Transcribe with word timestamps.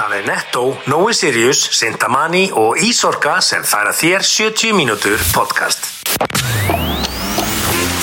Það 0.00 0.12
er 0.16 0.22
Netto, 0.24 0.60
Nói 0.88 1.12
Sirius, 1.12 1.58
Sintamani 1.76 2.46
og 2.56 2.78
Ísorka 2.80 3.34
sem 3.44 3.60
færa 3.68 3.90
þér 3.92 4.24
70 4.24 4.72
mínútur 4.72 5.20
podcast. 5.34 5.90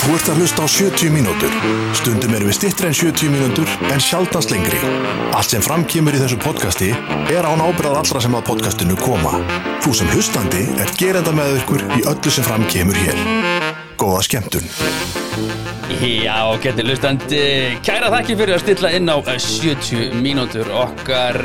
Þú 0.04 0.14
ert 0.14 0.30
að 0.30 0.38
hlusta 0.38 0.62
á 0.62 0.68
70 0.70 1.10
mínútur. 1.10 1.58
Stundum 1.98 2.38
erum 2.38 2.52
við 2.52 2.58
stittri 2.60 2.92
en 2.92 2.94
70 2.94 3.34
mínútur 3.34 3.74
en 3.90 3.98
sjaldast 3.98 4.54
lengri. 4.54 4.78
Allt 5.34 5.50
sem 5.50 5.64
framkýmur 5.64 6.14
í 6.14 6.22
þessu 6.22 6.38
podcasti 6.46 6.94
er 7.34 7.50
án 7.50 7.66
ábyrðað 7.66 7.98
allra 8.04 8.22
sem 8.28 8.38
að 8.38 8.46
podcastinu 8.52 9.02
koma. 9.02 9.42
Þú 9.82 9.98
sem 9.98 10.14
hlustandi 10.14 10.68
er 10.78 10.94
gerenda 11.02 11.34
með 11.34 11.64
ykkur 11.64 11.88
í 11.98 12.04
öllu 12.06 12.30
sem 12.30 12.46
framkýmur 12.46 13.02
hér. 13.08 13.47
Góða 13.98 14.22
skemmtun. 14.22 14.68
Já, 15.98 16.38
getur 16.62 16.86
lustandi 16.86 17.40
Kæra 17.82 18.10
þakki 18.12 18.36
fyrir 18.38 18.54
að 18.54 18.60
stilla 18.62 18.90
inn 18.94 19.10
á 19.10 19.18
eh, 19.18 19.38
70 19.42 20.14
mínútur 20.22 20.70
okkar 20.70 21.38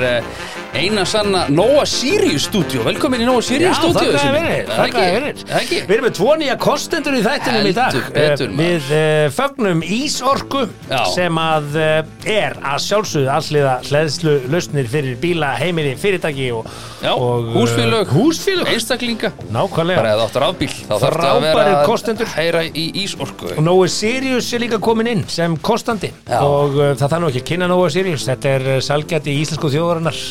eh, 0.73 0.79
eina 0.83 1.05
sanna 1.05 1.45
Nóa 1.53 1.85
Sirius 1.89 2.47
stúdíu 2.49 2.83
Velkomin 2.85 3.21
í 3.23 3.27
Nóa 3.27 3.41
Sirius 3.45 3.77
þakka 3.79 4.03
þér 4.03 4.17
fyrir, 4.23 4.67
þakka 4.73 5.03
þér 5.03 5.13
fyrir. 5.17 5.43
Ekki? 5.59 5.79
Við 5.87 5.93
erum 5.97 6.07
með 6.07 6.15
tvo 6.17 6.35
nýja 6.41 6.55
kostendur 6.61 7.17
í 7.17 7.21
þættinum 7.25 7.69
í 7.69 7.73
dag 7.77 7.99
betur, 8.15 8.49
Eh, 8.53 8.57
Við 8.63 8.89
uh, 8.93 9.27
fögnum 9.35 9.83
Ísorku 9.85 10.63
Já. 10.89 10.99
sem 11.13 11.37
að 11.41 11.77
uh, 11.77 12.27
er 12.29 12.57
að 12.63 12.81
sjálfsögðu 12.87 13.29
alliða 13.33 13.75
hleðslu 13.89 14.33
lausnir 14.53 14.87
fyrir 14.91 15.17
bíla, 15.21 15.53
heimili, 15.59 15.93
fyrirtæki 15.99 16.49
og, 16.57 16.67
Já, 17.03 17.11
og 17.13 17.49
húsfélög, 17.57 18.11
húsfélög. 18.15 18.69
einstaklinga 18.73 19.31
Nákvæmlega 19.53 19.99
Bara 20.01 20.13
eða 20.15 20.27
áttur 20.29 20.45
afbíl 20.47 20.69
Þá 20.73 20.93
þarf 20.93 21.17
það 21.19 21.29
að 21.29 21.41
vera 21.43 21.53
Frábærir 21.53 21.77
að 21.77 21.85
kostendur. 21.89 22.31
heyra 22.37 22.63
í 22.65 22.85
Ísorku 23.03 23.51
Og 23.57 23.63
Nóa 23.65 23.87
Sirius 23.91 24.51
er 24.55 24.63
líka 24.63 24.79
komin 24.83 25.09
inn 25.11 25.23
sem 25.27 25.57
kostandi 25.57 26.11
Já. 26.27 26.39
og 26.41 26.77
uh, 26.79 26.91
það 26.95 27.07
þarf 27.13 27.23
nú 27.25 27.31
ekki 27.33 27.41
að 27.43 27.47
kynna 27.51 27.69
Nóa 27.71 27.89
Sirius 27.93 28.27
þetta 28.29 28.53
er 28.57 28.67
salgjati 28.85 29.33
í 29.35 29.41
íslensku 29.43 29.71
þjóðarinnar 29.73 30.21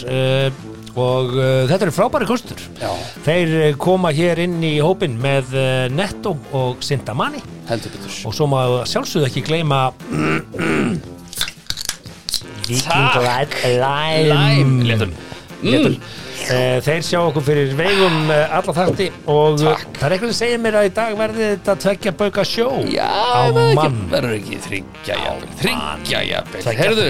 og 0.92 1.32
uh, 1.38 1.64
þetta 1.70 1.86
eru 1.86 1.94
frábæri 1.96 2.28
kostur. 2.28 2.60
Já. 2.80 2.90
þeir 3.24 3.54
uh, 3.58 3.68
koma 3.80 4.12
hér 4.12 4.42
inn 4.44 4.58
í 4.66 4.74
hópin 4.84 5.16
með 5.22 5.54
Netto 5.94 6.36
og 6.56 6.84
Sintamani. 6.84 7.40
Og 8.28 8.36
svo 8.36 8.48
má 8.50 8.60
sjálfsögðu 8.88 9.30
ekki 9.30 9.44
gleyma 9.46 9.86
Viking 12.68 13.08
Læm. 13.80 14.28
Lime 14.32 14.90
Léttur. 14.90 15.14
Léttur. 15.62 15.96
Eh, 16.50 16.78
Þeir 16.82 17.02
sjá 17.06 17.18
okkur 17.22 17.44
fyrir 17.46 17.70
vegum 17.78 18.30
eh, 18.34 18.54
alla 18.56 18.72
þætti 18.74 19.06
og 19.30 19.60
eh, 19.62 19.68
Takk. 19.68 19.92
það 20.00 20.06
er 20.08 20.14
eitthvað 20.16 20.32
sem 20.32 20.38
segir 20.40 20.60
mér 20.64 20.78
að 20.80 20.88
í 20.88 20.92
dag 20.96 21.14
verði 21.20 21.44
þetta 21.52 21.74
tveggja 21.84 22.12
bauka 22.18 22.44
sjó 22.48 22.66
Já, 22.90 23.06
mann 23.78 23.98
verður 24.10 24.34
ekki 24.40 24.58
þryggja 24.66 25.18
jafnvel, 25.22 25.50
þryggja 25.62 26.22
jafnvel, 26.28 26.64
herðu, 26.80 27.06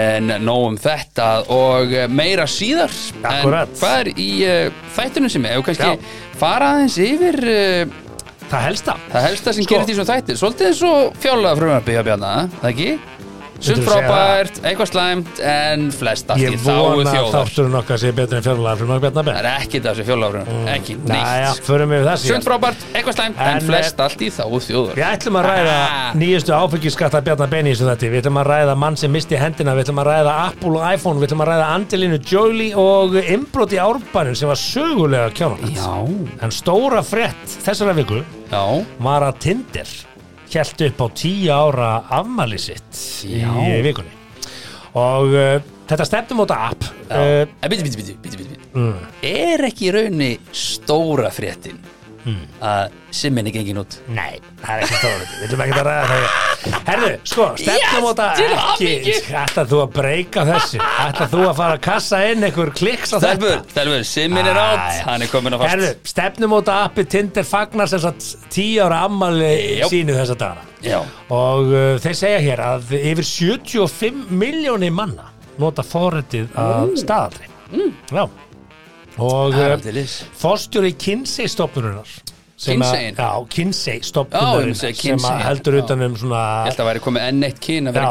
en 0.00 0.32
nóg 0.44 0.66
um 0.70 0.78
þetta 0.86 1.28
og 1.56 1.96
meira 2.12 2.46
síðar, 2.50 2.92
Akkúrat. 3.22 3.72
en 3.72 3.80
hvað 3.80 3.98
er 4.04 4.12
í 4.12 4.30
uh, 4.46 4.82
þættunum 4.98 5.32
sem 5.32 5.48
er, 5.48 5.58
og 5.62 5.68
kannski 5.70 5.92
Já. 5.96 6.16
fara 6.42 6.74
aðeins 6.76 6.98
yfir 7.06 7.40
uh, 7.48 8.02
Það 8.46 8.62
helsta 8.62 8.92
það 9.10 9.24
helsta 9.26 9.52
sem 9.56 9.64
Sko. 9.66 9.74
gerist 9.74 9.90
í 9.90 9.94
svona 9.96 10.12
þættir, 10.12 10.36
svolítið 10.38 10.82
fjárlega 11.24 11.56
frumvarpi 11.58 11.96
hjá 11.96 12.02
Bjarna, 12.06 12.34
það 12.60 12.68
ekki? 12.70 12.90
Segja 13.60 13.84
frábært, 13.86 14.58
eitthvað 14.68 14.88
slæmt, 14.90 15.40
en 15.40 15.86
flest 15.96 16.30
allt 16.30 16.40
í 16.40 16.44
Ég 16.46 16.58
þáu 16.60 16.76
vona 16.76 17.10
að 17.10 17.16
þjóðar. 17.16 17.32
þátturinn 17.36 17.76
okkar 17.80 17.98
sé 18.02 18.10
betur 18.12 18.36
en 18.36 18.44
Bjarnar 19.00 19.24
Það 19.26 19.38
er 19.40 19.48
ekki 19.56 19.80
þessi 19.86 20.04
fjárlega 20.06 20.30
frumvarpi, 20.44 20.72
ekki 20.76 20.96
Næja, 21.06 21.50
neitt. 21.50 21.62
förum 21.66 21.90
við 21.94 22.04
það 22.06 22.16
Sumt 22.16 22.26
síðan 22.26 22.46
frábært, 22.46 22.84
eitthvað 22.94 23.16
slæmt, 23.16 23.40
en 23.40 23.56
En, 23.56 23.66
flest 23.70 24.00
allt 24.06 24.20
í 24.20 24.28
þáu 24.36 24.60
þjóðar. 24.66 24.94
Við 25.00 25.06
ætlum 25.12 25.38
að 25.40 25.48
ræða 25.50 25.76
Ah. 25.86 26.12
nýjustu 26.14 26.52
áfengiskatta 26.56 27.20
Bjarnar 27.26 27.48
Ben 27.50 27.66
í 27.66 27.72
þessu 27.74 27.88
þetta 27.88 28.10
Við 28.12 28.20
ætlum 28.22 28.40
að 28.42 28.46
ræða 28.52 28.76
mann 28.76 28.96
sem 28.96 29.12
misti 29.12 29.36
hendina 29.40 29.74
Við 29.74 29.84
ætlum 29.86 30.00
að 30.02 30.06
ræða 30.12 30.34
Apple 30.46 30.74
og 30.76 30.94
iPhone 30.94 31.20
Við 31.20 31.28
ætlum 31.30 31.44
að 31.44 31.48
ræða 31.52 31.66
Angelinu 31.76 32.18
Jolie 32.26 32.74
og 32.76 33.14
innbrot 33.22 33.72
í 33.72 33.78
árbænum 33.80 34.36
sem 34.36 34.48
var 34.48 34.56
sögulega 34.60 35.30
kjánulegt 35.32 35.76
Já, 35.76 36.42
En 36.42 36.50
stóra 36.50 37.02
frétt 37.02 37.56
þessara 37.64 37.94
viku 37.96 38.22
já. 38.50 38.84
var 39.00 39.22
að 39.22 39.38
Tinder 39.40 39.86
hjælt 40.52 40.84
upp 40.88 41.00
á 41.02 41.06
tíu 41.18 41.50
ára 41.54 41.90
afmæli 42.20 42.58
sitt 42.58 43.00
Já. 43.26 43.50
í 43.66 43.80
vikunni 43.84 44.12
og 44.96 45.32
uh, 45.34 45.56
þetta 45.88 46.06
stefnumóta 46.08 46.56
app 46.70 46.86
Já. 47.10 47.18
uh, 47.18 47.48
En 47.62 47.70
bíti, 47.72 47.82
bíti, 47.84 47.96
bíti, 48.02 48.16
bíti, 48.22 48.36
bíti. 48.44 48.58
mm, 48.74 48.96
Er 49.26 49.66
ekki 49.68 49.88
í 49.90 49.94
raunni 49.96 50.30
stóra 50.56 51.30
fréttin 51.34 51.78
að 52.26 52.94
simmin 53.16 53.46
er 53.46 53.54
gengin 53.54 53.78
út? 53.80 53.96
Nei, 54.12 54.40
það 54.60 54.70
er 54.72 54.82
ekki 54.84 54.96
stóra 54.98 55.26
Við 55.26 55.42
viljum 55.44 55.62
ekki 55.64 55.76
að 55.76 55.86
ræða 55.86 56.06
það 56.10 56.24
Herðu, 56.86 57.10
sko, 57.30 57.44
stefnumóta 57.60 58.26
Yes, 58.26 58.40
til 58.80 58.86
ekki. 58.96 59.14
Ætlar 59.42 59.68
þú 59.70 59.80
að 59.84 59.92
breyka 59.94 60.44
þessu? 60.48 60.80
Ætlar 61.04 61.30
þú 61.30 61.42
að 61.46 61.52
fara 61.60 61.76
að 61.76 61.82
kassa 61.86 62.20
inn 62.32 62.46
einhver 62.48 62.72
kliks 62.74 63.14
á 63.14 63.16
þetta? 63.22 63.52
stelbur, 63.70 64.02
simmin 64.10 64.50
er 64.50 64.58
átt, 64.60 65.02
hann 65.06 65.22
er 65.22 65.30
komin 65.30 65.54
á 65.54 65.58
fast. 65.60 65.70
Herðu, 65.74 65.90
stefnumóta 66.10 66.78
appi 66.86 67.04
Tinder 67.14 67.46
fagnar 67.46 67.90
sem 67.92 68.02
sagt 68.02 68.26
tíu 68.54 68.82
ára 68.82 69.04
ammali 69.06 69.52
sínu 69.86 70.16
þessa 70.18 70.34
dagana. 70.40 70.66
Já, 70.86 70.98
og 71.34 71.70
uh, 71.70 71.84
þeir 72.02 72.18
segja 72.18 72.42
hér 72.48 72.64
að 72.66 72.96
yfir 72.98 73.30
75 73.30 74.26
miljónir 74.42 74.94
manna 74.94 75.30
nota 75.62 75.86
forritið 75.86 76.50
að 76.58 76.96
staðaldri. 77.00 77.48
Já 78.10 78.26
og 79.18 79.54
það 79.56 79.92
lis 79.96 80.16
fórstjóri 80.40 80.92
Kinsey 80.98 81.46
að- 81.46 82.24
Kinsey? 82.56 83.12
já, 83.12 83.28
Kinsey 83.52 84.00
segi 84.74 84.94
sem 84.94 85.18
Kinsey, 85.18 85.42
heldur 85.44 85.74
já. 85.76 85.84
utan 85.84 86.02
um 86.02 86.16
svona 86.16 86.42
Ég 86.64 86.70
held 86.72 86.80
að 86.80 86.88
væri 86.90 87.04
komið 87.04 87.28
enn 87.28 87.44
eitt 87.44 87.60
kyn 87.60 87.88
að 87.90 87.98
vera 87.98 88.10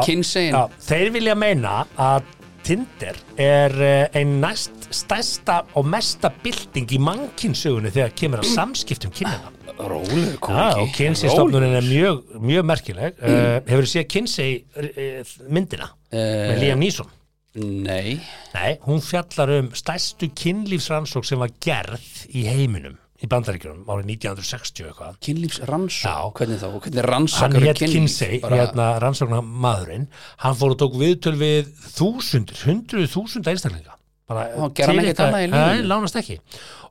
já, 0.54 0.62
þeir 0.86 1.12
vilja 1.16 1.34
meina 1.34 1.76
að 1.98 2.22
Tinder 2.66 3.14
er 3.38 3.74
uh, 3.78 4.18
ein 4.18 4.40
næst 4.42 4.88
stærsta 4.90 5.60
og 5.78 5.86
mesta 5.86 6.32
bylting 6.42 6.90
í 6.90 6.98
mannkynnsugunni 6.98 7.92
þegar 7.94 8.14
kemur 8.18 8.42
að 8.42 8.50
samskiptum 8.56 9.12
kynina 9.14 9.52
Rólu, 9.76 10.22
Já, 10.32 10.38
kóki 10.40 10.80
og 10.80 10.92
Kinsey 10.96 11.28
stofnunin 11.28 11.74
er 11.76 11.84
mjög, 11.84 12.22
mjög 12.40 12.64
merkileg. 12.64 13.18
Uh, 13.20 13.58
Hefur 13.68 13.84
þið 13.84 13.90
séð 13.92 14.06
Kinsey 14.08 14.54
uh, 14.72 15.34
myndina? 15.52 15.90
Með 16.14 16.54
uh, 16.54 16.60
Liam 16.62 16.80
Neeson? 16.80 17.10
Nei. 17.56 18.18
Nei, 18.52 18.76
hún 18.84 19.00
fjallar 19.04 19.52
um 19.60 19.72
stærstu 19.76 20.28
kynlífsrannsók 20.36 21.26
sem 21.26 21.40
var 21.40 21.52
gerð 21.62 22.26
í 22.28 22.44
heiminum 22.48 22.98
í 23.16 23.28
bandaríkjunum 23.32 23.88
árið 23.88 24.10
1960 24.12 24.90
eitthvað. 24.90 25.18
Kynlífsrannsók, 25.24 26.40
hvernig 26.40 26.60
þá? 26.60 26.66
Hvernig 26.74 27.00
Hann 27.00 27.10
rannsakar 27.10 27.64
hétt 27.64 27.80
Kinsey, 27.80 28.40
hérna 28.44 28.88
rannsóknar 29.00 29.44
maðurinn 29.46 30.08
Hann 30.44 30.58
fór 30.58 30.74
og 30.76 30.80
tók 30.82 30.98
viðtöl 31.00 31.36
við 31.40 31.70
þúsundir, 31.96 32.60
hundruð 32.68 33.08
þúsunda 33.14 33.54
einstaklinga. 33.54 33.96
Bara 34.26 34.48
hann 34.58 34.74
til 34.74 34.90
lífinu? 34.90 35.54
Nei, 35.54 35.86
lánast 35.86 36.18
ekki. 36.18 36.40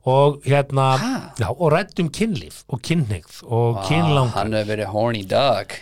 Og 0.06 0.40
hérna, 0.46 0.88
já, 1.36 1.48
og 1.50 1.70
rættum 1.74 2.10
kynlíf 2.14 2.62
og 2.70 2.82
kynhneigð 2.86 3.42
og 3.44 3.80
kynlangar 3.88 4.38
Hann 4.38 4.54
hefur 4.56 4.70
verið 4.72 4.92
horny 4.94 5.24
dog 5.30 5.74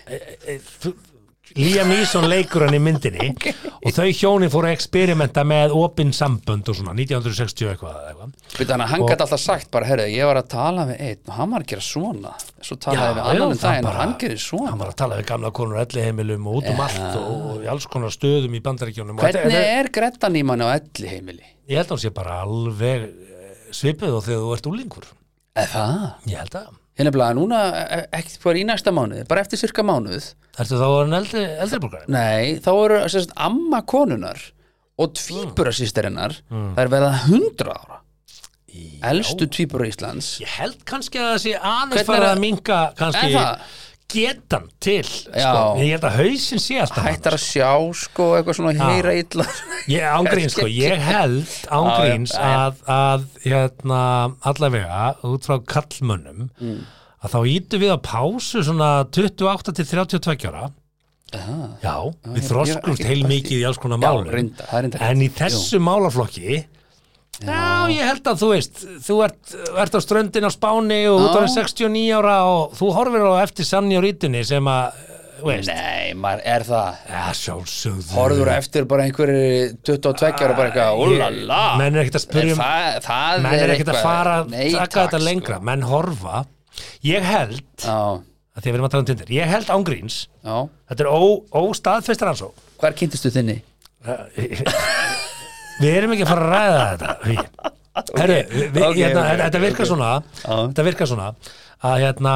Liam 1.55 1.91
Neeson 1.93 2.25
leikur 2.27 2.65
hann 2.65 2.75
í 2.75 2.81
myndinni 2.83 3.29
og 3.85 3.93
þau 3.95 4.07
hjónin 4.09 4.51
fóru 4.51 4.71
að 4.71 4.75
experimenta 4.75 5.45
með 5.47 5.75
opinn 5.77 6.11
sambönd 6.17 6.67
og 6.73 6.79
svona 6.79 6.95
1960 6.97 7.69
eitthvað, 7.71 7.99
eitthvað. 8.09 8.33
Byrja, 8.57 8.73
hann, 8.75 8.85
hann 8.91 9.05
gæti 9.07 9.27
alltaf 9.27 9.43
sagt 9.43 9.71
bara, 9.75 9.87
herru, 9.87 10.07
ég 10.11 10.27
var 10.27 10.41
að 10.41 10.49
tala 10.55 10.87
við 10.89 11.03
einn 11.05 11.31
og 11.31 11.37
hann 11.39 11.53
var 11.55 11.67
að 11.67 11.71
gera 11.75 11.85
svona. 11.87 12.33
Svo 12.65 12.79
talaði 12.81 13.19
við 13.21 13.29
annan 13.35 13.55
en 13.55 13.61
það 13.61 13.69
daginn 13.71 13.91
og 13.91 13.99
hann 14.01 14.15
gerir 14.25 14.43
svona. 14.43 14.71
hann 14.73 14.81
var 14.83 14.93
að 14.95 14.99
tala 15.05 15.19
við 15.21 15.29
gamla 15.31 15.53
konur 15.61 15.83
elliheimilum 15.85 16.49
og 16.51 16.61
út 16.63 16.71
um 16.73 16.85
allt 16.89 17.19
og, 17.21 17.35
og 17.53 17.65
í 17.67 17.69
alls 17.75 17.89
konar 17.93 18.15
stöðum 18.17 18.57
í 18.57 18.63
bandaríkjónum 18.65 19.21
Hvernig 19.23 19.59
er 19.79 19.91
Grettan 19.95 20.41
í 20.41 20.43
manni 20.49 20.67
á 20.67 20.75
elli 20.81 21.13
heimili? 21.13 21.45
ég 21.69 21.79
held 21.79 21.87
að 21.87 21.95
hann 21.95 22.03
sé 22.03 22.11
bara 22.17 22.41
alveg 22.45 23.05
eh, 23.05 23.53
svipið 23.73 24.17
og 24.19 24.25
þegar 24.27 24.43
þú 24.43 24.57
ert 24.57 24.71
úlingur 24.73 25.07
Eða 25.61 25.85
ég 26.29 26.41
held 26.43 26.59
að 26.61 26.73
Hérna 26.95 27.11
bara 27.15 27.33
núna, 27.35 27.61
e- 27.83 28.05
ekki 28.21 28.39
bara 28.45 28.61
í 28.61 28.65
næsta 28.69 28.93
mánuði, 28.95 29.25
bara 29.31 29.43
eftir 29.43 29.59
cirka 29.59 29.83
mánuð 29.87 30.29
Ertu 30.63 30.79
þá 30.79 30.87
en 31.03 31.17
eldri, 31.19 31.43
eldri 31.65 31.81
borgari? 31.83 32.07
Nei, 32.15 32.59
þá 32.63 32.71
eru 32.85 32.99
sérst, 33.11 33.33
amma 33.35 33.81
konunar 33.91 34.39
og 34.95 35.17
tvíburasýsterinnar 35.19 36.37
það 36.53 36.83
er 36.85 36.93
verða 36.93 37.13
hundra 37.25 37.75
ára. 37.75 38.01
Elstu 39.07 39.47
tvíbura 39.51 39.87
Íslands. 39.87 40.29
Ég 40.43 40.51
held 40.59 40.81
kannski 40.89 41.19
að 41.19 41.29
það 41.33 41.41
sé 41.45 41.53
aðeins 41.59 42.07
fara 42.09 42.31
að 42.35 42.41
minka 42.43 42.79
kannski? 42.99 43.35
Getan 44.15 44.69
til 44.81 45.05
sko. 45.05 45.63
ég 45.81 45.91
held 45.95 46.05
að 46.09 46.17
hausinn 46.21 46.63
sé 46.63 46.79
alltaf 46.83 47.05
Hættar 47.09 47.37
að 47.37 47.43
sjá 47.45 47.71
sko 48.01 48.29
eitthvað 48.39 48.59
svona 48.61 48.75
heyra 48.93 49.15
illa. 49.19 49.47
Ég 49.91 50.07
ángríns 50.15 50.55
sko, 50.57 50.67
ég 50.85 51.03
held 51.03 51.51
ángríns 51.75 52.35
að, 52.39 52.79
að 52.89 53.27
hérna, 53.45 54.01
allavega 54.53 55.03
út 55.29 55.49
frá 55.51 55.59
kallmönnum 55.75 56.49
Mm. 56.61 56.81
að 57.25 57.35
þá 57.35 57.39
ítum 57.57 57.81
við 57.85 57.93
á 57.97 57.99
pásu 58.05 58.63
svona 58.65 58.89
28 59.11 59.73
til 59.81 59.87
32 59.91 60.49
ára. 60.51 60.71
Já, 61.83 61.97
við 62.31 62.45
ég- 62.69 63.07
heil 63.09 63.25
mikið 63.27 63.59
í 63.59 63.65
alls 63.67 63.79
konar 63.83 63.99
málum. 63.99 64.53
En 65.01 65.23
í 65.25 65.31
þessu 65.35 65.81
málaflokki 65.83 66.61
Já, 67.43 67.91
ég 67.91 68.05
held 68.07 68.29
að 68.31 68.43
þú 68.45 68.51
veist 68.53 68.85
þú 69.07 69.17
ert, 69.27 69.55
ert 69.85 69.97
á 69.97 70.01
ströndin 70.05 70.47
á 70.47 70.53
Spáni 70.55 71.01
og 71.11 71.19
þú 71.25 71.27
Já. 71.27 71.41
ert 71.43 71.57
69 71.57 72.05
ára 72.21 72.37
og 72.47 72.77
þú 72.79 72.93
horfir 72.95 73.27
á 73.27 73.33
eftir 73.43 73.67
Sanni 73.69 73.99
og 73.99 74.05
Rítunni 74.07 74.45
sem 74.47 74.71
að 74.71 75.01
þú 75.41 75.49
veist. 75.51 75.71
Nei, 75.73 76.15
maður 76.15 76.45
er 76.55 76.67
það? 76.69 77.01
Já, 77.11 77.23
sjálfsögðu. 77.41 78.07
Horður 78.15 78.51
eftir 78.55 78.87
bara 78.89 79.07
einhverju 79.09 79.73
22 79.85 80.31
ára 80.31 80.55
bara 80.57 80.69
eitthvað, 80.71 81.03
úlala. 81.05 81.63
Menn 81.81 81.99
er 81.99 82.05
ekkert 82.05 82.21
að 82.21 82.27
spyrja 82.29 82.55
um 82.55 82.63
það, 82.63 83.01
það 83.09 83.43
Menn 83.49 83.59
er 83.59 83.75
ekkert 83.75 83.93
að 83.95 84.01
fara 84.07 84.37
að 84.45 84.55
taka 84.79 85.07
þetta 85.09 85.23
lengra. 85.25 85.59
Sko. 85.59 85.69
Menn 85.71 85.85
horfa. 85.91 86.45
Ég 87.07 87.27
held, 87.29 87.67
Já, 87.85 87.99
að 88.55 88.63
því 88.63 88.65
að 88.65 88.71
við 88.71 88.79
erum 88.79 88.87
að 88.89 88.95
tala 88.95 89.05
um 89.05 89.09
tindir 89.11 89.29
Ég 89.31 89.51
held 89.53 89.69
ángríns, 89.71 90.17
já. 90.43 90.57
Þetta 90.91 91.05
er 91.05 91.11
ó, 91.15 91.23
óstaðfestir 91.61 92.31
hans 92.33 92.43
og 92.43 92.65
Hvar 92.83 92.97
kynntistu 92.99 93.31
þinni? 93.35 93.61
Við 95.81 95.97
erum 95.99 96.15
ekki 96.15 96.27
að 96.27 96.33
fara 96.33 96.45
að 96.45 96.53
ræða 96.55 96.85
þetta. 96.93 97.73
Herru, 98.19 98.37
við, 98.51 98.67
við, 98.75 98.85
ok, 98.89 98.99
hérna, 98.99 99.23
ok, 99.23 99.41
þetta 99.45 99.63
virkar 99.63 99.89
svona. 99.91 100.11
Þetta 100.45 100.87
virkar 100.89 101.11
svona 101.11 101.29
að 101.85 101.97
hérna 102.01 102.35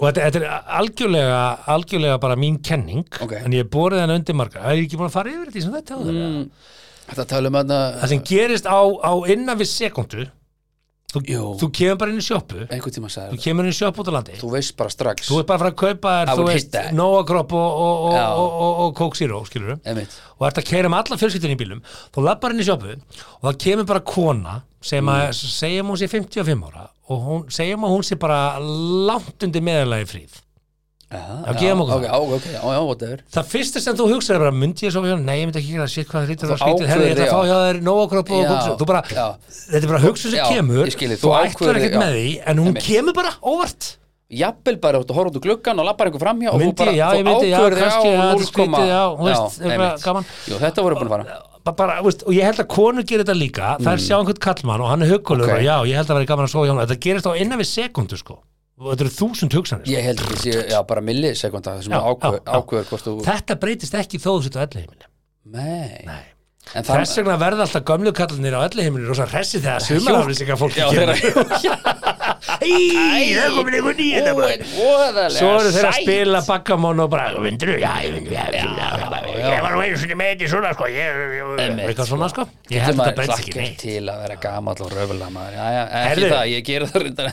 og 0.00 0.06
þetta, 0.06 0.26
þetta 0.26 0.40
er 0.40 0.68
algjörlega 0.80 1.40
algjörlega 1.74 2.18
bara 2.22 2.36
mín 2.40 2.58
kenning 2.64 3.04
en 3.20 3.54
ég 3.54 3.64
er 3.64 3.70
borið 3.70 4.04
hann 4.04 4.14
undir 4.14 4.36
marga 4.38 4.62
Það 4.62 4.72
er 4.72 4.84
ekki 4.86 5.00
búin 5.00 5.10
að 5.10 5.16
fara 5.16 5.32
yfir 5.34 5.50
þetta 5.50 5.60
í 5.60 5.64
sem 5.64 5.74
þetta 5.76 5.98
mm. 6.00 6.44
Þetta 7.10 7.40
að 7.50 7.72
Það 8.00 8.12
sem 8.12 8.22
gerist 8.30 8.70
á, 8.70 8.80
á 8.80 9.12
innan 9.34 9.60
við 9.60 9.70
sekundu 9.74 10.26
þú, 11.10 11.22
þú 11.60 11.68
kemur 11.76 11.98
bara 12.00 12.14
inn 12.14 12.20
í 12.20 12.24
sagði 12.24 12.66
þú 13.34 13.40
kemur 13.44 13.66
inn 13.66 13.72
í 13.72 13.76
sjoppu 13.76 14.04
út 14.04 14.10
á 14.10 14.12
landi. 14.14 14.38
Þú 14.40 14.52
veist 14.54 14.76
bara 14.78 14.94
strax. 14.94 15.28
Þú 15.28 15.40
ert 15.40 15.50
bara 15.50 15.58
að 15.58 15.64
fara 15.64 15.72
að 15.72 15.78
kaupa 15.80 16.14
þér, 16.20 16.32
þú 16.38 16.46
veist, 16.46 16.58
hit 16.60 16.72
that. 16.76 16.94
Nóa 16.96 17.22
Kropp 17.28 17.54
og, 17.58 17.80
og, 17.84 18.04
og, 18.06 18.18
og, 18.20 18.56
og, 18.66 18.82
og 18.84 18.94
Coke 19.00 19.18
Zero, 19.18 19.42
skilur 19.48 19.78
Einmitt. 19.84 20.16
og 20.38 20.46
ert 20.48 20.60
að 20.62 20.68
keira 20.70 20.92
með 20.92 21.04
alla 21.04 21.20
fjölskyldunni 21.20 21.56
í 21.56 21.60
bílum 21.60 21.82
þú 22.14 22.26
lappar 22.26 22.54
inn 22.54 22.62
í 22.62 22.68
sjoppu 22.68 22.94
og 22.94 23.48
það 23.48 23.58
kemur 23.66 23.90
bara 23.90 24.04
kona 24.12 24.60
sem 24.80 25.10
að 25.12 25.26
segjum 25.36 25.92
hún 25.92 26.00
sé 26.00 26.08
55 26.08 26.68
ára 26.70 26.86
og 27.10 27.26
hún, 27.26 27.42
segjum 27.52 27.84
að 27.86 27.96
hún 27.96 28.06
sé 28.06 28.16
bara 28.20 28.40
langt 28.60 29.44
undir 29.46 29.64
meðalagi 29.66 30.08
fríð 30.08 30.38
Já, 31.10 31.18
Já, 31.42 31.52
gefum 31.58 31.80
okkur 31.82 31.96
ok, 31.96 32.04
það. 32.06 32.20
ok, 32.22 32.32
ok, 32.36 32.44
já, 32.54 32.60
það 33.34 33.46
fyrsta 33.50 33.80
sem 33.82 33.96
þú 33.98 34.04
hugsaði 34.12 34.36
er 34.36 34.42
bara, 34.44 34.52
myndi 34.54 34.84
ég 34.86 34.92
svo 34.94 35.00
hjá? 35.02 35.16
Nei, 35.18 35.32
ég 35.40 35.48
myndi 35.48 35.58
ekki 35.58 35.72
gera 35.74 35.86
það, 35.88 35.94
shit, 35.96 36.06
hvað 36.06 36.20
það 36.20 36.28
lítur 36.30 36.46
Þú 36.46 36.54
að 36.54 36.60
skýtið 36.62 36.90
herri, 36.92 37.06
ég 37.08 37.14
ætla 37.16 37.24
að 37.24 37.32
fá 37.34 37.40
hjá 37.50 37.56
þér 37.66 37.80
Nóa 37.88 38.04
Kropp 38.12 38.30
og 38.30 38.42
já. 39.10 39.26
þetta 39.50 39.80
er 39.80 39.90
bara 39.90 40.02
hugsun 40.04 40.30
sem 40.36 40.44
kemur. 40.54 40.84
ég 40.86 40.94
skil 40.94 41.08
þig, 41.10 41.18
þú 41.24 41.32
ætlar 41.40 41.80
ekkert 41.80 41.98
með 41.98 42.14
því 42.20 42.28
en 42.46 42.62
hún 42.62 42.78
kemur 42.78 43.16
bara 43.18 43.32
óvart. 43.42 43.88
Jafnvel 44.30 44.76
bara 44.78 45.00
að 45.02 45.10
horfa 45.10 45.32
út 45.32 45.38
úr 45.40 45.42
gluggan 45.42 45.80
og 45.82 45.86
lappar 45.90 46.06
einhver 46.06 46.22
framhjá 46.22 46.52
og 46.54 46.60
þú 46.62 46.70
bara, 46.78 46.92
þú 46.94 47.64
kannski, 47.74 48.06
á 48.06 48.14
já, 48.14 48.22
0, 48.30 48.44
skrítið, 48.46 48.86
já, 48.86 49.02
þú 49.10 49.26
veist, 49.26 49.56
eitthvað 49.58 49.74
einmitt. 49.74 50.04
gaman. 50.06 50.28
Jú, 50.46 50.58
þetta 50.62 50.84
voru 50.86 50.94
búin 51.00 51.08
að 51.10 51.14
fara. 51.16 51.24
Ba- 51.66 51.74
bara, 51.80 51.96
veist, 52.06 52.22
og 52.22 52.32
ég 52.38 52.46
held 52.46 52.60
að 52.62 52.68
konur 52.70 53.02
gerir 53.02 53.24
þetta 53.26 53.34
líka. 53.34 53.72
Það 53.82 53.90
er 53.96 54.04
sjá 54.06 54.14
einhvern 54.20 54.38
kallmann 54.46 54.80
og 54.86 54.88
hann 54.92 55.02
er 55.02 55.10
huggulegur 55.10 55.50
Mm. 55.50 55.58
Ok. 55.58 55.58
og 55.58 55.66
já, 55.66 55.76
ég 55.90 55.96
held 55.98 56.06
að 56.06 56.14
vera 56.20 56.30
gaman 56.30 56.46
að 56.46 56.52
svo 56.54 56.62
hjá 56.62 56.70
hann 56.70 56.86
þetta 56.86 57.00
gerist 57.02 57.26
á 57.26 57.32
innan 57.42 57.58
við 57.58 57.68
sekundu 57.74 58.16
sko. 58.22 58.34
og 58.38 58.44
þetta 58.88 59.04
eru 59.06 59.12
þúsund 59.14 59.56
hugsanir. 59.58 59.84
Sko. 59.84 59.92
Ég 59.92 60.06
held 60.08 60.24
ekki, 60.24 60.40
sé, 60.44 60.56
já, 60.72 60.78
bara 60.88 61.04
millisekunda 61.04 61.76
þú 61.84 63.16
þetta 63.26 63.56
breytist 63.60 63.96
ekki 64.00 64.20
þó 64.22 64.30
þú 64.32 64.42
sitt 64.46 64.56
á 64.56 64.64
elli 64.64 64.84
heimili 64.84 65.08
Nei, 65.50 66.06
þess 66.70 67.16
vegna 67.18 67.36
verða 67.40 67.66
alltaf 67.66 67.84
gömlu 67.88 68.12
kallinir 68.16 68.54
á 68.56 68.60
elli 68.68 68.86
heimili 68.86 69.08
rosa 69.08 69.26
hressi 69.30 69.60
þegar 69.62 69.84
sumaraflýsingar 69.88 70.60
fólki 70.60 70.84
Í, 72.60 72.76
það 73.36 73.54
komin 73.56 73.74
einhver 73.76 73.96
nýja 73.98 74.20
þetta 74.20 74.32
bara. 74.36 74.68
Voðalega 74.74 75.32
Svo 75.34 75.50
eru 75.58 75.72
þeir 75.74 75.88
að 75.90 75.96
spila 75.98 76.40
bakkamón 76.46 77.02
og 77.04 77.10
bara, 77.12 77.42
vindur 77.44 77.72
ég 77.74 78.14
vindur, 78.16 78.32
já, 78.34 78.46
ég 79.40 79.64
var 79.64 79.74
nú 79.74 79.82
einu 79.84 80.00
sinni 80.00 80.16
með 80.18 80.32
þetta 80.34 80.50
svona, 80.54 80.72
sko, 80.76 80.88
ég, 80.92 81.20
eitthvað 81.84 82.10
svona, 82.10 82.30
sko, 82.32 82.46
ég 82.72 82.80
Getur 82.80 82.86
held 82.86 83.02
að 83.02 83.10
þetta 83.10 83.18
breytist 83.20 83.52
ekki 83.52 83.68
til 83.84 84.04
að 84.12 84.22
vera 84.24 84.38
gamall 84.44 84.84
og 84.86 84.94
röfulega 84.96 85.30
maður. 85.36 85.58
Já, 85.60 85.66
já, 85.76 85.82
ekki 86.04 86.32
það, 86.34 86.46
ég 86.54 86.66
gera 86.70 86.90
það 86.90 87.06
reyndar 87.06 87.30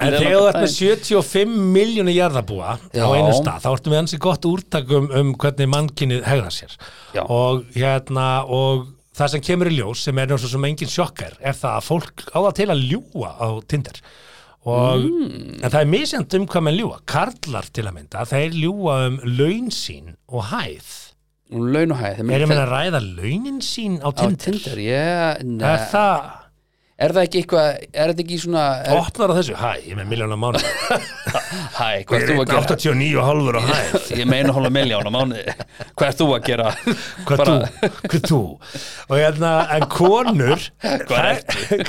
En 0.00 0.14
þegar 0.16 0.32
þú 0.38 0.46
ert 0.48 0.56
með 0.62 0.72
75 0.72 1.52
miljónu 1.76 2.14
jarðabúa 2.16 2.72
Já. 2.96 3.04
á 3.04 3.08
einu 3.12 3.34
stað, 3.36 3.60
þá 3.62 3.68
ertu 3.74 3.92
með 3.92 4.00
hansi 4.00 4.18
gott 4.24 4.48
úrtak 4.48 4.90
um, 4.96 5.34
hvernig 5.38 5.68
mannkynnið 5.70 6.24
hegða 6.26 6.50
sér 6.56 6.74
Já. 7.14 7.22
og 7.28 7.64
hérna 7.76 8.26
og 8.48 8.86
það 9.12 9.32
sem 9.34 9.44
kemur 9.44 9.68
í 9.70 9.76
ljós 9.76 10.02
sem 10.08 10.18
er 10.18 10.30
náttúrulega 10.32 10.54
sem 10.56 10.64
engin 10.70 10.88
sjokkar 10.94 11.34
er 11.44 11.52
það 11.58 11.76
að 11.78 11.86
fólk 11.90 12.24
á 12.32 12.38
það 12.40 12.54
til 12.62 12.68
að 12.72 12.84
ljúa 12.90 13.30
á 13.36 13.48
Tinder 13.68 14.00
og 14.62 15.02
Mm. 15.02 15.58
en 15.58 15.70
það 15.72 15.80
er 15.80 15.88
misjant 15.90 16.34
um 16.38 16.44
hvað 16.46 16.62
menn 16.68 16.76
ljúa 16.78 16.98
karlar 17.10 17.66
til 17.74 17.82
að 17.88 17.96
mynda, 17.96 18.20
þeir 18.30 18.52
ljúa 18.62 18.98
um 19.08 19.16
laun 19.26 19.70
sín 19.74 20.12
og 20.30 20.44
hæð 20.52 20.92
Laun 21.52 21.90
og 21.92 21.98
hæð 21.98 22.20
er 22.32 22.44
ég 22.44 22.48
meina 22.48 22.62
að 22.64 22.70
ræða 22.72 23.00
launin 23.18 23.58
sín 23.60 23.98
á 24.00 24.08
Á 24.08 24.10
Tinder, 24.16 24.38
Tinder, 24.46 24.78
ég, 24.80 25.42
nei 25.44 25.66
er 25.74 25.82
það 25.90 26.30
Er 27.02 27.10
það 27.16 27.24
ekki 27.26 27.40
eitthvað, 27.40 27.68
er 27.96 28.10
þetta 28.12 28.22
ekki 28.22 28.36
svona 28.38 28.62
er, 28.84 28.92
opnar 29.00 29.30
á 29.32 29.34
þessu, 29.38 29.54
hæ, 29.58 29.70
ég 29.80 29.94
er 29.94 29.96
með 29.98 30.08
miljónu 30.12 30.36
á 30.36 30.40
mánu 30.42 30.60
Hæ, 31.78 31.86
hvað 32.06 32.16
ert 32.18 32.28
þú 32.28 32.34
að 32.36 32.50
gera? 32.52 32.60
89 32.76 33.16
og 33.18 33.24
halvur 33.26 33.56
á 33.58 33.62
hæð 33.64 34.10
Ég 34.20 34.28
meina 34.28 34.52
hóla 34.54 34.70
miljón 34.76 35.08
á 35.08 35.12
mánuði. 35.16 35.54
Hvað 35.96 36.06
ert 36.10 36.20
þú 36.20 36.26
að 36.36 36.44
gera? 36.46 36.68
hvað 37.26 37.42
þú, 37.48 37.54
hvað 38.12 38.28
þú? 38.28 38.40
Og 39.08 39.16
hérna, 39.18 39.52
en 39.78 39.86
konur 39.96 40.60
Hvað 41.08 41.24
ertu? 41.32 41.80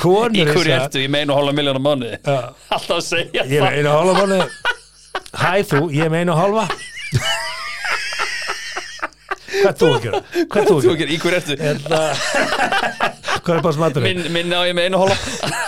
konur 0.00 0.34
Í 0.34 0.42
er 0.42 0.50
hverju 0.50 0.72
það- 0.72 0.80
ertu? 0.80 1.04
Ég 1.04 1.12
meina 1.14 1.36
hóla 1.38 1.54
miljón 1.60 1.78
á 1.78 1.82
mánuði. 1.86 2.16
Já. 2.24 2.38
Alltaf 2.74 2.96
að 2.96 3.06
segja 3.06 3.44
ég 3.44 3.60
er 3.60 3.62
með 3.68 3.78
einu 3.78 3.88
og 3.92 3.96
hálfa 4.00 4.14
mánu 4.24 4.40
hæ 5.44 5.52
þú, 5.70 5.84
ég 5.94 6.02
er 6.08 6.10
með 6.16 6.24
einu 6.24 6.32
og 6.34 6.40
hálfa. 6.40 6.66
Hvað 9.60 9.74
þú 9.80 9.86
að 9.94 10.02
gera? 10.08 10.20
Hvað 10.50 10.68
þú 10.70 10.74
að 10.80 11.00
gera? 11.04 11.10
í 11.10 11.18
hverju 11.20 11.38
ertu? 11.38 11.54
Hvað 13.40 13.54
er 13.56 13.62
bara 13.64 13.76
smaturinn 13.76 14.20
Minn, 14.20 14.32
minn 14.34 14.54
á 14.56 14.60
ég 14.68 14.74
með 14.78 14.88
einu 14.90 15.00
hóla 15.02 15.16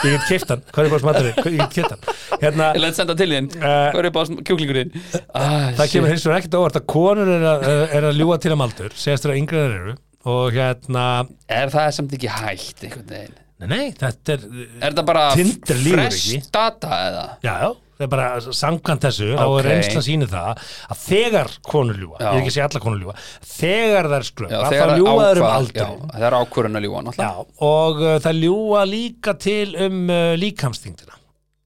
ég 0.07 0.15
get 0.17 0.25
kipt 0.29 0.53
hann, 0.53 0.63
hvað 0.73 0.87
er 0.89 0.93
bara 0.95 1.03
smaturinn 1.05 1.37
ég 1.57 1.61
get 1.63 1.77
kipt 1.77 1.93
hann. 1.95 2.17
Hérna, 2.43 2.71
Ég 2.77 2.83
let 2.85 2.99
senda 2.99 3.17
til 3.19 3.29
þín 3.33 3.51
Eh, 3.57 3.91
Hvað 3.93 4.01
er 4.03 4.09
á 4.11 4.23
kjúklingurinn? 4.49 4.95
Ah, 5.35 5.69
það 5.79 5.93
kemur 5.95 6.13
hins 6.13 6.25
vegar 6.27 6.41
ekkert 6.43 6.57
óvart 6.59 6.81
að 6.81 6.87
konur 6.95 7.31
er 7.37 7.47
að, 7.53 7.69
er 7.99 8.09
að 8.11 8.19
ljúa 8.23 8.39
til 8.43 8.55
um 8.57 8.65
aldur 8.67 8.97
segjast 8.99 9.27
þér 9.27 9.35
að 9.35 9.41
yngri 9.43 9.63
þeir 9.63 9.77
eru. 9.79 9.95
Og 10.33 10.55
hérna, 10.55 11.05
Er 11.51 11.71
það 11.75 11.89
samt 11.99 12.13
ekki 12.19 12.31
hægt 12.31 12.85
einhvern 12.87 13.09
veginn? 13.11 13.39
nei, 13.63 13.69
nei, 13.71 13.85
þetta 13.95 14.35
er 14.35 14.45
Er 14.89 14.95
það 14.99 15.05
bara 15.07 15.25
Tinder 15.39 15.81
fresh 15.87 16.23
ekki. 16.35 16.51
data 16.55 16.89
eða? 17.09 17.25
Já, 17.47 17.53
já, 17.63 17.71
það 18.03 18.09
er 18.09 18.13
bara 18.13 18.55
samkvæmt 18.59 19.05
þessu 19.07 19.29
þá 19.39 19.43
Ok. 19.47 19.55
er 19.63 19.69
reynsla 19.71 20.03
síni 20.03 20.27
það 20.31 20.63
að 20.93 21.01
þegar 21.07 21.51
konur 21.71 22.01
ljúa, 22.03 22.17
Já. 22.19 22.27
ég 22.27 22.33
er 22.33 22.41
ekki 22.43 22.51
að 22.53 22.57
segja 22.57 22.67
alla 22.69 22.83
konur 22.83 23.01
ljúa 23.05 23.15
þegar 23.55 24.09
þær 24.13 24.23
Já, 24.23 24.29
skröpa, 24.33 24.63
þegar 24.73 24.93
þá 24.93 24.99
ljúa 24.99 25.15
þær 25.23 25.41
um 25.43 25.49
aldrei 25.53 25.83
Já, 25.83 25.89
það 26.13 26.27
er 26.29 26.37
ákvörðun 26.43 26.79
að 26.81 26.87
ljúa 26.89 27.03
náttúrulega. 27.07 27.31
Já, 27.31 27.67
og 27.71 28.03
uh, 28.03 28.15
það 28.27 28.41
ljúa 28.43 28.85
líka 28.91 29.35
til 29.39 29.69
um 29.87 29.99
uh, 30.11 30.35
líkamsþyngdina. 30.43 31.19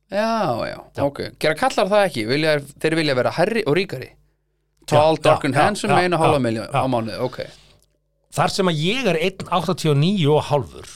Já, 0.06 0.30
já, 0.70 0.76
ok. 1.02 1.20
Gera 1.42 1.56
kallar 1.58 1.88
það 1.90 2.04
ekki, 2.06 2.26
vilja, 2.30 2.56
þeir 2.78 2.94
vilja 3.00 3.16
vera 3.18 3.32
herri 3.40 3.64
og 3.66 3.74
ríkari. 3.74 4.12
Tall, 4.86 5.16
Já, 5.18 5.22
dark 5.24 5.44
and 5.48 5.56
já, 5.56 5.64
handsome 5.64 5.90
já, 5.90 5.96
með 5.98 6.04
einu 6.06 6.16
já, 6.16 6.22
hálfa 6.22 6.42
miljón 6.44 6.68
já. 6.70 6.78
á 6.78 6.82
mánuði, 6.86 7.16
ok. 7.26 7.38
Þar 8.36 8.52
sem 8.54 8.70
að 8.70 8.82
ég 8.84 9.08
er 9.10 9.18
1,89 9.32 10.28
og 10.30 10.44
hálfur 10.46 10.92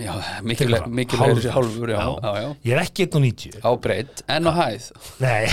Já, 0.00 0.12
mikilvæg 0.46 0.86
mikilvæg 0.88 1.34
þessi 1.36 1.50
hálfur, 1.52 1.90
já, 1.92 1.98
já, 2.00 2.32
já 2.40 2.48
Ég 2.64 2.72
er 2.72 2.80
ekki 2.84 3.06
1,90 3.10 3.60
Á 3.60 3.70
breytt, 3.84 4.22
en 4.28 4.48
á 4.48 4.52
hæð. 4.56 4.90
Nei, 5.20 5.46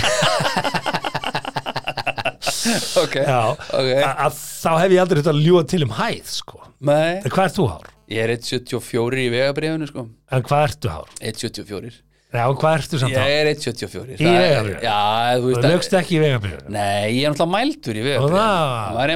Ok, 3.00 3.14
já, 3.16 3.40
ok. 3.52 3.90
A- 4.04 4.26
að 4.26 4.36
þá 4.36 4.70
hef 4.82 4.92
ég 4.94 5.00
aldrei 5.02 5.20
þetta 5.22 5.32
að 5.34 5.40
ljúa 5.44 5.62
til 5.70 5.82
um 5.86 5.92
hæð 5.96 6.28
sko. 6.34 6.60
Nei, 6.84 7.20
En 7.24 7.30
hvað 7.32 7.46
ert 7.48 7.56
þú 7.56 7.66
hár? 7.70 7.88
ég 8.10 8.22
er 8.24 8.32
1.74 8.36 9.20
í 9.22 9.26
vegabriðinu, 9.32 9.86
sko. 9.90 10.04
En 10.34 10.42
hvað 10.46 10.64
ertu 10.68 10.92
hár? 10.92 11.10
1.74 11.20 11.98
Já, 12.30 12.44
hvað 12.54 12.76
ertu 12.78 12.98
samt 13.00 13.10
Ég 13.10 13.18
hár? 13.18 13.30
er 13.40 13.48
1.74 13.54 14.12
Í 14.14 14.18
það 14.20 14.36
er- 14.36 14.44
vegabréfinu? 14.44 14.82
Já, 14.84 14.98
þú 15.34 15.40
Þú 15.40 15.46
veist 15.50 15.60
að- 15.64 15.72
lögst 15.74 15.96
ekki 16.00 16.14
í 16.14 16.22
vegabriðinu 16.24 16.74
Nei, 16.76 17.10
ég 17.16 17.24
er 17.24 17.32
náttúrulega 17.34 17.54
mældur 17.56 17.94
í 17.96 18.04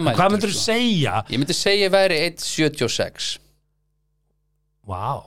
mældur, 0.02 0.18
hvað 0.18 0.32
myndur 0.34 0.50
þú 0.50 0.58
sko. 0.58 0.64
segja? 0.72 1.14
Ég 1.30 1.38
myndi 1.42 1.54
segja 1.58 1.86
ég 1.88 1.92
væri 1.94 2.16
1.76 2.30 3.38
Vá 4.84 5.14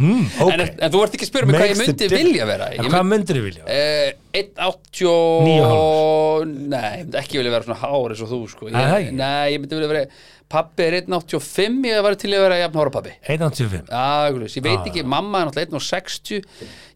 mm, 0.00 0.24
ok 0.40 0.52
en, 0.54 0.60
en 0.80 0.92
þú 0.92 1.00
ert 1.04 1.14
ekki 1.16 1.26
að 1.26 1.30
spyrja 1.30 1.46
mig 1.50 1.56
hvað 1.58 1.68
ég 1.68 1.76
Makes 1.80 1.90
myndi 1.90 2.06
vilja 2.14 2.44
vera 2.48 2.66
Ég 2.72 2.78
hvað 2.86 3.04
myndir 3.10 3.34
þú 3.36 3.42
vilja? 3.44 3.64
Eh, 3.68 4.10
1.80 4.40 6.54
Nei, 6.70 6.90
ég 6.96 7.02
myndi 7.04 7.18
ekki 7.20 7.36
vilja 7.40 7.52
vera 7.52 7.66
svona 7.66 7.80
hár 7.82 8.10
eins 8.14 8.22
og 8.24 8.30
þú 8.30 8.38
sko. 8.52 8.64
Nei, 8.72 8.84
ég. 9.08 9.12
Nei, 9.18 9.46
ég 9.54 9.58
myndi 9.60 9.74
vilja 9.76 9.90
vera 9.90 10.02
Pappi 10.50 10.82
er 10.82 10.96
1.85 11.04 11.84
Ég 11.86 12.00
var 12.02 12.16
til 12.18 12.32
að 12.34 12.42
vera 12.42 12.56
jafn 12.58 12.78
hóra 12.80 12.90
pappi 12.94 13.12
1,85 13.22 13.90
Já, 13.90 14.30
ég 14.34 14.64
veit 14.64 14.88
ekki, 14.90 15.04
mamma 15.06 15.44
er 15.44 15.50
náttúrulega 15.50 15.78
1.60 15.78 16.40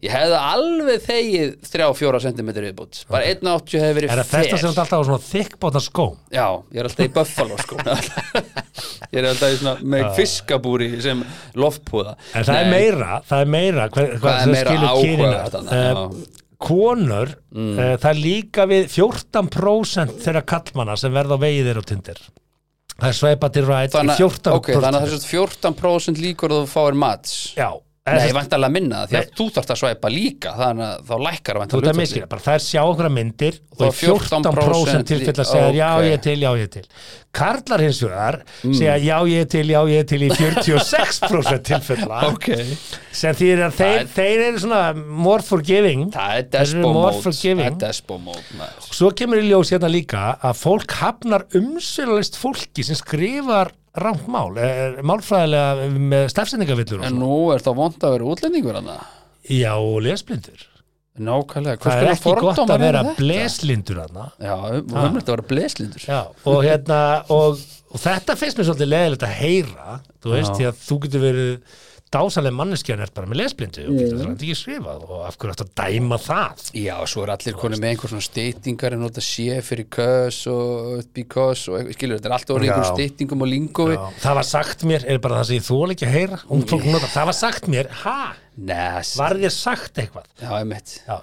Ég 0.03 0.11
hefði 0.11 0.39
alveg 0.41 1.05
þegið 1.05 1.53
3-4 1.71 2.21
cm 2.25 2.51
viðbútt 2.57 3.01
Bara 3.11 3.31
1.80 3.31 3.85
hefði 3.85 3.97
verið 3.99 4.13
Er 4.15 4.21
það 4.21 4.29
sem 4.31 4.43
fer. 4.43 4.59
þetta 4.59 4.85
alltaf 4.85 4.91
á 4.91 5.07
svona 5.07 5.21
þykkbóta 5.29 5.83
skóm? 5.87 6.19
Já, 6.35 6.47
ég 6.75 6.83
er 6.83 6.89
alltaf 6.91 7.07
í 7.07 7.13
Buffalo 7.15 7.59
sko 7.63 7.79
Ég 9.15 9.19
er 9.21 9.29
alltaf 9.31 9.55
í 9.55 9.59
svona 9.61 9.75
með 9.95 10.07
fiskabúri 10.17 10.89
sem 11.03 11.21
loftpúða. 11.55 12.15
En 12.35 12.47
það 12.47 12.57
er 12.59 12.65
Nei. 12.67 12.73
meira, 12.75 13.19
það 13.27 13.43
er 13.45 13.53
meira 13.55 13.85
Hvað 13.93 14.31
er 14.31 14.41
sem 14.41 14.55
meira 14.57 15.45
þarna, 15.53 15.83
Eh. 15.85 16.31
Konur, 16.65 17.33
mm. 17.51 17.79
það 17.99 18.07
er 18.09 18.19
líka 18.23 18.63
við 18.69 18.85
14% 18.93 20.21
þeirra 20.23 20.41
kallmanna 20.47 20.95
sem 20.97 21.13
verða 21.13 21.35
á 21.35 21.43
vegi 21.43 21.65
þeirra 21.67 21.83
á 21.83 21.89
Tinder 21.91 22.21
Það 22.95 23.09
er 23.09 23.17
sveipa 23.17 23.49
til 23.51 23.65
rætt 23.67 23.91
í 23.91 23.97
Þannig, 23.97 24.19
14% 24.21 24.55
ok, 24.55 24.69
þannig 24.79 25.01
að 25.01 25.09
þessu 25.11 25.31
14% 25.33 26.21
líkur 26.23 26.53
að 26.55 26.61
þú 26.63 26.69
fáir 26.71 26.95
mats. 27.01 27.33
Já, 27.57 27.69
Nei, 28.05 28.27
vantarlega 28.37 28.69
minna 28.69 28.97
það, 29.01 29.07
því 29.09 29.17
að 29.17 29.29
þú 29.39 29.45
þarft 29.55 29.71
að 29.73 29.77
svæpa 29.79 30.09
líka 30.13 30.51
þannig 30.59 30.85
að 30.85 31.07
þá 31.07 31.13
lækkar 31.25 31.55
Þú 31.57 31.57
ert 31.57 31.61
vantarlega 31.63 31.93
að 31.95 31.97
miskina, 31.97 32.27
bara 32.29 32.43
þær 32.45 32.61
sjá 32.61 32.81
okkur 32.85 33.07
myndir 33.15 33.55
og 33.73 33.79
í 33.81 33.93
14% 33.97 35.07
tilfell 35.09 35.33
að 35.41 35.47
segja 35.49 35.71
já 35.73 35.87
ok. 35.95 36.03
ég 36.05 36.13
er 36.13 36.21
til, 36.21 36.35
já 36.43 36.49
ég 36.53 36.67
er 36.67 36.69
til. 36.75 36.83
Karlar 37.39 37.81
hins 37.81 38.01
vegar 38.05 38.37
Mm. 38.61 38.75
segja 38.77 38.93
já 39.01 39.17
ég 39.25 39.41
er 39.41 39.49
til, 39.55 39.63
já 39.73 39.79
ég 39.89 40.03
er 40.03 40.05
til 40.11 40.19
í 40.21 40.29
46% 40.29 41.65
tilfella. 41.65 42.19
Ok, 42.35 42.45
sem 43.11 43.35
því 43.39 43.49
að 43.55 43.73
þeir, 43.79 43.97
Það 44.05 44.13
þeir 44.19 44.43
eru 44.49 44.61
svona 44.67 44.83
more 45.25 45.45
forgiving. 45.49 46.05
Það 46.13 46.37
er 46.37 46.75
mode 46.85 47.23
Það 47.25 47.89
er 47.89 48.53
maður. 48.59 48.91
Svo 48.99 49.09
kemur 49.17 49.41
í 49.41 49.49
ljós 49.49 49.73
hérna 49.73 49.89
líka 49.89 50.27
að 50.45 50.61
fólk 50.61 50.93
hafnar 51.01 51.47
umsvegulegst 51.57 52.37
fólki 52.37 52.85
sem 52.85 53.01
skrifar 53.01 53.73
rangt 54.01 54.29
mál, 54.31 54.55
er, 54.59 54.99
málfræðilega 55.05 55.89
með 56.11 56.25
stafsendingavillur 56.33 57.01
og 57.01 57.07
En 57.09 57.19
nú 57.21 57.35
er 57.55 57.63
það 57.65 57.77
vond 57.81 58.07
að 58.07 58.15
vera 58.17 58.31
útlendingur 58.33 58.79
hann 58.79 58.89
Já, 59.45 59.73
og 59.77 59.99
lesblindur. 60.01 60.63
Nákvæmlega, 61.15 61.79
Það 61.79 62.01
er 62.01 62.09
ekki 62.11 62.31
gott 62.43 62.59
að 62.65 62.81
vera 62.81 63.01
bleslindur 63.15 63.99
þarna. 64.01 64.25
Já, 64.41 64.55
höfum 64.59 65.13
þetta 65.15 65.31
að 65.31 65.35
vera 65.37 65.47
bleslindur 65.51 66.07
Já, 66.09 66.21
og 66.51 66.57
hérna, 66.65 66.97
og, 67.31 67.61
og 67.93 68.01
þetta 68.03 68.35
finnst 68.39 68.59
mér 68.59 68.67
svolítið 68.67 68.89
leðilegt 68.91 69.23
að 69.23 69.35
heyra, 69.39 69.99
þú 70.19 70.33
veist, 70.33 70.49
Já. 70.51 70.57
því 70.57 70.67
að 70.71 70.81
þú 70.89 70.97
getur 71.05 71.23
verið 71.23 71.77
dásalega 72.13 72.55
manneskja 72.55 72.95
en 72.95 73.03
ert 73.05 73.13
bara 73.15 73.29
með 73.29 73.39
lesblindu. 73.41 73.85
Og 73.89 73.97
getur 73.99 74.21
það 74.21 74.31
ekki 74.35 74.57
skrifað 74.59 75.03
og 75.09 75.23
af 75.27 75.37
hverju 75.41 75.55
ætti 75.55 75.65
að 75.65 75.73
dæma 75.81 76.19
það? 76.21 76.63
Já, 76.79 76.95
svo 77.11 77.25
er 77.25 77.33
allir 77.35 77.57
konið 77.59 77.83
með 77.83 77.93
einhver 77.93 78.13
svona 78.13 78.27
steytingar 78.27 78.95
en 78.95 79.03
nota 79.05 79.23
sé 79.25 79.59
fyrir 79.65 79.89
cause 79.97 80.55
og 80.55 81.11
because 81.17 81.71
og 81.71 81.91
skilur, 81.97 82.19
þetta 82.19 82.31
er 82.31 82.37
alltaf 82.37 82.57
orðið 82.57 82.71
einhver 82.71 82.87
Já. 82.87 82.93
steytingum 82.93 83.45
og 83.45 83.51
lingói 83.51 83.93
Já, 83.95 84.01
það 84.25 84.39
var 84.39 84.49
sagt 84.53 84.87
mér, 84.87 85.07
er 85.09 85.21
bara 85.23 85.41
það 85.41 85.51
sem 85.51 85.59
ég 85.59 85.69
þól 85.69 85.95
ekki 85.95 86.09
að 86.09 86.17
heyra, 86.19 86.41
nota, 86.49 87.13
það 87.17 87.31
var 87.31 87.39
sagt 87.43 87.71
mér, 87.71 87.93
ha, 88.05 88.19
Nes, 88.55 89.15
var 89.19 89.39
þér 89.41 89.55
sagt 89.55 90.03
eitthvað? 90.03 90.29
já, 90.39 90.51
Já, 91.05 91.17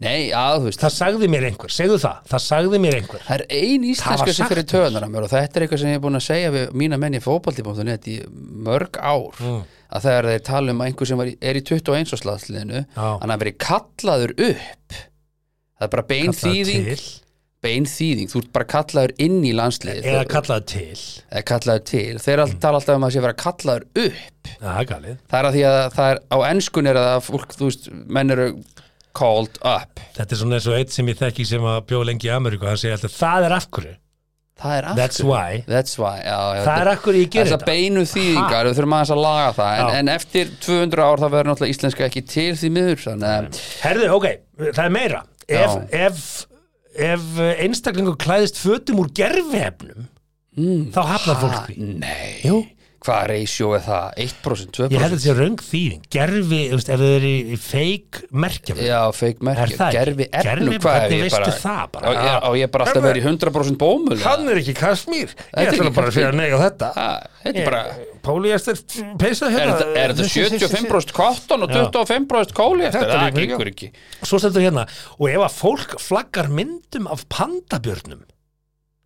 Nei, 0.00 0.30
já, 0.30 0.40
þú 0.56 0.68
veist. 0.68 0.80
Það 0.82 0.94
sagði 0.96 1.28
mér 1.30 1.46
einhver, 1.50 1.72
segðu 1.74 1.98
það, 2.00 2.22
það 2.30 2.42
sagði 2.46 2.80
mér 2.82 2.96
einhver. 3.00 3.24
Það 3.26 3.34
er 3.36 3.44
ein 3.58 3.84
íslenska 3.90 4.34
sem 4.36 4.48
fyrir 4.50 4.66
töðunar 4.70 5.06
og 5.10 5.28
þetta 5.28 5.60
er 5.60 5.66
eitthvað 5.66 5.82
sem 5.82 5.92
ég 5.92 5.98
er 6.00 6.04
búin 6.04 6.18
að 6.18 6.24
segja 6.24 6.54
við 6.54 6.72
mína 6.80 6.98
menn 7.00 7.18
í 7.18 7.20
fótbolti.net 7.24 8.08
í 8.10 8.16
mörg 8.66 8.96
ár. 8.98 9.42
Mm. 9.44 9.60
Að 9.90 10.06
þegar 10.06 10.28
þeir 10.30 10.44
tala 10.46 10.74
um 10.74 10.82
að 10.82 10.90
einhver 10.90 11.10
sem 11.10 11.22
er 11.26 11.58
í 11.58 11.64
21 11.66 12.12
slagsliðinu 12.20 12.84
hann 12.96 13.34
hafi 13.34 13.42
verið 13.44 13.58
kallaður 13.64 14.36
upp. 14.50 15.00
Það 15.80 15.86
er 15.86 15.92
bara 15.96 16.06
bein 16.10 16.30
Kallaður 16.30 16.70
þýðing. 16.70 16.88
til. 16.90 17.26
bein 17.60 17.84
þýðing, 17.84 18.28
þú 18.32 18.40
ert 18.40 18.52
bara 18.56 18.66
kallaður 18.72 19.12
inn 19.20 19.40
í 19.44 19.50
landsliðið. 19.52 20.06
Eða 20.08 20.26
kallaði 20.30 20.66
til, 20.70 21.00
eða 21.28 21.42
kallaður 21.50 21.82
til, 21.90 22.20
þeir 22.24 22.42
mm. 22.44 22.54
tala 22.62 22.80
alltaf 22.80 22.96
um 22.96 23.04
að 23.04 23.12
sé 23.12 23.24
vera 23.24 23.36
kallaður 23.42 23.86
upp. 24.04 24.52
Það 24.60 24.78
er 24.80 25.08
það 25.32 25.38
er 25.40 25.48
að 25.48 25.56
því 25.56 25.64
að 25.70 25.80
það 25.96 26.12
er 26.12 26.20
á 26.24 26.38
enskun 26.48 26.88
er 26.88 27.00
að 27.00 27.18
fólk, 27.26 27.56
þú 27.58 27.68
veist, 27.68 27.90
menn 28.16 28.36
eru 28.36 28.46
called 29.16 29.60
up. 29.60 30.00
Þetta 30.16 30.36
er 30.36 30.40
svona 30.40 30.56
eins 30.56 30.70
og 30.70 30.78
eitt 30.78 30.94
sem 30.94 31.12
ég 31.12 31.20
þekki 31.20 31.48
sem 31.52 31.68
að 31.68 31.80
bjó 31.90 32.00
lengi 32.08 32.30
í 32.30 32.32
Ameríku, 32.32 32.68
hann 32.68 32.80
segir 32.80 32.96
alltaf, 32.96 33.16
það 33.18 33.48
er 33.48 33.56
af 33.58 33.68
hverju, 33.76 33.94
það 34.60 34.74
er 34.76 34.88
af 34.90 34.98
that's 35.00 35.22
why, 35.24 35.60
That's 35.68 35.96
why, 36.00 36.16
já, 36.24 36.36
já, 36.56 36.62
það 36.66 36.80
er 36.82 36.90
hverju 37.04 37.22
ég 37.24 37.32
gerir 37.34 37.48
Þessar 37.48 37.62
þetta. 37.62 37.70
beinu 37.72 38.04
þýðingar, 38.10 38.68
við 38.68 38.78
þurfum 38.78 38.96
aðeins 38.98 39.12
að 39.14 39.22
laga 39.24 39.50
það 39.56 39.80
en, 39.80 39.90
en 40.00 40.12
eftir 40.14 40.52
200 40.66 41.04
ár 41.06 41.22
það 41.24 41.34
verður 41.36 41.50
náttúrulega 41.50 41.76
íslenska 41.76 42.06
ekki 42.08 42.24
til 42.34 42.50
því 42.60 42.72
miður 42.76 43.04
Herðu, 43.80 44.08
ok, 44.16 44.28
það 44.70 44.82
er 44.84 44.94
meira. 44.94 45.22
Ef, 45.50 45.76
ef, 45.90 46.26
ef 47.10 47.40
einstaklingur 47.64 48.18
klæðist 48.20 48.60
fötum 48.60 49.00
úr 49.02 49.10
gerfihefnum, 49.16 50.06
þá 50.94 51.00
hafnar 51.14 51.40
fólk 51.40 51.58
því. 51.70 51.78
Nei, 52.04 52.36
Jú. 52.44 52.60
Hvað 53.00 53.20
ratio 53.30 53.70
er 53.76 53.80
það? 53.86 54.06
1%, 54.26 54.70
2%? 54.76 54.92
Ég 54.92 55.00
held 55.00 55.06
að 55.06 55.14
þetta 55.16 55.24
sé 55.24 55.34
röng 55.38 55.56
þýðing. 55.64 56.02
Gerfi, 56.12 56.60
ef 56.76 56.84
þau 56.84 57.08
eru 57.16 57.30
í 57.30 57.56
fake 57.56 58.22
merkjafum. 58.44 58.82
Já, 58.84 59.00
feik 59.16 59.40
Er 59.40 59.46
ekki? 59.64 59.88
gerfi 59.96 60.26
efnu, 60.28 60.50
Gervi- 60.50 60.80
hvað 60.84 60.96
er 60.96 61.00
hvernig 61.00 61.16
ég 61.16 61.24
veistu 61.24 61.40
bara 61.40 61.56
það 61.64 61.90
bara? 61.92 62.04
Á 62.04 62.10
ég- 62.12 62.42
Á 62.44 62.50
ég 62.60 62.70
bara 62.70 62.84
alltaf 62.84 63.02
verið 63.02 63.20
í 63.20 63.26
100% 63.30 63.76
bómul? 63.80 64.18
Hann 64.20 64.48
er 64.48 64.56
ekki 64.60 64.74
er 65.24 65.32
Ég 65.64 65.72
ætla 65.72 65.94
bara 65.94 66.08
að 66.08 66.16
fyrir 66.18 66.34
nei 66.34 66.50
á 66.52 66.58
þetta. 66.60 66.92
Þetta 67.44 67.58
er 67.58 67.64
bara 67.70 67.84
Póli 68.20 68.50
eftir 68.52 68.76
peysa 69.16 69.46
Er 69.48 69.54
hérna. 69.56 69.96
er 69.96 70.12
þetta 70.12 70.28
75% 70.28 71.12
kotton 71.16 71.62
og 71.64 71.70
Já. 71.70 71.88
25% 71.88 72.52
kóli 72.52 72.84
eftir? 72.84 73.00
Þetta 73.00 73.14
er 73.14 73.16
Það 73.16 73.30
ekki- 73.30 73.46
gengur 73.48 73.70
ekki 73.70 73.90
Svo 74.28 74.36
stendur 74.38 74.60
hérna, 74.60 74.84
og 75.18 75.28
ef 75.30 75.40
að 75.46 75.54
fólk 75.56 75.94
flaggar 75.98 76.48
myndum 76.52 77.06
af 77.10 77.24
pandabjörnum, 77.32 78.20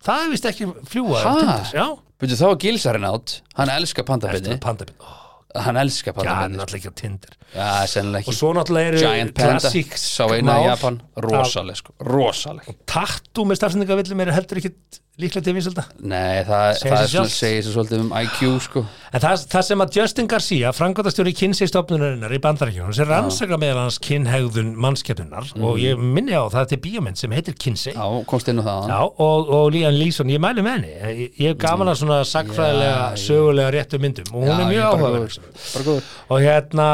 það 0.05 0.23
er 0.25 0.33
vist 0.33 0.49
ekki 0.51 0.69
fljúa. 0.91 1.21
Ha? 1.25 1.59
Já, 1.75 1.85
Byrju 2.21 2.39
þá 2.39 2.47
er 2.47 2.57
gilsarinn 2.63 3.07
átt, 3.09 3.39
hann 3.59 3.71
elskar 3.75 4.07
pandabjörn. 4.07 4.95
Ó, 5.03 5.13
Hann 5.55 5.77
elskar 5.79 6.17
er 6.19 6.27
alltaf 6.27 6.73
ekki 6.75 6.89
á 6.91 6.95
Tinder. 6.99 7.35
Já, 7.55 7.67
sennilega 7.87 8.27
Og 8.27 8.35
svo 8.35 8.49
náttúrulega 8.57 8.89
eru 8.91 8.99
Giant 8.99 9.33
Panda, 9.37 9.53
klassík 9.61 9.93
sá 9.99 10.25
eina 10.35 10.57
í 10.59 10.65
Japan. 10.67 10.97
rosaleg 11.23 11.79
sko, 11.79 11.93
rosaleg. 12.03 12.67
Tattoo 12.91 13.45
með 13.47 13.61
stafsendingavillum 13.61 14.23
eru 14.25 14.35
heldur 14.35 14.59
ekki 14.59 14.73
líklega 15.21 15.45
til 15.45 15.53
vinselda. 15.55 15.83
Nei, 16.03 16.41
það, 16.43 16.63
það 16.81 16.95
er 16.99 17.09
svona, 17.11 17.29
segir 17.31 17.61
sér 17.63 17.73
svolítið 17.75 18.01
um 18.03 18.09
IQ 18.19 18.39
sko. 18.65 18.81
En 19.15 19.21
það, 19.23 19.45
það 19.53 19.63
sem 19.69 19.83
að 19.85 19.97
Justin 19.99 20.27
Garcia, 20.33 20.71
frangotastjóri 20.75 21.33
kynnsegstofnunarinnar 21.39 22.35
í 22.35 22.39
bandarækjunum, 22.43 22.93
sem 22.97 23.07
rannsaka 23.07 23.59
meðal 23.61 23.85
hans 23.85 23.99
kynhegðun 24.03 24.73
mannskeppnunar 24.83 25.47
og 25.63 25.79
ég 25.79 26.01
minni 26.03 26.35
á 26.35 26.43
það 26.51 26.61
er 26.65 26.69
til 26.73 26.81
bíómynd 26.87 27.21
sem 27.21 27.31
heitir 27.37 27.55
Mm. 27.55 27.95
Já, 27.95 28.25
komst 28.27 28.49
inn 28.51 28.59
á 28.59 28.63
það. 28.67 28.89
Já, 28.91 28.99
og, 29.25 29.49
og 29.55 29.71
Lían 29.73 29.95
Lísson, 29.97 30.29
ég 30.35 30.41
mæli 30.43 30.61
með 30.65 30.75
henni. 30.75 30.91
Ég, 31.23 31.39
ég 31.47 31.57
gaman 31.63 31.87
að 31.93 32.01
svona 32.03 32.19
sagfræðilega 32.27 33.05
Já, 33.15 33.21
sögulega 33.23 33.71
réttu 33.73 33.99
myndum 34.03 34.33
og 34.35 34.43
hún 34.43 34.59
er 34.59 34.65
ég 34.65 34.73
mjög 34.75 34.99
góður. 34.99 36.09
Og 36.29 36.43
hérna 36.43 36.89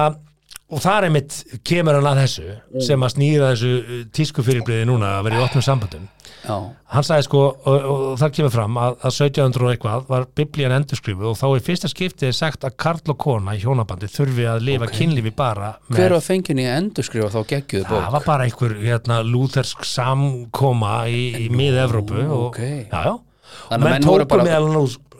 og 0.72 0.80
þar 0.80 1.10
einmitt 1.10 1.36
kemur 1.68 1.98
hann 2.00 2.08
að 2.14 2.22
þessu 2.24 2.46
Mm. 2.72 2.82
sem 2.88 3.04
að 3.04 3.14
snýra 3.18 3.50
þessu 3.52 3.72
tísku 4.16 4.44
fyrirbliði 4.46 4.86
núna 4.88 5.18
að 5.20 5.26
vera 5.28 5.42
í 5.42 5.44
opnum 5.44 5.66
sambandum 5.66 6.06
Já, 6.42 6.56
hann 6.96 7.04
sagði 7.06 7.24
sko, 7.28 7.40
og, 7.54 7.68
og, 7.70 8.00
og 8.12 8.16
það 8.18 8.32
kemur 8.38 8.52
fram 8.56 8.78
að, 8.82 8.96
að 9.06 9.12
1700 9.14 9.66
og 9.68 9.72
eitthvað 9.76 10.08
var 10.10 10.24
biblían 10.40 10.74
endurskrifuð 10.80 11.28
og 11.30 11.36
þá 11.38 11.46
er 11.56 11.64
fyrsta 11.68 11.92
skiptið 11.92 12.32
sagt 12.34 12.66
að 12.66 12.76
Karl 12.82 13.14
og 13.14 13.18
kona 13.22 13.54
í 13.54 13.62
hjónabandi 13.62 14.10
þurfi 14.10 14.48
að 14.50 14.64
lifa 14.66 14.88
Ok. 14.90 14.96
kynlífi 14.98 15.34
bara 15.38 15.70
hver 15.92 16.00
með 16.10 16.16
var 16.18 16.26
fengin 16.26 16.62
í 16.64 16.66
að 16.66 16.80
endurskrifa 16.82 17.30
þá 17.36 17.40
geggjuðu 17.54 17.86
það 17.92 17.94
bók? 18.02 18.12
var 18.18 18.26
bara 18.26 18.48
einhver 18.50 18.74
hérna, 18.82 19.20
lúþersk 19.28 19.86
samkoma 19.86 20.96
í, 21.14 21.22
í 21.46 21.52
mið-Evrópu 21.54 22.24
og, 22.26 22.48
ok. 22.50 22.60
já, 22.90 23.04
já. 23.06 23.14
Þannig 23.70 23.86
að 23.86 23.92
menn 23.92 24.06
tóku 24.08 24.28
bara- 24.32 24.44
meðal 24.48 24.68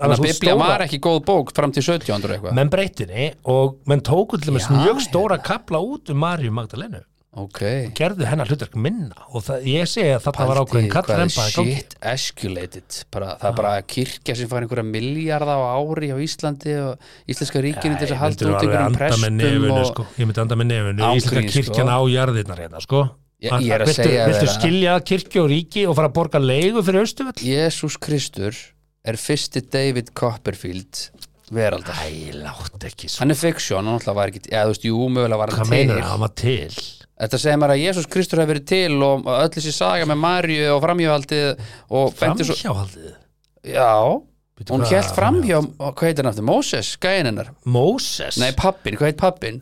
Þannig 0.02 0.16
að 0.16 0.18
hún 0.18 0.26
Biblía 0.26 0.54
stóra- 0.56 0.68
var 0.72 0.82
ekki 0.88 0.98
góð 1.06 1.18
bók 1.28 1.52
fram 1.54 1.72
til 1.76 1.84
1700 1.84 2.34
eitthvað 2.40 2.56
menn 2.58 2.70
breytinni 2.74 3.26
og 3.54 3.76
menn 3.86 4.02
tóku 4.02 4.40
til 4.42 4.50
dæmis 4.50 4.66
Já, 4.66 4.74
mjög 4.80 5.02
stóra 5.06 5.38
kapla 5.38 5.78
út 5.78 6.10
um 6.10 6.18
Marju 6.18 6.50
Magdalenu 6.52 7.04
Ok. 7.32 7.62
Gerðu 7.96 8.26
hennar 8.28 8.50
hlutverk 8.52 8.74
minna 8.76 9.16
og 9.32 9.46
það, 9.46 9.62
ég 9.72 9.88
segi 9.88 10.10
að 10.18 10.24
þetta 10.26 10.48
var 10.50 10.60
ákveðin 10.66 10.90
hvað 10.92 11.12
gangi. 11.12 11.36
shit 11.48 11.94
escalated? 12.12 12.98
Bara, 13.16 13.38
það 13.40 13.48
er 13.48 13.56
bara 13.62 13.72
kirkja 13.88 14.36
sem 14.36 14.50
fær 14.52 14.66
einhverja 14.66 14.84
miljarda 14.90 15.56
á 15.56 15.72
ári 15.80 16.10
á 16.12 16.18
Íslandi 16.20 16.76
og 16.84 17.06
Íslenska 17.32 17.64
ríkinu 17.64 17.96
til 17.96 18.10
þess 18.10 18.16
að 18.18 18.22
halda 18.26 18.50
út 18.50 18.66
einhverjum 18.66 18.98
prestum 19.00 19.72
og 19.78 19.88
sko. 19.94 20.06
ég 20.20 20.28
myndi 20.28 20.44
anda 20.44 20.58
með 20.60 20.70
nefunu 20.74 21.08
Án 21.08 21.22
Íslenska 21.22 21.38
gríns, 21.40 21.56
kirkjan 21.56 21.88
sko. 21.88 21.96
á 21.96 22.00
jarðirnar 22.12 22.62
hérna 22.66 22.84
sko. 22.84 23.02
Ég- 23.42 23.56
ég 23.64 23.72
er 23.74 23.82
að 23.82 23.88
viltu, 23.94 24.04
segja 24.04 24.28
viltu 24.28 24.44
þér 24.44 24.52
að- 24.52 24.60
skilja 24.60 25.00
kirkju 25.08 25.42
og 25.46 25.50
ríki 25.56 25.88
og 25.88 25.96
fara 25.96 26.10
að 26.12 26.14
borga 26.20 26.40
leigu 26.44 26.84
fyrir 26.84 27.08
Östuvöll 27.08 27.40
Jésús 27.48 27.96
Kristur 27.98 28.52
er 29.08 29.16
fyrsti 29.16 29.64
David 29.72 30.12
Copperfield 30.14 31.08
veraldar. 31.50 31.96
Æ, 31.96 32.36
látt 32.44 32.84
ekki 32.92 33.08
svo 33.10 33.24
hann 33.24 33.32
er 33.32 33.40
fiksjón, 33.40 33.88
hann 33.88 33.96
alltaf 33.98 34.16
var 34.16 34.28
ekki 34.30 34.44
eða 34.52 34.68
þú 34.68 34.76
veist, 34.76 34.84
jú, 34.92 35.00
mögulega 35.10 35.38
var 35.42 35.50
hann 35.50 35.60
Hvað 35.64 35.72
til 35.72 35.78
meinar 35.80 35.98
það, 36.04 36.12
hann 36.12 36.20
var 36.20 36.36
til 36.36 36.76
Þetta 37.22 37.40
segir 37.44 37.62
mér 37.62 37.76
að 37.76 37.84
Jésús 37.84 38.10
Kristur 38.10 38.42
hefur 38.42 38.56
verið 38.56 38.68
til 38.72 38.98
og 39.06 39.28
öll 39.30 39.50
þessi 39.54 39.74
saga 39.76 40.08
með 40.10 40.22
Marju 40.24 40.70
og 40.74 40.84
framhjóhaldið 40.86 41.66
og 41.94 42.14
Framhjáhaldið 42.18 43.12
já 43.72 43.92
Bíddu, 44.58 44.76
hún 44.76 44.86
hélt 44.86 45.14
framhjá, 45.16 45.60
hvað 45.80 46.06
heitir 46.06 46.26
hann 46.26 46.32
aftur, 46.32 46.46
Móses, 46.46 46.96
gæinn 47.02 47.30
hennar 47.30 47.52
Móses 47.66 48.40
Nei, 48.42 48.52
pappin, 48.58 48.98
hvað 48.98 49.12
heit 49.12 49.22
pappin? 49.22 49.62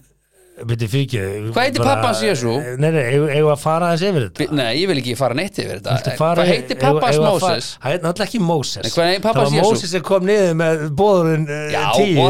Byrju 0.60 0.89
fyrir 0.92 1.51
Hvað 1.54 1.68
heitir 1.68 1.86
pappans 1.86 2.24
Jesú? 2.24 2.56
Nei, 2.80 2.89
nei, 2.96 3.04
eigum 3.38 3.51
að 3.54 3.62
fara 3.62 3.92
þess 3.94 4.08
yfir 4.10 4.25
þetta 4.25 4.58
Nei, 4.60 4.72
ég 4.82 4.89
vil 4.92 4.98
ekki 5.00 5.16
fara 5.20 5.38
neitt 5.39 5.60
yfir 5.62 5.80
þetta 5.80 6.16
Hvað 6.20 6.42
heitir 6.50 6.80
pappans 6.82 7.20
Móses? 7.24 7.70
Það 7.80 7.96
er 7.96 8.04
náttúrulega 8.04 8.28
ekki 8.28 8.42
Móses 8.44 8.98
Það 8.98 9.30
var? 9.39 9.54
Móses 9.56 9.94
sem 9.94 10.04
kom 10.10 10.28
niður 10.28 10.58
með 10.60 10.84
bóðurinn 11.00 11.48
Já, 11.72 11.84
tíu 11.96 12.28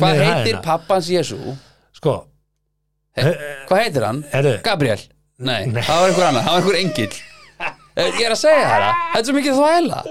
hvað 0.00 0.24
heitir 0.26 0.60
pappans 0.64 1.08
Jésú? 1.12 1.40
Sko, 1.96 2.18
Hvað 3.16 3.80
heitir 3.82 4.06
hann? 4.06 4.22
Herru. 4.32 4.54
Gabriel? 4.64 5.02
Nei, 5.40 5.64
Nei. 5.72 5.82
það 5.82 6.00
var 6.02 6.08
einhver 6.10 6.26
annar, 6.28 6.44
það 6.46 6.52
var 6.52 6.60
einhver 6.60 6.80
engill. 6.84 7.18
Ég 8.00 8.20
er 8.24 8.32
að 8.32 8.38
segja 8.40 8.66
það, 8.70 8.84
þetta 9.12 9.20
er 9.20 9.24
svo 9.26 9.34
mikið 9.36 9.56
þvæla. 9.58 10.02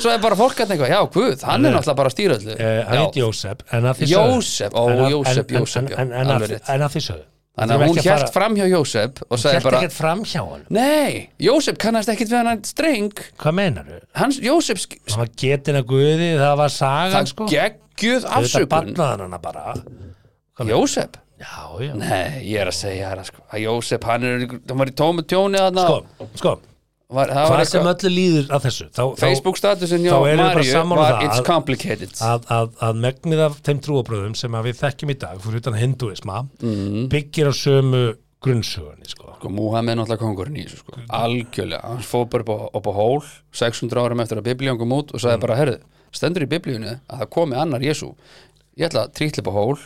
Svo 0.00 0.12
er 0.14 0.20
bara 0.22 0.36
fólk 0.38 0.60
að 0.62 0.70
eitthvað, 0.76 0.92
já, 0.92 1.00
guð, 1.16 1.42
hann 1.48 1.66
er 1.66 1.74
náttúrulega 1.74 1.98
bara 1.98 2.12
öllu 2.14 2.52
uh, 2.54 2.60
hann 2.86 2.94
Já. 2.94 3.00
heit 3.02 3.16
Jósef 3.18 3.64
Jósef, 4.12 4.76
ó, 4.78 4.82
Jósef, 5.10 5.50
Jósef, 5.50 5.90
en- 5.98 6.12
að- 6.14 6.86
því 6.94 7.02
sögðu. 7.08 7.24
Þannig 7.60 7.74
að 7.74 7.82
hún 7.90 7.98
hélt 8.06 8.30
fram 8.32 8.54
hjá 8.56 8.66
Jósef 8.70 9.18
Hélt 9.50 9.64
bara 9.66 9.80
ekkert 9.80 9.92
fram 9.96 10.20
hjá 10.24 10.40
hann 10.46 10.62
Nei, 10.72 11.26
Jósef 11.42 11.76
kannast 11.82 12.08
ekkit 12.14 12.30
við 12.30 12.46
hann 12.46 12.62
streng. 12.64 13.10
Hvað 13.42 13.56
meinar 13.58 13.90
þau? 13.90 14.38
Jósef, 14.46 14.86
Hann 15.10 15.18
var 15.24 15.32
getin 15.42 15.80
að 15.82 15.88
guði, 15.90 16.30
það 16.38 16.54
var 16.62 16.72
sagan 16.78 17.16
það 17.18 17.32
sko. 17.34 17.48
geggjuð 17.50 18.28
afsökun. 18.38 18.94
Jósef, 20.70 21.18
Já, 21.40 21.80
já. 21.80 21.94
Nei, 21.96 22.42
ég 22.44 22.60
er 22.60 22.68
að 22.68 22.76
segja 22.76 23.10
það 23.16 23.28
sko 23.30 23.44
að 23.48 23.62
Jósef, 23.64 24.02
hann, 24.04 24.24
er, 24.28 24.42
hann 24.68 24.78
var 24.82 24.90
í 24.90 24.96
tómu 25.00 25.22
tjóni 25.24 25.56
þarna. 25.62 25.84
Sko, 25.88 26.26
sko, 26.36 26.52
var, 27.10 27.30
það 27.32 27.46
var 27.48 27.54
hvað 27.56 27.68
sem 27.70 27.80
eitthvað, 27.80 27.94
öllu 28.04 28.10
líður 28.16 28.50
að 28.58 28.66
þessu 28.66 28.88
þá, 28.90 29.00
þá, 29.00 29.14
Facebook 29.24 29.56
statusin 29.60 30.04
hjá 30.04 30.10
þá 30.12 30.18
erum 30.20 30.28
við 30.30 30.42
bara 30.44 30.58
Maríu 30.60 30.74
sammála 30.76 31.00
var 31.06 31.14
það 31.16 31.24
It's 31.30 31.40
að- 31.40 31.46
complicated. 31.48 32.12
að, 32.28 32.44
að, 32.58 32.68
að 32.90 33.00
megnið 33.06 33.40
af 33.46 33.56
þeim 33.66 33.80
trúabröðum 33.86 34.36
sem 34.36 34.58
að 34.60 34.68
við 34.68 34.78
þekkjum 34.82 35.10
í 35.14 35.16
dag 35.24 35.40
fyrir 35.46 35.62
utan 35.64 35.78
hinduisma 35.80 36.36
Mhm. 36.60 37.08
byggir 37.14 37.48
á 37.50 37.52
sömu 37.56 38.02
grunnsögunni 38.40 39.08
sko. 39.10 39.34
sko, 39.40 39.48
Múhammed 39.52 39.92
er 39.92 39.96
náttúrulega 40.00 40.20
kongurinn 40.22 40.56
í 40.60 40.64
þessu 40.68 40.78
sko. 40.84 40.92
Algjörlega, 41.08 41.80
hann 41.88 42.04
fóð 42.04 42.28
bara 42.30 42.44
upp 42.44 42.52
á, 42.52 42.58
upp 42.78 42.86
á 42.88 42.92
hól 43.00 43.24
600 43.52 44.00
árum 44.04 44.20
eftir 44.20 44.38
að 44.40 44.46
biblíun 44.52 44.78
kom 44.78 44.92
út 44.96 45.12
og 45.16 45.20
sagði 45.20 45.40
bara, 45.40 45.56
herðu, 45.56 45.80
stendur 46.12 46.44
í 46.46 46.48
biblíunni 46.52 46.94
að 47.08 47.24
það 47.24 47.30
komi 47.36 47.56
annar 47.56 47.80
Jésu 47.84 48.14
ég 48.78 48.86
ætla 48.88 49.08
að 49.08 49.12
trýtla 49.18 49.42
upp 49.44 49.50
á 49.50 49.54
hól 49.56 49.78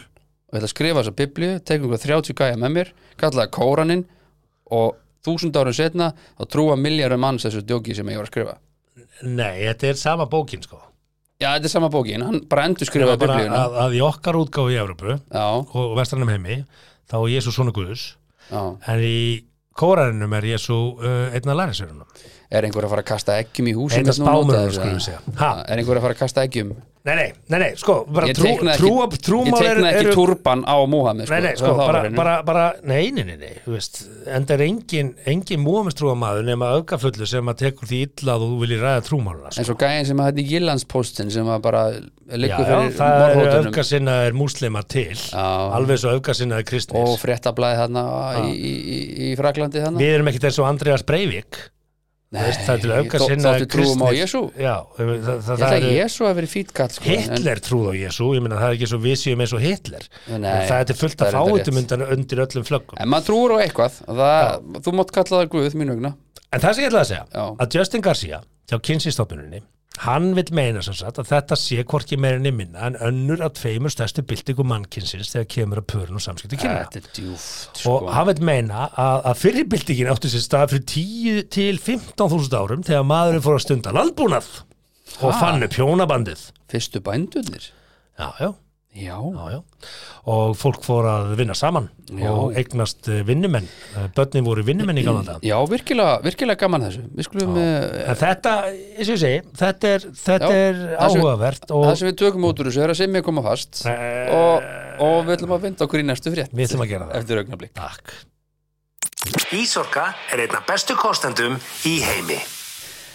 og 0.54 0.61
ég 0.61 0.62
ætla 0.62 0.68
að 0.70 0.75
skrifa 0.76 1.00
þessa 1.02 1.16
biblíu, 1.18 1.54
tekum 1.66 1.88
einhver 1.90 2.02
30 2.04 2.37
gæja 2.38 2.58
með 2.62 2.75
mér 2.76 2.90
kalla 3.18 3.42
það 3.42 3.52
Kóraninn 3.56 4.04
og 4.78 5.00
þúsund 5.26 5.56
árum 5.58 5.75
setna 5.75 6.12
þá 6.38 6.44
trúa 6.52 6.76
milljarum 6.78 7.23
manns 7.25 7.46
þessu 7.46 7.64
djóki 7.66 7.96
sem 7.96 8.11
ég 8.12 8.20
var 8.20 8.28
að 8.28 8.30
skrifa. 8.30 8.54
Nei, 9.26 9.64
þetta 9.64 9.88
er 9.90 9.99
sama 9.99 10.28
bókin 10.30 10.62
sko. 10.62 10.78
Já, 11.42 11.49
þetta 11.56 11.66
er 11.66 11.73
sama 11.73 11.90
bókin, 11.90 12.23
hann 12.23 12.44
bara 12.46 12.68
endur 12.68 12.87
skrifaði 12.87 13.25
biblíuna. 13.25 13.64
að, 13.64 13.78
að 13.82 13.96
í 13.99 14.04
okkar 14.06 14.38
útgáfu 14.38 14.70
í 14.70 14.78
Evropu 14.78 15.16
Já, 15.18 15.46
og 15.58 15.96
vestrannum 15.99 16.30
heimi 16.30 16.61
þá 17.11 17.16
er 17.18 17.32
Jésu 17.34 17.54
svona 17.54 17.75
Guðus 17.75 18.06
já. 18.46 18.62
En 18.62 19.02
í 19.02 19.18
Kóraninum 19.75 20.38
er 20.38 20.46
Jésu 20.52 20.78
uh, 20.94 21.34
einna 21.34 21.58
lærisverunum 21.58 22.06
Er 22.54 22.66
einhver 22.68 22.87
að 22.87 22.92
fara 22.94 23.02
að 23.04 23.11
kasta 23.12 23.38
eggjum 23.42 23.70
í 23.70 23.76
húsin 23.76 24.04
Eina 24.04 24.14
skulum 24.16 24.52
eða? 24.54 24.66
við 24.70 25.00
segja. 25.08 25.20
Er 25.66 25.80
einhver 25.80 25.99
að 25.99 26.06
fara 26.06 26.16
að 26.16 26.20
kasta 26.25 26.44
eggjum 26.46 26.75
Nei, 27.04 27.12
nei, 27.18 27.32
nei, 27.52 27.58
nei, 27.61 27.73
sko 27.76 27.99
Ég 28.25 28.32
trú, 28.38 28.46
teikna 28.46 28.75
trú, 28.80 28.90
ekki, 29.04 29.18
trúmál 29.26 29.58
ég 29.61 29.75
teikna 29.75 29.90
eru- 29.90 30.06
ekki 30.08 30.14
turban 30.16 30.62
á 30.64 30.76
Múhammed 30.88 31.28
Nei, 31.28 31.40
nei, 31.44 31.50
svo 31.58 31.75
sko, 31.75 31.75
bara, 31.76 32.00
bara, 32.16 32.37
bara, 32.49 32.62
nei, 32.80 33.11
nei, 33.12 33.26
nei, 33.28 33.37
nei, 33.42 33.50
þú 33.61 33.75
veist, 33.75 33.99
en 34.25 34.46
það 34.49 34.54
er 34.56 34.62
engin, 34.64 35.11
engin 35.28 35.61
múamistrúamaður 35.61 36.46
nema 36.49 36.70
öfgafullu 36.78 37.28
sem 37.28 37.52
að 37.52 37.58
tekur 37.61 37.90
því 37.90 38.00
illa 38.06 38.38
að 38.38 38.46
þú 38.46 38.56
viljir 38.62 38.80
ræða 38.87 39.04
trúmáluna, 39.11 39.52
sko. 39.52 39.61
eins 39.61 39.73
og 39.75 39.78
gæðin 39.84 40.08
sem 40.08 40.23
að 40.25 40.30
þetta 40.30 40.40
í 40.40 40.46
Gillandspostin 40.54 41.34
sem 41.37 41.52
að 41.52 41.61
bara 41.68 41.84
Já, 41.92 42.38
liggur 42.40 42.64
já, 42.64 42.73
fyrir 42.73 42.96
það 42.96 43.12
eru 43.12 43.37
morðhóttunum 43.37 43.68
öfgasinnaðir 43.75 44.38
múslima 44.40 44.84
til, 44.88 45.18
Já. 45.20 45.44
alveg 45.76 46.00
svo 46.00 46.16
öfgasinnaðir 46.16 46.70
kristnir. 46.73 47.04
og 47.04 47.20
fréttablaði 47.20 47.82
þarna 47.84 48.06
í, 48.49 48.56
í, 48.56 48.75
í, 48.80 48.99
í 49.28 49.37
Fraklandi 49.37 49.84
þarna 49.84 50.00
Við 50.00 50.14
erum 50.16 50.32
ekkert 50.32 50.49
eins 50.49 50.62
og 50.64 50.70
Andreas 50.73 51.04
Breivik, 51.04 51.61
Nei, 51.61 51.74
veist, 52.35 52.61
það 52.67 52.75
er 52.75 52.81
til 52.85 52.91
þó- 52.91 52.99
öfgasinnaðir 53.05 53.64
þóttu 53.64 53.71
trúum 53.75 54.03
á 54.03 54.11
Jésu 54.19 54.41
Já, 54.59 54.75
það, 54.99 55.12
það, 55.14 55.35
Ég 55.35 55.45
það, 55.45 55.73
held 55.75 55.85
að 55.85 55.95
Jésu 55.99 56.26
hafi 56.26 56.38
verið 56.41 56.53
fýtt 56.55 56.73
kall 56.75 56.88
sko, 56.95 57.05
en- 57.05 57.21
Hitler 57.25 57.61
trúð 57.69 57.87
á 57.87 57.95
Jésu, 58.00 58.29
ég 58.35 58.43
meina 58.45 58.59
það 58.61 58.69
er 58.71 58.76
ekki 58.79 58.88
svo 58.91 58.99
við 59.05 59.17
séum 59.23 59.41
eins 59.45 59.55
og 59.55 59.61
Hitler. 59.64 60.09
Nei, 60.35 60.50
það 60.69 60.91
er 60.95 60.99
fullt 61.05 61.17
það 61.21 61.29
enda 61.29 61.45
fáitum 61.45 61.79
undir 62.19 62.38
öllum 62.47 62.64
flöggum. 62.69 62.99
En 63.00 63.09
maður 63.09 63.26
trúur 63.31 63.55
á 63.55 63.59
eitthvað 63.64 64.00
það, 64.09 64.81
Þú 64.85 64.93
mátt 64.99 65.12
kalla 65.14 65.37
það 65.45 65.49
Guð 65.55 65.75
mín 65.79 65.95
vegna 65.95 66.14
En 66.55 66.61
það 66.62 66.75
sem 66.75 66.85
ég 66.85 66.91
ætlaði 66.91 67.05
að 67.05 67.11
segja, 67.11 67.25
Já. 67.35 67.45
að 67.59 67.75
Justin 67.79 68.00
Garcia 68.05 68.41
hjá 68.71 68.76
kynsistofnuninni, 68.81 69.61
hann 70.02 70.32
vil 70.34 70.48
meina 70.56 70.80
sem 70.82 70.94
sagt 70.98 71.20
að 71.22 71.28
þetta 71.30 71.56
sé 71.58 71.84
hvorki 71.86 72.16
meirinni 72.18 72.50
minna 72.52 72.88
en 72.88 72.96
önnur 73.06 73.42
af 73.46 73.52
tveimur 73.60 73.92
stærstu 73.94 74.24
byltingum 74.26 74.66
mannkynsins 74.72 75.30
þegar 75.30 75.46
kemur 75.54 75.80
að 75.82 75.86
pörun 75.92 76.18
og 76.18 76.24
samskipti 76.24 76.58
kynna. 76.58 76.82
Þetta 76.90 76.98
er 76.98 77.12
djúft 77.20 77.78
Og 77.86 78.00
sko. 78.00 78.10
hann 78.16 78.26
vil 78.32 78.42
meina 78.50 78.88
að, 78.90 79.20
að 79.30 79.38
fyrir 79.44 79.68
byltingin 79.70 80.10
áttu 80.10 80.32
sér 80.32 80.42
stað 80.48 80.74
fyrir 80.74 80.84
10 80.90 81.46
til 81.54 81.78
15.000 81.78 82.58
árum 82.58 82.82
þegar 82.86 83.06
maðurinn 83.06 83.44
fór 83.46 83.58
að 83.60 83.64
stunda 83.68 83.94
landbúnað 83.94 84.50
og 85.20 85.30
Ha? 85.30 85.38
fann 85.38 85.62
upp 85.62 85.78
hjónabandið. 85.78 86.48
Fyrstu 86.72 87.00
bændurnir 87.04 87.70
Já, 88.18 88.28
já, 88.40 88.50
Já, 88.94 89.16
já, 89.18 89.44
já. 89.50 89.58
Og 90.30 90.52
fólk 90.54 90.84
fór 90.86 91.06
að 91.10 91.32
vinna 91.40 91.54
saman 91.58 91.88
Já. 92.14 92.28
og 92.30 92.54
eignast 92.54 93.08
eh, 93.10 93.24
vinnumenn. 93.26 93.66
Eh, 93.98 94.04
Börnin 94.14 94.44
voru 94.46 94.62
vinnumenn 94.64 95.00
í 95.00 95.02
gamla 95.02 95.24
dag. 95.26 95.40
já 95.42 95.56
virkilega, 95.66 96.20
virkilega 96.22 96.60
gaman 96.62 96.84
þessu 96.86 97.02
Við 97.18 97.26
skulum 97.26 97.56
uh, 97.58 98.14
þetta, 98.20 98.52
eins 98.94 99.08
og 99.10 99.16
ég 99.16 99.20
segi, 99.24 99.40
þetta 99.58 99.90
er, 99.96 100.06
þetta 100.22 100.52
Já, 100.52 100.60
er 100.68 100.78
það 100.78 101.10
sem- 101.10 101.24
áhugavert 101.24 101.74
og 101.74 101.84
Það 101.88 101.98
sem 102.00 102.08
við 102.12 102.16
tökum 102.22 102.46
út 102.52 102.62
úr 102.62 102.70
þessu 102.70 102.84
er 102.86 102.94
að 102.94 103.00
Simmi 103.02 103.24
koma 103.26 103.42
fast 103.48 103.82
Eh, 103.90 104.30
og, 104.38 104.70
og 105.08 105.16
við 105.26 105.36
ætlum 105.40 105.56
að 105.58 105.66
vinda 105.66 105.88
okkur 105.88 106.04
í 106.04 106.06
næstu 106.06 106.30
frétt 106.36 106.54
við 106.54 106.68
ætlum 106.70 106.86
að 106.86 106.92
gera 106.94 107.10
það. 107.10 107.18
Eftir 107.18 107.42
augnablík 107.42 107.74
Takk. 107.74 108.14
Ísorka 109.59 110.12
er 110.33 110.46
einna 110.46 110.62
bestu 110.68 110.94
kostendum 111.00 111.59
í 111.88 111.98
heimi. 112.04 112.38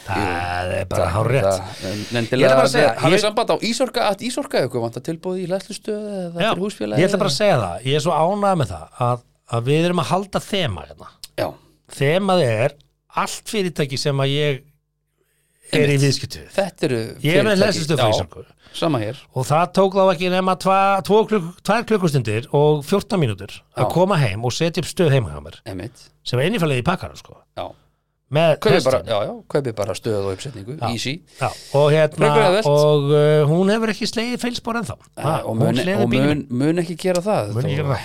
Það 0.09 0.73
er 0.79 0.85
bara 0.91 1.07
hár 1.13 1.29
rétt. 1.33 1.73
Ég 1.85 2.21
ætla 2.25 2.49
bara 2.55 2.65
að 2.65 2.71
segja, 2.73 2.91
Hafið 3.03 3.23
samband 3.23 3.53
á 3.53 3.55
Ísorka 3.69 4.05
að 4.09 4.23
Ísorka 4.29 4.63
ykkur 4.67 4.83
vantar 4.85 5.05
tilbúið 5.05 5.41
í 5.43 5.47
læslustöð 5.51 6.05
eða 6.09 6.33
fyrir 6.37 6.63
húsfélagi 6.65 7.03
ég 7.03 7.09
ætla 7.11 7.21
bara 7.23 7.33
að 7.33 7.37
segja 7.39 7.57
það. 7.63 7.85
Ég 7.89 7.99
er 7.99 8.05
svo 8.05 8.15
ánægð 8.17 8.61
með 8.63 8.71
það 8.73 9.03
að, 9.09 9.25
að 9.57 9.69
við 9.69 9.89
erum 9.89 10.03
að 10.03 10.09
halda 10.13 10.43
þema 10.49 10.87
hérna. 10.89 11.11
Já, 11.39 11.47
Þemað 11.99 12.43
er 12.45 12.75
allt 13.23 13.49
fyrirtæki 13.49 13.97
sem 13.97 14.19
að 14.21 14.33
ég 14.35 14.59
er 15.69 15.79
í 15.79 15.83
Einmitt. 15.85 16.01
viðskiptu 16.03 16.39
við. 16.41 16.49
þetta 16.55 16.85
eru 16.87 16.99
Ég 17.25 17.35
er 17.39 17.45
með 17.45 17.59
lesistu 17.63 17.93
Já, 17.97 18.01
frísarku 18.05 18.43
Sama 18.77 18.99
hér 19.01 19.17
og 19.33 19.45
það 19.49 19.63
tók 19.77 19.95
þá 19.97 20.01
ekki 20.13 20.29
nema 20.33 20.53
tva, 20.61 20.77
tvo 21.05 21.19
klukk, 21.29 21.47
tvær 21.65 21.85
klukkustundir 21.89 22.47
og 22.57 22.83
14 22.85 23.17
mínútur 23.21 23.53
að 23.77 23.89
koma 23.93 24.17
heim 24.21 24.45
og 24.45 24.53
setja 24.53 24.81
upp 24.83 24.89
stöð 24.89 25.13
heima 25.15 25.33
hjá 25.33 25.41
mér 25.45 25.57
Einmitt 25.69 26.03
sem 26.25 26.37
er 26.41 26.49
einifælið 26.49 26.81
í 26.81 26.85
pakkarum 26.85 27.17
sko. 27.17 27.37
Já, 27.57 27.65
kaupið 28.29 28.85
bara, 28.85 28.99
já, 29.09 29.17
já, 29.25 29.31
kaupið 29.49 29.75
bara 29.79 29.95
stöð 29.97 30.17
og 30.21 30.35
uppsetningu. 30.35 30.75
Easy. 30.91 31.15
Já, 31.39 31.49
og 31.79 31.87
hérna 31.93 32.29
og 32.69 33.07
uh, 33.09 33.49
hún 33.49 33.71
hefur 33.73 33.89
ekki 33.93 34.09
slegið 34.09 34.43
feilspor 34.43 34.77
ha, 34.77 34.97
Eh, 35.19 35.47
og, 35.49 35.55
mun, 35.57 35.79
og 36.03 36.13
mun, 36.13 36.43
mun 36.61 36.81
ekki 36.83 36.95
gera 36.99 37.23
það. 37.25 37.57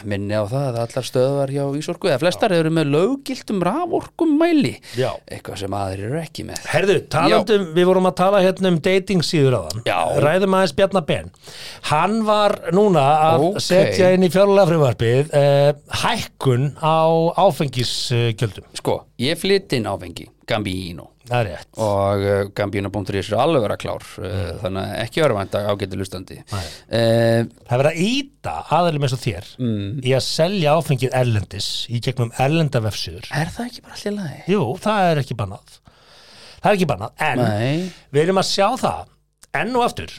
Minni 0.09 0.33
á 0.37 0.45
það 0.49 0.65
að 0.71 0.81
allar 0.85 1.09
stöðvar 1.09 1.53
hjá 1.53 1.65
Ísorku 1.79 2.09
eða 2.09 2.23
flestar 2.23 2.55
eru 2.57 2.73
með 2.75 2.91
löggiltum 2.95 3.61
raforkum 3.65 4.35
mæli 4.41 4.75
eitthvað 4.97 5.61
sem 5.61 5.77
aðrir 5.77 6.09
eru 6.09 6.21
ekki 6.23 6.47
með. 6.49 6.65
Herðu, 6.73 6.99
talandum, 7.13 7.69
við 7.77 7.89
vorum 7.91 8.09
að 8.11 8.17
tala 8.23 8.43
hérna 8.45 8.73
um 8.73 8.81
dating 8.85 9.25
síður 9.27 9.59
á 9.59 9.61
þann. 9.69 9.85
Ræðum 10.25 10.57
aðeins 10.59 10.77
Bjarnar 10.79 11.07
Ben. 11.09 11.31
Hann 11.91 12.17
var 12.27 12.57
núna 12.75 13.05
að 13.29 13.47
Ókei. 13.51 13.65
setja 13.69 14.13
inn 14.17 14.27
í 14.27 14.33
fjárlega 14.33 14.69
frumvarpið 14.73 15.35
uh, 15.37 15.71
hækkun 16.05 16.71
á 16.81 16.99
áfengisgjöldum. 17.45 18.67
Sko, 18.81 18.99
ég 19.23 19.39
flytt 19.39 19.75
inn 19.77 19.87
áfengi 19.87 20.27
Gambino. 20.49 21.07
Og 21.81 22.25
uh, 22.25 22.41
Gambino.is 22.53 23.31
er 23.31 23.39
alveg 23.41 23.63
vera 23.65 23.77
klár 23.81 24.03
uh, 24.21 24.59
þannig 24.61 24.81
að 24.83 24.99
ekki 25.05 25.23
vera 25.23 25.37
vænt 25.39 25.55
að 25.57 25.69
ágæti 25.73 26.01
lustandi 26.01 26.37
uh, 26.43 26.67
Það 26.91 27.73
er 27.73 27.81
verið 27.81 27.89
að 27.93 28.03
íta 28.05 28.57
aðeilum 28.77 29.07
eins 29.07 29.17
og 29.17 29.23
þér 29.23 29.49
mm, 29.57 29.87
í 30.05 30.13
að 30.19 30.27
selja 30.27 30.75
áfengið 30.77 31.17
erlendis 31.23 31.71
í 31.89 32.03
gegnum 32.05 32.35
erlenda 32.45 32.83
vefsur 32.85 33.25
Er 33.31 33.55
það 33.55 33.71
ekki 33.71 33.87
bara 33.87 33.97
allir 33.97 34.17
lagi? 34.19 34.43
Jú, 34.53 34.61
það 34.85 35.09
er 35.09 35.23
ekki 35.25 35.39
bannað. 35.41 35.81
Það 36.59 36.69
er 36.71 36.77
ekki 36.79 36.91
bannað, 36.93 37.17
en 37.31 37.43
Nei, 37.45 37.91
við 38.13 38.27
erum 38.27 38.41
að 38.41 38.51
sjá 38.51 38.69
það 38.85 39.03
enn 39.63 39.75
og 39.79 39.87
aftur 39.89 40.15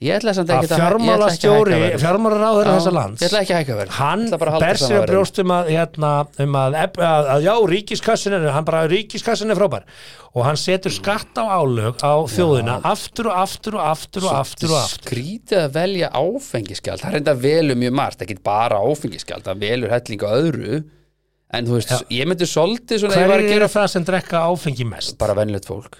ég 0.00 0.16
ætla 0.16 0.32
samt 0.36 0.50
að 0.50 0.62
ekki 0.62 0.74
að 0.74 0.80
fjármálastjóri, 0.80 1.78
fjármálaráður 2.00 2.68
þessa 2.70 2.92
lands 2.96 3.20
Ég 3.20 3.28
ætla 3.28 3.40
ekki 3.44 3.54
að 3.54 3.60
hækka 3.60 3.76
verð 3.80 3.96
hann 3.98 4.22
bara 4.40 4.54
að 4.56 4.80
sér 4.80 5.12
að 5.56 5.70
hérna, 5.70 6.12
um 6.44 6.56
að, 6.56 6.76
að, 6.80 7.28
að 7.34 7.44
já, 7.44 7.52
ríkiskassin 7.72 8.36
er, 8.38 8.46
hann 8.54 8.68
bara, 8.68 8.80
ríkiskassin 8.90 9.52
er 9.52 9.58
frábær. 9.58 9.84
Og 10.30 10.46
hann 10.46 10.60
setur 10.60 10.94
skatt 10.94 11.36
á 11.36 11.44
álög 11.52 12.00
á 12.00 12.14
þjóðina 12.30 12.78
aftur 12.86 13.28
og 13.28 13.40
aftur 13.42 13.76
og 13.76 13.84
aftur 13.90 14.28
og 14.28 14.38
aftur 14.38 14.72
og 14.72 14.78
aftur. 14.78 15.10
Skrítið 15.10 15.64
að 15.64 15.74
velja 15.76 16.12
áfengiskjald 16.14 17.04
Það 17.04 17.18
enda 17.20 17.34
velur 17.44 17.80
mjög 17.82 17.96
margt, 18.00 18.24
ekki 18.24 18.38
bara 18.46 18.80
áfengiskjald 18.80 19.48
Það 19.48 19.64
velur 19.66 19.94
helling 19.96 20.24
á 20.24 20.30
öðru. 20.30 20.80
En 21.50 21.66
þú 21.66 21.80
veist, 21.80 21.92
ég 22.14 22.28
myndi 22.30 22.46
svolítið 22.46 23.08
hver 23.10 23.32
er 23.34 23.48
gera 23.48 23.68
það 23.72 23.88
sem 23.96 24.06
drekka 24.06 24.44
áfengi 24.46 24.86
mest? 24.86 25.18
bara 25.18 25.34
venjulegt 25.34 25.66
fólk 25.66 25.98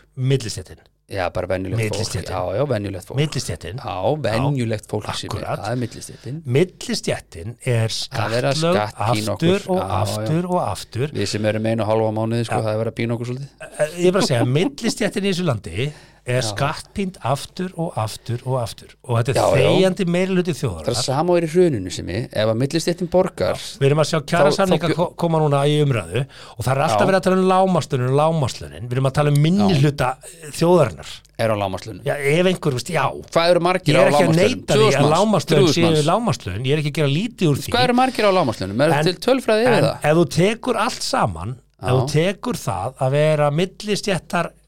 Já, 1.10 1.24
bara 1.34 1.46
venjulegt 1.50 1.96
fólk. 1.96 2.28
Já, 2.28 2.40
já, 2.54 2.64
venjulegt 2.70 3.06
fólk. 3.08 3.18
Millistéttin. 3.18 3.80
Já, 3.82 3.94
venjulegt 4.22 4.86
fólk 4.90 5.08
sem 5.10 5.26
er, 5.26 5.32
akkurat. 5.32 5.62
það 5.64 5.72
er 5.72 5.80
millistéttin. 5.82 6.36
Millistéttin 6.56 7.56
er 7.66 7.94
skattlög 7.94 8.78
aftur 8.78 9.66
og 9.74 9.80
aftur 9.82 10.46
og 10.52 10.60
aftur. 10.62 11.10
Við 11.16 11.32
sem 11.32 11.50
erum 11.50 11.66
einu 11.66 11.82
og 11.82 11.90
halva 11.90 12.12
mánuði, 12.14 12.46
sko, 12.46 12.60
það 12.62 12.76
er 12.76 12.80
verið 12.84 12.92
að 12.92 12.98
pína 13.00 13.16
okkur 13.16 13.30
svolítið. 13.32 13.50
Eh, 13.70 13.98
ég 14.04 14.06
er 14.06 14.14
bara 14.14 14.22
að 14.22 14.30
segja, 14.30 14.46
millistéttin 14.60 15.26
í 15.26 15.32
þessu 15.32 15.48
landi 15.50 15.90
er 16.38 16.46
skattpínt 16.46 17.16
aftur 17.26 17.70
og 17.80 17.96
aftur 18.00 18.40
og 18.46 18.56
aftur 18.62 18.94
og 19.04 19.18
þetta 19.18 19.32
er 19.32 19.38
Já, 19.40 19.44
já. 19.50 19.70
þegjandi 19.70 20.06
meiriluti 20.14 20.54
Það 20.54 20.60
þjóðar 20.62 20.90
er 20.92 20.98
sama 21.00 21.32
og 21.34 21.40
er 21.40 21.46
í 21.46 21.50
hruninu 21.54 21.90
sem 21.94 22.12
ég 22.14 22.28
Ef 22.30 22.52
að 22.52 22.60
millistéttin 22.62 23.10
borgar 23.12 23.58
Við 23.80 23.88
erum 23.90 24.02
að 24.04 24.10
sjá 24.12 24.18
kjara 24.32 24.52
samlinga 24.56 24.92
Þá- 24.94 25.16
koma 25.24 25.40
núna 25.42 25.62
í 25.70 25.78
umræðu 25.84 26.24
og 26.26 26.60
það 26.64 26.72
er 26.74 26.82
alltaf 26.86 27.00
Já. 27.00 27.08
verið 27.10 27.20
að 27.20 27.26
tala 27.28 27.40
um 27.40 27.48
lámaslunin 27.50 28.14
lámaslunin, 28.20 28.86
við 28.90 28.96
erum 28.98 29.10
að 29.10 29.16
tala 29.20 29.34
um 29.34 29.40
minni 29.44 29.74
hluta 29.80 30.10
þjóðarinnar. 30.56 31.10
er 31.40 31.48
á 31.50 31.56
lámaslunum 31.56 32.04
Já, 32.04 32.14
ef 32.20 32.46
einhver, 32.50 32.74
veist, 32.76 32.90
já, 32.92 33.04
Hvað 33.32 33.50
eru 33.50 33.60
ég 33.60 33.64
margir 33.64 33.96
er 33.96 34.00
á 34.00 34.10
ekki 34.10 34.26
að 34.26 34.36
neita 34.36 34.76
því 34.76 34.88
að 35.00 35.08
lámaslun 35.14 35.68
séu 35.72 36.02
lámaslun, 36.04 36.64
ég 36.68 36.72
er 36.76 36.82
ekki 36.82 36.92
að 36.92 36.98
gera 37.00 37.12
lítið 37.14 37.48
úr 37.50 37.60
því. 37.60 37.72
Hvað 37.74 37.86
eru 37.88 37.96
margir 38.00 38.28
á 38.28 38.32
lámaslunum? 38.36 38.82
Er 38.84 38.92
það? 38.92 39.98
ef 40.10 40.18
þú 40.20 40.24
tekur 40.36 40.80
allt 40.84 41.02
saman, 41.06 41.54
ef 41.80 41.88
Já. 41.88 41.92
þú 41.96 42.02
tekur 42.12 42.60
það 42.60 43.00
að 43.00 43.10
vera 43.16 43.50
millistjættar 43.56 44.50
eh, 44.50 44.59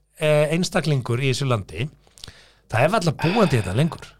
einstaklingur 0.56 1.22
í 1.22 1.30
þessu 1.32 1.48
landi, 1.50 1.88
það 2.72 2.86
er 2.86 2.98
alltaf 3.00 3.20
búandi 3.22 3.58
þetta 3.60 3.76
lengur. 3.78 4.10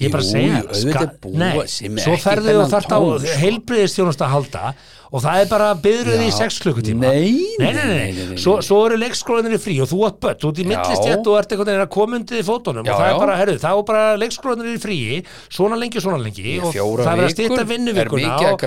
ég 0.00 0.08
er 0.08 0.10
bara 0.10 0.24
að 0.24 0.30
segja 0.32 1.06
búið 1.22 1.38
nei, 1.38 2.00
svo 2.02 2.16
ferðu 2.18 2.50
þennan 2.50 2.72
þarft 2.72 2.90
á 2.90 2.98
sko. 2.98 3.34
heilbriðistjónust 3.44 4.24
að 4.26 4.32
halda 4.32 4.62
og 5.14 5.22
það 5.22 5.40
er 5.44 5.46
bara 5.52 5.66
byðruð 5.78 6.22
í 6.24 6.26
Já. 6.26 6.34
6 6.40 6.56
klukkutíma. 6.64 7.10
Nei, 7.12 7.34
nei, 7.60 7.68
nei, 7.76 8.38
Svo, 8.42 8.56
svo 8.66 8.80
eru 8.88 8.96
leikskólanir 8.98 9.54
í 9.54 9.60
frí 9.62 9.76
og 9.84 9.86
þú 9.86 10.00
ert 10.08 10.16
bött, 10.24 10.40
þú 10.42 10.50
ert 10.50 10.58
í 10.58 10.66
millistjætt 10.66 11.28
og 11.30 11.36
ert 11.38 11.54
einhvern 11.54 11.70
veginn 11.70 11.84
að 11.84 11.92
koma 11.94 12.18
undir 12.18 12.40
í 12.40 12.46
fótunum 12.48 12.88
Já, 12.88 12.90
og 12.90 12.98
það 12.98 13.10
er 13.12 13.20
bara, 13.22 13.36
herru, 13.38 13.54
þá 13.62 13.68
er 13.70 13.84
bara 13.92 14.08
leikskólanir 14.18 14.72
í 14.72 14.80
frí 14.82 14.98
svona 15.54 15.78
lengi, 15.78 16.02
svona 16.02 16.18
lengi 16.24 16.56
og 16.58 16.74
það 16.74 17.12
er 17.12 17.22
að 17.22 17.30
mikið 17.30 17.62
að 17.62 17.70
og, 18.50 18.66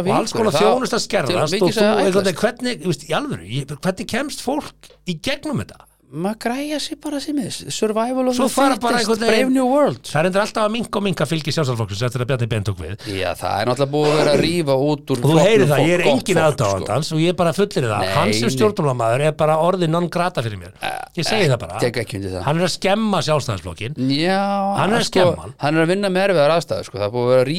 og 0.00 0.16
alls 0.16 0.32
konar 0.38 0.56
þjónust 0.56 0.96
að 0.96 1.04
skerðast 1.04 1.60
og 1.60 1.76
þú, 2.16 2.32
hvernig, 2.40 2.80
þú 2.80 2.94
veist, 2.94 3.04
í 3.04 3.12
alvöru 3.20 3.44
ég- 3.44 3.76
hvernig 3.76 4.08
kemst 4.16 4.40
fólk 4.46 4.90
í 5.04 5.18
gegnum 5.20 5.60
þetta 5.60 5.84
maður 6.12 6.38
græja 6.44 6.78
sér 6.80 6.98
bara 7.02 7.18
sem 7.20 7.38
er. 7.42 7.50
Survival 7.50 8.28
of 8.30 8.36
the 8.36 8.46
fittest, 8.48 9.20
brave 9.20 9.50
new 9.50 9.66
world. 9.66 10.00
Það 10.06 10.26
endur 10.30 10.40
alltaf 10.44 10.64
að 10.66 10.72
minka 10.76 10.98
og 11.00 11.04
minka 11.06 11.26
fylgi 11.26 11.50
sjálfsálflokksins 11.56 12.02
eftir 12.06 12.20
að 12.22 12.28
Bjarni 12.30 12.48
Ben 12.52 12.64
tók 12.66 12.78
við. 12.82 12.94
Já 13.10 13.30
það 13.38 13.54
er 13.62 13.66
náttúrulega 13.70 13.92
búið 13.94 14.10
að 14.10 14.16
vera 14.20 14.32
að 14.36 14.40
rífa 14.44 14.74
út 14.86 15.04
úr 15.12 15.18
og 15.18 15.26
þú 15.26 15.36
heyrir 15.42 15.66
það, 15.70 15.80
ég 15.86 15.94
er 15.96 16.02
engin 16.12 16.40
aðdáðandans 16.44 17.08
og 17.12 17.18
ég 17.22 17.28
er 17.32 17.38
bara 17.40 17.52
fullir 17.56 17.86
það 17.90 18.00
Nei, 18.04 18.12
hann 18.16 18.30
sem 18.36 18.46
nei. 18.46 18.54
stjórnumamaður 18.56 19.20
er 19.26 19.32
bara 19.42 19.54
orðið 19.66 19.88
non 19.96 20.06
grata 20.12 20.40
fyrir 20.46 20.58
mér. 20.60 20.72
Ég 21.16 21.24
segi 21.26 21.46
það 21.50 21.60
bara, 21.64 21.74
það. 21.80 22.42
Hann 22.46 22.56
er 22.60 22.64
að 22.66 22.74
skemma 22.76 23.18
sjálfstæðisflokkin 23.26 23.92
Já, 24.12 24.42
Hann 24.76 24.92
er 24.92 25.00
að 25.00 25.06
sko, 25.08 25.20
skemma 25.24 25.42
hann. 25.56 25.74
er 25.74 25.80
að 25.82 25.90
vinna 25.94 26.08
með 26.12 26.22
erfiðar 26.30 26.52
aðstæður 26.58 26.86
sko. 26.90 26.96
það 27.00 27.08
er 27.08 27.12
búið 27.16 27.26
að 27.32 27.40
vera 27.40 27.50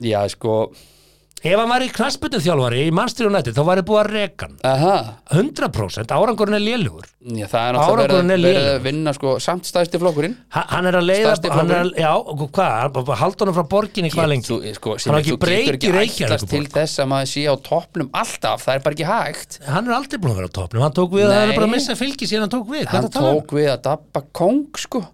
að 0.00 0.08
rífa 0.08 0.20
hann 0.20 0.36
Nei, 0.36 0.36
hann 0.36 0.46
búinn 0.46 0.50
að 0.52 0.56
vera- 0.56 1.46
hann 1.46 1.46
búinn 1.46 1.56
að 1.56 1.56
vera 1.56 1.56
í 1.56 1.56
14 1.56 1.56
ár, 1.56 1.56
ár 1.56 1.56
út, 1.56 1.56
og 1.56 1.56
frændans 1.56 1.56
Gaur, 1.56 1.56
hann, 1.56 1.56
Já. 1.56 1.56
hann 1.56 1.56
sko. 1.56 1.56
Ef 1.56 1.58
hann 1.60 1.68
var 1.68 1.82
í 1.84 1.90
knassbytun 1.92 2.40
þjálfari 2.42 2.78
í 2.88 2.92
Manchester 2.96 3.26
United 3.28 3.54
þá 3.54 3.62
væri 3.68 3.82
búið 3.86 3.98
að 4.00 4.08
reka 4.16 4.46
hann. 4.46 4.56
Aha, 4.64 4.94
100% 5.36 6.10
árangurinn 6.16 6.56
er 6.56 6.62
lélugur 6.64 7.04
já, 7.22 7.46
það 7.46 7.66
er 7.68 7.76
náttúrulega 7.76 8.08
verið, 8.08 8.30
er 8.32 8.40
verið 8.40 8.70
að 8.72 8.82
vinna 8.86 9.12
sko, 9.14 9.34
samt 9.38 9.68
stæðsti 9.68 10.00
flokkurinn. 10.00 10.34
Ha- 10.56 10.64
hann 10.72 10.86
er 10.86 10.96
að 10.96 11.04
leiða 11.06 11.52
hann 11.52 11.70
er 11.70 11.90
já, 12.00 12.10
hvað, 12.56 13.12
haldunum 13.20 13.54
frá 13.54 13.64
borginni 13.68 14.10
hvað 14.10 14.28
lengi? 14.32 14.74
sko, 14.74 14.96
Hann 14.96 15.12
var 15.12 15.20
er, 15.20 15.22
ekki 15.22 15.36
þú 15.36 15.38
breyk 15.44 15.66
getur 15.66 15.76
í 15.76 15.76
ekki 15.76 15.92
Reykjavíkurborg. 15.92 16.32
ætlast 16.32 16.48
til 16.50 16.66
þess 16.66 16.98
að 17.04 17.06
maður 17.12 17.30
sé 17.36 17.42
á 17.46 17.54
toppnum 17.68 18.10
alltaf, 18.16 18.64
það 18.64 18.74
er 18.74 18.80
bara 18.80 18.94
ekki 18.96 19.06
hægt. 19.12 19.58
Hann 19.68 19.86
er 19.86 19.92
aldrei 19.92 20.18
búin 20.18 20.32
að 20.32 20.36
vera 20.40 20.48
á 20.50 20.56
topnum 20.56 20.82
hann 20.82 20.92
tók 20.96 21.10
við 21.12 21.24
að 21.26 21.30
það 21.30 21.44
Nei. 21.46 21.52
er 21.52 21.54
bara 21.60 21.66
að 21.68 21.74
missa 21.76 21.94
fylgi 21.94 22.26
síðan 22.26 22.48
hann 22.48 22.54
tók 22.56 22.66
við 22.72 22.86
hann 22.86 23.04
um? 23.04 23.10
tók 23.12 23.46
við 23.52 23.68
að 23.76 23.82
dabba 23.86 24.24
kóng 24.32 24.66
sko 24.76 25.04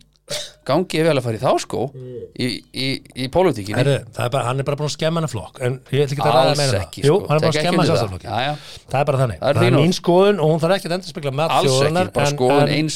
gangi 0.68 0.98
ég 1.00 1.06
vel 1.08 1.16
að 1.18 1.24
fara 1.26 1.38
í 1.38 1.42
þá 1.42 1.50
sko 1.62 1.80
í, 1.92 2.48
í, 2.70 2.88
í 3.24 3.28
pólitíkinni. 3.32 3.78
Herru, 3.80 3.96
það 4.14 4.24
er 4.26 4.32
bara, 4.34 4.44
hann 4.48 4.62
er 4.62 4.66
bara 4.68 4.78
búin 4.78 4.90
að 4.90 4.94
skemma 4.94 5.20
hennar 5.20 5.32
flokk 5.32 5.58
en 5.62 5.78
ég 5.90 6.04
ætla 6.04 6.16
ekki 6.16 6.22
að 6.22 6.36
ræða 6.36 6.54
meira 6.60 6.70
um 6.70 6.76
það. 6.76 6.98
Jú, 7.02 7.16
sko. 7.16 7.26
hann 7.28 7.36
er 7.36 7.42
bara 7.42 7.50
að 7.50 7.58
skemma 7.58 7.82
Já, 8.22 8.36
já. 8.46 8.52
það 8.92 8.98
er 9.00 9.06
bara 9.08 9.20
þannig, 9.22 9.38
Það 9.42 9.48
er 9.50 9.58
það 9.58 9.66
er 9.66 9.76
mín 9.78 9.94
skoðun 9.96 10.38
og 10.42 10.52
hún 10.52 10.62
þarf 10.62 10.76
ekki 10.76 10.88
að 10.88 10.94
endur 10.98 11.12
spekla 11.12 11.32
með 11.40 11.46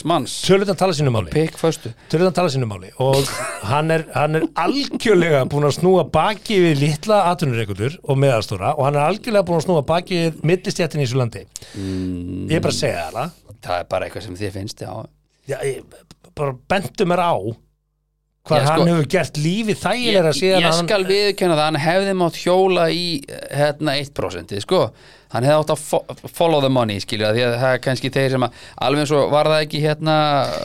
manns. 0.06 0.36
Tölutan 0.46 0.78
tala 0.78 0.96
sínu 0.96 1.12
máli. 1.14 1.34
Tölutan 2.12 2.36
tala 2.36 2.52
sínu 2.54 2.68
máli. 2.70 2.92
Og 3.02 3.32
hann 3.66 3.90
er, 3.94 4.06
hann 4.14 4.38
er 4.38 4.46
algjörlega 4.62 5.42
búin 5.50 5.66
að 5.68 5.76
snúa 5.80 6.06
baki 6.12 6.60
við 6.62 6.80
litla 6.84 7.24
atvinnureikundur 7.32 7.98
og 8.04 8.20
meðalstóra 8.22 8.74
og 8.76 8.86
hann 8.86 8.98
er 9.00 9.08
algjörlega 9.10 9.46
búin 9.48 9.60
að 9.60 9.66
snúa 9.66 9.84
baki 9.86 10.22
við 10.22 10.40
millistjættin 10.46 11.02
í 11.02 11.06
þessu 11.06 11.20
landi. 11.20 11.44
Mm. 11.74 12.46
ég 12.50 12.58
er 12.58 12.64
bara 12.64 12.74
að 12.74 12.80
segja 12.80 13.10
það. 13.16 13.36
Það 13.66 13.78
er 13.82 13.88
bara 13.90 14.06
eitthvað 14.06 14.26
sem 14.28 14.38
þið 14.38 14.58
finnst 14.60 14.84
já. 14.86 14.90
Já, 15.46 15.60
ég, 15.62 15.82
bara 16.36 16.54
bentu 16.70 17.06
mér 17.08 17.22
á 17.22 17.34
hvað 18.46 18.62
sko- 18.62 18.70
hann 18.70 18.88
hefur 18.92 19.08
gert 19.10 19.38
lífið 19.42 19.72
ég, 19.74 19.80
þægilega 19.82 20.32
ég 20.60 20.66
hann 20.68 20.86
skal 20.86 21.04
viðkenna 21.08 21.56
það 21.58 21.64
hann 21.68 21.80
hefði 21.82 22.12
mátt 22.20 22.36
hjóla 22.44 22.84
í 22.94 23.06
hérna 23.50 23.96
1% 24.02 24.60
sko 24.62 24.82
hann 25.34 25.44
hefði 25.48 25.58
átt 25.62 25.72
að 25.74 25.80
fo 25.82 25.98
follow 26.38 26.60
the 26.62 26.70
money 26.70 27.00
skilja 27.02 27.32
því 27.34 27.42
að 27.46 27.54
það 27.62 27.72
er 27.76 27.80
kannski 27.86 28.10
þeir 28.14 28.30
sem 28.36 28.44
að 28.46 28.60
alveg 28.86 29.02
eins 29.04 29.12
og 29.16 29.30
var 29.32 29.50
það 29.50 29.64
ekki 29.66 29.80
hérna 29.82 30.16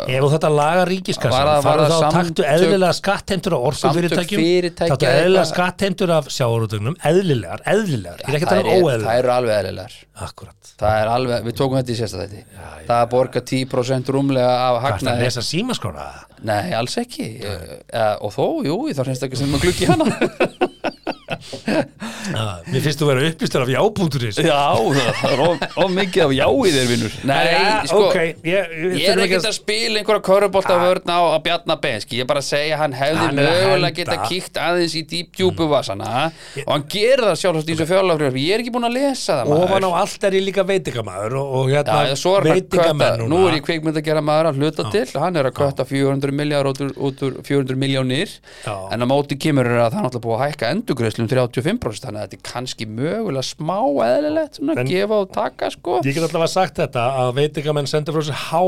Ef 0.06 0.28
þetta 0.36 0.52
laga 0.54 0.84
ríkiskassan, 0.92 1.48
það- 1.50 1.66
farðu 1.66 1.86
þá 1.86 1.92
það 1.92 1.98
og 1.98 2.16
taktu 2.16 2.46
samtök- 2.46 2.52
eðlilega 2.54 2.98
skattheimtur 3.00 3.56
af 3.58 3.80
Samtök 3.82 4.36
fyrirtækja 4.38 4.88
taktu 4.94 5.10
eðlilega 5.12 5.46
skattheimtur 5.52 6.14
af 6.18 6.30
sjávarútögnum, 6.38 6.96
eðlilegar, 7.12 7.64
eðlilegar, 7.66 8.22
ég 8.22 8.30
er 8.30 8.38
ekki 8.40 8.46
að 8.46 8.52
það, 8.52 8.62
tala 8.62 8.76
um 8.78 8.86
óeðlilegar. 8.86 9.08
það 9.12 9.22
eru 9.24 9.34
alveg 9.38 9.56
eðlilegar. 9.62 9.96
Akkurat. 10.22 10.58
það 10.82 10.98
er 11.02 11.08
alveg, 11.16 11.44
við 11.48 11.56
tókum 11.58 11.78
þetta 11.80 11.92
í 11.92 11.98
sérsta 11.98 12.20
þetta 12.22 12.42
það 12.88 12.98
að 13.02 13.10
borga 13.10 13.42
10% 13.42 14.12
rúmlega 14.14 14.52
af 14.52 14.76
Hvað 14.76 14.78
er 14.78 14.82
það 14.82 14.86
að 14.86 14.92
hagnaði. 14.92 15.24
lesa 15.26 15.42
símaskóra? 15.42 16.06
nei, 16.42 16.74
alls 16.74 16.96
ekki. 16.98 17.28
Og 18.22 18.32
þó, 18.34 18.46
jú, 18.66 18.78
þá 18.94 19.02
að 21.52 21.90
Uh, 22.32 22.60
mér 22.70 22.84
finnst 22.86 23.00
þú 23.02 23.08
vera 23.10 23.22
uppistur 23.32 23.64
af 23.64 23.70
jábúnduris. 23.72 24.38
já, 24.38 24.58
það 25.18 25.32
er 25.32 25.40
of, 25.42 25.64
of 25.82 25.90
mikið 25.92 26.24
af 26.28 26.34
já 26.38 26.44
í 26.46 26.72
þér 26.76 26.86
vinnur 26.92 27.16
nei, 27.28 27.88
sko 27.90 28.02
ok, 28.08 28.18
ég, 28.22 28.44
ég, 28.46 28.94
Ég 29.02 29.08
er 29.10 29.22
ekkert 29.26 29.48
að 29.50 29.56
spila 29.58 30.00
einhverja 30.02 30.24
körubólta 30.28 30.78
vörn 30.80 31.10
á, 31.12 31.20
á 31.34 31.38
Bjarnar 31.44 31.80
Benski, 31.82 32.20
ég 32.20 32.26
er 32.26 32.30
bara 32.30 32.44
að 32.44 32.48
segja 32.52 32.76
að 32.78 32.82
hann 32.84 32.96
hefði 33.00 33.22
Hann 33.24 33.42
að 33.42 33.50
mögulega 33.50 33.98
geta 33.98 34.18
kíkt 34.30 34.60
aðeins 34.62 34.96
í 34.96 35.04
dýp 35.12 35.32
djúpu 35.40 35.68
vasana 35.72 36.12
og 36.62 36.72
hann 36.76 36.86
gerir 36.94 37.24
það 37.26 37.40
sjálfsagt 37.42 37.72
í 37.74 37.78
þessu 37.80 37.90
fjárlagfrjóð 37.92 38.40
ég 38.42 38.54
er 38.56 38.64
ekki 38.64 38.76
búin 38.78 38.88
að 38.92 38.96
lesa 39.00 39.40
það 39.42 39.54
Ofan 39.58 39.88
á 39.90 39.92
allt 40.04 40.28
er 40.30 40.38
ég 40.38 40.46
líka 40.46 40.68
veitingamæður 40.72 41.38
og, 41.42 41.52
og 41.58 41.74
hérna 41.74 41.98
svo 42.22 42.36
er 42.38 42.46
hann 42.46 42.54
að 42.54 42.62
veitingamenn 42.62 43.26
nú 43.34 43.42
er 43.50 43.58
ég 43.58 43.66
kveikmynd 43.66 43.98
að 44.02 44.08
gera 44.12 44.24
maður 44.30 44.52
að 44.54 44.62
hluta 44.62 44.88
til, 44.94 45.06
hann 45.26 45.42
er 45.42 45.50
að 45.50 45.58
kötta 45.58 45.88
400 45.90 46.38
miljard 46.38 46.72
út 46.72 46.84
úr, 46.86 46.94
út 47.10 47.26
úr 47.28 47.38
400 47.48 47.82
miljónir 47.82 48.38
en 48.68 49.04
á 49.04 49.06
móti 49.10 49.38
kemur 49.42 49.66
er 49.68 49.82
að 49.88 49.96
það 49.96 50.00
er 50.02 50.06
náttúrulega 50.08 50.26
búið 50.28 50.38
að 50.38 50.44
hækka 50.52 50.72
endugreðslum 50.76 51.30
35% 51.48 52.06
þannig 52.06 52.22
að 52.22 52.28
þetta 52.28 52.38
er 52.38 52.44
kannski 52.52 52.88
mögulega 52.88 53.46
smá 53.48 53.78
eðlilegt, 54.06 54.60
svona 54.60 54.76
En- 54.76 54.84
að 54.84 54.92
gefa 54.96 55.22
og 55.26 55.32
taka 55.34 55.72
sko 55.74 56.02
Ég 56.06 56.14
get 56.14 56.28
allavega 56.28 56.52
sagt 56.54 56.82
þetta 56.82 57.08
að 57.24 57.34
veitingamenn 57.40 57.90
sendur 57.90 58.18
frá 58.18 58.28
sér 58.30 58.44
há 58.52 58.64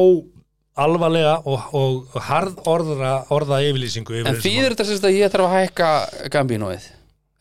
alvarlega 0.83 1.37
og, 1.45 1.69
og 1.77 2.17
harð 2.29 2.57
orða, 2.69 3.13
orða 3.33 3.61
yfirlýsingu 3.67 4.19
yfir 4.19 4.31
En 4.31 4.41
þýðir 4.41 4.73
þetta 4.73 4.89
sérst 4.89 5.07
að 5.07 5.17
ég 5.19 5.33
þarf 5.33 5.47
að 5.49 5.57
hækka 5.59 5.89
gambínóið? 6.33 6.89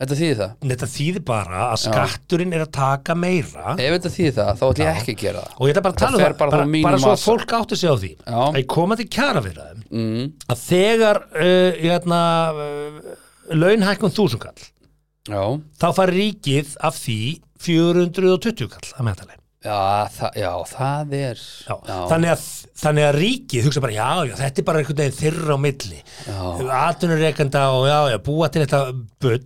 Þetta 0.02 0.16
þýðir 0.18 0.38
það? 0.40 0.52
máli. 0.52 0.70
Þetta 0.72 0.88
þýðir 0.90 1.24
bara 1.28 1.62
að 1.68 1.80
skatturinn 1.84 2.54
er 2.56 2.64
að 2.64 2.70
taka 2.74 3.14
meira 3.14 3.74
Ef 3.76 3.94
þetta 3.96 4.12
þýðir 4.16 4.34
það, 4.38 4.52
þá 4.58 4.64
ætlum 4.68 4.88
ég 4.88 5.00
ekki 5.00 5.14
að 5.14 5.22
gera 5.22 5.44
það 5.44 5.54
og 5.54 5.68
ég 5.68 5.74
ætla 5.74 5.84
bara 5.86 5.94
að 5.94 6.02
tala 6.02 6.12
um 6.12 6.22
það, 6.22 6.34
bara 6.42 6.56
bara, 6.56 6.66
bara 6.88 7.00
svo 7.04 7.12
að 7.12 7.22
fólk 7.22 7.54
átti 7.60 7.78
sig 7.78 7.92
á 7.92 7.96
því 8.02 8.10
Já. 8.18 8.40
að 8.42 8.58
ég 8.58 8.68
koma 8.74 8.98
til 8.98 9.08
kjara 9.16 9.44
við 9.44 9.60
það 9.60 9.84
mm. 9.92 10.26
að 10.52 10.64
þegar 10.66 11.22
uh, 11.30 11.78
hérna, 11.78 12.20
uh, 12.50 13.12
launhækkun 13.62 14.16
þúsungall 14.16 14.66
Já, 15.30 15.42
þá 15.78 15.86
fær 16.00 16.10
ríkið 16.16 16.72
af 16.82 16.96
því 16.98 17.18
420 17.62 18.68
kall 18.72 18.90
að 18.98 19.06
meðtali. 19.06 19.36
Já, 19.62 20.08
það, 20.10 20.38
já, 20.42 20.48
það 20.72 21.12
er 21.14 21.38
Já. 21.38 21.74
Þannig, 22.10 22.30
að, 22.32 22.46
þannig 22.82 23.04
að 23.06 23.18
ríkið 23.20 23.66
hugsa 23.68 23.82
bara 23.84 23.94
já, 23.94 24.08
já, 24.26 24.32
þetta 24.40 24.58
er 24.58 24.66
bara 24.66 24.80
einhvern 24.82 24.98
veginn 24.98 25.20
þyrra 25.20 25.54
á 25.54 25.58
milli. 25.62 26.00
Atvinnureikenda 26.80 27.62
og 27.76 27.86
já, 27.86 27.98
já, 28.10 28.18
búa 28.26 28.48
til 28.50 28.64
þetta 28.64 28.80
bull. 29.22 29.38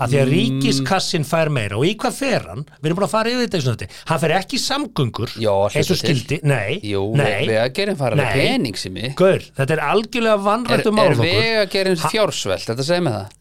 Að 0.00 0.14
því 0.14 0.18
að 0.22 0.30
ríkiskassin 0.32 1.26
fær 1.28 1.50
meira. 1.52 1.76
Og 1.76 1.84
í 1.84 1.90
hvað 2.00 2.14
fer 2.16 2.46
hann? 2.48 2.62
Við 2.80 2.88
erum 2.88 2.96
búin 3.02 3.04
að 3.04 3.12
fara 3.12 3.32
yfir 3.34 3.42
þetta 3.44 3.58
í 3.60 3.64
svona 3.66 3.80
þetta 3.82 4.06
hann 4.08 4.22
fer 4.22 4.34
ekki 4.38 4.60
samgöngur 4.62 5.34
eins 5.36 5.90
og 5.92 5.98
skildi, 6.00 6.38
nei, 6.48 6.78
Jú, 6.88 7.02
nei. 7.20 7.42
vegagerinn 7.50 7.98
fara 8.00 8.30
pening 8.32 8.80
sem 8.80 8.96
ég 8.96 9.12
Gaur, 9.20 9.44
þetta 9.60 9.76
er 9.76 9.82
algjörlega 9.90 10.38
Er, 10.38 10.46
vannrættu 10.46 10.88
er 10.88 10.96
málaflokkur. 10.96 11.44
vegagerinn 11.44 12.00
fjársvelt, 12.00 12.64
þetta 12.70 12.88
segir 12.88 13.04
mig 13.04 13.18
það? 13.18 13.36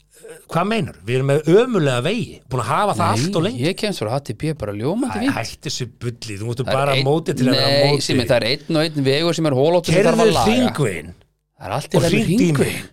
Hvað 0.49 0.65
meinar? 0.65 0.95
Við 1.05 1.15
erum 1.19 1.27
með 1.29 1.49
ömulega 1.61 2.01
vegi 2.07 2.39
búin 2.49 2.61
að 2.63 2.69
hafa 2.71 2.93
það 2.97 3.11
allt 3.13 3.35
og 3.37 3.43
lengi. 3.45 3.63
Ég 3.67 3.75
kemst 3.77 4.01
frá 4.01 4.11
HTP 4.17 4.53
bara 4.57 4.73
ljómandi 4.73 5.19
fínt. 5.21 5.35
Hætti 5.37 5.59
þessu 5.69 5.85
bulli, 6.01 6.37
þú 6.41 6.47
múttu 6.49 6.65
bara 6.65 6.95
einn- 6.97 7.05
móti 7.05 7.35
til 7.37 7.45
að 7.45 7.53
vera 7.59 7.67
Nei, 7.69 7.91
móti. 7.93 8.01
Simi, 8.07 8.25
það 8.25 8.37
er 8.39 8.47
einn 8.49 8.77
og 8.79 8.85
einn 8.87 9.03
vegur 9.09 9.35
sem 9.37 9.45
er 9.45 9.57
hólóttur 9.59 9.93
sem 9.93 9.99
þarf 9.99 10.15
Kerðu 10.15 10.25
að 10.25 10.33
laga. 10.33 10.45
hringvegin 10.49 11.11
Það 11.59 11.67
er 11.69 11.75
allt 11.77 11.93
í 11.93 11.97
og 11.97 12.01
með 12.01 12.15
hringveginn. 12.17 12.87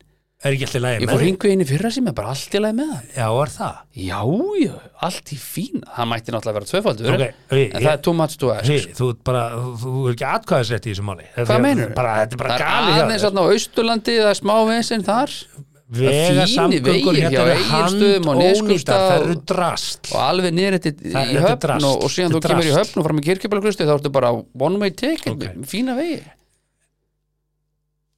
Er 0.47 0.53
ekki 0.53 0.67
alltaf 0.67 0.83
lægi 0.85 1.01
Ég 1.01 1.09
fór 1.09 1.23
hringveginn 1.25 1.63
í 1.65 1.67
fyrra 1.67 1.91
sem 1.97 2.07
er 2.07 2.13
bara 2.13 2.29
allt 2.29 2.53
í 2.55 2.61
lagi 2.61 2.77
með 2.77 2.91
Já, 3.17 3.29
er 3.41 3.51
það? 3.57 3.77
Já, 3.97 4.21
já, 4.61 4.75
allt 5.09 5.33
í 5.33 5.39
fín 5.41 5.81
Það 5.97 6.09
mætti 6.13 6.35
náttúrulega 6.35 6.59
vera 6.59 6.69
tvöfaldur 6.71 7.09
Ok, 7.15 7.23
En 7.25 7.57
ég- 7.57 7.73
það 7.73 7.89
er 7.95 8.03
too 8.05 8.13
much 8.13 8.37
to 8.37 8.51
ask. 8.53 8.69
Hey, 8.69 8.85
þú, 8.93 9.09
ert 9.15 9.25
bara, 9.25 9.47
þú, 9.57 9.73
þú 9.81 9.95
er 10.05 10.13
ekki 10.13 10.27
atkvæðisrétt 10.29 10.87
í 10.87 10.93
þessu 10.93 11.07
máli. 11.09 11.25
Hvað 11.41 11.63
meinur? 11.65 11.95
bara, 11.97 12.13
Þetta 12.27 12.37
bara 12.37 12.59
Það 12.61 12.61
er 12.61 13.01
aðeins 13.07 13.25
á 13.25 13.33
Austurlandi 13.49 14.19
Það 14.21 14.29
er 14.29 14.39
smá 14.43 14.53
veginn 15.87 16.11
þar 16.11 16.15
Vega 16.17 16.47
fínir 16.47 16.53
samgöngur 16.53 17.15
vegir 17.15 17.21
hérna 17.23 17.43
eru 17.47 17.67
handónýtar 17.71 19.03
Það 19.07 19.27
eru 19.27 19.37
drast 19.53 20.09
Og 20.13 20.21
alveg 20.27 20.57
niður 20.57 20.79
þetta 20.79 20.91
í 21.07 21.37
er 21.37 21.45
höfn 21.47 21.87
og, 21.87 22.01
og 22.07 22.11
síðan 22.11 22.33
þú 22.35 22.41
er 22.41 22.49
kemur 22.51 22.67
í 22.71 22.73
höfn 22.75 22.99
og 23.03 23.07
fram 23.07 23.21
í 23.21 23.27
kirkjubælaklustu 23.29 23.87
þá 23.87 23.95
ertu 23.99 24.13
bara 24.17 24.33
one 24.35 24.81
way 24.83 24.91
ticket 24.91 25.31
Ok. 25.37 25.47
með 25.55 25.71
fína 25.71 25.95
vegi 25.99 26.19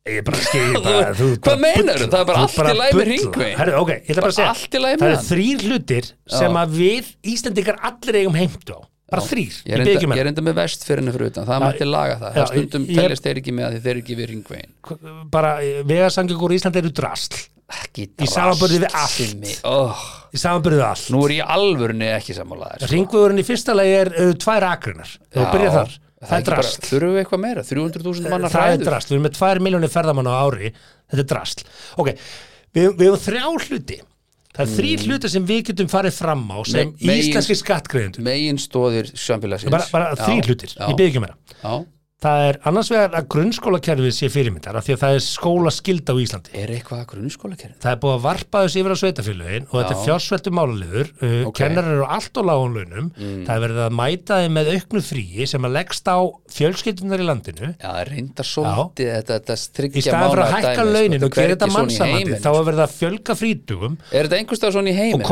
Ég 0.09 0.25
skil 0.25 0.79
bara, 0.87 1.11
þú 1.13 1.27
ert 1.35 1.45
Hvað 1.45 1.59
meinarðu? 1.61 2.07
bulla. 2.07 2.13
Það 2.15 2.21
er 2.23 2.29
bara 2.31 2.39
Þú 2.39 2.45
allt 2.49 2.73
í 2.73 2.79
lagi 2.79 2.93
með 2.93 2.99
bulla. 2.99 3.09
hringveginn. 3.11 3.59
Herru, 3.61 3.75
ok, 3.83 3.91
ég 3.93 4.13
ætla 4.15 4.23
bara 4.25 4.33
að 4.33 4.39
segja 4.39 4.53
Allt 4.55 4.77
í 4.79 4.81
lagi 4.85 4.97
Það 4.97 5.05
með 5.05 5.17
eru 5.19 5.27
þrýr 5.29 5.67
hlutir 5.69 6.09
sem 6.39 6.57
að 6.63 6.79
við 6.79 7.11
Íslendingar 7.35 7.83
allir 7.91 8.19
eigum 8.23 8.39
heimtu 8.39 8.79
á 8.79 8.81
Bara 9.09 9.25
þrýr, 9.25 9.55
Ég 9.65 9.73
er 9.73 9.85
byrja 9.85 9.99
enda, 9.99 10.09
með 10.13 10.19
er 10.23 10.29
enda 10.33 10.43
með 10.45 10.57
vest 10.63 10.83
fyrir 10.85 11.23
utan 11.29 11.47
Það 11.49 11.63
mætti 11.65 11.87
laga 11.89 12.17
það. 12.21 12.33
Það 12.39 12.49
stundum 12.53 12.89
teljast 12.89 13.25
þeir 13.29 13.39
ekki 13.41 13.55
með 13.57 13.65
að 13.69 13.77
þeir 13.85 13.93
eru 13.95 14.03
ekki 14.03 14.17
við 14.19 14.27
ringvegin 14.33 14.75
bara 15.33 15.53
vegasangjöngur 15.89 16.53
í 16.53 16.59
Íslandi 16.61 16.83
eru 16.83 16.91
drasl 16.99 17.39
ekki 17.69 18.07
Í 18.25 18.29
samanburði 18.33 18.79
við 18.85 18.95
allt. 18.97 19.63
oh, 19.69 20.03
í 20.33 20.41
samanbyrðu 20.41 20.85
allt. 20.87 21.07
Nú 21.13 21.23
er 21.27 21.35
ég 21.39 21.51
alvörunni 21.57 22.09
ekki 22.17 22.37
sammálaðir 22.37 22.85
sko. 22.87 22.91
Ringvöðurinn 22.95 23.43
í 23.43 23.47
fyrsta 23.49 23.75
lagi 23.77 23.95
er 24.03 24.11
uh, 24.17 24.33
tvær 24.41 24.67
akrunar 24.73 25.11
Þú 25.29 25.43
Já, 25.45 25.49
byrja 25.53 25.73
þar, 25.77 25.97
það 26.19 26.33
er 26.33 26.39
ekki 26.39 26.51
bara- 26.51 26.63
drast 26.63 26.89
Þurfum 26.89 27.13
við 27.17 27.23
eitthvað 27.25 27.43
meira, 27.45 27.65
300.000 27.69 28.31
manna 28.33 28.49
Það 28.53 28.61
er 28.65 28.71
hræður? 28.73 28.89
drast, 28.89 29.09
við 29.13 29.17
erum 29.19 29.27
með 29.29 29.37
tvær 29.39 29.61
miljónir 29.69 29.93
ferðamanna 29.93 30.33
á 30.33 30.39
ári. 30.49 30.71
Þetta 31.13 31.25
er 31.25 31.29
drast 31.35 31.65
Ok, 32.01 32.13
við, 32.75 32.89
við 32.99 33.07
erum 33.11 33.23
þrjá 33.29 33.45
hluti. 33.69 34.01
Það 34.59 34.65
er 34.65 34.73
þrý 34.75 34.89
hluti 35.05 35.29
sem 35.31 35.45
við 35.47 35.61
getum 35.69 35.89
farið 35.93 36.17
fram 36.19 36.41
á 36.51 36.59
sem 36.67 36.89
Mm. 36.89 37.07
Me- 37.07 37.19
íslenski 37.21 37.55
skattgreðendur 37.61 38.25
Megin 38.27 38.57
stóðir 38.59 39.13
samfélagsins. 39.15 39.71
Bara, 39.71 39.87
bara 39.93 40.17
þrý 40.19 40.41
hlutir, 40.49 40.73
ég 40.75 40.97
byrja 40.99 41.13
ekki 41.13 41.23
meira. 41.23 41.37
Já. 41.63 41.77
Það 42.19 42.41
er 42.49 42.57
annars 42.67 42.89
vegar 42.91 43.13
að 43.15 43.27
grunnskólakerfið 43.31 44.15
sé 44.17 44.29
fyrirmyndar 44.35 44.75
af 44.75 44.83
því 44.89 44.95
að 44.97 45.03
það 45.05 45.13
er 45.15 45.21
skóla 45.23 45.71
skilda 45.71 46.15
á 46.15 46.19
Íslandi 46.19 46.55
Er 46.59 46.73
eitthvað 46.75 47.05
grunnskólakerfin? 47.13 47.77
Það 47.85 47.93
er 47.93 48.01
búið 48.03 48.15
að 48.17 48.25
varpa 48.25 48.63
þessu 48.65 48.81
yfir 48.81 48.91
á 48.91 48.99
sveitafélögin 49.03 49.69
og 49.69 49.77
þetta 49.77 49.93
er 49.93 50.01
Já. 50.01 50.03
fjársveltu 50.09 50.53
málaliður 50.59 51.13
uh, 51.13 51.29
Ok. 51.29 51.29
Mm. 51.29 51.55
kennarar 51.61 51.95
eru 51.95 52.09
allt 52.17 52.35
á 52.35 52.43
lágun 52.49 52.75
launum 52.75 53.13
það 53.47 53.53
er 53.55 53.63
verið 53.69 53.81
að 53.85 53.95
mæta 54.01 54.41
þeim 54.43 54.59
með 54.59 54.73
auknu 54.75 55.05
fríi 55.13 55.49
sem 55.53 55.69
að 55.71 55.75
leggst 55.79 56.11
á 56.11 56.19
fjölskyldunar 56.59 57.23
í 57.23 57.29
landinu 57.31 57.71
Já, 57.71 57.87
það 57.87 58.03
reyndar 58.11 58.51
svolítið 58.51 59.15
þetta, 59.15 59.39
þetta 59.39 59.59
í 59.63 59.71
tryggja 59.79 60.07
staðan 60.09 60.35
fyrir 60.35 60.45
að 60.49 60.53
hækka 60.57 60.75
dæmi, 60.75 60.83
sko. 60.83 60.99
launin 60.99 61.23
og 61.23 61.31
er 61.31 61.39
gera 61.39 61.55
þetta 61.55 61.71
í 61.71 61.77
mannsamandi 61.79 62.35
þá 62.35 62.51
sko. 62.51 62.59
er 62.59 62.69
verið 62.73 62.85
að 62.89 62.99
fjölga 62.99 63.39
frítugum 63.39 63.99
í 64.91 64.99
og 65.15 65.27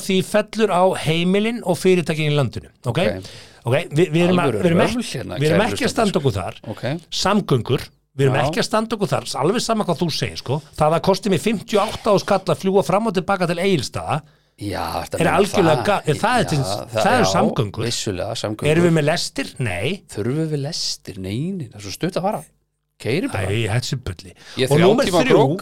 af 0.00 0.08
því 0.08 0.20
fellur 0.32 0.72
á 0.72 0.84
heimilin 1.04 1.60
og 1.68 1.76
fyrirtækin 1.76 2.32
í 2.32 2.36
landinu 2.40 2.72
ok, 2.88 3.02
Ok. 3.20 3.32
Ok, 3.64 3.74
vi, 3.94 4.06
við 4.12 4.22
erum, 4.26 4.38
að, 4.42 4.52
við 4.58 4.68
erum, 4.70 4.80
ekki, 4.86 5.02
hérna, 5.12 5.38
við 5.40 5.48
erum 5.50 5.64
ekki 5.66 5.86
að 5.86 5.92
standa 5.94 6.20
okkur 6.22 6.36
þar. 6.36 6.60
Ok, 6.72 6.84
samgöngur, 7.22 7.84
við 8.16 8.26
erum 8.26 8.38
Já. 8.38 8.44
ekki 8.48 8.62
að 8.62 8.68
standa 8.68 8.96
okkur 8.98 9.10
þar 9.12 9.26
alveg 9.42 9.64
sama 9.64 9.84
hvað 9.88 10.00
þú 10.02 10.08
segir 10.12 10.40
sko. 10.42 10.60
Það 10.78 10.96
að 10.98 11.02
kosti 11.08 11.32
mig 11.32 11.42
58 11.44 12.12
á 12.12 12.14
skall 12.22 12.40
að 12.54 12.62
fljúa 12.62 12.84
fram 12.86 13.06
og 13.10 13.14
tilbaka 13.18 13.48
til 13.50 13.58
Egilstaða 13.62 14.22
já, 14.62 14.86
Er 15.18 15.30
algjörlega 15.32 15.84
ga- 15.86 16.02
er 16.06 16.18
það 16.20 16.40
er 16.40 16.48
til- 16.50 16.64
það 16.92 17.12
eru 17.12 17.24
já, 17.24 17.32
samgöngur. 17.32 17.86
Vissulega, 17.88 18.34
samgöngur. 18.36 18.68
Erum 18.72 18.84
við 18.84 18.92
með 18.98 19.06
lestir? 19.08 19.54
Nei. 19.58 20.02
Þurfum 20.12 20.50
við 20.52 20.60
lestir? 20.66 21.18
Neini, 21.18 21.68
það 21.72 21.78
er 21.80 21.86
svo 21.86 21.94
stutt 21.96 22.18
að 22.20 22.22
fara. 22.28 22.42
Keiri 23.02 23.28
bara. 23.32 23.48
Æ, 23.48 23.66
Ég 24.56 24.70
er 24.70 24.72
og 24.72 24.78
númer 24.78 25.08
þrjú. 25.10 25.60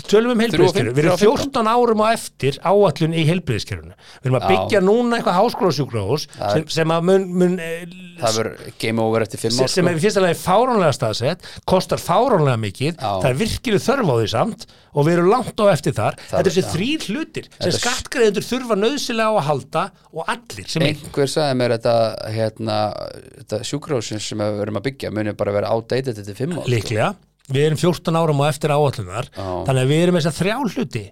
Tölum 0.00 0.32
um 0.34 0.42
heilbriðiskerfi, 0.42 0.92
við 0.96 1.04
erum 1.04 1.18
þrjú 1.20 1.32
og 1.32 1.40
14 1.42 1.70
árum 1.72 2.02
á 2.04 2.06
eftir 2.12 2.58
áallun 2.64 3.16
í 3.16 3.24
heilbriðiskerfinu 3.28 3.96
við 3.96 4.28
erum 4.28 4.38
að 4.38 4.44
Já. 4.44 4.50
byggja 4.52 4.82
núna 4.84 5.18
eitthvað 5.18 5.38
háskólasjúkrahús 5.38 6.26
sem, 6.38 6.66
sem 6.76 6.94
að 6.94 7.08
mun, 7.08 7.26
mun 7.42 7.56
eh, 7.62 7.82
Það 8.22 8.38
verður 8.38 8.76
game 8.84 9.02
over 9.02 9.24
eftir 9.24 9.42
fimm 9.42 9.54
sem, 9.56 9.64
ár 9.64 9.72
sem 9.72 9.82
sko. 9.82 9.90
er 9.90 9.98
í 9.98 10.04
fyrsta 10.04 10.22
lagi 10.22 10.38
fáránlega 10.38 10.96
staðsett 10.96 11.48
kostar 11.68 12.02
fáránlega 12.02 12.60
mikið 12.62 12.92
Já. 12.94 13.10
það 13.10 13.28
er 13.32 13.40
virkileg 13.42 13.84
þörf 13.86 14.12
á 14.12 14.14
því 14.20 14.28
samt 14.34 14.66
og 14.92 15.06
við 15.08 15.16
erum 15.16 15.30
langt 15.32 15.64
á 15.64 15.66
eftir 15.72 15.96
þar 15.96 16.18
þetta 16.20 16.42
er 16.42 16.48
þessi 16.50 16.62
já. 16.62 16.70
þrýr 16.74 17.06
hlutir 17.08 17.50
sem 17.56 17.74
skattgreðendur 17.78 18.46
þurfa 18.46 18.78
nöðsilega 18.78 19.32
á 19.32 19.34
að 19.40 19.46
halda 19.48 19.84
og 20.12 20.32
allir 20.36 20.68
sem 20.68 20.84
einn 20.84 21.02
Einhver 21.02 21.32
sagði 21.32 21.58
mér 21.58 21.76
þetta, 21.78 21.96
hérna, 22.36 22.78
þetta 23.40 23.60
sjúkrahúsin 23.68 24.22
sem 24.22 24.44
við 24.44 24.60
verum 24.60 24.80
að 24.80 24.88
byggja 24.90 25.12
muni 25.16 25.36
bara 25.36 25.56
vera 25.56 25.72
outdated 25.74 26.20
eftir 26.22 26.38
fimm 26.38 26.58
ár 26.60 26.68
sko. 26.68 27.12
Við 27.50 27.66
erum 27.66 27.80
14 27.82 28.18
árum 28.22 28.42
á 28.42 28.46
eftir 28.52 28.70
áallunar 28.74 29.30
þannig 29.34 29.82
að 29.82 29.92
við 29.92 30.02
erum 30.06 30.18
þess 30.20 30.30
að 30.30 30.40
þrjá 30.42 30.56
hluti. 30.76 31.04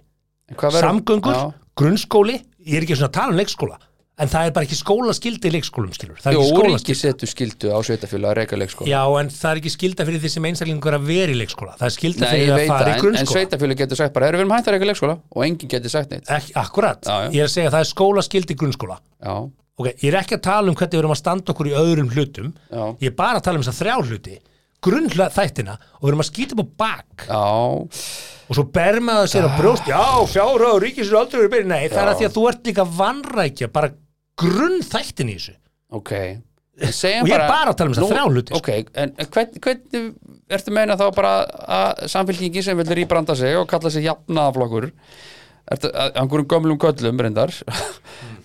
Samgöngur, 0.51 1.35
Já. 1.37 1.53
grunnskóli 1.79 2.41
ég 2.67 2.75
er 2.77 2.85
ekki 2.85 2.97
svona 2.99 3.09
að 3.11 3.17
tala 3.19 3.33
um 3.33 3.39
leikskóla 3.39 3.77
en 4.21 4.29
það 4.29 4.47
er 4.47 4.51
bara 4.53 4.67
ekki 4.67 4.77
skólaskildi 4.77 5.49
í 5.49 5.51
leikskólum 5.55 5.93
er 5.95 6.35
ríki 6.35 6.49
skólaskildi 6.51 6.95
setur 6.99 7.29
skildu 7.31 7.71
á 7.73 7.79
sveitafjölu 7.87 8.27
að 8.29 8.35
reyka 8.41 8.59
leikskóla 8.59 8.91
Já, 8.91 8.99
en 9.21 9.31
það 9.33 9.51
er 9.53 9.61
ekki 9.61 9.71
skilda 9.73 10.05
fyrir 10.05 10.21
því 10.21 10.31
sem 10.35 10.47
einstaklingur 10.51 10.97
að 10.97 11.07
vera 11.07 11.31
í 11.33 11.37
leikskóla. 11.39 11.73
Það 11.79 11.87
er 11.87 11.95
skilda 11.95 12.27
Nei, 12.27 12.33
fyrir 12.35 12.51
að 12.53 12.65
fara 12.67 12.83
í 12.83 12.91
en, 12.91 12.97
en 12.99 13.01
grunnskóla. 13.05 13.31
sveitafjölu 13.31 13.77
getur 13.79 14.01
sagt 14.01 14.13
bara, 14.13 14.27
erum 14.29 14.41
við 14.41 14.45
erum 14.45 14.53
hægt 14.57 14.69
að 14.69 14.75
reyka 14.75 14.89
leikskóla 14.91 15.15
og 15.31 15.45
enginn 15.47 15.71
getur 15.73 15.93
sagt 15.95 16.13
neitt. 16.13 16.29
Ekki, 16.37 16.53
akkurat, 16.61 17.01
Já, 17.07 17.15
já. 17.23 17.31
ég 17.31 17.41
er 17.41 17.49
að 17.49 17.55
segja 17.55 17.71
að 17.71 17.75
það 17.77 17.85
er 17.87 17.91
skólaskildi 17.95 18.53
í 18.53 18.61
grunnskóla. 18.61 18.99
Já, 19.25 19.33
ok, 19.81 19.89
ég 19.95 20.07
er 20.11 20.19
ekki 20.21 20.37
að 20.37 20.43
tala 20.51 20.69
um 20.69 20.77
hvernig 20.77 20.93
við 20.99 21.01
erum 21.01 21.15
að 21.15 21.21
standa 21.23 21.55
okkur 21.55 21.71
í 21.71 21.75
öðrum 21.81 22.11
hlutum. 22.13 22.53
Já. 22.69 22.83
ég 23.01 23.09
er 23.09 23.17
bara 23.23 23.41
að 23.41 23.47
tala 23.47 23.57
um 23.61 23.65
þess 23.65 23.73
að 23.73 23.81
þrjá 23.81 23.95
hluti 24.11 24.37
grunnþættina 24.85 25.75
og 25.77 26.03
við 26.05 26.11
erum 26.11 26.23
að 26.23 26.29
skýta 26.31 26.57
upp 26.57 26.61
á 26.61 26.67
bak. 26.83 27.25
Já, 27.27 27.41
og 28.49 28.57
svo 28.57 28.67
ber 28.75 28.99
maður 29.05 29.31
sér 29.33 29.47
á 29.47 29.51
brjóst. 29.57 29.89
Já, 29.89 30.03
fjára 30.31 30.71
og 30.75 30.81
ríkis 30.83 31.11
er 31.11 31.19
aldrei 31.21 31.41
verið 31.43 31.53
byrja 31.55 31.71
nei, 31.71 31.83
það 31.91 32.03
er 32.03 32.11
að 32.13 32.21
því 32.21 32.29
að 32.29 32.37
þú 32.37 32.45
ert 32.51 32.71
líka 32.71 32.87
vannrækja 33.01 33.71
bara 33.75 33.91
grunnþættin 34.41 35.31
í 35.31 35.37
þessu. 35.37 35.57
Ok. 35.91 36.13
Segjum 36.81 37.27
Og 37.27 37.29
ég 37.29 37.35
er 37.35 37.43
bara 37.51 37.73
að 37.73 37.77
tala 37.77 37.91
um 37.91 37.93
þessa 37.93 38.05
Nú, 38.05 38.13
þrjá 38.13 38.23
hluti, 38.31 38.53
sko. 38.55 38.61
Ok, 38.63 38.93
en 38.97 39.11
en 39.21 39.27
hvern, 39.35 39.57
hvernig 39.65 40.05
ertu 40.55 40.71
að 40.71 40.77
meina 40.77 40.95
þá 40.97 41.03
bara 41.13 41.33
að 41.77 42.01
samfélkingi 42.13 42.63
sem 42.65 42.79
vil 42.79 42.95
rýbranda 42.97 43.35
sig 43.37 43.57
og 43.59 43.67
kalla 43.69 43.91
sig 43.93 44.07
jafnaðaflokkur 44.07 44.87
Ertu 45.71 45.91
að 45.93 46.15
einhverjum 46.23 46.47
gömlum 46.55 46.79
köllum 46.81 47.21
reyndar 47.21 47.53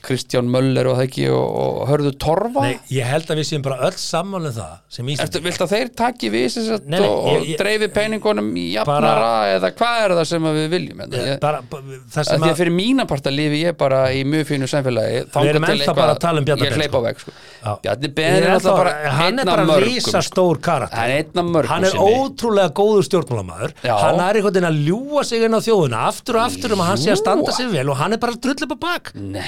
Kristján 0.07 0.47
Möller 0.53 0.87
og 0.91 0.97
það 1.01 1.07
ekki 1.09 1.25
og, 1.35 1.47
og 1.63 1.81
hörðu 1.91 2.13
Torfa? 2.23 2.63
Nei, 2.67 2.77
ég 2.95 3.09
held 3.11 3.31
að 3.33 3.41
við 3.41 3.49
séum 3.51 3.65
bara 3.67 3.79
öll 3.89 3.97
sammála 4.01 4.53
um 4.53 4.57
það 4.57 4.75
sem 4.97 5.09
Ertu, 5.11 5.17
Íslandi 5.27 5.43
vilt 5.49 5.65
að 5.67 5.73
þeir 5.75 5.91
taki 6.01 6.31
við 6.33 6.45
Nei, 6.87 7.01
nei, 7.01 7.01
og, 7.09 7.27
ég- 7.27 7.41
og 7.41 7.47
ég- 7.51 7.59
dreifi 7.61 7.89
peningunum 7.97 8.51
í 8.57 8.67
jafnara 8.77 9.31
eða 9.57 9.71
hvað 9.77 10.03
er 10.05 10.15
það 10.21 10.29
sem 10.31 10.47
að 10.51 10.59
við 10.61 10.69
viljum 10.77 11.03
en, 11.07 11.17
ég, 11.17 11.41
bara, 11.43 11.61
bara, 11.71 11.99
það 12.15 12.23
að 12.23 12.29
sem 12.31 12.47
að 12.47 12.53
að 12.53 12.61
fyrir 12.63 12.75
mína 12.77 13.07
parta 13.11 13.33
lifi 13.35 13.63
ég 13.65 13.77
bara 13.81 14.01
í 14.15 14.23
mjög 14.27 14.47
fínu 14.51 14.69
samfélagi. 14.71 15.23
Þangað 15.35 15.51
erum 15.53 15.69
ennþá 15.71 15.95
bara 15.99 16.15
að 16.15 16.21
tala 16.27 16.43
um 16.43 16.47
ég 16.47 16.55
á 16.57 16.87
sko. 16.87 17.01
veg 17.07 17.21
sko. 17.25 17.35
Já. 17.67 17.73
Bjarni 17.83 18.13
Ben 18.17 18.37
Ég 18.37 18.47
er 18.47 18.55
alltaf 18.57 18.79
bara 18.81 18.95
hann 19.19 19.39
er 19.43 19.51
bara 19.51 19.79
rísa 19.83 20.21
sko. 20.21 20.25
stór 20.31 20.61
karakter. 20.63 21.67
Hann 21.67 21.85
er 21.89 21.97
ótrúlega 21.99 22.71
góður 22.77 23.07
stjórnmálamæður 23.11 23.75
hann 23.87 24.21
er 24.21 24.39
einhvern 24.41 24.55
veginn 24.55 24.71
að 24.71 24.79
ljúa 24.87 25.25
sig 25.27 25.43
inn 25.47 25.57
á 25.57 25.61
þjóðuna 25.67 26.05
aftur 26.11 26.39
og 26.39 26.47
aftur 26.47 26.77
um 26.77 26.85
að 26.85 26.91
hann 26.93 27.01
sé 27.03 27.11
að 27.15 27.21
standa 27.23 27.53
sig 27.57 27.69
vel 27.73 27.89
og 27.91 27.97
hann 28.01 28.13
er 28.17 28.23
bara 28.23 28.37
að 28.37 28.41
drulla 28.47 28.69
upp 28.69 28.77
á 28.77 28.81
bak. 28.87 29.13
Nei, 29.17 29.45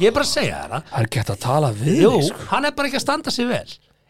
ég 0.00 0.08
er 0.10 0.14
bara 0.16 0.24
að 0.26 0.32
segja 0.32 0.62
það 0.70 0.96
er 1.02 1.10
gett 1.18 1.34
að 1.34 1.38
tala 1.44 1.72
við 1.76 2.00
Jú, 2.04 2.14
sko. 2.30 2.48
hann 2.54 2.64
er 2.68 2.74
bara 2.78 2.88
ekki 2.90 3.00
að 3.00 3.06
standa 3.08 3.30
sig 3.34 3.46
vel 3.50 3.68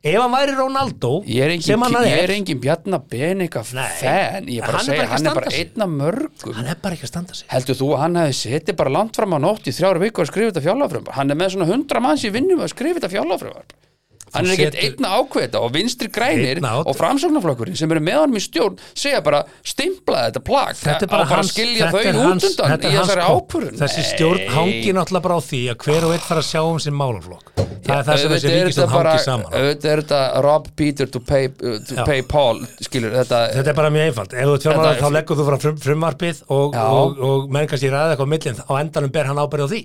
ef 0.08 0.14
hann 0.22 0.30
væri 0.30 0.52
Ronaldo 0.54 1.08
Ég 1.26 1.42
er 1.42 1.50
engin, 1.56 1.66
sem 1.66 1.82
hann 1.82 1.96
ég 2.06 2.12
er, 2.14 2.20
er 2.28 2.32
engin 2.36 2.60
Bjarnar 2.62 3.00
Ben 3.10 3.40
eitthvað 3.42 3.72
fan 3.72 4.46
ég 4.46 4.60
er 4.62 4.68
bara 4.68 4.78
Hann 4.78 4.86
að 4.86 4.92
er 4.94 4.94
segja, 4.94 5.08
hann 5.10 5.26
er 5.26 5.34
bara 5.34 5.50
standa 5.50 5.50
sig. 5.50 5.72
einn 5.74 5.82
af 5.82 5.90
mörgum 5.96 6.54
hann 6.60 6.70
er 6.70 6.78
bara 6.84 6.94
ekki 6.94 7.08
að 7.08 7.12
standa 7.12 7.34
sig 7.40 7.50
Heldur 7.50 7.78
þú 7.80 7.88
að 7.96 8.02
hann 8.04 8.20
hefði 8.22 8.36
setið 8.38 8.78
bara 8.78 8.94
langt 8.94 9.18
fram 9.18 9.34
á 9.34 9.38
nótt 9.42 9.66
í 9.66 9.74
þrjára 9.74 10.02
viku 10.04 10.22
að 10.22 10.30
skrifa 10.30 10.52
þetta 10.52 10.64
fjárlagafrömbar? 10.68 11.16
Hann 11.18 11.34
er 11.34 11.40
með 11.42 11.50
svona 11.56 11.68
hundra 11.72 12.04
manns 12.06 12.24
í 12.24 12.30
vinnum 12.30 12.62
að 12.62 12.70
skrifa 12.76 13.00
þetta 13.00 13.10
fjárlagafrömbar. 13.16 13.66
Hann 14.34 14.46
er 14.46 14.54
ekkert 14.56 14.74
setur- 14.76 14.98
einn 14.98 15.08
að 15.08 15.14
ákveða 15.22 15.60
og 15.64 15.72
vinstri 15.74 16.08
grænir 16.12 16.60
að 16.60 16.82
og 16.90 16.96
framsóknarflokkurinn 16.98 17.76
sem 17.80 17.90
eru 17.94 18.00
með 18.04 18.18
honum 18.22 18.36
í 18.40 18.42
stjórn 18.44 18.78
segja 18.94 19.20
bara 19.24 19.42
stimpla 19.64 20.24
þetta 20.28 20.42
plag 20.44 20.74
þetta 20.76 21.06
er 21.06 21.12
bara, 21.12 21.24
hans, 21.32 21.48
að 21.48 21.52
skilja 21.54 21.90
þau 21.92 21.98
út 21.98 22.48
undan 22.48 22.76
í 22.78 22.92
þessari 22.98 23.26
ákvörðun. 23.28 23.78
þessi 23.82 24.04
stjórn 24.12 24.44
hangi 24.56 24.92
náttúrulega 24.96 25.26
bara 25.28 25.38
á 25.38 25.42
því 25.48 25.62
að 25.72 25.76
hver 25.86 26.08
og 26.08 26.14
einn 26.16 26.26
fara 26.28 26.42
að 26.44 26.48
sjá 26.50 26.62
um 26.68 26.78
sinn 26.82 26.96
málaflokk. 26.98 27.52
Það 27.88 27.98
er 27.98 28.04
það 28.04 28.18
sem 28.20 28.32
þessi 28.34 28.50
ríkistjórn 28.52 28.92
hangi 28.92 29.20
saman. 29.24 29.52
Auðvitað 29.58 29.92
er 29.92 30.02
þetta 30.02 30.42
rob 30.44 30.66
Peter 30.76 31.06
to 31.08 31.20
pay, 31.24 31.46
uh, 31.48 31.78
to 31.88 32.04
pay 32.04 32.22
Paul 32.22 32.60
skilur 32.84 33.14
þetta, 33.16 33.38
Þetta 33.54 33.72
er 33.72 33.78
bara 33.78 33.90
mjög 33.94 34.10
einfalt, 34.10 34.34
ef 34.34 34.44
þú 34.50 34.56
Þetta 34.68 34.90
er- 34.92 35.00
þá 35.02 35.08
leggur 35.14 35.38
þú 35.38 35.58
frum, 35.62 35.78
frumvarpið 35.86 36.42
og, 36.52 36.74
og, 36.76 37.18
og 37.30 37.48
menn 37.54 37.66
kannski 37.70 37.88
ræða 37.92 38.12
eitthvað 38.16 38.28
á 38.28 38.32
millin 38.34 38.60
á 38.68 38.72
endanum 38.82 39.12
ber 39.14 39.24
hann 39.30 39.40
ábyrð 39.40 39.64
á 39.64 39.68
því 39.72 39.80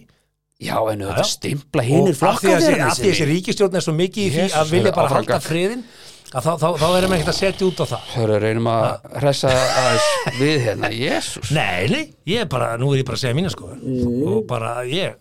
já 0.64 0.78
en 0.94 1.04
auðvitað 1.06 1.30
stimpla 1.34 1.84
því 1.88 2.00
að 2.00 2.16
flokkar 2.22 2.64
þessi- 2.64 3.04
þessi 3.04 3.28
ríkistjórn 3.32 3.76
er 3.80 3.86
svo 3.86 3.94
mikið 3.98 4.24
í 4.24 4.32
því 4.38 4.48
að 4.62 4.72
vilja 4.78 4.94
bara 4.96 5.14
halda 5.18 5.40
friðin 5.44 5.84
að 6.34 6.42
þá, 6.48 6.52
þá, 6.58 6.68
þá 6.82 6.86
erum 6.98 7.12
við 7.12 7.18
ekkert 7.20 7.30
að 7.30 7.38
setja 7.38 7.66
út 7.68 7.78
á 7.78 7.86
það. 7.92 8.06
Hörru, 8.16 8.38
reynum 8.42 8.70
að 8.72 8.86
hressa 9.22 9.52
við 10.40 10.56
hérna, 10.66 10.90
jésús 10.98 11.52
Nei, 11.54 11.84
nei, 11.92 12.04
ég 12.26 12.42
er 12.42 12.50
bara, 12.50 12.72
nú 12.82 12.90
er 12.96 13.04
ég 13.04 13.06
bara 13.06 13.20
að 13.20 13.26
segja 13.28 13.38
mína 13.38 13.52
sko 13.54 13.70
og 13.70 14.40
bara 14.50 14.72
ég 14.90 15.14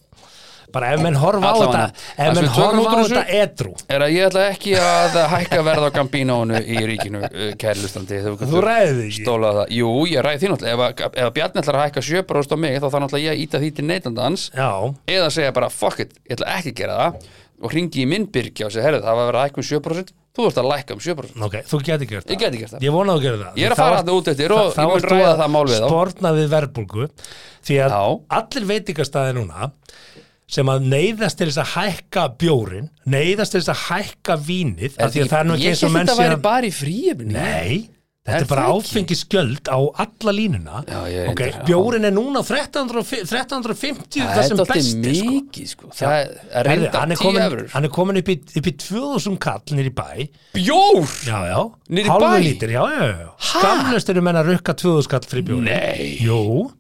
bara 0.74 0.90
ef 0.94 1.02
menn 1.04 1.18
horfa 1.20 1.50
á 1.50 1.54
þetta 1.60 1.82
ef 1.86 2.16
Það 2.16 2.38
menn 2.38 2.50
horfa 2.56 2.92
á 2.92 3.02
þetta 3.02 3.22
edru. 3.42 3.72
Er 3.92 4.04
að 4.06 4.14
ég 4.16 4.26
ætla 4.28 4.44
ekki 4.52 4.74
að 4.80 5.18
hækka 5.34 5.60
verð 5.68 5.86
á 5.86 5.90
Gambínónu 5.98 6.62
í 6.62 6.78
ríkinu 6.92 7.22
uh, 7.26 7.44
kærlustandi 7.60 8.22
Þú 8.22 8.64
ræðið 8.66 9.02
því 9.02 9.06
ekki. 9.10 9.26
það, 9.28 9.60
jú, 9.78 9.92
ég 10.12 10.24
ræði 10.26 10.42
því 10.44 10.52
náttúrulega. 10.54 10.88
Ef, 10.92 11.20
ef 11.26 11.32
Bjarni 11.36 11.62
ætlar 11.62 11.80
að 11.80 11.86
hækka 11.88 12.06
7% 12.08 12.56
á 12.56 12.56
mig 12.64 12.78
þá 12.80 12.88
þarf 12.88 13.04
náttúrulega 13.06 13.28
ég 13.28 13.36
að 13.36 13.44
íta 13.46 13.62
því 13.62 13.70
til 13.78 13.86
neytandans 13.90 14.48
Já, 14.56 14.70
eða 15.18 15.30
segja 15.36 15.54
bara, 15.56 15.70
fuck 15.72 16.02
it, 16.04 16.16
ég 16.28 16.36
ætla 16.38 16.50
ekki 16.58 16.74
að 16.74 16.80
gera 16.82 16.98
það. 17.02 17.30
Og 17.62 17.70
hringi 17.70 18.02
í 18.02 18.08
minn 18.10 18.24
byrgi 18.34 18.64
og 18.66 18.72
segja, 18.74 18.88
herrðu, 18.88 19.04
það 19.06 19.14
var 19.18 19.22
að 19.22 19.28
vera 19.30 19.42
að 19.42 19.48
hækka 19.52 19.62
um 19.62 19.68
7% 19.70 20.12
þú 20.32 20.46
ert 20.48 20.58
að 20.62 20.66
lækka 20.72 20.94
um 20.96 21.00
7% 21.04 21.42
ok, 21.46 21.54
þú 21.68 21.78
geti 21.86 22.06
gert 22.08 22.24
það. 22.26 22.32
Ég 22.32 22.40
geti 22.40 22.60
gert 22.62 22.72
það. 22.72 22.84
Ég 22.86 22.94
vona 22.96 23.14
að 23.14 23.20
gerir 23.26 23.42
það. 23.42 23.58
Ég 23.60 23.66
er 23.68 23.74
að 23.74 23.78
Þá 23.78 23.82
fara 23.84 23.98
þarna 24.00 24.14
út 24.16 24.30
eftir 24.32 24.54
og 24.56 24.62
þá- 24.62 24.72
þá 24.72 24.82
ég 24.82 24.92
mun 24.92 25.04
ræða 25.12 25.28
að 25.28 25.40
það 25.42 25.50
mál 25.52 25.62
við 25.68 25.76
þá. 25.76 25.88
Sporna 25.92 26.32
við 26.38 26.48
verbulgu 26.56 27.08
Því 27.62 27.76
að 27.84 27.92
Já. 27.92 28.00
allir 28.40 28.64
veitingastæði 28.72 29.34
núna 29.36 29.68
sem 30.52 30.68
að 30.68 30.84
neyðast 30.92 31.40
til 31.40 31.48
þess 31.48 31.62
að 31.64 31.72
hækka 31.76 32.26
bjórin, 32.42 32.90
neyðast 33.08 33.56
til 33.56 33.62
þess 33.64 33.72
að 33.72 33.82
hækka 33.88 34.36
vínið, 34.50 35.00
af 35.00 35.14
því 35.14 35.24
að 35.24 35.32
það 35.32 35.40
er 35.40 35.48
nú 35.50 35.56
ekki 35.56 35.64
ég 35.64 35.74
eins 35.74 35.82
og 35.82 35.88
held 35.88 35.96
menn 35.96 36.06
þetta 36.12 36.20
sé 36.20 36.22
væri 36.26 36.38
að 36.38 36.46
bara 36.50 36.68
í 36.68 36.72
fríefni 36.76 37.32
Nei, 37.32 37.78
þetta 38.22 38.36
Er 38.38 38.44
er 38.44 38.50
bara 38.52 38.64
það 38.68 38.76
áfengisgjöld 38.78 39.66
á 39.72 39.78
alla 40.04 40.32
línuna. 40.36 40.82
Já, 40.86 40.98
ég 41.10 41.16
er 41.24 41.30
ok, 41.32 41.40
reyndar, 41.40 41.56
já. 41.56 41.64
bjórin 41.66 42.04
er 42.06 42.12
núna 42.14 42.38
á 42.38 42.44
1350 42.46 43.24
1350 43.32 44.20
það 44.22 44.36
það 44.36 44.46
sem 44.46 44.60
alltaf 44.62 44.76
besti 44.76 45.14
sko. 45.16 45.32
mikið 45.32 45.72
sko. 45.72 45.88
það 45.98 46.14
er 46.20 46.28
Herði, 46.52 46.68
reynda 46.68 47.00
hann, 47.02 47.14
er 47.16 47.18
10 47.18 47.24
komin, 47.24 47.42
eurur 47.48 47.72
hann 47.72 47.88
er 47.88 47.92
komin 47.96 48.20
upp 48.22 48.30
í, 48.30 48.36
upp 48.60 48.68
í 48.70 48.74
2000 48.84 49.40
kall 49.42 49.74
nýr 49.74 49.88
í 49.90 49.94
bæ. 49.98 50.06
Bjór? 50.54 51.16
Já, 51.26 51.38
já, 51.50 51.58
Niður 51.90 52.06
í 52.06 52.12
hálfu 52.12 52.28
bæ? 52.28 52.44
lítir 52.46 52.74
já, 52.76 52.82
já, 52.94 53.08
já, 53.24 53.28
skamlust 53.50 54.14
eru 54.14 54.22
menn 54.28 54.38
að 54.44 54.52
rukka 54.52 54.76
2000 54.84 55.08
skall 55.08 55.26
frí 55.32 55.42
bjóri 55.48 55.66
Nei. 55.66 56.06
Jú 56.22 56.70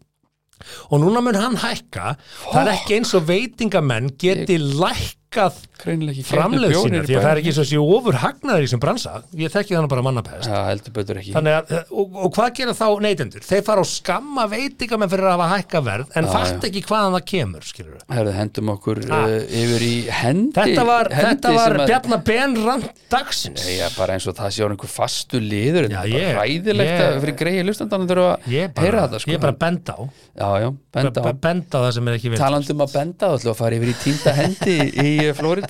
og 0.90 1.02
núna 1.02 1.22
mun 1.24 1.38
hann 1.38 1.58
hækka. 1.62 2.16
Það 2.52 2.62
er 2.62 2.72
ekki 2.76 2.98
eins 2.98 3.14
og 3.18 3.28
veitingamenn 3.30 4.12
geti 4.20 4.58
lækkað 4.60 5.62
Greinilega 5.82 6.14
ekki 6.14 6.24
framleið 6.28 6.74
sína 6.78 6.98
er 7.00 7.06
því 7.08 7.16
að 7.18 7.24
það 7.26 7.32
er 7.32 7.40
ekki 7.42 7.52
svo 7.56 7.64
séu 7.66 7.84
ofur 7.96 8.18
hagnaður 8.22 8.62
í 8.62 8.68
sem 8.70 8.80
bransa 8.82 9.12
ég 9.34 9.50
þekki 9.50 9.74
þannig 9.76 9.90
bara 9.92 10.04
mannapest 10.06 10.46
Já, 10.46 10.58
heldur 10.68 10.94
betur 10.94 11.18
ekki 11.18 11.32
að, 11.34 11.72
og, 11.90 12.18
og 12.22 12.34
hvað 12.36 12.50
gera 12.60 12.74
þá 12.78 12.86
neytendur? 13.02 13.42
Þeir 13.48 13.64
fara 13.66 13.82
og 13.82 13.88
skamma 13.90 14.44
veitingamenn 14.52 15.10
fyrir 15.10 15.26
að 15.26 15.34
hafa 15.42 15.48
hækka 15.56 15.82
verð 15.88 16.14
en 16.20 16.28
fatt 16.30 16.66
ekki 16.68 16.82
hvaðan 16.86 17.16
það 17.16 17.24
kemur, 17.32 17.66
skilur 17.66 17.96
við. 17.96 18.04
Herðu, 18.14 18.34
hendum 18.38 18.70
okkur 18.76 19.00
Ha. 19.12 19.18
uh, 19.26 19.58
yfir 19.62 19.82
í 19.82 19.92
hendi 20.22 20.52
Þetta 20.54 20.84
var, 20.86 21.10
hendi 21.10 21.28
þetta 21.32 21.54
var 21.58 21.76
að- 21.82 22.24
Ben 22.32 22.54
rand 22.64 22.86
dagsins. 23.10 23.64
Nei, 23.66 23.74
já, 23.80 23.88
bara 23.96 24.14
eins 24.14 24.26
og 24.30 24.36
það 24.38 24.52
sé 24.54 24.62
á 24.62 24.66
einhver 24.70 24.88
fastu 24.92 25.40
liður 25.42 25.88
Já, 25.90 25.98
Þetta 25.98 26.06
er 26.06 26.12
ég- 26.12 26.28
bara 26.30 26.46
ræðilegt 26.46 26.92
ég- 26.92 27.02
að 27.08 27.18
fyrir 27.24 27.36
greiði 27.42 27.64
lustandan 27.66 28.06
þurfa 28.08 28.30
Ég 28.52 28.68
að 28.70 28.74
bara, 28.76 28.86
heyra 28.86 29.02
þetta 29.08 29.20
sko. 29.24 29.30
ég 29.34 29.40
bara 29.42 29.56
benda 29.64 29.92
á. 29.98 30.00
Já, 30.32 30.48
já, 30.62 30.68
benda 30.96 31.20
á 31.20 31.32
benda 31.42 31.74
á 31.74 31.80
það 31.82 31.92
sem 31.98 32.08
er 32.08 32.16
ekki 32.20 32.30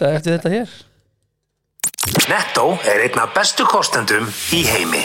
Flórida 0.02 0.18
eftir 0.18 0.34
þetta 0.34 0.50
hér 0.50 0.72
Netto 2.30 2.64
er 2.88 3.04
einn 3.04 3.20
af 3.22 3.34
bestu 3.36 3.64
kostendum 3.68 4.26
í 4.54 4.62
heimi. 4.66 5.02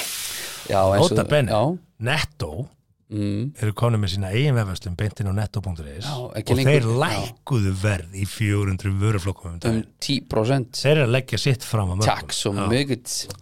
Já, 0.68 0.82
eins 0.96 1.12
og 1.12 1.30
benni. 1.30 1.54
Já, 1.54 1.62
Netto 2.08 2.66
mm, 3.14 3.44
eru 3.62 3.74
konum 3.78 4.02
með 4.04 4.14
sína 4.16 4.32
eigin 4.36 4.56
vefastum 4.58 4.96
beintin 5.00 5.30
á 5.32 5.34
netto.is 5.38 6.08
og 6.12 6.34
lengur- 6.36 6.66
þeir 6.68 6.88
lækkuðu 7.04 7.74
verð 7.82 8.18
í 8.20 8.26
400 8.28 8.94
vöruflokkum 9.02 9.50
um 9.52 9.56
um 9.56 9.60
daginn. 9.64 9.86
10% 10.04 10.82
Þeir 10.82 10.94
eru 10.98 11.06
að 11.08 11.14
leggja 11.16 11.40
sitt 11.42 11.64
fram 11.64 11.92
á 11.92 11.96
mörgum. 11.96 12.08
Takk 12.08 12.36
svo 12.36 12.54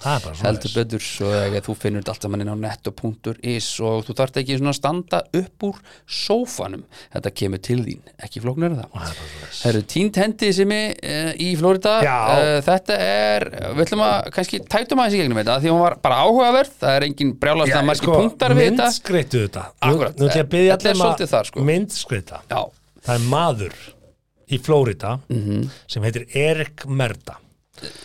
bara 0.05 0.35
heldur 0.45 0.75
betur 0.75 1.03
svo 1.05 1.31
að 1.33 1.57
þú 1.65 1.75
finnur 1.81 2.03
þetta 2.03 2.13
allt 2.15 2.27
saman 2.27 2.45
inn 2.45 2.53
á 2.53 2.57
netto.is 2.65 3.69
og 3.85 4.05
þú 4.05 4.17
þarft 4.19 4.39
ekki 4.41 4.59
svona 4.59 4.73
að 4.73 4.79
standa 4.79 5.21
upp 5.41 5.67
úr 5.69 5.81
sófanum. 6.05 6.85
Þetta 7.15 7.33
kemur 7.41 7.63
til 7.65 7.79
þín, 7.85 8.01
ekki 8.21 8.43
flóknar 8.43 8.75
en 8.75 8.83
það. 8.83 9.23
Eru 9.71 9.81
tínt 9.95 10.19
hendi 10.21 10.51
sem 10.55 10.71
er 10.75 10.93
uh, 10.95 11.31
í 11.41 11.51
Flórida 11.59 11.95
Já. 12.05 12.15
uh, 12.35 12.61
þetta 12.65 12.99
er, 13.01 13.47
við 13.75 13.85
ætlum 13.87 14.05
að 14.05 14.29
kannski 14.35 14.61
tætum 14.69 15.01
aðeins 15.01 15.17
í 15.17 15.21
gegnum 15.23 15.41
þetta 15.41 15.57
því 15.63 15.73
hún 15.73 15.83
var 15.83 15.97
bara 16.03 16.21
áhugaverð. 16.25 16.77
Það 16.83 16.99
er 16.99 17.07
engin 17.09 17.33
brjálast 17.41 17.73
Já, 17.73 17.79
að 17.79 17.87
margir 17.89 18.03
sko, 18.03 18.19
punktar 18.21 18.55
við 18.57 18.71
þetta 18.75 18.89
Myndskreittu 19.55 19.61
þetta. 19.61 19.71
Akkúrat. 19.81 20.15
Nú 20.19 20.27
að 20.43 20.49
byggja 20.49 20.75
Þetta 20.77 20.89
er 20.89 20.95
svolítið 20.99 21.29
þar, 21.33 21.45
sko. 21.45 21.59
myndskreita. 21.69 22.41
Já, 22.49 22.63
Það 23.05 23.15
er 23.15 23.25
maður 23.29 23.73
í 24.51 24.59
Flórida 24.59 25.19
Mhm. 25.29 25.69
sem 25.87 26.03
heitir 26.03 26.25
Erik 26.35 26.85
Merda. 26.87 27.35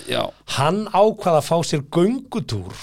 já, 0.09 0.31
Hann 0.57 0.87
ákvað 0.87 1.39
að 1.41 1.45
fá 1.45 1.57
sér 1.65 1.83
göngutúr 1.91 2.75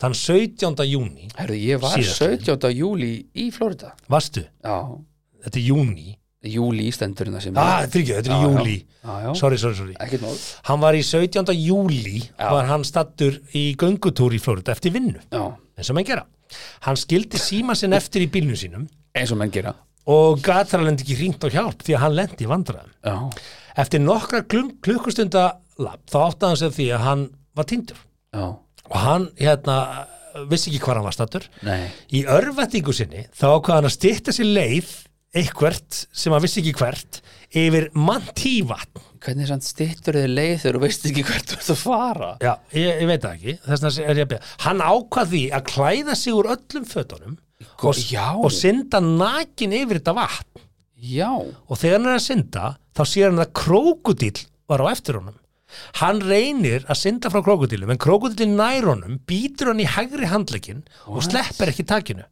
þann 0.00 0.14
17. 0.14 0.84
júni. 0.84 1.30
herru, 1.36 1.54
ég 1.54 1.80
var 1.80 1.96
Síðast. 1.98 2.18
17. 2.18 2.70
júli 2.74 3.26
í 3.34 3.50
Flórida 3.52 3.92
Vastu? 4.08 4.44
Já, 4.64 4.98
Þetta 5.44 5.56
er 5.56 5.68
júni. 5.68 6.16
júli 6.44 6.88
í 6.88 6.92
stendurinn 6.92 7.34
það 7.34 7.42
sem 7.42 7.56
Ah, 7.58 7.82
þetta 7.82 7.94
er 7.96 8.02
ekki, 8.02 8.14
þetta 8.14 8.30
er 8.30 8.42
júli. 8.44 8.84
Sorry, 9.36 9.56
sorry, 9.58 9.74
sorry. 9.74 9.94
Hann 10.64 10.80
var 10.80 10.92
í 10.94 11.02
17. 11.02 11.52
júli, 11.54 12.28
var 12.38 12.64
hann 12.66 12.82
stattur 12.84 13.40
í 13.54 13.74
göngutúr 13.76 14.32
í 14.32 14.40
Flórida 14.40 14.72
eftir 14.72 14.92
vinnu, 14.92 15.20
Já, 15.30 15.56
eins 15.78 15.90
og 15.90 15.96
menn 15.96 16.04
gera. 16.04 16.24
Hann 16.86 16.98
skildi 17.00 17.40
síma 17.40 17.76
sinn 17.78 17.96
eftir 17.96 18.24
í 18.26 18.30
bílnum 18.30 18.58
sínum 18.58 18.86
eins 19.14 19.32
og 19.34 19.38
menn 19.40 19.52
gera 19.54 19.74
og 20.10 20.42
gat 20.44 20.68
þar 20.68 20.82
alveg 20.82 21.00
ekki 21.04 21.16
hringt 21.16 21.44
á 21.46 21.48
hjálp 21.48 21.84
því 21.84 21.94
að 21.96 22.02
hann 22.02 22.16
lendi 22.18 22.44
í 22.44 22.48
vandræðum. 22.50 22.90
Já, 23.06 23.14
Eftir 23.84 24.02
nokkra 24.04 24.42
klukkustunda 24.46 25.44
lab, 25.82 26.02
þá 26.06 26.18
átti 26.28 26.46
hann 26.46 26.58
sig 26.60 26.68
á 26.70 26.76
því 26.76 26.88
að 26.94 27.04
hann 27.08 27.22
var 27.56 27.66
týndur 27.70 28.02
já, 28.34 28.44
og 28.90 28.98
hann 29.00 29.24
hérna 29.40 29.78
vissi 30.50 30.70
ekki 30.70 30.82
hvað 30.84 30.98
hann 31.00 31.08
var 31.08 31.16
stattur. 31.16 31.48
nei 31.64 31.88
Í 32.12 32.24
örvættingu 32.28 32.94
sinni 32.94 33.24
þá 33.32 33.46
ákvað 33.56 33.74
hann 33.78 33.88
að 33.88 33.96
styrta 33.96 34.34
sér 34.36 34.50
leið 34.58 34.92
eitthvert 35.34 36.04
sem 36.12 36.34
hann 36.34 36.44
vissi 36.44 36.60
ekki 36.62 36.76
hvert 36.78 37.20
yfir 37.54 37.88
mantívatn. 37.96 39.02
Hvernig 39.24 39.48
sann 39.48 39.62
stittur 39.64 40.18
þið 40.18 40.32
leið 40.36 40.54
þegar 40.60 40.76
þú 40.76 40.82
veist 40.82 41.06
ekki 41.08 41.22
hvert 41.24 41.48
þú 41.48 41.56
ert 41.56 41.70
að 41.72 41.78
fara? 41.80 42.30
Já, 42.44 42.50
ég, 42.76 42.90
ég 43.00 43.08
veit 43.08 43.22
það 43.22 43.36
ekki, 43.38 43.54
þess 43.64 43.84
vegna 43.84 43.92
er 44.04 44.18
ég 44.20 44.26
að 44.26 44.32
byrja. 44.32 44.48
Hann 44.66 44.82
ákvað 44.84 45.30
því 45.30 45.42
að 45.56 45.64
klæða 45.70 46.16
sig 46.20 46.36
úr 46.36 46.50
öllum 46.54 46.84
fötunum 46.90 47.38
og, 47.74 48.02
og 48.44 48.50
synda 48.52 49.00
nakin 49.04 49.76
yfir 49.80 50.00
þetta 50.00 50.16
vatn. 50.18 50.66
Já, 51.04 51.30
og 51.32 51.80
þegar 51.80 51.98
hann 51.98 52.10
er 52.10 52.18
að 52.18 52.26
synda 52.26 52.66
þá 52.96 53.02
sér 53.08 53.30
hann 53.30 53.44
að 53.44 53.54
krókudill 53.62 54.44
var 54.70 54.84
á 54.84 54.86
eftir 54.92 55.18
honum. 55.20 55.40
Hann 55.98 56.20
reynir 56.22 56.84
að 56.86 57.00
synda 57.00 57.32
frá 57.32 57.40
krókudillum 57.44 57.90
en 57.94 58.00
krókudillin 58.00 58.54
nær 58.60 58.86
honum 58.92 59.18
býtur 59.26 59.72
hann 59.72 59.82
í 59.82 59.88
hægri 59.88 60.28
handlegin 60.30 60.84
og 61.08 61.24
sleppur 61.26 61.72
ekki 61.72 61.86
takinu 61.88 62.28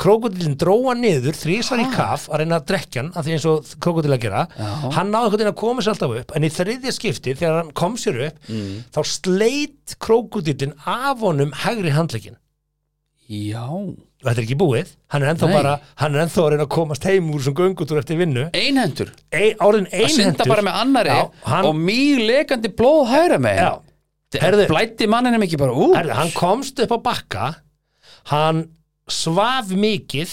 krókudillin 0.00 0.56
dróa 0.58 0.94
niður 0.98 1.36
þrísvar 1.38 1.82
í 1.84 1.88
kaf 1.94 2.26
að 2.28 2.40
reyna 2.42 2.58
að 2.60 2.66
drekja 2.70 3.02
hann 3.02 3.12
að 3.14 3.26
því 3.28 3.34
eins 3.36 3.44
og 3.50 3.74
krókudill 3.84 4.14
að 4.16 4.22
gera. 4.24 4.44
Hann 4.96 5.12
náði 5.12 5.28
einhvern 5.28 5.38
veginn 5.38 5.52
að 5.52 5.60
koma 5.60 5.84
sér 5.84 5.94
alltaf 5.94 6.16
upp 6.20 6.32
en 6.34 6.46
í 6.48 6.50
þriðja 6.50 6.94
skipti 6.96 7.34
þegar 7.38 7.60
hann 7.60 7.70
kom 7.78 7.94
sér 8.00 8.18
upp 8.28 8.48
þá 8.96 9.00
sleit 9.06 9.94
krókudillin 10.02 10.74
af 10.84 11.22
honum 11.22 11.54
hægri 11.64 11.92
handlegin 11.94 12.36
já. 13.30 13.62
Og 14.24 14.30
þetta 14.30 14.40
er 14.40 14.44
ekki 14.46 14.56
búið, 14.56 14.90
hann 15.12 15.22
er 15.24 15.30
ennþá 15.34 15.48
Nei. 15.50 15.54
bara 15.58 15.72
hann 16.00 16.14
er 16.16 16.22
ennþá 16.24 16.42
að 16.42 16.46
reyna 16.54 16.64
að 16.64 16.70
komast 16.72 17.04
heim 17.08 17.26
úr 17.34 17.42
sem 17.44 17.54
göngutúr 17.56 17.98
eftir 18.00 18.16
vinnu. 18.20 18.46
Einhendur 18.56 19.10
Ein, 19.36 19.58
orðin 19.64 19.88
Að 19.90 20.06
synda 20.08 20.22
einhentur. 20.30 20.48
bara 20.48 20.64
með 20.64 20.78
annari 20.80 21.12
Já, 21.12 21.24
hann- 21.50 21.66
og 21.68 21.74
mjög 21.76 22.22
lekandi 22.30 22.70
blóð 22.78 23.02
hæra 23.12 23.38
með 23.44 23.58
Já, 23.60 23.72
Herðu- 24.40 24.66
Blætti 24.72 25.06
manninum 25.06 25.44
ekki 25.44 25.58
bara 25.60 25.72
út? 25.76 25.94
Herðu, 25.94 26.14
hann 26.18 26.32
komst 26.34 26.80
upp 26.82 26.90
á 26.90 26.98
bakka. 27.04 27.50
Hann 28.32 28.64
svaf 29.10 29.70
mikið 29.74 30.32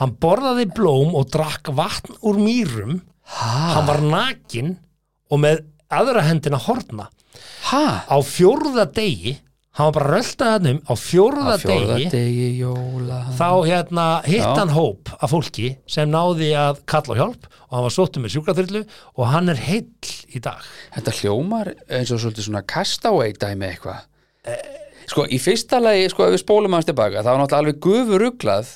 hann 0.00 0.12
borðaði 0.20 0.66
blóm 0.76 1.14
og 1.16 1.30
drakk 1.32 1.70
vatn 1.76 2.18
úr 2.20 2.36
mýrum. 2.40 2.98
Hann 3.26 3.86
var 3.88 4.02
nakin 4.04 4.76
og 5.32 5.40
með 5.42 5.64
aðra 5.90 6.22
hendina 6.28 6.58
horna. 6.60 7.08
Ha? 7.70 8.04
á 8.08 8.16
fjórða 8.24 8.86
degi 8.96 9.34
hann 9.76 9.90
var 9.90 9.94
bara 9.98 10.12
röltað 10.16 10.52
hann 10.54 10.68
um 10.70 10.78
á 10.88 10.94
fjórða, 10.96 11.56
Á 11.56 11.60
fjórða 11.60 11.96
degi 11.98 12.06
degi 12.14 12.46
jóla. 12.62 13.18
þá 13.36 13.48
hérna 13.68 14.06
hitt 14.24 14.46
hann 14.56 14.72
hóp 14.72 15.10
af 15.20 15.34
fólki 15.34 15.74
sem 15.90 16.08
náði 16.08 16.48
að 16.56 16.80
kalla 16.88 17.12
á 17.12 17.18
hjálp 17.20 17.44
og 17.50 17.74
hann 17.76 17.84
var 17.88 17.92
sóttum 17.96 18.24
með 18.24 18.36
sjúkraþyrlu 18.38 18.82
og 19.20 19.26
hann 19.34 19.52
er 19.52 19.60
heill 19.66 20.14
í 20.32 20.40
dag. 20.40 20.64
Þetta 20.96 21.16
hljómar 21.20 21.72
eins 21.92 22.12
og 22.14 22.22
svolítið 22.24 22.48
svona 22.48 22.64
castaway 22.64 23.34
dæmi 23.36 23.68
eitthvað 23.68 24.06
Sko, 25.06 25.26
í 25.30 25.38
fyrsta 25.38 25.78
lagi, 25.82 26.08
sko, 26.10 26.26
ef 26.26 26.34
við 26.34 26.42
spólum 26.42 26.74
hans 26.74 26.88
tilbaka 26.88 27.22
þá 27.22 27.28
er 27.32 27.40
náttúrulega 27.42 27.60
alveg 27.62 27.80
gufu 27.86 28.18
ruglað 28.22 28.72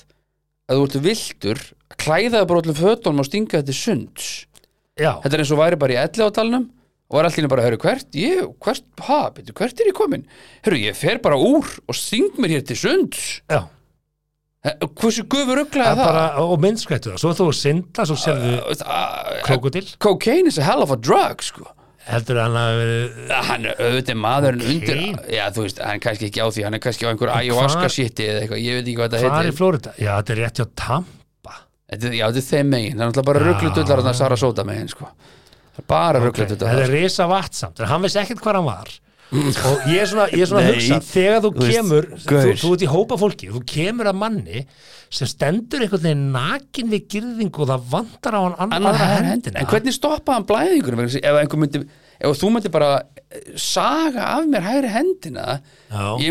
að 0.70 0.76
þú 0.78 0.84
ert 0.86 0.98
vildur 1.06 1.62
klæðaði 2.00 2.46
bara 2.52 2.60
öllum 2.62 2.78
fötunum 2.78 3.22
og 3.24 3.26
stinga 3.26 3.58
þetta 3.58 3.74
sunds. 3.74 4.28
Já, 5.00 5.16
Þetta 5.24 5.34
er 5.36 5.42
eins 5.42 5.50
og 5.54 5.58
væri 5.62 5.78
bara 5.80 5.96
í 5.96 5.98
elli 6.04 6.22
átalunum 6.26 6.68
og 7.10 7.16
var 7.18 7.26
allir 7.26 7.48
bara, 7.50 7.64
hörru, 7.66 7.78
hvert, 7.82 8.06
ég, 8.14 8.44
hvert, 8.62 8.84
ha, 9.08 9.18
betur, 9.34 9.56
hvert 9.58 9.80
er 9.82 9.88
ég 9.90 9.96
komin? 9.98 10.22
Hörru, 10.62 10.78
ég 10.78 10.94
fer 10.94 11.18
bara 11.24 11.34
úr 11.42 11.66
og 11.90 11.96
sting 11.98 12.36
mér 12.38 12.52
hér 12.54 12.62
til 12.68 12.78
sunds. 12.78 13.40
Já. 13.50 13.64
Hversu 15.00 15.24
gufu 15.24 15.54
ruglað 15.56 15.86
Það 15.88 15.90
er 15.90 15.98
það? 15.98 16.06
bara, 16.12 16.24
og 16.44 16.58
minnskvættu 16.60 17.10
það, 17.14 17.20
svo 17.22 17.30
þú 17.38 17.46
synda 17.56 18.04
svo 18.06 18.16
sérðu 18.20 18.56
Uh, 18.84 19.38
krókudill 19.46 19.86
Cocaine 20.04 20.46
is 20.52 20.58
a 20.60 20.64
hell 20.66 20.82
of 20.84 20.92
a 20.92 20.98
drug, 21.00 21.40
sko 21.42 21.64
heldur 22.08 22.40
hann 22.40 22.56
að 22.56 22.74
verið 22.80 23.32
hann 23.50 23.66
er 23.68 23.80
auðvitað 23.84 24.18
maðurinn 24.20 24.62
Cocaine? 24.64 25.08
undir 25.10 25.34
já 25.36 25.42
þú 25.52 25.64
veist, 25.66 25.80
hann 25.84 25.98
er 25.98 26.04
kannski 26.06 26.28
ekki 26.30 26.40
á 26.40 26.48
því 26.48 26.64
hann 26.66 26.76
er 26.78 26.82
kannski 26.84 27.06
á 27.06 27.10
einhver 27.10 27.30
En 27.30 27.36
ayahuasca 27.40 27.90
shiti 27.92 28.26
eða 28.26 28.44
eitthvað, 28.44 28.62
ég 28.64 28.78
veit 28.78 28.84
ekki 28.86 28.96
hvað 28.96 29.10
hvað 29.10 29.18
þetta 29.20 29.28
er 29.28 29.40
í 29.40 29.50
heitir 29.50 29.58
Flórida? 29.58 29.92
Já, 29.98 30.12
þetta 30.16 30.34
er 30.34 30.40
rétt 30.40 30.60
hjá 30.62 30.66
Tampa 30.80 31.54
þetta, 31.92 32.08
er- 32.08 32.16
já, 32.16 32.24
þetta 32.30 32.40
er 32.40 32.48
þeim 32.48 32.72
megin, 32.74 32.96
það 32.96 33.04
er 33.04 33.10
náttúrulega 33.10 33.28
bara 33.30 33.44
rugglutullar 33.44 34.02
þannig 34.02 34.14
að 34.14 34.18
Sara 34.22 34.40
Sóta 34.40 34.66
megin, 34.66 34.90
sko 34.94 35.10
það 35.10 35.82
er 35.84 35.88
bara 35.92 36.18
okay. 36.18 36.26
rugglutullar 36.26 36.74
Þetta 36.80 36.88
er 36.88 36.94
risa 36.96 37.28
vatsamt, 37.30 37.80
en 37.84 37.92
hann 37.92 38.06
vissi 38.06 38.22
ekkert 38.22 38.44
hvað 38.46 38.60
hann 38.60 38.70
var 38.70 38.94
og 39.30 39.84
ég 39.86 40.00
er 40.02 40.08
svona, 40.10 40.24
ég 40.34 40.42
er 40.42 40.48
svona 40.50 40.62
að 40.64 40.72
hugsa 40.74 40.96
þegar 41.06 41.44
þú 41.44 41.50
kemur, 41.60 42.06
þú, 42.24 42.40
þú 42.58 42.70
ert 42.74 42.82
í 42.82 42.88
hópa 42.90 43.18
fólki 43.20 43.50
þú 43.54 43.60
kemur 43.68 44.10
að 44.10 44.18
manni 44.18 44.64
sem 45.10 45.30
stendur 45.30 45.84
einhvern 45.84 46.02
veginn 46.04 46.24
nakin 46.34 46.90
við 46.90 47.06
girðingu 47.14 47.62
og 47.62 47.70
það 47.70 47.86
vantar 47.92 48.36
á 48.38 48.40
hann 48.40 48.56
ann, 48.56 48.74
annar 48.78 48.98
aðra 48.98 49.30
hendina. 49.30 49.62
En 49.62 49.70
hvernig 49.70 49.94
stoppaði 49.94 50.36
hann 50.38 50.48
blæðingur 50.50 50.98
ef 51.20 51.56
myndi, 51.62 51.82
ef 52.18 52.42
þú 52.42 52.50
myndi 52.56 52.72
bara 52.74 52.90
eh, 52.98 53.54
saga 53.58 54.26
af 54.36 54.50
mér 54.50 54.66
hægri 54.66 54.92
hendina 54.96 55.46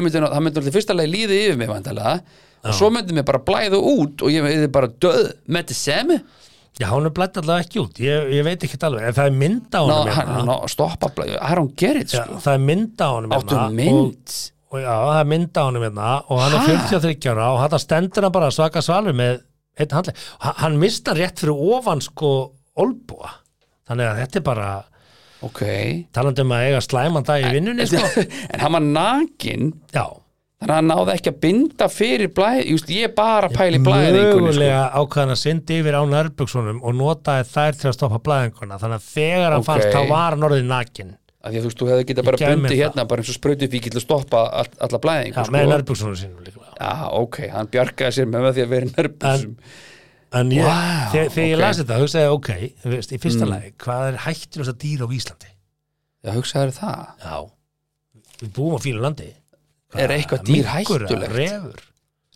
myndi, 0.03 0.23
það 0.23 0.43
myndi 0.43 0.61
alltaf 0.61 0.77
fyrsta 0.79 0.95
lagi 0.95 1.13
líði 1.15 1.41
yfir 1.45 1.59
mig 1.59 1.71
vandalega 1.71 2.19
og 2.59 2.75
svo 2.75 2.91
myndi 2.91 3.15
mér 3.15 3.27
bara 3.27 3.43
blæða 3.47 3.79
út 3.79 4.23
og 4.23 4.35
ég 4.35 4.43
myndi 4.43 4.71
bara 4.71 4.91
döð 4.91 5.33
með 5.47 5.63
þetta 5.63 5.79
semi 5.79 6.19
Já, 6.79 6.87
hann 6.93 7.05
er 7.09 7.11
blætt 7.15 7.35
allavega 7.41 7.65
ekki 7.65 7.79
út, 7.81 7.97
ég, 8.03 8.29
ég 8.37 8.45
veit 8.47 8.61
ekki 8.63 8.77
alveg 8.87 9.09
en 9.09 9.15
það 9.17 9.25
er 9.31 9.35
mynd 9.41 9.73
á 9.75 9.79
honum 9.83 9.97
hann, 10.13 10.29
hérna. 10.29 10.55
hann 10.59 10.71
stoppa 10.71 11.09
I 11.25 11.55
don't 11.57 11.73
get 11.75 11.97
it 11.99 12.13
Já, 12.13 12.23
sko. 12.23 12.37
það 12.45 12.53
er 12.55 12.63
mynd 12.69 13.03
á 13.03 13.09
áttu 13.09 13.55
hérna 13.55 13.65
og- 13.65 13.73
mynd? 13.79 14.35
og 14.71 14.77
já, 14.79 14.93
það 15.09 15.19
er 15.19 15.27
mynd 15.33 15.57
á 15.59 15.61
honum 15.65 15.83
hérna 15.87 16.09
og 16.29 16.39
hann 16.39 16.53
er 16.53 16.59
Ha? 16.59 16.87
43 16.93 17.33
ára 17.33 17.47
og 17.55 17.59
þetta 17.65 17.79
stendur 17.83 18.23
hann 18.27 18.31
bara 18.37 18.51
svaka 18.53 18.83
svalur 18.85 19.17
með 19.17 19.41
einn 19.79 19.89
handleg 19.97 20.15
hann, 20.39 20.55
hann 20.61 20.77
mista 20.79 21.13
rétt 21.17 21.39
fyrir 21.43 21.57
ofan 21.75 22.01
sko 22.05 22.31
olbúa 22.79 23.33
þannig 23.89 24.05
að 24.11 24.21
þetta 24.23 24.39
er 24.39 24.45
bara 24.45 24.69
ok. 25.41 25.61
talandi 26.13 26.41
um 26.45 26.51
að 26.55 26.65
eiga 26.69 26.81
slæman 26.85 27.23
dag 27.27 27.43
í 27.43 27.51
vinnunni 27.57 27.85
sko. 27.89 28.23
en 28.53 28.59
hann 28.63 28.71
var 28.77 28.85
nakin 28.87 29.73
já, 29.95 30.05
þannig 30.59 30.73
að 30.73 30.75
hann 30.75 30.89
náði 30.91 31.13
ekki 31.15 31.31
að 31.31 31.37
binda 31.45 31.87
fyrir 31.87 32.31
blæð 32.35 32.59
just, 32.67 32.89
ég 32.91 33.13
bara 33.15 33.47
að 33.47 33.55
pæli 33.55 33.79
blæðingunni 33.79 34.33
sko. 34.35 34.39
mögulega 34.43 34.91
ákvæðan 34.99 35.31
að 35.31 35.39
syndi 35.39 35.77
yfir 35.79 35.95
á 35.95 36.03
nærbuksunum 36.03 36.81
og 36.83 36.91
notaði 36.99 37.43
þær 37.47 37.73
til 37.79 37.87
að 37.89 37.95
stoppa 37.95 38.19
blæðinguna. 38.27 38.79
Þannig 38.81 38.97
að 38.99 39.05
þegar 39.13 39.49
hann 39.55 39.63
Ok. 39.63 39.65
fannst 39.69 39.87
þá 39.95 40.01
var 40.09 40.29
hann 40.35 40.43
orðið 40.49 40.65
nakin 40.67 41.15
af 41.39 41.51
því 41.53 41.55
að 41.55 41.63
þú 41.63 41.69
veist, 41.69 41.79
þú 41.79 41.85
hefði 41.87 42.03
getað 42.09 42.25
bara 42.27 42.37
bundið 42.37 42.75
hérna 42.83 43.07
bara 43.07 43.21
eins 43.23 43.29
og 43.31 43.35
sprautu 43.39 43.67
fyrir 43.71 43.95
að 43.95 44.03
stoppa 44.03 44.39
all, 44.59 44.71
alla 44.83 44.99
blæðingu 44.99 45.35
ja, 45.39 45.43
sko. 45.47 45.51
með 45.55 45.69
nærbuksunum 45.71 46.15
sínum 46.19 46.43
líka 46.43 46.59
já, 46.75 46.91
ok, 47.15 47.37
hann 47.53 47.67
bjargaði 47.71 48.11
sér 48.11 48.27
með 48.27 48.51
því 48.51 48.61
að 48.65 48.69
vera 48.69 48.85
nörbusum 48.91 49.55
en 50.35 50.51
ég, 50.51 50.63
Vá, 50.67 50.75
þegar, 51.13 51.29
þegar 51.31 51.47
ég 51.47 51.57
lasi 51.63 51.79
þetta 51.85 52.01
hugsaði 52.03 52.27
ok, 52.35 52.49
veist, 52.83 53.11
í 53.15 53.17
fyrsta 53.23 53.45
Mm. 53.47 53.49
lagi 53.55 53.71
hvað 53.79 54.03
er 54.11 54.17
hættilegast 54.27 54.75
er 59.95 60.13
eitthvað 60.17 60.43
dýr 60.45 60.69
hættulegt? 60.73 61.33
refur, 61.33 61.81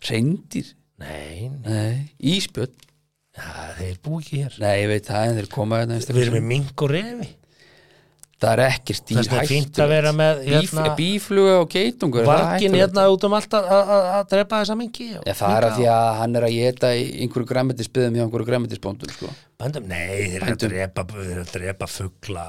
reyndir, 0.08 0.72
nei, 0.98 1.50
nei. 1.62 2.10
Íspjöld 2.34 2.74
ja, 3.36 3.70
þeir 3.78 3.96
búi 4.02 4.20
ekki 4.22 4.42
hér. 4.44 4.58
Nei, 4.62 4.74
ég 4.82 4.88
veit 4.92 5.06
það, 5.08 5.30
en 5.30 5.38
þeir 5.40 5.48
koma 5.54 5.80
hérna 5.82 5.98
við 6.02 6.22
erum 6.26 6.34
með 6.40 6.46
mink 6.52 6.82
og 6.86 6.90
refi. 6.94 7.30
Það 8.44 8.50
er 8.52 8.60
ekkert 8.66 9.04
dýr 9.08 9.16
þess 9.16 9.28
að 9.30 9.32
það 9.34 9.42
er 9.44 9.48
fínt 9.48 9.78
að 9.80 9.88
vera 9.94 10.10
með 10.12 10.40
Bíf, 10.44 10.50
hérna, 10.74 10.94
bífluga 10.98 11.52
og 11.62 11.68
geitungur 11.72 12.26
vargin 12.28 12.74
hættulegt? 12.74 12.80
hérna 12.82 13.04
út 13.14 13.24
um 13.24 13.36
allt 13.38 13.54
að- 13.56 13.68
að 13.72 13.92
að- 13.94 14.08
að 14.18 14.26
drepa 14.34 14.58
þessa 14.60 14.76
minki 14.76 15.06
og 15.16 15.22
Já, 15.24 15.32
það 15.38 15.54
er 15.56 15.64
að 15.68 15.76
því 15.78 15.86
að 15.94 16.08
hann 16.18 16.36
er 16.36 16.42
að 16.42 16.56
geta 16.58 16.90
í 16.92 17.04
einhverju 17.24 17.48
græmmetisbyðum 17.52 18.14
hjá 18.18 18.24
einhverju 18.26 18.48
græmmetisbóndum 18.50 19.10
sko. 19.14 19.30
Nei, 19.86 20.28
þeir 20.28 20.42
eru 20.42 20.52
að 20.52 20.66
drepa, 20.66 21.06
drepa 21.54 21.86
fugla 21.88 22.44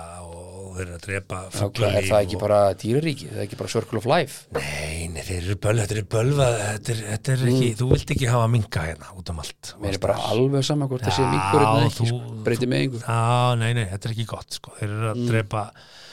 og 0.76 0.80
þeir 0.82 0.86
eru 0.89 0.97
að 0.99 1.05
drepa 1.07 1.39
Já, 1.45 1.49
fugla 1.55 1.89
Er 1.95 2.07
það 2.09 2.26
ekki 2.28 2.39
bara 2.43 2.59
dýraríki? 2.84 3.30
Það 3.32 3.39
er 3.39 3.45
ekki 3.47 3.59
bara 3.63 3.71
circle 3.73 4.01
of 4.03 4.07
life? 4.11 4.38
Nei, 4.59 5.07
nei, 5.15 5.21
þeir 5.23 5.39
eru 5.45 5.57
bölva, 5.65 5.86
þetta 5.88 5.97
er 6.03 6.07
bölva 6.15 6.47
þetta 6.59 6.93
er, 6.95 7.01
þetta 7.15 7.34
er 7.38 7.45
ekki, 7.53 7.69
þú 7.80 7.89
vilt 7.95 8.13
ekki 8.17 8.30
hafa 8.36 8.49
minka 8.51 8.86
hérna 8.89 9.13
út 9.15 9.32
um 9.34 9.39
allt 9.45 9.53
Mm. 9.76 9.82
Mér 9.88 9.95
er 9.97 10.01
bara 10.03 10.15
alveg 10.30 10.63
saman 10.67 10.89
hvort 10.91 11.03
það 11.07 11.15
sé 11.17 11.23
Já, 11.26 11.32
minkur 11.34 11.63
eða 11.65 11.86
ekki, 11.89 12.05
sko. 12.11 12.39
breyti 12.45 12.67
með 12.69 12.84
einhver 12.86 13.05
Já, 13.07 13.55
nei, 13.63 13.71
nei, 13.80 13.86
þetta 13.95 14.09
er 14.09 14.13
ekki 14.17 14.26
gott, 14.36 14.57
sko 14.59 14.76
þeir 14.80 14.91
eru 14.99 15.09
að 15.15 15.23
drepa 15.32 15.63
Hvað 15.71 16.03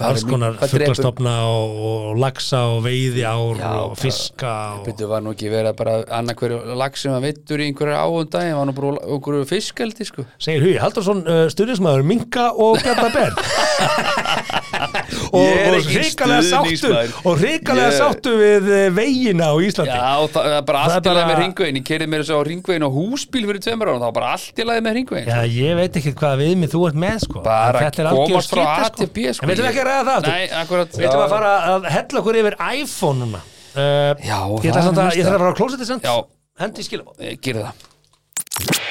alls 0.00 0.24
konar 0.26 0.56
fuglastofna 0.60 1.34
og, 1.48 1.74
og 1.90 2.20
laxa 2.20 2.62
og 2.74 2.82
veiði 2.86 3.24
ár 3.28 3.60
Já, 3.60 3.72
og 3.84 3.96
fiska 4.00 4.54
og, 4.78 4.86
Byrju 4.88 5.10
var 5.10 5.24
nú 5.24 5.34
ekki 5.34 5.50
verið 5.52 5.72
að 5.72 5.78
bara 5.80 5.96
annað 6.20 6.40
hverju 6.42 6.78
lag 6.80 6.98
sem 6.98 7.14
að 7.16 7.26
vittur 7.28 7.62
í 7.62 7.68
einhverju 7.70 7.98
áhunda 8.00 8.44
en 8.46 8.56
var 8.58 8.70
nú 8.70 8.76
bara 8.78 8.94
einhverju 9.04 9.50
fiskeldi 9.50 10.08
sko. 10.08 10.26
segir 10.42 10.66
Hugi 10.66 10.80
Haldursson 10.82 11.22
uh, 11.26 11.44
stuðnismæður 11.52 12.06
minka 12.06 12.50
og 12.56 12.80
Ég 12.80 13.04
er 13.20 14.59
og 15.36 15.76
ekki 15.76 15.96
hrikalega 16.00 16.42
sáttu 16.46 16.90
og 17.26 17.40
hrikalega 17.40 17.88
Ég- 17.90 17.98
sáttu 17.98 18.34
við 18.38 18.68
uh, 18.70 18.82
vegina 18.96 19.50
á 19.50 19.54
Íslandi. 19.66 19.94
Já, 19.94 20.12
það 20.34 20.48
er 20.50 20.64
bara 20.68 20.82
er 20.84 20.94
allt 20.96 21.08
í 21.10 21.14
lagi 21.16 21.28
með 21.30 21.40
ringvegin 21.44 21.80
Ég 21.80 21.86
keirið 21.90 22.10
mér 22.12 22.24
þess 22.24 22.34
að 22.36 22.42
ringvegin 22.50 22.86
á 22.86 22.90
húsbíl 22.94 23.44
fyrir 23.50 23.62
tveimur 23.66 23.90
ára 23.90 23.98
Það 24.00 24.06
var 24.06 24.16
bara 24.20 24.32
allt 24.36 24.62
í 24.62 24.66
lagi 24.70 24.84
með 24.86 24.96
ringvegin 25.00 25.30
Já, 25.30 25.40
ég 25.60 25.78
veit 25.80 26.00
ekki 26.00 26.14
hvað 26.20 26.42
viðmið 26.44 26.74
þú 26.74 26.82
ert 26.90 27.00
með 27.04 27.18
sko. 27.26 27.44
Bara 27.46 27.84
er 27.90 28.10
komast 28.14 28.54
frá 28.54 28.64
A 28.70 28.90
til 28.94 29.10
B, 29.10 29.26
sko. 29.34 29.48
Við 29.50 29.56
ætlum 29.58 29.70
ekki 29.70 29.82
að 29.84 29.90
ræða 29.90 30.04
það 30.10 30.28
Nei, 30.30 30.44
akkurat. 30.62 30.96
Við 30.96 31.08
ætlum 31.10 31.24
að 31.26 31.34
fara 31.34 31.52
að 31.74 31.88
hella 31.94 32.22
okkur 32.22 32.40
yfir 32.40 32.58
iPhone 32.80 33.24
núna. 33.24 33.42
Uh, 33.70 34.14
Já, 34.26 34.38
Ég 34.64 34.70
er 34.70 34.82
samt 34.82 34.98
að, 34.98 35.04
næsta. 35.06 35.18
ég 35.20 35.28
þarf 35.28 35.36
að 35.36 35.44
fara 35.44 35.52
á 35.54 35.58
klósetti 35.60 35.86
samt. 35.88 36.06
Já. 36.08 36.16
Hendi 36.60 36.82
í 36.82 36.86
skilabóð. 36.88 37.22
Ég 37.26 37.38
gerði 37.44 37.68
það. 37.68 37.86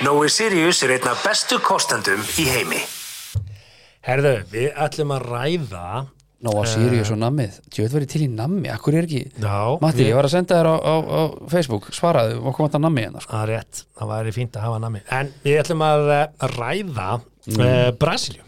Nói 0.07 0.29
Sirius 0.31 0.79
er 0.87 0.95
einn 0.95 1.09
af 1.11 1.25
bestu 1.25 1.59
kostendum 1.63 2.23
í 2.39 2.47
heimi. 2.49 2.79
Herðu, 4.07 4.33
við 4.51 4.71
ætlum 4.79 5.13
að 5.15 5.29
ræða 5.33 5.85
Nóa 6.39 6.63
Sirius 6.71 7.09
og 7.11 7.19
nammið 7.19 7.57
Tjóð 7.67 7.95
verið 7.97 8.11
til 8.13 8.21
í 8.23 8.27
nammi, 8.31 8.69
akkur 8.71 8.95
er 8.95 9.07
ekki 9.09 9.25
Já, 9.43 9.55
Matti, 9.83 10.05
ég 10.07 10.15
var 10.15 10.29
að 10.29 10.35
senda 10.37 10.59
þér 10.59 10.69
á, 10.71 10.75
á, 10.79 10.95
á 11.03 11.21
Facebook. 11.51 11.89
Svaraðu, 11.95 12.37
og 12.39 12.55
kom 12.55 12.69
þetta 12.69 12.83
nammi 12.85 13.03
hérna 13.03 13.23
sko. 13.23 13.33
Það 13.35 13.41
er 13.43 13.51
rétt, 13.57 13.81
það 13.99 14.13
væri 14.13 14.35
fínt 14.37 14.55
að 14.55 14.67
hafa 14.69 14.83
nami 14.85 15.01
En 15.19 15.33
við 15.43 15.59
ætlum 15.65 15.83
að 15.89 16.13
eh, 16.15 16.29
ræða 16.55 17.09
mm. 17.19 17.97
Brasilíu. 17.99 18.45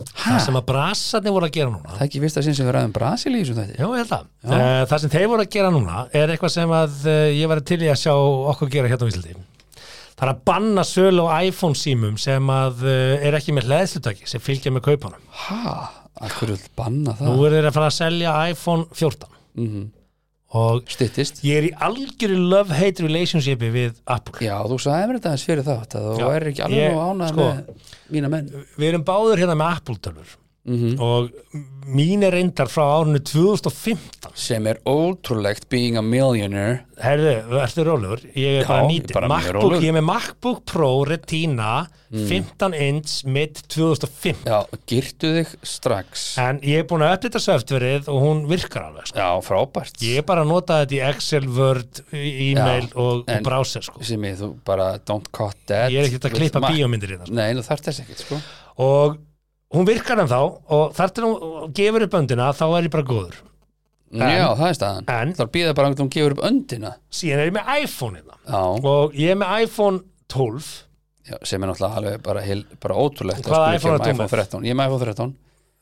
Það 0.00 0.38
sem 0.46 0.56
að 0.56 0.66
brasarnir 0.70 1.34
voru 1.34 1.48
að 1.48 1.56
gera 1.58 1.72
núna. 1.72 1.92
Það 1.92 2.00
er 2.00 2.06
ekki 2.06 2.20
fyrsta 2.22 2.42
sinn 2.44 2.56
sem 2.56 2.68
við 2.68 2.76
ræðum 2.76 2.94
Brasil 2.94 3.32
í 3.34 3.40
þessum 3.42 3.58
þetta 3.60 3.76
Já, 3.76 3.84
ég 3.84 4.00
held 4.00 4.14
að. 4.16 4.28
Uh, 4.46 4.82
það 4.88 5.02
sem 5.02 5.12
þeir 5.12 5.30
voru 5.32 5.44
að 5.44 5.50
gera 5.56 5.72
núna 5.74 6.04
er 6.16 6.32
eitthvað 6.32 6.54
sem 6.54 6.74
að 6.76 6.94
uh, 7.04 7.24
ég 7.36 7.50
var 7.50 7.60
til 7.68 7.80
í 7.84 7.90
að 7.90 7.98
sjá 8.00 8.14
okkur 8.54 8.72
gera 8.72 8.90
hérna 8.92 9.08
á 9.08 9.10
Íslandi. 9.12 9.36
Það 10.16 10.26
er 10.26 10.32
að 10.34 10.42
banna 10.50 10.82
sölu 10.84 11.24
á 11.30 11.38
iPhone 11.46 11.74
símum 11.78 12.18
sem 12.20 12.50
að 12.52 12.82
uh, 12.84 13.26
er 13.26 13.36
ekki 13.38 13.54
með 13.56 13.68
hlæðslutaki 13.70 14.26
sem 14.28 14.40
fylgja 14.44 14.72
með 14.74 14.84
kaupanum. 14.90 15.22
Hæ, 15.32 15.56
akkur 16.26 16.52
vil 16.52 16.58
banna 16.76 17.14
það 17.16 17.30
Nú 17.30 17.46
er 17.46 17.56
þeir 17.56 17.68
að 17.70 17.76
fara 17.78 17.88
að 17.92 17.96
selja 18.00 18.34
iPhone 18.50 18.84
14 18.92 19.38
Mhm. 19.60 19.86
og 20.60 20.82
Styttist 20.90 21.40
ég 21.46 21.56
er 21.60 21.66
í 21.68 21.72
algjöru 21.86 22.36
love-hate 22.50 23.04
relationshipi 23.06 23.68
við 23.74 23.96
Apple. 24.10 24.34
Já, 24.44 24.56
þú 24.66 24.78
sagði 24.82 25.08
mér 25.10 25.18
þetta 25.20 25.32
eins 25.34 25.44
fyrir 25.46 25.64
það 25.66 25.82
Þú 25.94 26.18
Já, 26.20 26.28
er 26.36 26.46
ekki 26.50 26.64
alveg 26.66 26.84
ég- 26.84 26.94
nú 26.94 27.02
ánað 27.06 27.28
sko. 27.32 27.48
með 27.48 28.14
mína 28.16 28.30
menn 28.30 28.48
Við 28.78 28.88
erum 28.92 29.04
báður 29.04 29.38
hérna 29.44 29.56
með 29.60 29.74
Apple-tölfur 30.60 30.70
Mhm. 30.70 31.00
og 31.00 31.30
mín 31.88 32.22
er 32.22 32.32
reyndar 32.32 32.68
frá 32.68 32.84
árinu 33.00 33.18
2015. 33.18 34.30
sem 34.34 34.66
er 34.66 34.76
ótrúlegt 34.86 35.68
being 35.70 35.96
a 35.96 36.02
millionaire 36.02 36.82
Herðu, 37.00 37.48
verður 37.48 37.86
rólegur, 37.88 38.20
ég 38.36 38.60
er 38.60 38.64
Já, 38.64 38.68
bara 38.68 38.86
mjög 38.86 39.28
MacBook, 39.28 39.72
ég 39.82 39.88
er 39.88 39.92
með 39.96 40.04
MacBook 40.04 40.64
Pro 40.66 41.04
Retina 41.04 41.86
15 42.12 42.74
inch 42.74 43.24
mid 43.24 43.54
2015 43.68 44.44
Já, 44.44 44.66
girtu 44.86 45.30
þig 45.38 45.54
strax 45.64 46.38
en 46.38 46.60
ég 46.60 46.78
er 46.80 46.84
búin 46.84 47.00
að 47.06 47.16
uppdita 47.16 47.40
softverið 47.40 48.08
og 48.12 48.20
hún 48.22 48.44
virkar 48.50 48.90
alveg 48.90 49.08
sko. 49.08 49.16
Já, 49.18 49.40
frábært 49.40 49.96
ég 50.04 50.18
er 50.18 50.22
bara 50.28 50.44
að 50.44 50.48
nota 50.52 50.84
þetta 50.84 50.98
í 50.98 51.02
Excel, 51.08 51.48
Word 51.48 52.02
e-mail 52.12 52.86
Já, 52.90 52.96
og, 52.96 53.24
og 53.26 53.42
browser 53.42 53.80
sko. 53.82 54.04
sem 54.04 54.20
ég, 54.28 54.36
þú 54.38 54.52
bara 54.64 54.98
don't 54.98 55.32
cut 55.32 55.56
that 55.66 55.90
ég 55.90 56.04
er 56.04 56.10
ekkert 56.10 56.28
að 56.30 56.36
klippa 56.36 56.60
bíómyndir 56.68 57.16
í 57.16 57.18
það 57.18 57.26
sko. 57.26 57.34
Nei, 57.40 57.50
þú 57.54 57.66
þarf 57.70 57.80
þess 57.88 58.04
ekkert, 58.04 58.24
sko 58.26 58.40
og 58.80 59.18
hún 59.74 59.86
virkar 59.88 60.20
en 60.24 60.28
þá 60.30 60.40
og 60.70 60.92
þar 60.98 61.14
til 61.14 61.24
hún 61.28 61.72
gefur 61.76 62.06
upp 62.08 62.18
öndina 62.20 62.50
þá 62.56 62.66
er 62.78 62.88
ég 62.88 62.94
bara 62.96 63.06
góður. 63.06 63.38
Já, 64.10 64.48
það 64.58 64.66
er 64.68 64.74
staðan. 64.78 65.04
en- 65.14 65.34
Það 65.38 65.50
býða 65.54 65.74
bara 65.78 65.90
hún 65.94 66.10
gefur 66.10 66.32
upp 66.34 66.44
öndina. 66.48 66.94
Síðan 67.14 67.38
er 67.44 67.50
ég 67.50 67.54
með 67.54 67.84
iPhone 67.84 68.16
hérna. 68.18 68.38
Og 68.82 69.12
ég 69.14 69.30
er 69.30 69.36
með 69.38 69.66
iPhone 69.66 70.00
12 70.28 70.70
já 71.30 71.36
sem 71.46 71.62
er 71.62 71.68
náttúrulega 71.70 71.96
alveg 72.00 72.22
bara, 72.24 72.40
heil, 72.42 72.64
bara 72.82 72.94
ótrúlegt 72.98 73.44
Hvaða 73.46 73.68
að 73.68 73.78
skuli 73.78 73.78
iPhone 73.78 74.00
iPhone 74.00 74.24
með? 74.24 74.30
13 74.34 74.64
Ég 74.66 74.70
er 74.70 74.78
með 74.80 74.86
iPhone 74.88 75.04
13 75.04 75.34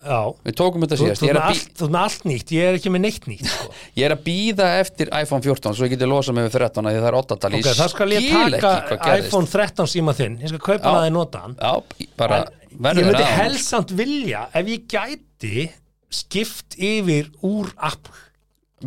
já. 0.04 0.18
Við 0.44 0.54
tókum 0.58 0.82
þetta 0.84 0.96
síðast. 0.98 1.22
þú, 1.22 1.28
ert 1.28 1.30
er 1.30 1.88
með 1.88 2.02
allt, 2.02 2.24
nýtt, 2.28 2.52
ég 2.52 2.68
er 2.68 2.76
ekki 2.76 2.90
með 2.92 3.00
neitt 3.06 3.24
nýtt 3.30 3.46
sko. 3.48 3.70
ég 3.98 4.04
er 4.04 4.14
að 4.14 4.22
býða 4.28 4.66
eftir 4.82 5.08
iPhone 5.22 5.40
14 5.46 5.74
svo 5.78 5.86
ég 5.88 5.94
geti 5.94 6.04
losað 6.10 6.36
mig 6.36 6.44
við 6.50 6.58
13 6.58 6.84
að 6.84 6.92
því 6.92 7.00
það 7.00 7.08
er 7.08 7.18
8 7.22 7.38
tali 7.46 7.62
Ok, 7.62 7.70
þá 7.80 7.86
skal 7.94 8.08
ég 8.12 8.60
taka 8.60 9.16
iPhone 9.22 9.46
13 9.46 9.86
síma 9.94 10.12
þinn. 10.18 10.36
Ég 10.44 10.52
skal 10.52 10.60
kaupa 10.68 10.84
það 10.84 11.06
að 11.08 11.12
nota 11.16 11.38
hann 11.46 11.56
Já, 11.56 11.72
bara 12.20 12.42
Ég 12.67 12.67
verður 12.78 13.08
myndi 13.10 13.24
á. 13.26 13.36
helst 13.42 13.68
samt 13.72 13.90
vilja 13.98 14.46
Ef 14.54 14.66
ég 14.66 14.86
gæti 14.88 15.68
skipt 16.10 16.76
yfir 16.78 17.28
úr 17.44 17.72
Apple. 17.76 18.14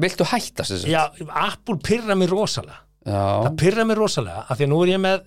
Viltu 0.01 0.23
hætta 0.25 0.63
sér? 0.65 0.87
Já, 0.87 1.03
Apple 1.29 1.77
pyrra 1.83 2.15
mér 2.15 2.31
rosalega. 2.31 2.79
Já, 3.05 3.43
Það 3.45 3.57
pyrra 3.59 3.83
mér 3.89 3.99
rosalega 3.99 4.45
af 4.49 4.57
því 4.57 4.65
að 4.67 4.71
nú 4.71 4.81
er 4.85 4.91
ég 4.95 5.01
með 5.03 5.21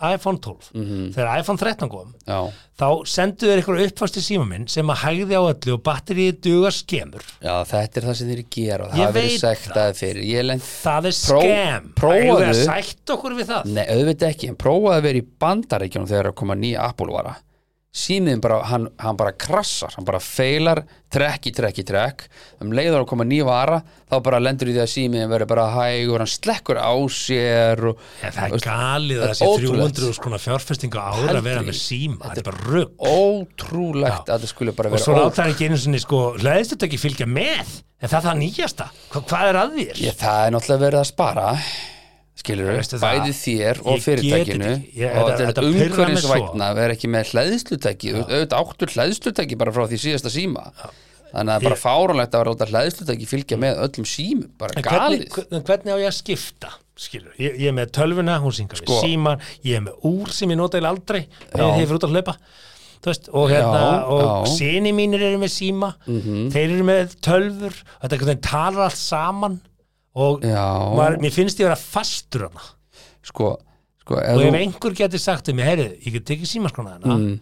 iPhone 0.00 0.38
12 0.40 0.70
Mhm. 0.72 1.10
Þegar 1.12 1.40
iPhone 1.42 1.58
13 1.60 1.88
kom 1.92 2.14
já, 2.26 2.38
þá 2.78 2.86
sendu 3.04 3.44
þeir 3.44 3.60
eitthvað 3.60 3.82
uppfast 3.90 4.16
í 4.16 4.22
síma 4.24 4.46
minn 4.48 4.66
sem 4.66 4.86
að 4.88 4.96
hægði 5.02 5.36
á 5.36 5.42
öllu 5.52 5.74
og 5.76 5.82
batterið 5.84 6.38
duga 6.40 6.70
skemur. 6.72 7.20
Já, 7.44 7.58
þetta 7.68 7.96
er 8.00 8.06
það 8.08 8.16
sem 8.16 8.28
þeir 8.30 8.44
gera 8.50 8.84
og 8.86 8.90
Ég 8.90 8.96
það 8.96 9.04
hafa 9.04 9.12
verið 9.12 9.28
veit 9.28 9.40
sektaði 9.44 9.98
fyrir 10.00 10.24
Ég 10.30 10.44
lent 10.48 10.62
Það 10.62 11.04
er 11.04 11.16
Pró- 11.20 11.42
skem 11.42 11.92
prófaðu- 12.00 12.22
Eigum 12.22 12.40
við 12.40 12.48
að 12.48 12.64
sætt 12.64 13.06
okkur 13.16 13.36
við 13.36 13.46
það? 13.52 13.64
Nei, 13.66 13.84
auðvitað 13.86 14.28
ekki, 14.32 14.48
en 14.48 14.56
prófaði 14.56 14.96
að 14.96 15.02
vera 15.02 15.18
í 15.18 15.26
bandaríkjunum 15.40 16.08
þegar 16.08 16.26
að 16.32 16.34
koma 16.34 16.54
nýja 16.54 16.80
Apple-vara 16.88 17.36
símiðin 17.90 18.38
bara, 18.42 18.60
hann, 18.70 18.84
hann 19.02 19.16
bara 19.18 19.32
krassar 19.34 19.90
hann 19.96 20.04
bara 20.06 20.20
feilar, 20.22 20.84
trekk 21.10 21.48
í 21.50 21.52
trekk 21.56 22.20
um 22.62 22.70
leiður 22.70 23.00
að 23.02 23.08
koma 23.10 23.24
nýja 23.26 23.48
vara 23.48 23.80
þá 24.06 24.14
bara 24.22 24.38
lendur 24.38 24.70
í 24.70 24.76
því 24.76 24.82
að 24.84 24.90
símiðin 24.92 25.32
verður 25.32 25.50
bara 25.50 25.64
hægur 25.74 26.22
hann 26.22 26.30
slekkur 26.30 26.78
á 26.78 26.94
sér 27.10 27.82
og, 27.90 28.04
Ja, 28.22 28.30
það 28.36 28.54
er 28.60 28.64
galið 28.68 29.24
að 29.26 29.42
ótrúlegt. 29.48 29.98
300 29.98 30.16
skona 30.20 30.38
fjárfestinga 30.44 31.02
ára 31.02 31.34
að 31.40 31.48
vera 31.50 31.66
með 31.66 31.80
síma, 31.82 32.20
þetta 32.30 32.44
er 32.44 32.48
bara 32.52 32.64
rugg 32.70 33.06
ótrúlegt 33.10 34.30
að 34.30 34.44
það 34.46 34.52
skulle 34.54 34.76
bara 34.78 34.92
og 34.92 34.94
vera 34.96 35.04
svo 35.08 35.16
ó- 35.16 35.20
láta 35.24 35.42
hann 35.42 35.54
ekki 35.56 35.66
einu 35.70 35.80
sinni 35.82 36.00
sko 36.06 36.22
hlæðist 36.38 36.86
ekki 36.86 37.00
fylgja 37.08 37.26
með? 37.26 37.78
En 38.00 38.08
það 38.08 38.20
er 38.22 38.26
það 38.30 38.38
nýjasta, 38.40 38.86
Hva, 39.12 39.20
hvað 39.28 39.48
er 39.50 39.58
að 39.60 39.74
þér? 39.80 39.98
Ég, 40.06 40.14
það 40.22 40.44
er 40.46 40.54
náttúrulega 40.54 40.84
verið 40.86 41.00
að 41.02 41.08
spara 41.10 41.48
skilur 42.40 42.70
það, 42.80 43.02
bæði 43.04 43.34
þér 43.40 43.80
og 43.84 43.92
ég 43.94 44.02
fyrirtækinu. 44.06 44.72
Ég- 44.96 45.14
og 45.20 45.30
þetta- 45.36 45.60
er 45.60 46.64
að 46.66 46.80
vera 46.80 46.96
ekki 46.96 47.10
með 47.12 47.30
hlæðslutæki 47.34 48.14
auðvitað 48.16 48.58
áttur 48.64 48.94
hlæðslutæki 48.96 49.58
bara 49.60 49.72
frá 49.76 49.86
því 49.90 50.00
síðasta 50.06 50.32
síma. 50.32 50.64
Þannig 51.30 51.46
að 51.46 51.54
það 51.54 51.60
er 51.60 51.66
bara 51.68 51.76
Ég- 51.76 51.84
fáránlegt 51.86 52.32
að 52.34 52.40
vera 52.42 52.70
hlæðslutæki 52.74 53.26
fylgja 53.30 53.56
með 53.60 53.82
öllum 53.86 54.06
símum. 54.08 54.48
Bara 54.58 54.82
galið. 54.82 55.28
hvernig, 55.30 55.62
hvernig 55.68 55.92
á 55.94 55.98
ég 56.02 56.08
að 56.10 56.16
skipta? 56.18 56.70
Skilur, 57.00 57.32
ég, 57.38 57.54
ég 57.56 57.68
er 57.70 57.72
með 57.72 57.92
tölvuna, 57.96 58.34
hún 58.42 58.52
syngar 58.52 58.76
Sko. 58.76 58.98
við 58.98 59.04
síman, 59.06 59.38
ég 59.64 59.76
er 59.78 59.80
með 59.86 60.02
úr 60.04 60.28
sem 60.36 60.50
ég 60.50 60.56
nota 60.58 60.76
eða 60.80 60.90
aldrei, 60.90 61.22
Já. 61.30 61.54
þegar 61.54 61.78
ég 61.80 61.86
fyrir 61.88 61.96
út 62.00 62.08
að 62.08 62.12
hlaupa. 62.12 62.34
Þú 63.00 63.08
veist, 63.08 63.28
og 63.32 63.48
hérna, 63.48 63.80
Já, 63.80 64.04
og 64.12 64.20
já. 64.20 64.56
Sinni 64.58 64.92
mínir 64.92 65.22
eru 65.24 65.38
með 65.40 65.52
síma. 65.54 65.94
Þeir 66.04 66.74
eru 66.74 66.84
með 66.84 67.14
tölfur, 67.24 67.72
þetta 68.02 68.12
er 68.12 68.18
hvernig 68.18 68.40
talar 68.42 68.84
allt 68.90 69.00
saman 69.00 69.60
og 70.18 70.44
maður, 70.96 71.18
mér 71.22 71.34
finnst 71.34 71.60
ég 71.60 71.68
vera 71.68 71.78
fastur 71.78 72.48
hana 72.48 72.64
sko, 73.26 73.52
sko 74.02 74.16
og 74.18 74.24
ef 74.24 74.40
þú, 74.40 74.50
einhver 74.58 74.96
getur 74.98 75.22
sagt 75.22 75.50
um 75.52 75.58
mig, 75.60 75.68
heyrðu, 75.68 75.88
ég 76.06 76.16
get 76.18 76.26
tekið 76.30 76.50
símaskona 76.50 76.96
hana 76.96 77.16
mm, 77.16 77.36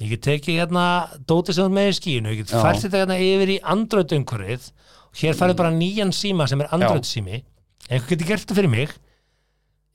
ég 0.00 0.14
get 0.14 0.24
tekið 0.26 0.60
hérna 0.62 0.86
dótið 1.28 1.58
sem 1.58 1.66
þú 1.68 1.76
með 1.76 1.90
í 1.90 1.96
skínu, 2.00 2.32
ég 2.32 2.40
get 2.42 2.54
fært 2.54 2.84
þetta 2.84 3.02
hérna 3.02 3.18
yfir 3.20 3.52
í 3.56 3.58
Android 3.74 4.16
umhverfið 4.16 4.70
og 5.10 5.20
hér 5.20 5.36
farið 5.38 5.60
bara 5.60 5.74
nýjan 5.76 6.14
síma 6.16 6.48
sem 6.48 6.64
er 6.64 6.72
Android 6.76 7.08
sími 7.08 7.42
einhver 7.90 8.08
getur 8.14 8.30
gert 8.32 8.48
það 8.48 8.60
fyrir 8.62 8.72
mig 8.72 8.96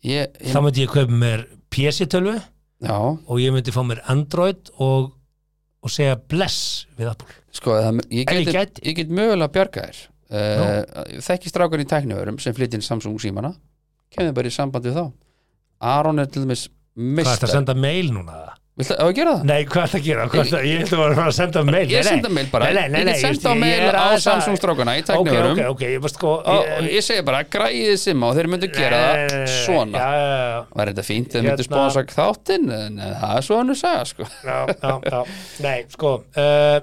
ég, 0.06 0.30
ég, 0.30 0.54
þá 0.54 0.62
myndi 0.66 0.86
ég 0.86 0.94
kaupa 0.94 1.18
mér 1.26 1.48
PC-tölvu 1.74 2.38
og 3.30 3.42
ég 3.42 3.54
myndi 3.54 3.74
fá 3.74 3.82
mér 3.86 4.02
Android 4.10 4.72
og, 4.82 5.12
og 5.82 5.94
segja 5.94 6.18
bless 6.18 6.88
við 6.98 7.12
Apple. 7.12 7.36
Sko 7.54 7.76
það, 7.78 8.02
ég, 8.14 8.32
get, 8.50 8.82
ég 8.86 8.98
get 8.98 9.12
mögulega 9.14 9.52
bjarga 9.54 9.90
þér 9.90 10.02
uh, 10.32 11.20
þekki 11.28 11.52
strákan 11.52 11.84
í 11.84 11.88
tækniverum 11.92 12.40
sem 12.42 12.56
flyttin 12.58 12.82
Samsung 12.86 13.20
símana 13.22 13.54
kemur 14.12 14.34
bara 14.38 14.52
í 14.52 14.56
samband 14.56 14.88
við 14.88 14.98
þá 15.00 15.06
Aron 15.92 16.20
er 16.22 16.30
til 16.32 16.44
dæmis 16.46 16.68
hvað 16.68 16.72
er 16.72 17.06
þetta 17.06 17.22
að 17.22 17.32
mistar 17.32 17.50
senda 17.56 17.74
mail 17.80 18.12
núna? 18.14 18.42
Viltu 18.82 18.96
að 19.04 19.10
gera 19.18 19.32
það? 19.36 19.42
Nei, 19.50 19.64
hvað 19.68 19.82
er 19.84 19.90
þetta 19.92 20.00
að 20.00 20.06
gera? 20.06 20.26
Hvað 20.32 20.40
er 20.42 20.48
þetta? 20.48 20.60
Ég 20.70 20.84
ætla 20.86 20.98
bara 21.02 21.24
að 21.28 21.34
senda 21.36 21.62
mail 21.68 21.90
Ég 21.92 22.06
senda 22.08 22.30
mail 22.32 22.46
bara, 22.52 22.68
Nei, 22.72 22.74
nei, 22.78 23.02
nei, 23.04 23.16
ég 23.20 23.26
ég- 23.26 23.58
mail 23.60 23.72
ég 23.72 23.82
á 23.92 24.00
aðeins 24.00 24.14
að- 24.16 24.24
Samsung 24.26 24.60
strákana 24.62 24.94
í 24.96 25.02
Ok, 25.02 25.08
tækniverum 25.10 25.52
ok, 25.52 25.62
ok, 25.74 25.82
ég 25.92 26.02
var 26.06 26.14
sko 26.14 26.32
og 26.40 26.88
ég 26.88 27.04
segi 27.04 27.26
bara, 27.28 27.42
græðið 27.44 27.98
simma 28.00 28.30
og 28.32 28.38
þeir 28.40 28.50
myndu 28.54 28.70
gera 28.72 29.02
nei, 29.02 29.26
nei, 29.28 29.28
það 29.28 29.58
svona 29.66 29.98
Já, 30.00 30.08
já, 30.22 30.30
já, 30.32 30.64
var 30.80 30.92
þetta 30.94 31.06
fínt, 31.10 31.30
þeir 31.36 31.44
myndu 31.44 31.66
Hérna- 31.66 31.68
sponsa 31.68 32.06
þáttinn 32.16 32.72
en 32.80 33.00
eh, 33.00 33.14
það 33.22 33.36
er 33.42 33.48
svo 33.50 33.60
hann 33.60 33.76
að 33.76 33.80
segja 33.84 34.06
sko. 34.14 34.30
já, 34.48 34.58
já, 34.72 34.96
já. 35.12 35.22
Nei, 35.68 35.78
sko 35.98 36.14
uh, 36.24 36.80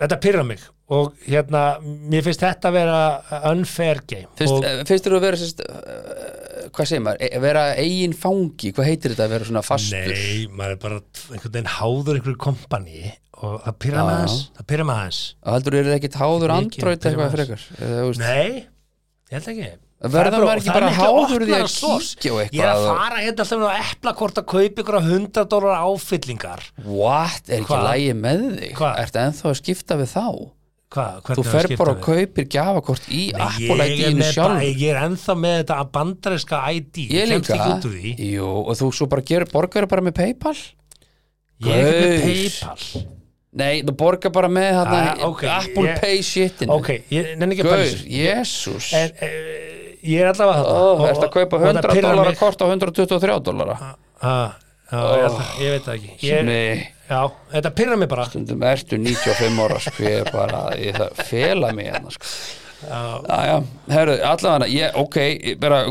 Þetta 0.00 0.20
pyrra 0.26 0.44
mig 0.50 0.66
og 0.90 1.12
hérna, 1.22 1.62
mér 2.10 2.24
finnst 2.26 2.42
þetta 2.42 2.70
að 2.70 2.76
vera 2.80 3.00
unfair 3.52 4.00
game. 4.10 4.26
Og, 4.42 4.64
eh, 4.66 4.80
finnst 4.88 5.06
þér 5.06 5.16
að 5.18 5.26
vera 5.26 5.38
sérst, 5.38 5.60
uh, 5.62 6.68
hvað 6.74 6.88
segir 6.90 7.04
maður, 7.06 7.20
e 7.30 7.42
vera 7.44 7.64
eigin 7.78 8.14
fangi? 8.16 8.72
Hvað 8.74 8.88
heitir 8.90 9.14
þetta 9.14 9.26
að 9.28 9.34
vera 9.36 9.44
svona 9.50 9.62
fastur? 9.66 10.14
Nei, 10.14 10.46
maður 10.50 10.74
er 10.74 10.80
bara 10.82 11.00
einhvern 11.30 11.54
veginn 11.54 11.70
háður 11.76 12.18
einhverju 12.18 12.40
kompani 12.42 13.04
og 13.40 13.60
það 13.64 13.76
pyrra 13.84 14.00
já. 14.00 14.08
aðeins 14.08 14.40
það 14.58 14.66
pyrra 14.72 14.84
mig 14.88 14.96
aðeins. 14.96 15.20
Og 15.44 15.54
heldur 15.56 15.78
eru 15.80 15.94
ekkit 15.94 16.18
háður 16.20 16.50
Mikið, 16.50 16.58
Android 16.58 16.98
byrjum 16.98 17.12
eitthvað 17.12 17.30
aðeins. 17.30 17.38
frekar? 17.38 17.62
Þú 17.80 18.18
Nei, 18.18 18.66
ég 19.30 19.38
held 19.38 19.48
ekki. 19.54 19.70
Verða 20.00 20.30
Það 20.32 20.40
er 20.40 20.44
maður 20.48 20.60
ekki 20.60 20.70
það 20.70 20.76
er 20.76 20.80
bara 20.80 20.92
háður 20.96 21.42
því 21.44 21.54
að 21.54 21.66
kíkja 21.70 22.30
á 22.30 22.36
eitthvað 22.40 22.54
Ég 22.56 22.62
er 22.64 22.70
að 22.70 22.78
og- 22.80 22.96
fara 22.96 23.16
hérna 23.20 23.44
alltaf 23.44 23.58
með 23.60 23.74
eplakort 23.84 24.38
að 24.40 24.46
kaupa 24.48 24.82
ykkur 24.82 24.96
100 25.04 25.44
dólar 25.52 25.82
áfyllingar. 25.84 26.62
What, 26.84 27.42
er 27.50 27.60
ekki 27.60 27.80
lægi 27.84 28.14
með 28.16 28.46
þig 28.56 28.72
Hvað, 30.90 31.20
þú 31.38 31.42
fer 31.46 31.68
bara 31.78 31.92
og 31.94 32.00
kaupir 32.02 32.46
gjafakort 32.50 33.04
í 33.14 33.28
Apple 33.30 33.84
Ég 33.86 33.92
ID-inu 33.94 34.18
með, 34.24 34.32
sjálf 34.34 34.64
ég 34.66 34.80
er 34.90 34.96
ennþá 35.04 35.36
með 35.38 35.54
þetta 35.60 35.76
bandarinska 35.94 36.58
ID 36.74 36.98
ég 37.14 37.30
kemst 37.30 37.52
ekki 37.54 37.68
út 37.76 37.86
úr 37.86 37.94
því. 37.94 38.14
Jú, 38.32 38.48
og 38.64 38.78
þú 38.80 38.88
svo 38.98 39.06
bara 39.12 39.22
gerir 39.30 39.52
borgar 39.52 39.86
bara 39.92 40.02
með 40.02 40.16
Paypal? 40.18 40.56
Ég 41.62 41.78
er 41.78 41.90
ekki 41.92 42.08
með. 42.10 42.24
Paypal. 42.26 43.04
Nei, 43.60 43.82
þú 43.86 43.94
borgar 44.02 44.34
bara 44.34 44.50
með 44.50 44.80
Ah, 44.82 45.12
ok, 45.28 45.44
Apple 45.60 45.86
ég- 45.86 46.00
Pay 46.02 46.24
shitinu. 46.26 46.74
Ok, 46.80 46.90
ég 47.14 47.36
nenni 47.38 47.54
ekki 47.54 47.66
að 47.70 47.70
En 48.98 49.14
uh, 49.14 49.70
ég 50.02 50.20
er 50.24 50.30
allavega 50.32 50.64
þetta 50.64 51.08
ertu 51.12 51.26
að 51.26 51.32
kaupa 51.36 51.62
100 51.70 52.02
dólar 52.02 52.36
kort 52.40 52.62
á 52.62 52.66
123 52.66 53.38
dólara 53.46 53.78
ah, 54.22 54.54
Já, 54.90 55.00
ég, 55.00 55.22
held 55.22 55.36
að- 55.40 55.60
ég 55.62 55.70
veit 55.76 55.84
það 55.86 55.94
ekki. 55.98 56.16
Ég, 56.26 56.86
Já, 57.10 57.20
þetta 57.52 57.70
pyrra 57.74 57.96
mig 57.98 58.08
bara. 58.08 58.24
Stundum 58.30 58.62
ertu 58.62 58.98
95 58.98 59.58
ára 59.64 59.78
sko, 59.82 60.02
ég 60.06 60.20
er 60.26 60.30
bara, 60.34 60.60
ég 60.78 60.94
það 60.98 61.24
fela 61.30 61.72
mig 61.74 61.86
hérna 61.90 62.10
sko. 62.14 62.26
Já. 62.86 63.56
Herru, 63.90 64.14
allavega, 64.24 64.68
ég, 64.72 64.94
ok, 64.96 65.16
ég 65.50 65.58
bara 65.60 65.82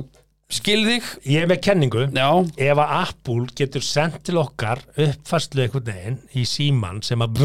skil 0.50 0.80
þig, 0.88 1.04
Ég 1.30 1.44
er 1.44 1.48
með 1.52 1.60
kenningu. 1.62 2.08
Já. 2.16 2.30
Ef 2.58 2.80
að 2.82 2.94
Apple 3.04 3.46
getur 3.60 3.84
sendt 3.86 4.24
til 4.26 4.40
okkar 4.42 4.80
uppfærslu 4.98 5.62
einhvern 5.68 5.86
veginn 5.92 6.18
í 6.34 6.46
síman 6.50 7.04
sem 7.06 7.20
að 7.22 7.36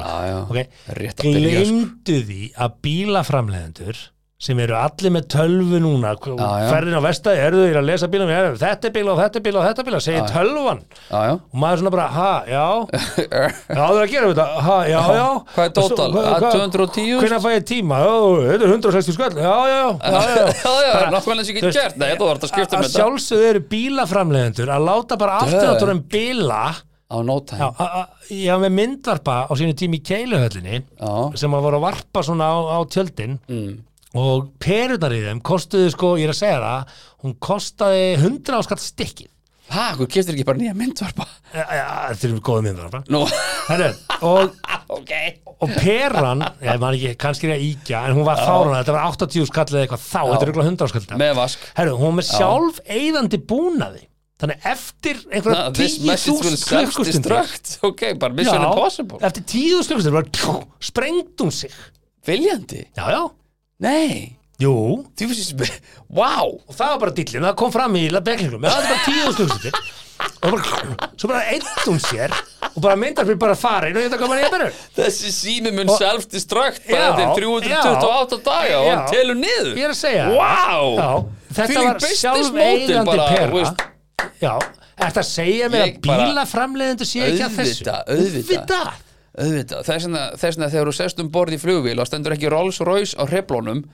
Já, 0.00 0.14
já, 0.30 0.38
ok, 0.46 0.78
rétt 0.96 1.20
að 1.20 1.36
byrja 1.36 1.64
sko. 1.66 1.74
gleymdu 1.76 2.16
því 2.30 2.40
að 2.56 2.78
bílaframleðendur 2.86 4.00
sem 4.42 4.58
eru 4.58 4.74
allir 4.74 5.12
með 5.14 5.26
tölvu 5.30 5.78
núna. 5.82 6.12
Ferðin 6.18 6.98
á 6.98 7.02
vestæði, 7.04 7.42
eru 7.46 7.60
þau 7.62 7.78
að 7.78 7.86
lesa 7.86 8.08
er, 8.10 8.48
þetta 8.58 8.88
er 8.88 8.94
bíl 8.96 9.04
og 9.12 9.20
þetta 9.20 9.38
er 9.38 9.44
bíl 9.44 9.54
og 9.54 9.66
þetta 9.68 9.82
er 9.82 9.86
bíl 9.86 9.98
segir 10.02 10.24
tölvan. 10.32 10.80
Já, 11.06 11.18
já, 11.28 11.34
og 11.38 11.60
maður 11.62 11.82
svona 11.82 11.92
bara, 11.94 12.06
ha, 12.16 12.32
já. 12.50 12.64
Já, 13.72 13.78
það 13.78 13.96
er 13.96 14.02
að 14.02 14.12
gera 14.12 14.30
þetta, 14.32 14.46
ha, 14.66 14.76
já, 14.88 14.98
já. 15.16 15.26
Hvað 15.54 15.64
er 15.68 15.74
total? 15.76 16.08
Að 16.22 16.46
210? 16.56 17.12
Hvernig 17.22 17.44
fæ 17.44 17.50
ég 17.54 17.66
tíma? 17.70 18.00
Þetta 18.48 18.66
er 18.66 18.74
160 18.74 19.16
skall 19.16 19.30
Já, 19.46 19.54
já, 19.70 19.82
já, 20.02 20.72
já, 20.86 20.94
um 22.78 22.86
sjálfsögðu 22.96 23.50
eru 23.52 23.62
bílaframleðendur 23.72 24.72
að 24.74 24.88
láta 24.90 25.18
bara 25.20 25.38
afturátturum 25.44 26.02
bíla 26.12 26.64
Á 27.12 27.20
a- 27.84 28.08
ég 28.32 28.48
var 28.48 28.60
með 28.64 28.72
myndvarpa 28.78 29.34
á 29.44 29.52
sínu 29.52 29.76
tími 29.76 30.00
í 30.00 30.04
keiluhöllinni 30.06 30.78
sem 31.36 31.52
að 31.52 31.66
voru 31.66 31.80
að 31.80 31.84
varpa 31.84 32.22
svona 32.24 32.48
á, 32.48 32.56
á 32.72 32.78
tjöldin 32.88 33.36
mm. 33.44 33.74
Og 34.18 34.50
perunar 34.60 35.14
í 35.16 35.20
þeim 35.24 35.40
kostuðu 35.44 35.92
sko, 35.94 36.14
ég 36.20 36.28
er 36.28 36.34
að 36.34 36.40
segja 36.42 36.58
það 36.62 36.96
hún 37.22 37.36
kostaði 37.42 38.02
100 38.18 38.58
áskatt 38.58 38.82
stykkið. 38.84 39.30
Hæ, 39.72 39.84
hvað 39.96 40.08
keftir 40.12 40.36
ekki 40.36 40.44
bara 40.44 40.60
nýja 40.60 40.74
myndvarpa? 40.76 41.24
Ja, 41.54 41.62
ja, 41.72 41.84
þetta 42.10 42.28
er 42.28 42.40
góð 42.44 42.64
myndvarpa 42.66 42.98
Nú, 43.14 43.22
Herru, 43.70 43.86
og, 44.28 44.56
ok. 44.98 45.12
og 45.64 45.72
peran 45.78 46.44
ég 46.60 46.82
man 46.82 46.96
ekki, 46.98 47.14
kannski 47.22 47.48
er 47.48 47.54
ég 47.54 47.60
að 47.62 47.66
íkja 47.70 48.02
en 48.08 48.18
hún 48.18 48.26
var 48.26 48.42
fárana, 48.42 48.82
þetta 48.82 48.96
var 48.98 49.14
80 49.14 49.48
skall 49.48 49.66
eða 49.70 49.84
eitthvað 49.86 50.04
þá, 50.04 50.20
þetta 50.20 50.44
er 50.44 50.52
ykkur 50.52 50.66
100 50.66 50.88
áskatt 50.88 51.14
Með 51.22 51.34
vask. 51.40 51.68
Herru, 51.78 51.94
hún 52.02 52.10
var 52.10 52.18
með 52.18 52.28
sjálf 52.34 52.82
eigðandi 52.98 53.40
búnaði 53.48 54.04
þannig 54.42 54.64
eftir 54.72 55.20
einhverja 55.30 55.66
will 55.70 56.16
10.000 56.18 56.64
klukkustundir. 56.66 57.36
Ok, 57.86 58.02
bara 58.18 58.34
mission 58.34 58.58
Já, 58.58 58.66
impossible. 58.72 59.20
eftir 59.22 59.46
10.000 59.54 59.86
klukkustundir 59.88 60.16
bara 60.18 60.32
tjú, 60.34 60.56
sprengt 60.82 61.44
hún 61.44 61.54
sig. 61.54 61.76
Viljandi? 62.26 62.82
já, 62.98 63.06
já, 63.14 63.22
Nei. 63.82 64.36
Jú. 64.62 64.72
Þú 65.18 65.28
finnst 65.32 65.56
þessi 65.58 65.80
Vá 66.12 66.36
og 66.44 66.70
það 66.76 66.92
var 66.92 67.02
bara 67.02 67.14
dillin, 67.16 67.44
það 67.48 67.58
kom 67.62 67.72
fram 67.74 67.98
í 67.98 68.06
beklinglum, 68.12 68.64
það 68.68 68.78
var 68.78 68.88
bara 68.90 69.04
10.000 69.08 69.36
klukkustundir 69.38 69.74
og 70.42 70.52
bara, 70.52 70.98
svo 71.18 71.28
bara 71.30 71.40
eitt 71.50 71.86
hún 71.86 71.98
sér 72.02 72.34
og 72.68 72.76
bara 72.84 72.94
myndar 73.00 73.26
fyrir 73.26 73.38
bara 73.42 73.56
að 73.56 73.62
fara 73.62 73.88
inn 73.90 73.96
og 73.98 74.04
þetta 74.04 74.18
kom 74.20 74.30
bara 74.32 74.44
ég 74.44 74.52
berur 74.52 74.76
Þessi 74.98 75.32
sími 75.34 75.72
mun 75.74 75.90
self-destruct 75.90 76.84
bara 76.86 77.08
Já, 77.08 77.08
eftir 77.10 77.46
328 77.48 78.38
daga 78.46 78.76
og 78.82 78.90
hann 78.90 79.02
telur 79.10 79.38
niður. 79.40 79.72
Ég 79.80 79.88
er 79.88 79.94
að 79.94 79.98
segja 79.98 80.28
Vá! 80.30 80.52
Já, 81.00 81.10
þetta 81.58 81.86
var 81.86 81.98
business 81.98 82.20
sjálf 82.22 82.52
model 82.52 82.66
eigandi 82.68 83.08
bara, 83.10 83.26
þú 83.26 83.36
pera 83.36 83.56
veist. 83.56 83.86
já, 84.42 84.52
þetta 85.02 85.24
segja 85.32 85.70
mér 85.72 85.86
Ég 85.86 85.96
að 85.96 86.04
bílaframleiðendur 86.06 87.10
sé 87.12 87.24
ekki 87.26 87.46
að 87.48 87.58
þessu? 87.58 87.88
Auðvitað, 87.88 88.12
auðvitað. 88.12 88.92
Auðvitað, 89.32 89.86
þess 89.88 90.06
vegna 90.44 90.68
þegar 90.68 90.88
þú 90.90 90.94
sest 90.98 91.20
um 91.22 91.30
borð 91.32 91.56
í 91.56 91.60
flugvél 91.62 91.98
og 92.02 92.08
stendur 92.10 92.34
ekki 92.36 92.50
Rolls 92.52 92.80
Royce 92.84 93.16
á 93.16 93.24
hreplónum 93.24 93.84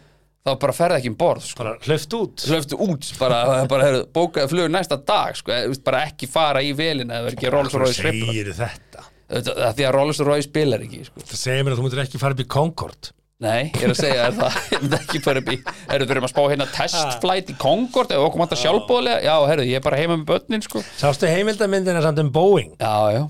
þá 0.48 0.50
bara 0.62 0.72
ferð 0.74 0.96
ekki 0.98 1.12
um 1.12 1.18
borð 1.20 1.44
sko. 1.46 1.60
bara 1.62 1.74
hlöft 1.84 2.14
út. 2.18 2.42
Hlöftu 2.48 2.78
út, 2.80 3.10
bara, 3.20 3.42
bara 3.70 3.86
heru, 3.86 4.00
bókaði 4.14 4.50
flug 4.54 4.72
næsta 4.72 4.98
dag, 5.06 5.36
sko, 5.38 5.52
bara 5.86 6.02
ekki 6.08 6.26
fara 6.30 6.62
í 6.64 6.72
velina 6.78 7.20
eða 7.22 7.34
ekki 7.36 7.52
Rolls 7.54 7.76
Royce 7.78 8.02
hrepla 8.02 8.32
segir 8.32 8.50
þetta? 8.56 9.06
Það- 9.28 9.76
því 9.76 9.86
að 9.90 9.94
Rolls 9.98 10.22
Royce 10.24 10.50
bilar 10.54 10.82
ekki 10.86 11.04
sko. 11.06 11.22
það 11.22 11.40
segir 11.44 11.62
mér 11.66 11.76
að 11.76 11.80
þú 11.82 11.86
mútur 11.86 12.02
ekki 12.06 12.22
fara 12.22 12.34
upp 12.38 12.42
í 12.42 12.48
Concord 12.56 13.12
Nei, 13.38 13.68
ég 13.70 13.84
er 13.86 13.92
að 13.92 13.98
segja 14.00 14.22
það. 14.34 14.54
Ég 14.72 14.80
myndi 14.82 14.96
ekki 14.98 15.18
fara 15.22 15.38
upp 15.44 15.50
í 15.52 15.58
Herru, 15.62 16.06
við 16.08 16.14
erum 16.16 16.24
að 16.26 16.32
spá 16.32 16.40
hérna 16.50 16.64
testflight 16.74 17.52
í 17.52 17.54
Concorde 17.62 18.16
eða 18.16 18.24
okkur 18.26 18.40
manta 18.42 18.56
sjálfbóðlega 18.58 19.20
Já, 19.22 19.34
herru, 19.46 19.66
ég 19.68 19.78
er 19.78 19.84
bara 19.84 20.00
heima 20.00 20.16
með 20.18 20.24
börnin, 20.32 20.64
sko. 20.66 20.82
Sástu 20.98 21.30
heimildamyndina 21.30 22.02
samt 22.02 22.18
um 22.18 22.32
Boeing? 22.34 22.72
Já, 22.82 23.14
já, 23.14 23.22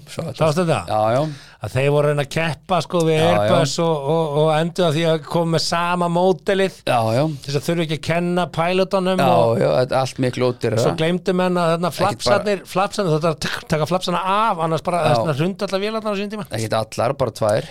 að 1.58 1.72
þeir 1.74 1.88
voru 1.90 2.10
að 2.14 2.28
keppa 2.30 2.78
sko 2.84 3.00
við 3.08 3.22
Airbus 3.24 3.72
og, 3.82 4.04
og, 4.12 4.36
og 4.42 4.50
endur 4.54 4.86
að 4.86 4.98
því 4.98 5.04
að 5.10 5.24
koma 5.26 5.56
með 5.56 5.62
sama 5.64 6.08
mótelið 6.14 6.76
þess 6.86 7.56
að 7.58 7.64
þurfi 7.66 7.86
ekki 7.86 7.98
að 7.98 8.04
kenna 8.08 8.44
pilotunum 8.54 9.22
Já, 9.22 9.30
og 9.32 9.58
já, 9.58 9.68
allt 10.02 10.20
miklu 10.22 10.52
ótir 10.52 10.78
svo 10.78 10.92
gleymdu 11.00 11.34
menn 11.34 11.58
að 11.58 11.72
þarna 11.72 11.90
Ekki 11.90 11.98
flapsarnir 11.98 12.62
flapsarnir, 12.68 13.16
þetta 13.16 13.32
er 13.32 13.58
að 13.58 13.66
taka 13.74 13.90
flapsarna 13.90 14.22
af 14.36 14.62
annars 14.68 14.86
bara 14.86 15.02
þess 15.08 15.32
að 15.34 15.42
hrunda 15.42 15.68
allar 15.68 15.82
vélarnar 15.82 16.14
á 16.14 16.18
sín 16.20 16.30
tíma. 16.32 16.46
Ekkert 16.54 16.78
allar, 16.78 17.16
bara 17.18 17.34
tvær. 17.40 17.68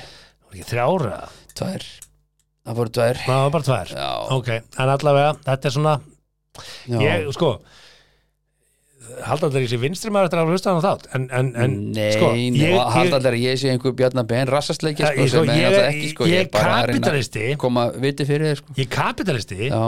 Ekki 0.51 0.67
þrjára, 0.73 1.23
Tvær. 1.57 1.87
Það 2.67 2.77
voru 2.77 2.91
tvær. 2.93 3.19
Það 3.23 3.41
var 3.41 3.51
bara 3.55 3.65
tvær. 3.69 3.91
Já, 3.95 4.09
ok, 4.35 4.49
en 4.83 4.91
allavega, 4.93 5.29
þetta 5.47 5.69
er 5.69 5.73
svona 5.77 5.93
já. 6.91 6.99
ég, 7.01 7.29
sko 7.37 7.53
halda 9.27 9.49
þetta 9.49 9.61
í 9.63 9.69
sig 9.71 9.79
vinstri 9.81 10.11
maður 10.13 10.29
eftir 10.29 10.41
að 10.41 10.51
hlusta 10.51 10.71
hann 10.73 10.81
á 10.81 10.85
þátt 10.87 11.07
en, 11.17 11.27
en, 11.39 11.51
en 11.65 11.75
Nei, 11.95 12.11
sko, 12.15 12.31
nei, 12.33 12.43
ég, 12.59 12.75
ég, 12.75 13.39
ég 13.43 13.57
sé 13.61 13.71
einhver 13.73 13.95
bjarnar 13.97 14.27
ben 14.29 14.47
rassastleiki 14.51 15.03
Ja, 15.05 15.11
sko, 15.13 15.23
ég- 15.23 15.31
sko, 15.31 15.43
sem 15.45 15.49
er 15.55 15.91
ég- 15.97 16.11
sko, 16.13 16.27
ég 16.27 16.43
er 16.45 16.51
kapitalisti. 16.51 17.47
koma 17.57 17.87
viti 17.95 18.25
fyrir 18.29 18.51
þér 18.53 18.61
sko. 18.63 18.73
ég 18.77 18.85
er 18.87 18.93
kapitalisti 18.97 19.59
Já, 19.71 19.83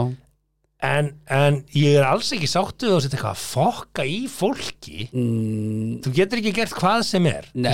en, 0.85 1.09
en 1.27 1.57
ég 1.75 1.97
er 1.99 2.05
alls 2.07 2.29
ekki 2.35 2.47
sáttuð 2.47 2.93
og 2.95 3.01
setja 3.03 3.17
eitthvað 3.17 3.33
að 3.33 3.41
fokka 3.43 4.05
í 4.07 4.19
fólki. 4.31 5.07
Mm. 5.11 5.97
þú 6.05 6.13
getur 6.15 6.39
ekki 6.39 6.53
gert 6.55 6.75
hvað 6.77 7.01
sem 7.07 7.27
er 7.27 7.49
Nei, 7.51 7.71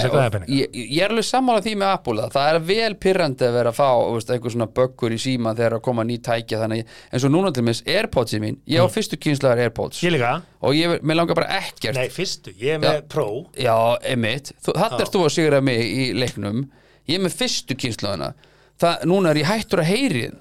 ég, 0.49 0.74
ég 0.74 1.03
er 1.06 1.14
alveg 1.14 1.28
sammála 1.28 1.62
því 1.66 1.76
með 1.82 1.91
Apple 1.91 2.24
að 2.26 2.34
það 2.38 2.49
er 2.49 2.60
vel 2.72 2.95
pyrrandi 3.06 3.45
að 3.45 3.58
vera 3.60 3.74
að 3.74 3.78
fá 3.78 3.89
veist, 4.16 4.32
eitthvað 4.34 4.56
svona 4.56 4.70
böggur 4.80 5.14
í 5.16 5.20
síma 5.22 5.53
þegar 5.58 5.78
að 5.78 5.84
koma 5.86 6.08
ný 6.08 6.18
tækja 6.26 6.64
þannig, 6.64 6.95
eins 7.12 7.28
og 7.28 7.36
núna 7.36 7.53
til 7.53 7.66
mis 7.68 7.84
Airpodsið 7.86 8.43
mín, 8.45 8.58
ég 8.74 8.82
á 8.82 8.88
fyrstu 8.89 9.20
kynslaðar 9.22 9.66
Airpods. 9.68 10.01
Mm. 10.01 10.18
Ég 10.18 10.26
og 10.66 10.74
ég, 10.74 10.97
langar 11.14 11.38
bara 11.38 11.60
ekkert. 11.60 11.93
Nei 11.99 12.10
fyrstu, 12.14 12.56
ég 12.58 12.80
er 12.80 12.82
með 12.82 12.97
Já. 12.97 13.06
Pro. 13.12 13.28
Já, 13.53 13.78
emitt, 14.16 14.56
þetta 14.66 15.03
ert 15.03 15.14
þú 15.14 15.24
að 15.28 15.34
sigra 15.38 15.62
mig 15.62 15.86
í 15.86 16.10
leiknum. 16.18 16.66
Ég 17.06 17.20
er 17.20 17.26
með 17.28 17.38
fyrstu 17.38 17.78
kynslaðuna 17.78 18.34
Það, 18.82 19.06
núna 19.08 19.32
er 19.32 19.39
ég 19.39 19.47
hættur 19.47 19.80
að 19.80 19.91
heyrið 19.93 20.34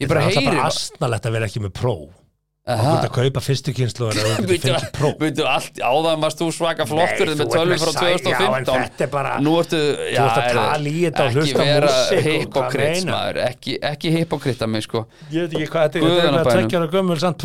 Ég 0.00 0.08
bara 0.08 0.24
Það 0.24 0.30
er 0.30 0.40
heyri 0.40 0.56
bara 0.56 0.66
astnalegt 0.70 1.26
að 1.28 1.32
vera 1.38 1.46
ekki 1.50 1.60
með 1.66 1.72
Pro 1.80 1.94
og 2.70 2.78
þú 2.78 2.90
ert 2.92 3.06
að 3.08 3.14
kaupa 3.16 3.40
fyrstu 3.42 3.72
kynslu 3.74 4.04
og 4.06 4.12
þú 4.14 4.22
getur 4.22 4.74
fengið 4.76 4.84
Pro 4.94 5.08
Byrju, 5.18 5.44
allt, 5.48 5.78
áðan 5.80 6.20
varst 6.22 6.38
þú 6.42 6.48
svaka 6.54 6.84
flottur 6.86 7.30
með 7.32 7.40
ert 7.50 7.70
með 7.72 7.80
frá 7.80 7.92
sæ- 7.96 8.02
já, 8.04 8.10
en 8.10 8.20
2015 8.20 8.84
þetta 8.84 9.04
er 9.06 9.10
bara- 9.14 9.32
Nú 9.40 9.54
ertu, 9.58 9.80
já, 10.12 10.20
ert 11.08 11.18
að 11.24 11.40
ekki 11.40 11.56
vera 11.58 11.90
hypokrits 12.28 13.04
maður. 13.08 13.40
Ekki, 13.48 13.74
hypokrita 14.20 14.68
mig 14.70 14.82
sko. 14.86 15.02
Ég 15.32 15.48
veit 15.48 15.56
ekki 15.56 15.70
hvað 15.72 15.88
þetta 15.88 15.98
er, 15.98 16.04
þetta 16.04 16.28
er 16.28 16.38
að 16.44 16.52
tvekja 16.54 16.80
ára 16.84 16.90
gömul 16.94 17.18
samt 17.24 17.42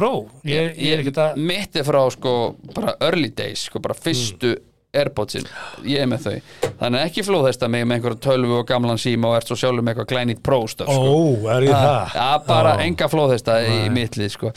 að 1.26 1.42
mitt 1.50 1.76
er 1.82 1.84
frá 1.90 2.02
sko 2.12 2.36
bara 2.76 2.96
early 3.02 3.30
days 3.30 3.66
sko 3.72 3.80
bara 3.80 3.96
fyrstu. 3.98 4.58
Airpodsin, 4.96 5.46
ég 5.86 6.02
er 6.04 6.08
með 6.12 6.26
þau 6.26 6.36
þannig 6.80 7.06
ekki 7.10 7.24
flóðhesta 7.28 7.70
mig 7.72 7.86
með 7.88 7.98
einhverja 8.00 8.22
tölvu 8.26 8.58
og 8.60 8.66
gamlan 8.70 9.00
síma 9.02 9.30
og 9.32 9.38
ert 9.38 9.48
svo 9.52 9.58
sjálfur 9.60 9.84
með 9.86 9.94
eitthvað 9.96 10.10
glænýtt 10.14 10.42
próstöf 10.46 10.90
sko. 10.90 11.14
Ó, 11.16 11.52
er 11.56 11.68
ég 11.68 11.76
það? 11.76 12.16
Já, 12.16 12.28
bara 12.48 12.74
Ó. 12.76 12.82
enga 12.86 13.08
flóðhesta 13.12 13.58
í 13.68 13.78
mittlið 13.96 14.32
sko. 14.36 14.52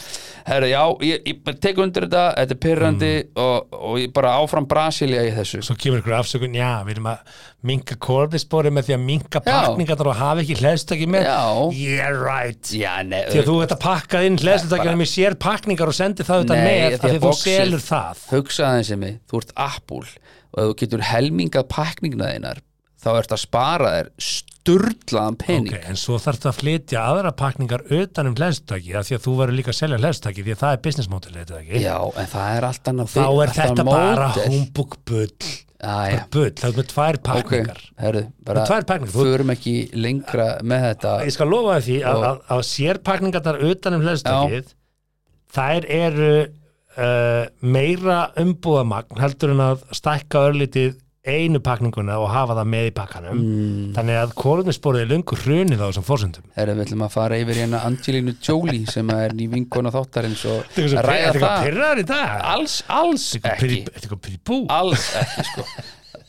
Herra, 0.48 0.70
já, 0.70 0.82
ég, 1.06 1.22
ég 1.28 1.52
tek 1.62 1.78
undir 1.84 2.08
þetta 2.08 2.24
þetta 2.38 2.56
er 2.58 2.62
pyrrandi 2.66 3.12
Mm. 3.18 3.30
og, 3.42 3.78
og 3.78 3.98
ég 3.98 4.12
bara 4.14 4.34
áfram 4.42 4.66
Brasilia 4.68 5.22
í 5.26 5.30
þessu 5.34 5.62
Svo 5.64 5.74
kemur 5.78 6.00
ykkur 6.02 6.14
afsökun, 6.18 6.54
já, 6.56 6.82
við 6.86 6.96
erum 6.98 7.08
að 7.12 7.36
minka 7.66 7.96
kórnispori 7.98 8.70
með 8.70 8.86
því 8.86 8.94
að 8.94 9.02
minka 9.02 9.40
pakningarnar 9.42 10.10
og 10.12 10.18
hafa 10.20 10.42
ekki 10.44 10.56
hlæðstöki 10.60 11.08
með. 11.10 11.26
Já. 11.26 11.40
Yeah, 11.74 12.12
right. 12.14 12.70
Já, 12.70 12.92
nei, 13.02 13.24
Því 13.32 13.40
að 13.42 13.50
þú 13.50 13.56
ert 13.64 13.74
að 13.74 13.82
pakka 13.82 14.22
inn 14.28 14.38
hlæðstökina 14.38 14.94
með 15.00 15.10
sér 15.10 15.38
pakningar 15.42 15.90
og 15.90 15.98
sendi 15.98 16.26
það 16.26 16.44
auðvitað 16.44 16.62
með 16.68 16.78
því 16.78 17.10
að 17.10 17.18
að 17.18 17.26
þú 17.26 17.34
selur 17.42 17.84
það. 17.88 18.24
Hugsaði 18.30 18.84
þessi 18.84 19.00
mig, 19.02 19.18
þú 19.26 19.42
ert 19.42 19.52
Apple 19.66 20.04
og 20.48 20.62
ef 20.62 20.70
þú 20.70 20.78
getur 20.84 21.06
helmingað 21.10 21.70
pakningna 21.74 22.30
þeinar 22.30 22.62
þá 22.98 23.10
ert 23.14 23.34
að 23.34 23.42
spara 23.42 23.90
þér 23.94 24.08
sturlaðan 24.28 25.38
pening. 25.38 25.70
Ok, 25.70 25.86
en 25.90 25.98
svo 26.00 26.18
þarftu 26.22 26.50
að 26.50 26.58
flytja 26.58 27.04
aðra 27.12 27.32
pakningar 27.38 27.84
utan 27.94 28.30
um 28.30 28.36
hlæðstöki 28.38 28.90
því 28.90 29.18
að 29.18 29.24
þú 29.24 29.36
verður 29.38 29.58
líka 29.58 29.72
að 29.74 29.78
selja 29.80 30.00
hlæðstöki 30.02 30.44
því 30.44 30.56
að 30.56 30.60
það 30.64 30.74
er 30.74 30.82
business 30.88 31.10
model? 31.12 31.34
Já, 31.78 31.96
það 32.34 32.58
Þá 33.14 33.24
er 33.44 33.54
þetta 33.60 33.88
bara 33.88 34.28
módel. 34.34 35.56
Humbug 35.78 36.30
bull 36.34 36.50
það 36.58 36.68
er 36.72 36.76
með 36.80 36.86
tvær 36.92 37.18
pakningar 37.28 37.82
herru, 38.02 38.22
bara 38.48 38.64
tvær 38.66 38.86
pakningar, 38.88 39.12
þú- 39.14 39.26
förum 39.28 39.52
ekki 39.54 39.74
lengra 39.94 40.46
með 40.66 40.86
þetta. 40.88 41.12
Ég 41.28 41.34
skal 41.36 41.48
lofa 41.52 41.76
því 41.86 41.98
að, 42.12 42.22
að, 42.30 42.40
að 42.56 42.62
sérpakningarnar 42.72 43.60
utan 43.70 43.94
um 43.98 44.02
hlæðstökið 44.06 44.72
þær 45.58 45.86
eru 46.00 46.32
uh, 46.98 47.44
meira 47.62 48.18
umbúðamagn 48.42 49.22
heldur 49.22 49.54
en 49.54 49.62
að 49.68 49.84
stækka 50.00 50.42
örlítið 50.50 50.96
einu 51.28 51.60
pakninguna 51.64 52.16
og 52.22 52.28
hafa 52.32 52.56
það 52.58 52.70
með 52.72 52.86
í 52.88 52.92
pakkanum. 52.96 53.38
Mm. 53.42 53.84
þannig 53.96 54.18
að 54.22 54.32
kólunisborðið 54.42 55.04
er 55.04 55.10
löngu 55.12 55.38
hrunið 55.42 55.82
á 55.84 55.86
þessum 55.88 56.06
fórsöndum 56.08 56.46
Herru, 56.56 56.74
við 56.78 56.84
ætlum 56.86 57.04
að 57.06 57.12
fara 57.14 57.38
yfir 57.42 57.60
hérna 57.62 57.82
Angelinu 57.88 58.34
Jolie 58.44 58.86
sem 58.90 59.12
er 59.14 59.36
ný 59.38 59.46
vinkona 59.52 59.92
þáttarins 59.94 60.42
og 60.48 60.80
er 60.82 61.08
ræða 61.08 61.34
það. 61.38 61.62
pyrraður 61.66 62.02
í 62.02 62.06
dag. 62.08 62.34
Alls, 62.54 62.78
alls 62.88 63.28
ekki. 63.38 63.80
Alls 64.72 65.06
ekki, 65.22 65.46
sko. 65.52 65.66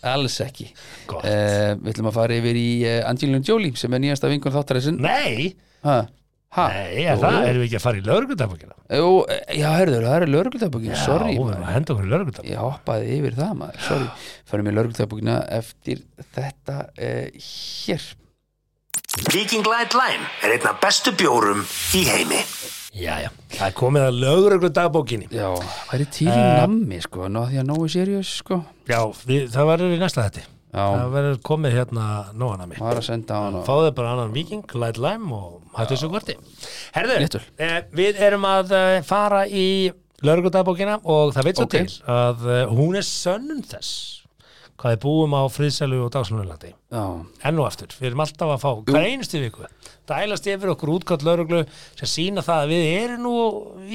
Alls 0.09 0.37
ekki. 0.45 0.69
Uh, 1.09 1.73
Við 1.81 1.89
ætlum 1.93 2.07
að 2.11 2.15
fara 2.19 2.37
yfir 2.39 2.59
í 2.59 2.67
uh, 2.87 2.99
Angelinu 3.09 3.41
Jolie 3.43 3.75
sem 3.79 3.91
er 3.97 4.03
nýjasta 4.05 4.29
vinkona 4.31 4.55
þáttarins. 4.59 4.91
Nei, 4.99 5.55
Ha? 5.79 6.01
Ha? 6.49 6.63
nei, 6.73 7.03
er 7.05 7.19
það? 7.21 7.35
Erum 7.45 7.61
við 7.61 7.67
ekki 7.67 7.77
að 7.77 7.83
fara 7.83 7.99
í 7.99 8.05
eh, 9.29 9.41
já, 9.59 9.67
herður, 9.75 10.05
það 10.07 10.15
er 10.15 10.31
lögreglutafbókin 10.33 10.95
Sorry, 10.97 11.35
Já, 11.35 11.37
við 11.37 11.43
maður 11.43 11.53
erum 11.53 11.67
að 11.67 11.75
henda 11.75 11.93
okkur 11.93 12.07
í 12.07 12.09
lögreglutabokina 12.13 12.55
Ég 12.55 12.63
hoppaði 12.63 13.11
yfir 13.19 13.37
það 13.37 13.51
maður, 13.59 13.83
sorry. 13.85 14.07
Förum 14.49 14.71
í 14.71 14.73
lögreglutafbókina 14.73 15.37
eftir 15.59 16.01
þetta 16.33 16.79
uh, 16.89 17.45
hér. 17.45 18.09
Viking 19.29 19.69
Light 19.69 19.93
Line 19.97 20.33
er 20.41 20.57
einn 20.57 20.67
af 20.73 20.81
bestu 20.81 21.13
bjórum 21.21 21.61
í 21.97 22.05
heimi. 22.09 22.41
Jæja, 22.97 23.29
það 23.53 23.65
er 23.67 23.73
komið 23.77 24.07
að 24.07 24.21
lögreglutabokini 24.23 25.27
Já, 25.29 25.49
væri 25.91 26.07
til 26.09 26.31
í 26.31 26.33
nammi, 26.33 26.97
sko 27.05 27.27
Ná 27.29 27.43
því 27.51 27.59
að 27.61 27.67
nógu 27.69 27.89
serious, 27.93 28.31
sko. 28.41 28.63
Já, 28.89 29.03
við, 29.29 29.51
það 29.53 29.69
verður 29.69 29.93
í 29.93 29.99
næsta 30.01 30.25
þetta 30.25 30.41
Já, 30.41 30.58
Það 30.69 31.07
verður 31.15 31.37
komið 31.49 31.73
hérna 31.79 32.03
nóana 32.37 32.67
mig 32.69 32.77
Fáðu 32.77 33.93
bara 33.97 34.11
annan 34.13 34.33
viking, 34.35 34.63
light 34.77 34.99
lime 35.01 35.33
og 35.33 35.63
hættu 35.77 35.95
þessu 35.95 36.09
kvarti 36.11 36.35
Herðu, 36.93 37.17
Léttul. 37.23 37.41
eh, 37.57 37.79
við 37.95 38.19
erum 38.21 38.45
að 38.45 38.71
eh, 38.77 39.01
fara 39.07 39.45
í 39.47 39.65
lögregludagbókina 40.21 40.99
og 41.09 41.33
það 41.33 41.47
veit 41.49 41.57
svo 41.61 41.65
Ok. 41.65 41.75
til 41.77 42.13
að 42.13 42.45
eh, 42.53 42.63
hún 42.75 42.99
er 42.99 43.05
sönnum 43.07 43.63
þess 43.65 44.18
hvað 44.79 44.93
við 44.95 45.01
búum 45.03 45.35
á 45.35 45.43
friðsælu 45.51 45.99
og 46.05 46.11
dagslunulandi 46.15 46.71
Já, 46.71 47.03
enn 47.49 47.59
og 47.59 47.67
aftur, 47.67 47.91
við 47.99 48.11
erum 48.11 48.23
alltaf 48.23 48.53
að 48.53 48.61
fá 48.63 48.69
hver 48.89 49.07
einustu 49.09 49.41
viku, 49.43 49.67
dælast 50.09 50.47
yfir 50.49 50.71
okkur 50.73 50.93
útgátt 50.95 51.25
lögreglu 51.27 51.65
sem 51.99 52.09
sína 52.09 52.43
það 52.45 52.63
að 52.63 52.73
við 52.73 52.87
erum 53.01 53.25
nú 53.27 53.33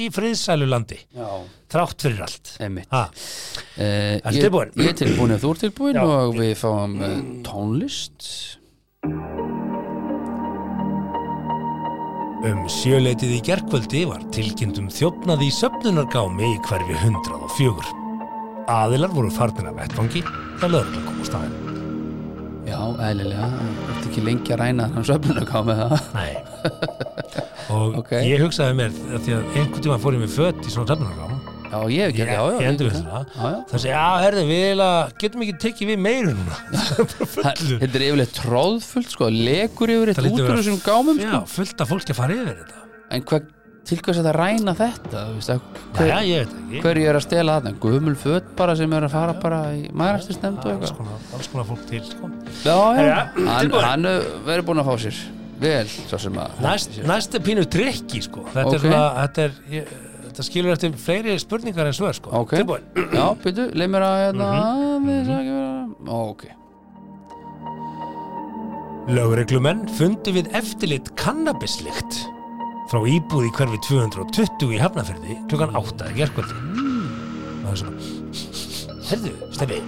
í 0.05 0.09
friðsælu 0.13 0.69
landi 0.69 0.99
þrátt 1.73 2.05
fyrir 2.05 2.21
allt. 2.27 2.53
Uh, 3.75 4.21
ég, 4.77 4.85
ég 4.85 4.93
er 4.93 4.99
tilbúin 5.01 5.35
ef 5.35 5.43
þú 5.43 5.55
er 5.55 5.63
tilbúin 5.65 5.99
Já. 5.99 6.05
og 6.05 6.37
við 6.37 6.53
fáum 6.61 6.95
uh, 7.01 7.17
tónlist. 7.49 8.29
Um 12.45 12.67
sjöleitið 12.69 13.39
í 13.39 13.43
gerkvöldi 13.47 14.05
var 14.05 14.21
tilkynntum 14.35 14.91
þjófnaði 14.93 15.49
í 15.49 15.53
söfnunargámi 15.57 16.53
í 16.53 16.57
hverfi 16.69 16.97
104. 17.01 18.04
Aðilar 18.71 19.11
voru 19.13 19.29
farnir 19.33 19.67
af 19.69 19.75
vettfangi 19.77 20.21
þegar 20.25 20.71
lögreglan 20.73 21.05
kom 21.05 21.21
á 21.21 21.25
staðinn. 21.29 21.61
Já, 22.65 22.79
eðlilega, 23.11 23.47
þetta 23.85 24.07
ekki 24.09 24.23
lengi 24.25 24.53
að 24.55 24.61
ræna 24.63 24.87
söfnun 25.05 25.37
að 25.43 25.49
koma 25.51 25.65
með 25.69 25.81
það 25.83 26.07
Nei. 26.15 26.31
Og 27.75 27.97
Ok. 28.01 28.11
ég 28.25 28.41
hugsaði 28.41 28.77
mér 28.79 28.95
að 29.13 29.19
því 29.25 29.35
að 29.35 29.43
einhvern 29.59 29.83
tíma 29.85 29.97
fór 30.01 30.15
ég 30.17 30.23
með 30.23 30.33
fött 30.33 30.65
í 30.65 30.73
svona 30.73 30.89
söfnunargám. 30.89 31.35
Já, 31.65 31.77
ég 31.91 32.01
hef 32.01 32.11
ekki, 32.13 32.25
já, 32.25 32.41
já 32.45 32.59
Ég 32.61 32.67
endur 32.71 32.87
við 32.89 32.95
já, 32.95 33.05
það. 33.05 33.25
já. 33.35 33.53
Það 33.69 33.81
segi, 33.83 33.91
já, 33.93 34.03
herði, 34.23 34.43
við 34.49 34.83
getum 35.23 35.45
ekki 35.45 35.55
tekið 35.65 35.89
við 35.91 35.99
meiru 36.05 36.33
núna. 36.37 36.59
Þetta 37.81 37.99
er 37.99 38.05
yfirleitt 38.07 38.35
tróðfullt 38.37 39.13
sko, 39.15 39.29
lekur 39.33 39.93
yfir 39.95 40.13
lítur 40.13 40.29
út 40.31 40.53
úr 40.55 40.61
þessum 40.61 40.79
gámum 40.85 41.19
Já, 41.21 41.31
sko. 41.35 41.43
fullt 41.57 41.81
af 41.85 41.91
fólki 41.93 42.13
að 42.15 42.19
fara 42.21 42.37
yfir 42.37 42.51
þetta. 42.61 42.83
En 43.15 43.25
hvað, 43.29 43.49
til 43.85 43.99
hvers 44.01 44.17
að 44.21 44.27
það 44.29 44.35
ræna 44.39 44.73
þetta? 44.79 45.21
hver, 45.95 46.09
veit 46.09 46.39
ekki. 46.41 46.81
hverju 46.83 47.07
er 47.11 47.19
að 47.19 47.23
stela 47.25 47.57
þarna? 47.59 47.73
Gumul 47.83 48.15
föt 48.19 48.47
bara 48.57 48.75
sem 48.79 48.93
er 48.97 49.05
að 49.07 49.13
fara 49.13 49.35
bara 49.41 49.59
í 49.77 49.85
mærastinsnefnd 49.93 50.65
og 50.65 50.71
eitthvað 50.85 51.37
alls 51.37 51.51
konar 51.53 51.69
fólk 51.69 51.85
til, 51.89 52.01
sko. 52.09 52.29
Já, 52.65 52.75
Jæja, 52.97 53.19
hann, 53.45 53.71
hann 53.85 54.09
verður 54.47 54.65
búinn 54.71 54.83
að 54.83 54.89
fá 54.91 54.95
sér 55.05 55.21
Vel, 55.55 55.85
svo 55.87 56.17
sem 56.19 56.35
að 56.35 56.57
Næst, 56.65 56.97
næst 57.07 57.37
er 57.37 57.45
pínu 57.45 57.63
trikki 57.71 58.19
sko 58.25 58.43
þetta, 58.49 58.65
Ok. 58.67 58.73
er 58.75 58.83
svona, 58.83 59.03
þetta, 59.21 59.45
er, 59.45 59.53
ég, 59.71 59.93
þetta 60.25 60.45
skilur 60.49 60.73
eftir 60.75 60.97
fleiri 61.05 61.37
spurningar 61.39 61.87
en 61.87 61.95
svör 61.95 62.17
sko 62.17 62.33
Ok. 62.41 62.57
Tilbúin. 62.59 62.83
Já, 63.15 63.25
byrju, 63.45 63.69
leið 63.71 63.93
mér 63.93 64.07
að 64.09 64.19
við 65.05 65.21
það 65.29 65.39
ekki 65.39 65.55
vera 65.55 66.19
Ok, 66.19 66.47
Lögreglumenn 69.15 69.83
fundu 69.95 70.31
við 70.33 70.47
eftirlit 70.57 71.11
kannabislikt 71.21 72.23
frá 72.91 72.99
íbúð 73.09 73.47
í 73.47 73.53
hverfi 73.55 73.79
220 73.87 74.75
í 74.75 74.81
Hafnafyrði 74.81 75.39
klukkan 75.49 75.75
8 75.79 76.11
í 76.11 76.19
gerkvöldi 76.19 76.55
og 76.55 77.65
það 77.65 77.71
er 77.71 77.81
svona 77.81 78.13
Herðu, 79.05 79.31
Steppi 79.53 79.79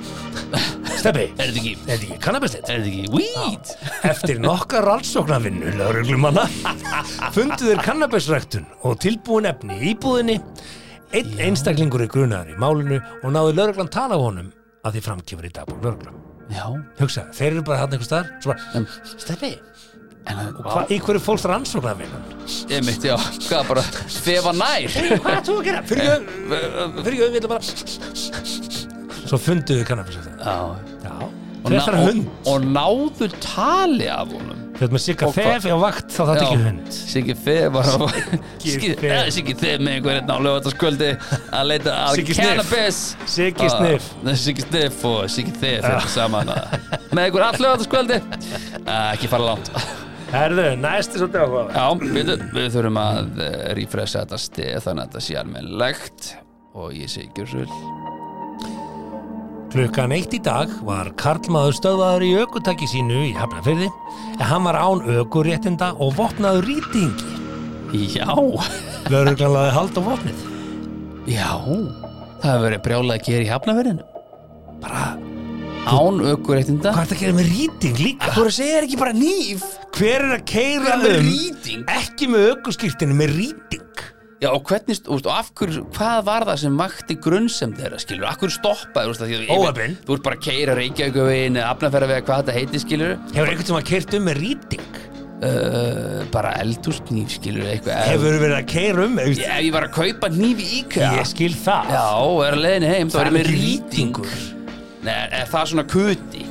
Steppi, 0.97 1.23
er 1.37 1.49
þetta 1.49 1.61
ekki, 1.61 1.73
ekki 1.93 2.17
kannabislikt? 2.21 2.69
er 2.69 2.83
þetta 2.83 2.91
ekki 2.91 3.09
weed? 3.13 3.71
Eftir 4.09 4.39
nokkar 4.41 4.85
rannsóknarvinnu 4.87 5.73
lögreglumanna 5.77 6.45
fundu 7.35 7.67
þeir 7.67 7.83
kannabisræktun 7.85 8.65
og 8.87 8.97
tilbúin 9.03 9.49
efni 9.49 9.77
í 9.77 9.91
íbúðinni. 9.93 10.37
Einn 11.17 11.43
einstaklingur 11.49 12.05
er 12.05 12.11
grunaður 12.11 12.55
í 12.55 12.57
málinu 12.61 13.01
og 13.21 13.29
náðu 13.33 13.53
lögreglan 13.59 13.93
tala 13.93 14.17
á 14.17 14.21
honum 14.21 14.49
að 14.85 14.97
því 14.97 15.05
framkjöfur 15.09 15.49
í 15.49 15.53
dagbúr 15.59 15.85
lögreglan 15.85 16.25
Já, 16.47 16.63
hugsa, 17.01 17.25
þeir 17.35 17.57
eru 17.57 17.63
bara 17.67 17.81
hann 17.81 17.91
einhvers 17.91 18.07
staðar. 18.07 18.29
Svo 18.39 18.53
í 20.93 20.99
hverju 21.03 21.21
fólks 21.23 21.45
rannsóknarvinnan? 21.51 22.23
Ég 22.71 22.83
mitt, 22.87 23.03
já, 23.03 23.15
hvað 23.47 23.67
bara 23.73 23.83
þefa 24.17 24.53
nær? 24.55 24.97
Hvað 25.23 25.41
þú 25.47 25.57
að 25.57 25.65
gera? 25.67 25.81
Fyrir 25.87 26.13
ekki, 26.13 27.17
við 27.23 27.39
ætlum 27.41 27.51
bara 27.55 27.63
Svo 29.27 29.39
funduðu 29.43 29.83
kannabisræktun 29.87 30.37
Já, 30.39 30.55
Já, 31.03 31.15
og, 31.17 31.67
þetta 31.67 31.89
er 31.91 31.97
og, 31.97 32.05
hund. 32.07 32.29
og 32.47 32.69
náðu 32.71 33.27
tali 33.43 34.07
af 34.13 34.29
honum. 34.31 34.63
Veit 34.77 34.91
með 34.93 35.01
Sigga 35.03 35.25
Og 35.27 35.33
hvað? 35.33 35.47
Þef 35.57 35.73
á 35.73 35.77
vakt 35.81 36.11
þá 36.13 36.19
það 36.21 36.41
ekki 36.45 36.57
hund. 36.61 36.89
Siggi 36.93 37.35
Þef 37.43 37.67
var 37.73 37.87
á 37.89 37.97
Siggi 38.61 38.91
Þef. 38.93 39.05
eh, 39.09 39.29
Siggi 39.33 39.55
Þef 39.57 39.83
með 39.83 39.95
einhver 39.97 40.19
einn 40.21 40.29
á 40.31 40.37
lögataskvöldi 40.47 41.09
að 41.57 41.69
leita 41.73 41.95
að 42.05 42.21
cannabis. 42.37 42.99
Siggi 43.33 43.67
Ah, 43.67 43.75
Sniff. 43.75 44.09
Siggi 44.45 44.67
Sniff 44.69 45.05
og 45.11 45.23
Siggi 45.33 45.55
Þef 45.57 45.81
þetta 45.89 46.11
saman 46.13 46.53
ah, 46.53 46.77
með 47.09 47.23
einhver 47.25 47.47
all 47.49 47.57
lögataskvöldi 47.65 48.21
ekki 48.85 49.33
fara 49.33 49.49
langt 49.49 49.73
Herðu, 50.27 50.65
næsti 50.81 51.21
svolítið 51.21 51.43
áhuga 51.45 51.61
Já, 51.71 51.85
við, 52.01 52.31
við 52.55 52.67
þurfum 52.73 52.97
að 52.99 53.39
uh, 53.39 53.53
refresha 53.77 54.23
þetta 54.25 54.39
stið 54.43 54.73
þannig 54.83 55.03
að 55.03 55.07
þetta 55.07 55.23
sé 55.27 55.37
almennlegt 55.39 56.27
og 56.77 56.91
ég 56.97 57.11
sé 57.11 57.23
ekki 57.27 57.45
svo 57.47 57.63
Klukkan 59.71 60.13
eitt 60.15 60.31
í 60.35 60.39
dag 60.43 60.71
var 60.87 61.09
Karlmaður 61.19 61.75
stöðvaður 61.75 62.23
í 62.23 62.29
ökutæki 62.41 62.87
sínu 62.87 63.17
í 63.27 63.33
Hafnarfyrði 63.35 63.87
en 64.37 64.45
hann 64.47 64.63
var 64.67 64.77
án 64.79 65.01
ökuréttinda 65.19 65.89
og 66.01 66.13
vopnaður 66.17 66.69
rýtingi. 66.69 67.33
Já, 68.15 68.27
Löruglan 69.11 69.53
laði 69.53 69.73
hald 69.75 69.99
á 69.99 70.01
vopnið. 70.07 70.45
já 71.27 71.51
það 71.57 72.47
hefur 72.47 72.63
verið 72.67 72.81
brjálað 72.87 73.15
að 73.17 73.25
gera 73.27 73.43
í 73.43 73.51
hafnaverðinu 73.51 74.07
Bara, 74.83 75.03
án 75.87 76.19
ökuréttinda 76.31 76.91
hvað 76.95 77.03
er 77.03 77.11
það 77.11 77.17
að 77.17 77.21
gera 77.25 77.37
með 77.37 77.51
rýting 77.55 78.01
líka? 78.03 78.33
Þú 78.35 78.47
segir 78.55 78.87
ekki 78.87 78.99
bara 79.03 79.15
nýf 79.15 79.67
Hver 79.97 80.21
er 80.27 80.33
að 80.37 80.43
keira 80.49 80.91
Hvað 80.93 81.03
með 81.03 81.15
um 81.17 81.27
rýting? 81.31 81.83
ekki 81.89 82.27
með 82.29 82.43
ökuskýrtinu 82.53 83.15
með 83.17 83.31
rýting? 83.37 83.83
Já, 84.37 84.51
og 84.53 84.61
hvernig, 84.69 84.99
úst, 85.09 85.25
og 85.25 85.33
af 85.33 85.47
hverju, 85.57 85.81
hvað 85.95 86.19
var 86.27 86.43
það 86.45 86.59
sem 86.61 86.75
vakti 86.77 87.15
grunnsem 87.25 87.71
þeirra, 87.73 87.97
skilur, 88.03 88.27
af 88.29 88.35
hverju 88.37 88.53
stoppaði, 88.53 89.15
því, 89.17 89.37
að- 89.47 89.53
Óheppinn. 89.55 89.95
Þú 90.05 90.13
ert 90.19 90.23
bara 90.27 90.35
að 90.37 90.43
keira 90.45 90.75
Reykjavíkuvegin 90.77 91.57
eða 91.57 91.71
Afnafæravega, 91.73 92.25
hvað 92.27 92.43
þetta 92.43 92.53
heiti, 92.59 92.81
skilur, 92.83 93.15
Hefur 93.33 93.49
einhvern 93.49 93.65
sem 93.71 93.79
að 93.79 93.87
keirt 93.89 94.13
um 94.19 94.27
með 94.29 94.37
rýting? 94.43 94.85
uh, 95.37 96.25
bara 96.33 96.51
eldúsknýf, 96.61 97.33
skilur, 97.39 97.65
eitthvað. 97.69 98.03
Hefur 98.11 98.37
verið 98.41 98.57
að 98.59 98.67
keira 98.71 99.03
um? 99.05 99.17
Ég, 99.21 99.37
Ef 99.37 99.63
ég 99.65 99.71
var 99.73 99.87
að 99.89 99.91
kaupa 99.97 100.29
nýf 100.33 100.61
í 100.61 100.69
IKEA, 100.83 101.11
ég 101.17 101.27
skil 101.29 101.53
það. 101.53 101.91
já, 101.93 102.05
og 102.21 102.39
er 102.45 102.53
að 102.57 102.63
leiðinni 102.67 102.93
heim, 102.93 103.09
þá 103.13 103.19
er 103.21 103.25
ég 103.31 103.35
með 103.39 103.51
rýtingur. 103.53 104.37
Nei, 105.05 105.17
er 105.41 105.45
það 105.49 105.67
svona 105.73 105.85
kuti? 105.89 106.45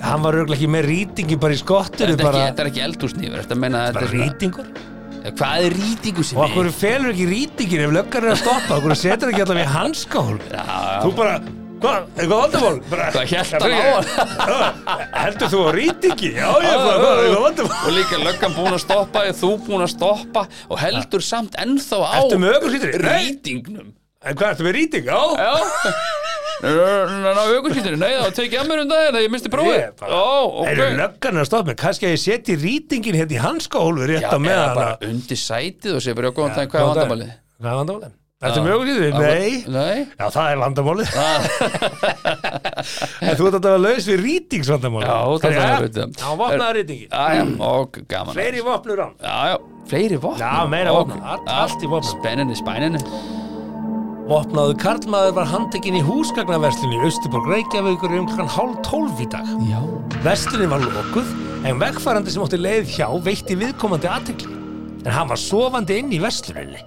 Hann 0.00 0.22
var 0.24 0.38
auðvitað 0.38 0.56
ekki 0.56 0.68
með 0.72 0.86
rýtingi 0.88 1.36
bara 1.40 1.52
í 1.56 1.60
skottinu, 1.60 2.14
Þetta 2.14 2.22
er 2.24 2.26
bara, 2.26 2.40
ekki, 2.40 2.50
þetta 2.50 2.62
er 2.64 2.70
ekki 2.70 2.82
eldúsnýfur, 2.86 3.42
þetta 3.44 3.58
meina, 3.60 3.82
þetta 3.90 4.00
bara 4.00 4.06
er 4.06 4.12
svona, 4.14 4.26
rýtingur. 4.30 4.68
hvað 5.36 5.64
er 5.68 5.74
rýtingur 5.76 6.24
sem 6.30 6.38
Og 6.40 6.44
okkur 6.48 6.70
felur 6.80 7.10
ekki 7.12 7.26
rýtingin 7.28 7.82
ef 7.86 7.92
löggar 7.98 8.24
er 8.28 8.32
að 8.34 8.38
stoppa, 8.40 8.78
okkur 8.80 8.94
setur 8.96 9.32
ekki 9.34 9.42
allavega 9.44 9.66
í 9.66 9.72
hanskál. 9.74 10.38
Já, 10.48 10.62
já. 10.64 11.00
Þú 11.04 11.10
bara, 11.18 11.34
hvað, 11.84 12.06
eitthvað 12.16 12.40
vandamál? 12.44 12.78
Bara, 12.94 13.10
Hvað 13.16 13.34
hélt 13.34 13.52
hann 13.52 13.76
á 13.76 13.80
hann? 13.98 15.04
Heldur 15.20 15.52
þú 15.52 15.60
á 15.60 15.70
rýtingi? 15.76 16.30
Já, 16.38 16.48
ég 16.48 16.80
bara, 16.80 16.96
hvað, 17.04 17.22
eitthvað 17.26 17.44
vandamál? 17.44 17.80
og 17.84 17.94
líka 17.98 18.22
löggan 18.24 18.56
búin 18.56 18.72
að 18.78 18.82
stoppa 18.86 19.26
þú 19.42 19.52
búin 19.68 19.84
að 19.84 19.92
stoppa 19.98 20.46
og 20.70 20.80
heldur 20.80 21.24
samt 21.28 21.60
ennþá 21.60 22.00
á 22.00 22.10
Ertu 22.22 22.40
með 22.40 22.56
ökuskírteini? 22.60 23.04
Nei. 23.04 23.20
rýtingnum 23.28 23.92
En 24.20 24.36
hvað, 24.36 24.50
ertu 24.52 24.64
með 24.66 24.74
rýting? 24.76 25.04
Já. 25.08 25.20
já 25.40 25.52
ná 26.60 27.40
aukurskýttinu, 27.56 27.96
nei 28.00 28.10
það 28.12 28.22
var 28.26 28.34
tekið 28.36 28.58
að 28.60 28.66
mér 28.70 28.78
um 28.84 28.88
daginn 28.90 29.12
þegar 29.14 29.24
ég 29.24 29.32
misti 29.34 29.50
prófið 29.52 29.78
Ég 29.78 29.84
bara- 30.00 30.10
já, 30.12 30.16
Eru 30.70 30.82
ok 30.84 30.90
löggan 31.00 31.34
er 31.36 31.40
að 31.40 31.46
stoppa 31.50 31.66
mig? 31.70 31.76
Kannski 31.80 32.04
að 32.06 32.14
ég 32.16 32.22
setji 32.26 32.54
rýtingin 32.60 33.16
hérna 33.20 33.34
í 33.36 33.38
hanskálfu 33.40 34.02
rétt 34.10 34.26
já, 34.26 34.30
á 34.30 34.32
meðan 34.38 34.68
eða 34.68 34.76
bara 34.76 34.90
að- 34.96 35.02
undir 35.10 35.38
sætið 35.40 35.92
og 35.96 36.00
sé 36.04 36.10
bara, 36.14 36.26
já, 36.28 36.32
góðan 36.36 36.54
daginn, 36.56 36.70
hvað 36.70 36.80
er 36.80 36.84
vandamálið? 36.90 37.30
Hvað 37.60 37.70
er 37.70 37.76
vandamálið? 37.80 38.12
Ertu 38.40 38.60
með 38.64 38.72
ökuskírteini? 38.72 39.20
Nei. 39.20 39.52
nei, 39.68 39.98
Já, 40.16 40.26
það 40.32 40.46
er 40.50 40.56
vandamálið. 40.62 41.08
en 43.20 43.34
þú 43.36 43.42
ert 43.50 43.56
að 43.58 43.64
vera 43.66 43.80
laus 43.84 44.04
við 44.08 44.18
rýtingsvandamálið. 44.24 45.10
Já, 45.10 45.18
það 45.42 45.50
er 45.50 45.56
auðvitað. 45.74 46.08
Já, 46.22 46.28
vopnaður 46.40 46.76
rýtingi. 46.78 47.04
já, 47.10 47.24
já, 47.36 47.42
og 47.68 47.90
gaman 48.08 48.32
Fleiri 48.38 48.60
vopnur 48.64 48.98
án. 49.04 49.12
já, 49.20 49.36
já, 49.52 49.56
fleiri 49.92 50.16
vopn 50.24 50.40
Já, 50.40 50.52
meira 50.72 50.88
Og- 50.94 50.98
vopn. 51.08 51.20
Allt- 51.20 51.44
já, 51.52 51.60
í 51.84 51.86
vopnum. 51.92 52.12
spenninu, 52.16 52.54
spæninu 52.56 52.96
Vopnaður 54.30 54.76
karlmaður 54.78 55.32
var 55.40 55.48
handtekinn 55.50 55.96
í 55.98 56.02
húsgagnaverslunni 56.06 57.00
í 57.00 57.02
Austuborg 57.08 57.48
Reykjavíkur 57.50 58.12
um 58.20 58.28
klukkan 58.30 58.50
hálf 58.54 58.76
tólf 58.86 59.18
í 59.22 59.26
dag. 59.32 59.48
já, 59.66 59.80
Verslunin 60.22 60.70
var 60.70 60.84
lokuð 60.84 61.32
en 61.66 61.80
vegfærandi 61.80 62.30
sem 62.30 62.44
átti 62.44 62.60
leið 62.60 62.92
hjá 62.94 63.08
veitti 63.26 63.56
viðkomandi 63.58 64.06
aðtekli. 64.10 64.56
En 65.00 65.14
hann 65.16 65.30
var 65.32 65.40
sofandi 65.40 65.96
inn 65.98 66.10
í 66.12 66.18
versluninni. 66.22 66.78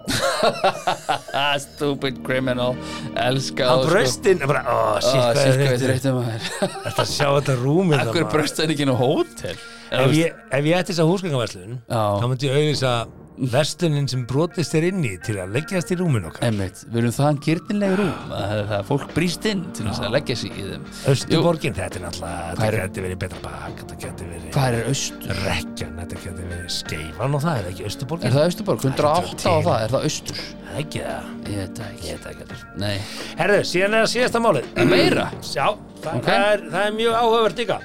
ah, 1.34 1.56
stupid 1.66 2.22
criminal 2.24 2.76
elska 3.18 3.68
Hann 3.68 3.82
þá, 3.82 3.84
sko. 3.84 3.92
braust 3.92 4.28
inn, 4.30 4.44
bara, 4.48 4.62
shit, 5.02 5.20
Ah, 5.20 5.32
hvað 5.34 5.44
er 5.44 5.58
hvað 5.58 5.64
er 5.64 5.74
þetta? 5.74 5.88
þreyttum 5.88 6.18
maður 6.20 6.48
Þetta 6.86 7.06
sjá 7.10 7.28
þetta 7.40 7.56
rúmið 7.64 8.04
Akkur 8.04 8.28
bröst 8.32 8.60
það 8.62 8.74
ekki 8.76 8.88
á 8.88 8.96
hótel 9.02 9.56
Ef 9.94 10.14
ég, 10.18 10.38
ef 10.58 10.68
ég 10.70 10.78
ætti 10.80 10.94
þess 10.94 11.04
að 11.04 11.10
húsgagnaverslun, 11.12 11.76
þá 11.90 12.24
myndi 12.30 12.48
ég 12.50 12.56
auðvisa 12.60 12.94
verslunin 13.38 14.06
sem 14.12 14.26
brotist 14.30 14.76
er 14.78 14.86
inni 14.90 15.16
til 15.26 15.36
að 15.42 15.54
leggjast 15.56 15.92
í 15.94 15.98
rúmin 16.00 16.28
okkar. 16.30 16.44
Einmitt, 16.48 16.84
við 16.92 17.00
erum 17.02 17.14
það 17.16 17.40
gyrnileg 17.48 17.96
rúm 18.00 18.34
að 18.38 18.54
það 18.70 18.84
fólk 18.90 19.14
brýst 19.16 19.48
inn 19.50 19.64
til 19.74 19.86
þess 19.88 20.04
að 20.06 20.14
leggja 20.18 20.36
sig 20.44 20.52
í 20.60 20.66
þeim 20.70 20.84
Östuborgin, 21.14 21.76
þetta 21.78 22.00
er 22.00 22.06
náttúrulega, 22.06 22.56
þetta 22.60 22.72
geti 22.84 23.06
verið 23.08 23.22
betra 23.24 23.42
bak, 23.46 23.78
þetta 23.82 23.98
geti 24.04 24.28
verið 24.30 24.50
Hvað 24.54 24.78
er 24.80 24.90
austur? 24.92 25.40
rekkjan, 25.48 25.96
þetta 26.02 26.22
geti 26.28 26.48
verið 26.52 26.74
skeifan 26.78 27.38
og 27.40 27.44
það, 27.46 27.58
er 27.58 27.64
það 27.68 27.72
ekki 27.74 27.88
Östuborgin? 27.90 28.28
Er 28.30 28.36
það 28.38 28.48
austurborg? 28.52 28.86
108 28.92 29.48
á 29.50 29.56
það, 29.66 29.78
er 29.88 29.96
það 29.96 30.08
austur? 30.10 30.44
Það 30.44 30.74
er 30.74 30.84
ekki 30.84 31.02
það, 31.08 31.32
Ég 31.44 31.58
veit 31.60 31.80
ekki 31.84 32.08
ég 32.08 32.22
veit 32.24 32.30
ekki. 32.34 32.60
Nei, 32.82 32.96
Herðu, 33.42 33.58
síðan 33.68 33.94
er 33.98 34.06
það 34.06 34.12
síðasta 34.14 34.40
málið. 34.46 34.70
meira? 34.90 35.26
Já, 35.44 35.66
það, 36.04 36.14
Ok. 36.18 36.30
það, 36.30 36.46
er, 36.54 36.64
það 36.74 36.86
er 36.88 36.96
mjög 36.98 37.18
áhugavert 37.20 37.60
líka. 37.64 37.80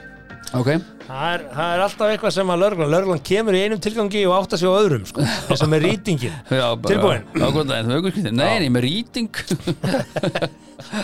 Ok, 0.56 0.68
Það 1.08 1.24
er, 1.34 1.42
það 1.52 1.72
er 1.74 1.82
alltaf 1.84 2.10
eitthvað 2.12 2.32
sem 2.38 2.50
að 2.52 2.60
lörglan, 2.62 2.90
lörglan 2.92 3.20
kemur 3.24 3.56
í 3.56 3.60
einum 3.66 3.80
tilgangi 3.84 4.22
og 4.28 4.34
átta 4.38 4.58
sig 4.60 4.68
á 4.68 4.72
öðrum, 4.78 5.04
sko, 5.08 5.24
eins 5.48 5.64
og 5.64 5.70
með 5.72 5.82
rýtingin. 5.86 6.36
Tilbúin? 6.88 7.26
Nei, 8.38 8.58
nei, 8.64 8.68
með 8.72 8.86
rýting 8.86 9.28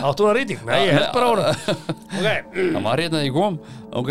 Áttu 0.04 0.24
hún 0.24 0.30
að 0.30 0.36
rýting? 0.38 0.62
Nei, 0.68 0.78
ég 0.86 0.96
held 0.96 1.10
bara 1.16 1.26
á 1.26 1.32
hún. 1.32 1.42
Ok. 2.14 2.28
Það 2.54 2.86
var 2.86 3.02
hérna 3.04 3.18
þegar 3.20 3.28
ég 3.28 3.34
kom 3.36 3.56
Ok, 4.00 4.10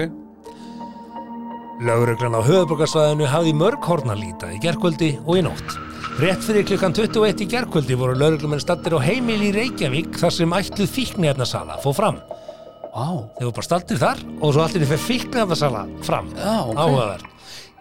Lögreglan 1.84 2.38
á 2.38 2.42
höfuborgarsvæðinu 2.46 3.26
hafði 3.28 3.54
mörg 3.58 3.88
horn 3.90 4.14
að 4.14 4.22
líta 4.22 4.52
í 4.54 4.60
gerkvöldi 4.62 5.10
og 5.26 5.40
í 5.40 5.44
nótt. 5.44 5.74
Rétt 6.22 6.46
fyrir 6.46 6.68
klukkan 6.70 6.94
21 6.94 7.42
í 7.42 7.48
gerkvöldi 7.50 7.98
voru 7.98 8.14
lögreglumenn 8.20 8.62
stattir 8.62 8.94
á 8.94 9.02
heimili 9.02 9.50
í 9.50 9.56
Reykjavík 9.56 10.20
þar 10.22 10.36
sem 10.36 10.54
ætluð 10.54 10.92
fíknefnasala 10.94 11.80
fór 11.84 11.98
fram. 11.98 12.20
Á, 12.94 13.08
Þeir 13.38 13.46
voru 13.50 13.56
bara 13.58 13.68
stattir 13.68 14.00
þar 14.02 14.24
og 14.40 14.54
svo 14.56 14.64
allir 14.64 14.86
fyrir 14.88 15.04
fíknefnasala 15.08 15.86
fram. 16.06 16.30
Já, 16.38 16.56
ok. 16.64 16.78
Áhugaverð. 16.78 17.30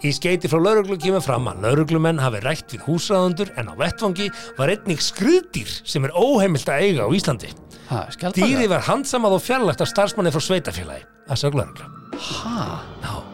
Í 0.03 0.11
skeiti 0.11 0.49
frá 0.51 0.59
lögreglu 0.59 0.97
kemur 0.99 1.23
fram 1.23 1.47
að 1.47 1.61
lögreglumenn 1.63 2.19
hafi 2.19 2.41
rætt 2.43 2.73
við 2.75 2.83
húsræðundur 2.89 3.53
en 3.61 3.71
á 3.71 3.75
vettvangi 3.79 4.31
var 4.59 4.73
einnig 4.73 4.99
skrýðdýr 5.05 5.71
sem 5.87 6.09
er 6.09 6.15
óheimilt 6.19 6.67
að 6.67 6.83
eiga 6.89 7.07
á 7.07 7.11
Íslandi. 7.15 7.53
ha, 7.93 8.07
Dýrið 8.35 8.69
var 8.73 8.83
handsamað 8.89 9.37
og 9.39 9.45
fjarlægt 9.45 9.81
af 9.85 9.93
starfsmanni 9.93 10.33
frá 10.35 10.43
sveitafélagi. 10.43 11.05
Það 11.29 11.39
sög 11.45 11.55
lögreglu. 11.61 11.87
Ha, 12.19 12.81
Já. 13.05 13.13
Það 13.13 13.32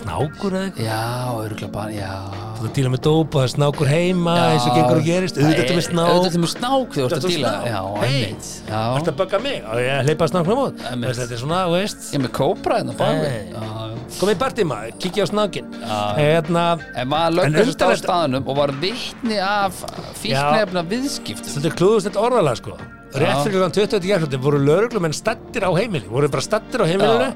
snákur 0.00 0.54
eða 0.54 0.64
eitthvað. 0.68 0.86
já, 0.88 1.00
örgulega 1.44 1.70
bara, 1.74 1.90
já. 1.94 2.10
Þú 2.54 2.64
ert 2.64 2.70
að 2.70 2.74
díla 2.78 2.90
með 2.94 3.02
dóp 3.06 3.34
og 3.34 3.40
það 3.40 3.46
er 3.48 3.52
snákur 3.54 3.90
heima 3.90 4.34
eins 4.50 4.66
og 4.68 4.74
gengur 4.78 5.00
og 5.00 5.04
gerist, 5.08 5.38
auðvitað 5.38 5.60
þetta 5.64 5.76
með 5.78 5.86
snák. 5.88 6.10
Auðvitað 6.14 6.42
með 6.44 6.52
snák 6.54 6.94
þegar 6.94 7.08
þú 7.10 7.16
ert 7.18 7.18
að 7.18 7.34
díla. 7.34 7.52
Já, 7.68 7.80
einmitt. 8.04 8.50
Já, 8.68 8.80
Þetta 8.94 9.12
að 9.14 9.18
bögga 9.22 9.40
mig? 9.44 9.58
Og 9.74 9.82
ég 9.84 10.08
hleypa 10.08 10.28
snáknum 10.30 10.62
út 10.64 10.84
Einmitt. 10.90 11.18
Þetta 11.18 11.34
er 11.38 11.42
svona, 11.44 11.60
þú 11.68 11.76
veist. 11.78 12.06
Ég 12.14 12.18
er 12.20 12.24
með 12.24 12.32
kópra 12.40 12.78
hérna 12.80 12.96
bak 12.98 13.20
við. 13.20 13.30
Hey. 13.34 13.46
Já, 13.54 13.62
já. 13.64 14.00
Komið 14.14 14.34
í 14.34 14.38
partíma, 14.44 14.76
kikja 15.00 15.24
á 15.24 15.28
snákin 15.30 15.70
Já. 15.80 15.98
Hérna, 16.18 16.64
En 16.94 17.08
maður 17.08 17.26
En 17.46 17.52
löggur 17.54 17.64
þessu 17.64 17.72
á 17.72 17.74
undarlegt- 17.74 18.04
staðnum 18.04 18.48
og 18.48 18.56
var 18.56 18.72
vitni 18.82 19.38
af 19.42 19.80
fíknefna 20.20 20.82
viðskiptum 20.92 21.54
þetta 21.56 21.70
er 21.70 21.76
klúðust 21.80 22.06
þetta 22.10 22.22
orðalega 22.28 22.56
sko 22.60 22.76
Rétt 23.14 23.44
fyrir 23.44 23.54
klukkan 23.54 23.72
20. 23.76 24.00
gerðhjótti 24.08 24.38
voru 24.42 24.58
lögreglumenn 24.58 25.12
stattir 25.14 25.62
á 25.62 25.70
heimili 25.76 26.08
voru 26.10 26.26
bara 26.32 26.42
stattir 26.42 26.82
á 26.82 26.86
heimilinu 26.88 27.28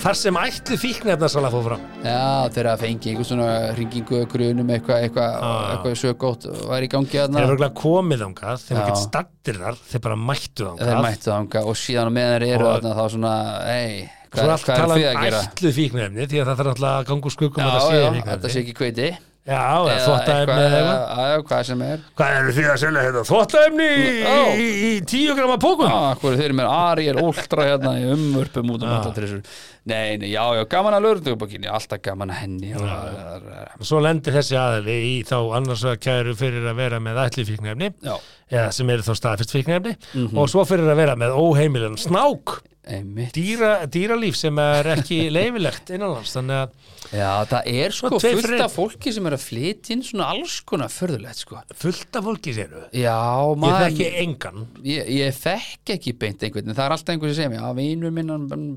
þar 0.00 0.16
sem 0.16 0.38
ætlu 0.40 0.78
fíknefnarsala 0.80 1.50
fór 1.52 1.66
fram. 1.66 1.82
Já, 2.04 2.48
þegar 2.54 2.68
að 2.72 2.82
fengi 2.86 3.10
einhver 3.12 3.28
svona 3.28 3.48
ringingu 3.76 4.22
grunum 4.32 4.72
eitthvað 4.72 5.04
Já. 5.04 5.50
eitthvað 5.76 5.98
sögótt 6.00 6.46
var 6.70 6.86
í 6.86 6.88
gangi 6.92 7.12
Þeir 7.12 7.26
þarna 7.26 7.42
eru 7.42 7.52
örugglega 7.52 7.76
komið 7.82 8.24
þangað, 8.24 8.64
þeir 8.64 8.76
eru 8.78 8.84
ekkert 8.86 9.02
stattir 9.04 9.60
þar 9.60 9.78
þeir 9.92 10.04
bara 10.08 10.18
mættu 10.24 10.64
þeir 10.64 10.72
þangað 10.88 11.04
mættu 11.10 11.30
þanga 11.34 11.64
og 11.68 11.78
síðan 11.84 12.08
á 12.08 12.12
meðan 12.16 12.36
þeir 12.40 12.48
eru 12.56 12.66
Og- 12.66 12.74
þarna 12.76 12.96
þá 12.96 13.04
svona 13.16 13.34
ei, 13.76 14.10
Svo 14.26 14.42
er 14.42 14.48
hvað, 14.48 14.52
allt 14.56 14.66
hvað 14.66 14.76
er 14.76 14.84
um 14.84 14.96
að 14.96 15.24
gera? 15.26 15.44
ætlu 15.52 15.70
fíknefni 15.76 16.26
því 16.32 16.40
að 16.42 16.48
það 16.50 16.60
þarf 16.60 16.72
alltaf 16.76 16.92
að 16.96 17.08
ganga 17.12 17.26
úr 17.30 17.36
skuggum 17.36 17.60
Já, 17.62 17.66
að 17.66 17.76
það 17.76 17.88
sé 17.90 18.00
já, 18.00 18.24
þetta 18.32 18.48
sé 18.56 18.60
ekki 18.64 18.74
kveiti 18.80 19.10
Já, 19.46 19.62
eða 19.78 19.98
þvóttaefni 20.02 20.54
eða 20.58 20.78
eitthvað 20.80 21.28
Já, 21.30 21.42
hvað 21.46 21.60
sem 21.68 21.82
er. 21.86 22.00
Hvað 22.18 22.36
eru 22.40 22.54
þið 22.56 22.68
að 22.72 22.80
selja 22.82 23.04
þetta? 23.06 23.20
Þvóttaefni 23.28 23.86
í, 23.86 24.66
í, 24.66 24.90
tíu 25.06 25.36
grama 25.38 25.56
pókum? 25.62 25.86
Já, 25.86 26.16
hvað 26.18 26.34
er 26.34 26.44
eru 26.48 26.56
með 26.58 26.70
Ariel 26.74 27.20
Ultra 27.22 27.66
hérna 27.68 27.92
í 28.00 28.08
umvörpum 28.16 28.72
út 28.74 28.82
um 28.82 28.90
alltaf 28.96 29.14
trissur. 29.14 29.44
Nei, 29.86 30.16
nei, 30.18 30.32
já, 30.32 30.42
já, 30.58 30.64
gaman 30.66 30.96
að 30.96 31.04
lögreglubakinni 31.06 31.70
alltaf 31.70 32.02
gaman 32.02 32.32
að 32.34 32.40
henni 32.42 32.72
já, 32.72 32.80
Svo 33.86 34.00
lendir 34.02 34.34
þessi 34.34 34.58
aðli 34.58 34.96
í 35.12 35.16
þá 35.28 35.36
annars 35.60 35.84
vegar 35.86 36.00
kæru 36.08 36.34
fyrir 36.42 36.66
að 36.66 36.80
vera 36.80 36.98
með 37.04 37.20
ætli 37.22 37.46
fíknefni 37.46 37.92
eða 38.02 38.72
sem 38.74 38.90
eru 38.90 39.06
þá 39.06 39.12
staðfist 39.20 39.54
fíknefni 39.54 39.94
og 40.34 40.50
svo 40.50 40.66
fyrir 40.66 40.90
að 40.90 41.04
vera 41.04 41.14
með 41.22 41.38
óheimilan 41.38 41.94
snák 42.02 42.58
einmitt 42.86 43.34
dýra, 43.34 43.70
dýralíf 43.90 44.36
sem 44.38 44.58
er 44.62 44.92
ekki 44.94 45.18
leifilegt 45.34 45.90
innanlands 45.94 46.34
þannig 46.36 46.60
að 46.62 46.74
Já, 47.06 47.30
það 47.46 47.68
er 47.70 47.94
sko 47.94 48.10
tveir 48.16 48.34
fullt 48.36 48.46
fyrir 48.46 48.62
af 48.64 48.74
fólki 48.74 49.12
sem 49.14 49.26
er 49.28 49.36
að 49.36 49.42
flytja 49.44 49.94
inn 49.94 50.04
svona 50.06 50.28
alls 50.34 50.56
konar 50.66 50.90
förðulegt 50.90 51.42
sko 51.42 51.60
fullt 51.78 52.18
af 52.18 52.26
fólki 52.26 52.54
séru 52.56 52.82
Já, 52.90 53.14
ég 53.14 53.60
maður 53.62 53.84
þekki 53.86 54.08
engan 54.22 54.62
ég, 54.86 55.10
ég 55.16 55.38
þekk 55.38 55.94
ekki 55.96 56.14
beint 56.18 56.46
einhvern 56.46 56.70
en 56.70 56.78
það 56.78 56.84
er 56.86 56.96
alltaf 56.96 57.14
einhver 57.14 57.32
sem 57.32 57.38
segir 57.40 57.52
mér, 57.54 57.62
já, 57.62 57.76
vinur 57.78 58.14
minn 58.16 58.34
hann, 58.34 58.68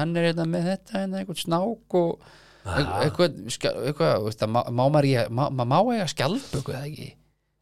hann 0.00 0.16
er 0.16 0.28
hérna 0.30 0.48
með 0.48 0.68
þetta 0.72 0.98
hérna, 0.98 1.22
einhvern 1.22 1.42
snák 1.44 1.98
og 2.00 2.28
eitthvað, 2.64 3.40
eitthvað 3.88 4.46
má, 4.52 4.62
maður 4.84 5.10
ég, 5.10 5.32
má, 5.32 5.48
má 5.48 5.78
eiga 5.94 6.08
skjaldböku 6.12 6.76
eða 6.76 6.88
ekki 6.88 7.10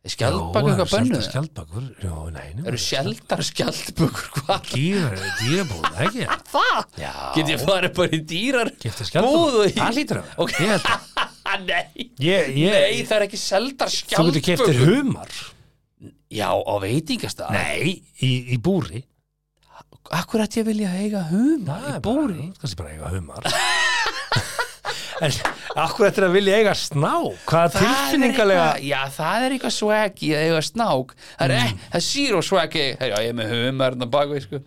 skjaldböku 0.07 0.70
eitthvað 0.70 0.92
bönnuð? 0.92 1.24
skjaldbakur, 1.26 1.86
já, 2.05 2.12
nei, 2.34 2.46
nei 2.55 2.68
eru 2.70 2.78
sjeldar 2.78 3.42
skjaldbökur 3.49 4.30
hvað? 4.36 4.70
Dýra, 4.70 5.32
dýrabúð, 5.40 5.88
ekki. 6.07 6.28
Það? 6.55 6.78
Já. 7.03 7.12
get 7.34 7.53
ég 7.53 7.64
farið 7.66 7.94
bara 7.99 8.14
í 8.14 8.22
dýrar 8.30 8.70
og 9.24 9.59
í 9.66 9.74
Það 9.74 9.99
hlýtur 9.99 10.22
að. 10.22 10.32
Ok. 10.44 10.55
Ég 10.55 10.72
held 10.76 10.88
að. 10.94 11.28
nei, 11.66 12.09
nei, 12.20 13.05
það 13.09 13.14
er 13.18 13.26
ekki 13.26 13.42
seldar 13.42 13.92
þú 13.92 13.99
skjaldbökur 14.05 14.38
getur 14.38 14.49
keftir 14.53 14.82
humar. 14.86 15.36
Já, 16.28 16.51
á 16.53 16.74
veitingastað. 16.84 17.55
Nei, 17.57 17.99
í, 18.22 18.32
í 18.55 18.59
búri. 18.62 19.03
Akkur 20.14 20.40
ætti 20.40 20.62
ég 20.62 20.64
að 20.64 20.70
vilja 20.70 20.90
eiga 20.96 21.20
humar 21.28 21.82
í 21.90 21.99
búri? 22.05 22.46
bara, 22.49 22.61
kannski 22.62 22.78
bara 22.80 22.94
eiga 22.94 23.11
humar 23.12 23.49
en 25.24 25.34
akkur 25.84 26.08
eftir 26.08 26.26
að 26.26 26.36
vilja 26.36 26.58
eiga 26.60 26.74
sná 26.78 27.12
hvaða 27.48 27.64
er 27.66 27.74
tilfinningalega 27.78 28.66
Já, 28.84 28.98
það 29.14 29.46
er 29.46 29.56
eitthvað 29.56 29.74
swaggy 29.76 30.30
að 30.34 30.44
eiga 30.46 30.62
snák 30.68 31.14
Það 31.18 31.44
er, 31.46 31.54
mm. 31.58 31.82
það 31.86 32.00
er 32.00 32.06
zero 32.08 32.42
swaggy 32.48 32.84
hey, 33.00 33.12
Já, 33.12 33.16
ég 33.24 33.32
er 33.32 33.38
með 33.38 33.54
humar 33.54 33.96
hérna 33.96 34.10
bakvið 34.12 34.44
sko. 34.46 34.62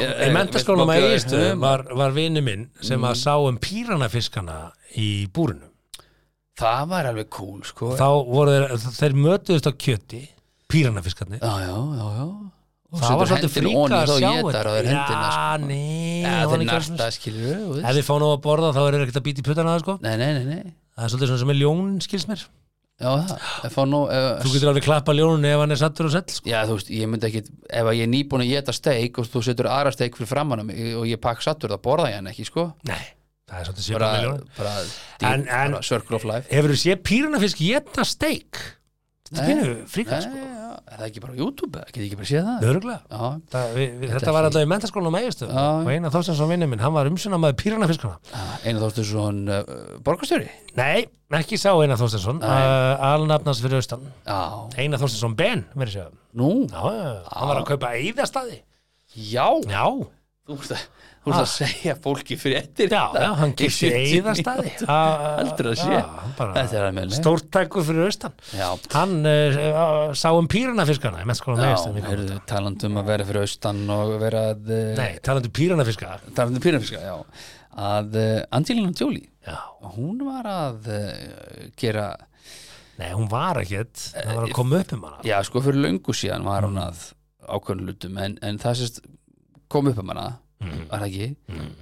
Í 0.00 0.30
mentaskólanum 0.36 0.90
má 0.90 0.94
að 0.94 1.02
bjóða 1.02 1.14
eigistu 1.14 1.40
humar? 1.42 1.84
var, 1.88 1.98
var 2.04 2.14
vini 2.16 2.44
minn 2.46 2.68
sem 2.86 3.08
að 3.08 3.18
sá 3.24 3.34
um 3.42 3.58
píranafiskana 3.60 4.60
í 5.00 5.10
búrinu 5.34 5.66
Það 6.60 6.88
var 6.90 7.08
alveg 7.08 7.28
cool 7.32 7.60
sko. 7.64 7.94
þá 7.96 8.08
voru 8.28 8.56
þeir, 8.56 8.88
þeir 9.00 9.18
mötuðust 9.26 9.68
á 9.68 9.72
kjöti 9.72 10.24
píranafiskarnir 10.70 11.42
Já, 11.42 11.52
já, 11.66 11.76
já, 11.98 12.08
já 12.20 12.26
það 12.98 13.18
var 13.20 13.30
svolítið 13.30 13.52
fríka 13.54 13.98
að 14.00 14.12
sjá 14.18 14.30
á 14.30 14.72
hendina 14.80 15.00
já, 15.00 15.34
sko. 15.34 15.66
nei 15.68 16.22
það 16.26 16.54
ekki 16.56 16.68
narta 16.70 17.06
skilur 17.14 17.44
þú 17.46 17.52
ef 17.54 17.74
veist. 17.76 17.96
þið 17.98 18.06
fá 18.08 18.14
nú 18.18 18.26
að 18.30 18.40
borða 18.46 18.70
þá 18.74 18.80
er 18.82 18.90
þeir 18.96 19.04
ekkert 19.04 19.20
að 19.20 19.26
býta 19.28 19.40
í 19.40 19.46
puttana 19.46 19.74
það 19.74 19.84
sko. 19.84 19.94
Nei, 20.02 20.14
nei, 20.20 20.30
nei, 20.38 20.46
nei. 20.48 20.64
Það 20.96 21.04
er 21.04 21.10
svolítið 21.12 21.30
svona 21.30 21.42
sem 21.44 21.52
er 21.54 21.58
ljón 21.60 21.92
skils 22.04 22.26
mér. 22.30 22.42
Já, 23.00 23.08
það, 23.30 23.70
fá 23.72 23.82
nú 23.88 24.00
uh, 24.04 24.12
þú 24.42 24.50
getur 24.52 24.70
alveg 24.74 24.84
klappa 24.84 25.12
ljónun 25.16 25.46
ef 25.48 25.62
hann 25.62 25.72
er 25.72 25.80
sattur 25.80 26.10
og 26.10 26.12
sell 26.12 26.34
sko. 26.34 26.44
Já, 26.50 26.58
þú 26.68 26.74
veist, 26.76 26.90
ég 26.92 27.08
myndi 27.08 27.26
ekki 27.30 27.40
Ef 27.70 27.84
ég 27.96 28.02
er 28.04 28.10
nýbúin 28.12 28.44
að 28.44 28.50
geta 28.50 28.72
steik 28.76 29.16
og 29.22 29.24
þú 29.30 29.40
setur 29.46 29.70
aðra 29.72 29.92
steik 29.94 30.18
fyrir 30.18 30.28
framann 30.28 30.60
á 30.60 30.64
og 31.00 31.06
ég 31.08 31.16
pakk 31.22 31.40
sattur, 31.46 31.72
þá 31.72 31.80
borða 31.86 32.10
ég 32.12 32.18
hann 32.18 32.28
ekki, 32.28 32.44
sko. 32.50 32.66
Nei, 32.90 33.00
það 33.48 33.56
er 33.62 33.64
svolítið 33.70 33.86
bara, 33.96 34.10
svipað 34.10 34.12
með 34.12 34.24
ljónun 34.26 34.44
þetta 39.30 39.42
er 39.42 39.50
pínu 39.50 39.74
fríka 39.90 40.16
Nei, 40.18 40.24
sko. 40.26 40.46
er 40.90 40.96
það 40.98 41.06
ekki 41.06 41.22
bara 41.24 41.36
YouTube? 41.38 41.70
eða? 41.78 41.86
Get 41.90 42.00
ég 42.00 42.06
ekki 42.08 42.18
bara 42.18 42.28
séð 42.30 42.48
það? 42.48 42.66
Öruglega. 42.70 43.20
Það, 43.52 43.78
þetta 44.14 44.34
var 44.34 44.48
alltaf 44.48 44.64
í 44.66 44.70
mentaskólanum 44.72 45.18
að 45.20 45.26
Já. 45.30 45.64
og 45.70 45.90
eina 45.94 46.10
þóstensson 46.14 46.50
vinnu 46.50 46.68
minn, 46.72 46.82
hann 46.82 46.94
var 46.96 47.10
umsuna 47.10 47.38
með 47.42 47.56
píranafiskana. 47.62 48.18
Einu 48.66 48.82
þóttu 48.82 49.04
svona 49.06 49.60
uh, 49.62 49.92
borgarstjóri? 50.06 50.48
Nei, 50.80 51.04
ekki 51.40 51.58
sá 51.62 51.70
eina 51.78 51.98
þóstensson 52.00 52.42
Nei. 52.42 52.48
uh, 52.50 53.04
alnafnans 53.12 53.62
fyrir 53.62 53.78
austan. 53.78 54.02
Já, 54.26 54.40
eina 54.82 54.98
þóstensson 54.98 55.36
Ben, 55.38 55.62
verið 55.78 55.98
sér 56.00 56.10
nú? 56.38 56.50
Já, 56.70 56.82
hann 57.30 57.52
var 57.52 57.62
að 57.62 57.68
kaupa 57.72 57.94
eðastadi 57.98 58.60
Já, 59.14 59.46
já, 59.66 59.84
þú 60.46 60.58
veist 60.58 60.74
að 60.76 60.84
Þú 61.20 61.32
veist 61.34 61.42
að 61.42 61.50
segja 61.52 61.94
fólki 62.00 62.36
fréttir. 62.40 62.92
Já, 62.94 63.12
já, 63.12 63.26
hann 63.36 63.50
kipti 63.52 63.90
70 63.90 64.14
eðastadi 64.22 64.62
mínútur. 64.64 64.92
Heldur 65.36 65.68
að 65.68 65.74
sé. 65.76 65.98
Er 66.62 66.86
að 66.86 66.94
meðlega 66.96 67.18
stórtækur 67.18 67.84
fyrir 67.90 68.06
austan. 68.08 68.38
Já, 68.56 68.66
hann 68.94 69.12
uh, 69.28 69.58
sá 70.16 70.30
um 70.32 70.48
mentaskólanum 71.28 71.68
já 71.68 71.76
að 73.02 73.12
vera 73.12 73.28
fyrir 73.28 73.44
austan 73.44 73.84
og 73.92 74.14
vera 74.24 74.46
að 74.54 74.72
uh, 74.72 74.80
nei, 74.96 75.20
talandi 75.28 75.52
um 75.52 75.56
píranafiska 75.60 76.16
talandi 76.40 76.62
um 76.62 76.66
pírafiska, 76.70 77.04
já. 77.04 77.46
Að 77.90 78.16
uh, 78.16 78.32
Angelina 78.56 78.96
Jolie 78.96 79.28
hún 79.92 80.24
var 80.24 80.48
að 80.48 80.90
gera 81.80 82.10
nei, 82.96 83.10
hún 83.12 83.28
var 83.28 83.60
ekkert. 83.60 84.08
Það 84.16 84.36
var 84.38 84.44
að 84.48 84.56
koma 84.56 84.80
upp 84.80 84.96
um 84.96 85.08
hana. 85.10 85.24
já, 85.28 85.36
sko 85.44 85.68
fyrir 85.68 85.84
löngu 85.84 86.16
síðan 86.16 86.48
var 86.48 86.64
hún 86.64 86.80
að 86.80 87.10
ákveðin 87.50 87.88
lutum 87.88 88.20
en, 88.24 88.40
en 88.44 88.60
það 88.62 88.86
sést 88.86 89.02
kom 89.72 89.88
upp 89.90 90.00
um 90.00 90.12
hana 90.14 90.30
var 90.60 91.00
það 91.00 91.04
ekki, 91.06 91.26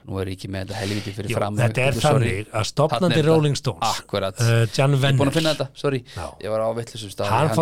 nú 0.07 0.19
er 0.23 0.29
ég 0.31 0.37
ekki 0.39 0.49
með 0.55 0.67
þetta 0.69 0.77
helviti 0.79 1.13
fyrir 1.17 1.29
Mm. 1.29 1.33
Jú, 1.33 1.39
fram 1.39 1.57
þetta 1.59 1.83
er 1.83 1.97
þannig 1.99 2.51
að 2.61 2.67
stopnandi 2.69 3.19
er 3.19 3.27
Rolling. 3.27 3.57
Stones 3.59 3.89
akkurat, 3.99 4.39
uh, 4.45 4.67
Jan 4.71 4.93
búin 4.95 5.01
Venner 5.03 5.31
að 5.33 5.35
finna 5.39 5.55
þetta, 5.57 5.67
sorry 5.75 6.01
Já. 6.15 6.27
ég 6.45 6.53
var 6.55 6.63
á 6.63 6.69
vittlisum 6.79 7.11
stað 7.11 7.27
hann, 7.33 7.49
að 7.49 7.55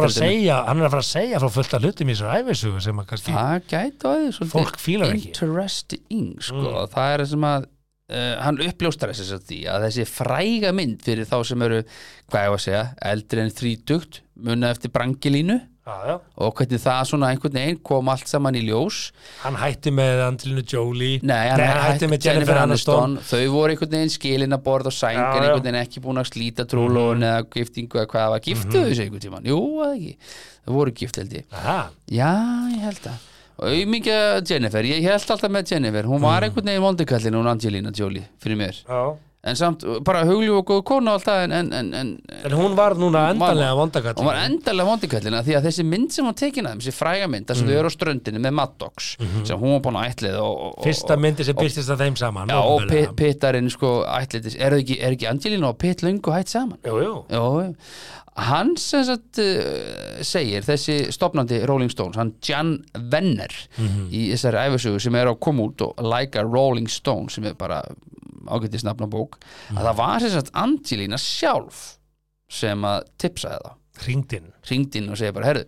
er 0.82 0.88
að 0.90 0.92
fara 0.96 1.04
að 1.06 1.08
segja 1.08 1.40
frá 1.40 1.48
fullt 1.56 1.74
af 1.78 1.86
hlutum 1.86 2.10
í 2.12 2.16
þessu 2.16 2.34
æfisugu 2.36 2.82
sem 2.84 3.00
að 3.00 3.06
kannski 3.12 3.32
það 3.32 3.54
gæti 3.72 4.12
því 4.12 4.34
svolítið 4.36 4.52
Fólk 4.56 4.76
fílar 4.82 5.14
ekki. 5.16 5.30
interesting 5.32 6.36
sko, 6.42 6.60
Mm. 6.66 6.92
það 6.92 7.14
er 7.16 7.24
sem 7.32 7.46
að 7.48 7.66
uh, 8.12 8.34
hann 8.44 8.60
uppljóstar 8.68 9.10
þess 9.16 9.32
að 9.38 9.46
því 9.48 9.60
að 9.72 9.86
þessi 9.88 10.04
fræga 10.10 10.72
mynd 10.76 11.00
fyrir 11.02 11.24
þá 11.26 11.38
sem 11.48 11.62
eru 11.62 11.80
hvað 12.30 12.44
ég 12.44 12.52
var 12.52 12.60
að 12.60 12.66
segja, 12.66 12.84
eldri 13.02 13.40
en 13.40 13.50
þrítugt 13.56 14.20
munna 14.36 14.70
eftir 14.70 14.92
brangilínu 14.92 15.60
já, 15.86 15.94
já. 16.08 16.16
og 16.36 16.54
hvernig 16.58 16.80
það 16.82 17.04
svona 17.10 17.28
einhvern 17.30 17.52
veginn 17.58 17.78
kom 17.86 18.08
allt 18.08 18.26
saman 18.28 18.54
í 18.58 18.62
ljós. 18.66 19.12
Hann 19.44 19.54
hætti 19.60 19.92
með 19.94 20.22
Angelina 20.26 20.62
Jolie. 20.72 21.20
Nei, 21.22 21.48
hann, 21.50 21.60
hann 21.60 21.92
hætti 21.92 22.08
með 22.10 22.26
Jennifer 22.26 22.58
Aniston. 22.62 23.16
Þau 23.22 23.44
voru 23.54 23.70
einhvern 23.76 23.94
veginn 23.96 24.10
skilin 24.10 24.52
að 24.56 24.62
borða 24.66 24.90
og 24.90 24.96
sæng 24.98 25.14
Já, 25.16 25.22
en 25.30 25.42
já. 25.42 25.46
einhvern 25.46 25.62
veginn 25.68 25.80
ekki 25.84 26.02
búin 26.04 26.18
að 26.22 26.28
slíta 26.32 26.66
trúlóun 26.66 27.22
eða 27.22 27.46
giftingu 27.54 28.00
eða 28.02 28.10
hvað 28.12 28.30
var, 28.34 28.40
giftu 28.40 28.74
Mhm. 28.76 28.84
þau 28.84 28.94
sig 28.94 29.06
einhvern 29.06 29.24
tímann, 29.26 29.44
jú, 29.46 29.60
eða 29.84 29.94
ekki. 29.96 30.16
Þau 30.66 30.72
voru 30.74 30.90
gift 30.92 31.16
held 31.16 31.32
ég. 31.32 31.44
Aha, 31.52 31.90
Já, 32.10 32.32
ég 32.74 32.80
held 32.82 33.00
það. 33.06 33.18
Og 33.56 33.68
auðmikið 33.72 34.50
Jennifer, 34.50 34.82
ég 34.84 35.02
held 35.02 35.30
alltaf 35.30 35.48
með 35.50 35.70
Jennifer. 35.72 36.02
Hún 36.04 36.20
var 36.20 36.42
Mhm. 36.42 36.50
einhvern 36.50 36.66
veginn 36.66 36.82
vondikallin 36.82 37.34
hún 37.34 37.46
Angelina 37.48 37.90
Jolie 37.94 38.24
fyrir 38.42 38.56
mér. 38.58 38.82
Já. 38.84 39.16
En 39.46 39.56
samt 39.58 39.84
bara 40.04 40.24
hugljú 40.26 40.56
og 40.58 40.64
góð 40.66 40.80
kona 40.88 41.12
og 41.14 41.20
allt 41.20 41.26
það 41.28 41.42
en, 41.46 41.52
en, 41.60 41.68
en, 41.78 41.90
en 42.00 42.08
en 42.48 42.56
hún 42.58 42.74
var 42.78 42.96
núna 42.98 43.26
Hún 43.30 43.38
var- 43.38 43.52
endanlega 43.54 43.76
vondakall 43.78 44.16
hún 44.18 44.26
var 44.30 44.40
endalega 44.42 44.88
vondikallina 44.90 45.42
því 45.46 45.56
að 45.60 45.68
þessi 45.68 45.84
mynd 45.86 46.10
sem 46.16 46.26
hún 46.26 46.34
tekin 46.40 46.66
að 46.70 46.80
þessi 46.82 46.94
fræga 46.98 47.28
mynd 47.30 47.46
þar 47.50 47.60
sem 47.60 47.70
þau 47.70 47.76
eru 47.78 47.90
á 47.90 47.96
ströndinni 47.96 48.42
með 48.46 48.56
Maddox 48.58 49.12
sem 49.46 49.60
hún 49.62 49.76
var 49.76 49.84
búin 49.86 50.00
að 50.02 50.10
ætlið 50.12 50.38
og, 50.42 50.54
og, 50.66 50.82
fyrsta 50.88 51.16
myndi 51.22 51.46
sem 51.46 51.56
byrstist 51.60 51.94
að 51.94 52.02
þeim 52.06 52.18
saman 52.20 52.50
Já, 52.50 52.58
og 52.60 53.14
Pittarinn 53.16 53.70
sko 53.70 53.92
ætlið, 54.08 54.50
er 54.58 54.78
ekki, 54.80 54.98
er 55.00 55.14
ekki 55.16 55.30
Angelina 55.30 55.70
og 55.70 55.78
Pitt 55.78 56.02
löngu 56.02 56.34
hætt 56.34 56.50
saman? 56.52 56.78
jú, 56.84 56.98
jú. 57.06 57.14
Já, 57.30 57.74
hann 58.36 58.74
sem 58.80 59.04
sagt 59.08 59.40
uh, 59.40 60.18
segir, 60.26 60.64
þessi 60.66 60.98
stopnandi 61.14 61.62
Rolling 61.68 61.92
Stones, 61.92 62.18
hann 62.20 62.34
Jan 62.44 62.74
Venner 63.12 63.52
í 64.12 64.26
þessari 64.34 64.66
æfisögu 64.68 65.00
sem 65.02 65.16
er 65.16 65.30
á 65.32 65.34
kom 65.40 65.62
út 65.64 65.84
og 65.86 66.02
Like 66.04 66.40
a 66.40 66.44
Rolling 66.44 66.90
Stone 66.92 67.32
sem 67.32 67.48
er 67.48 67.56
bara 67.58 67.80
ágættis 68.46 68.84
nafna 68.86 69.08
bók 69.10 69.40
að 69.74 69.82
það 69.88 69.96
var 70.02 70.22
sem 70.22 70.34
sagt 70.36 70.52
Angelina 70.54 71.18
sjálf 71.20 71.86
sem 72.52 72.84
að 72.86 73.08
tipsaði 73.18 73.64
það. 73.64 73.80
Hringdinn 74.04 74.52
ringd 74.68 74.96
inn 75.00 75.08
og 75.10 75.18
segja 75.18 75.34
bara, 75.34 75.48
herru, 75.48 75.64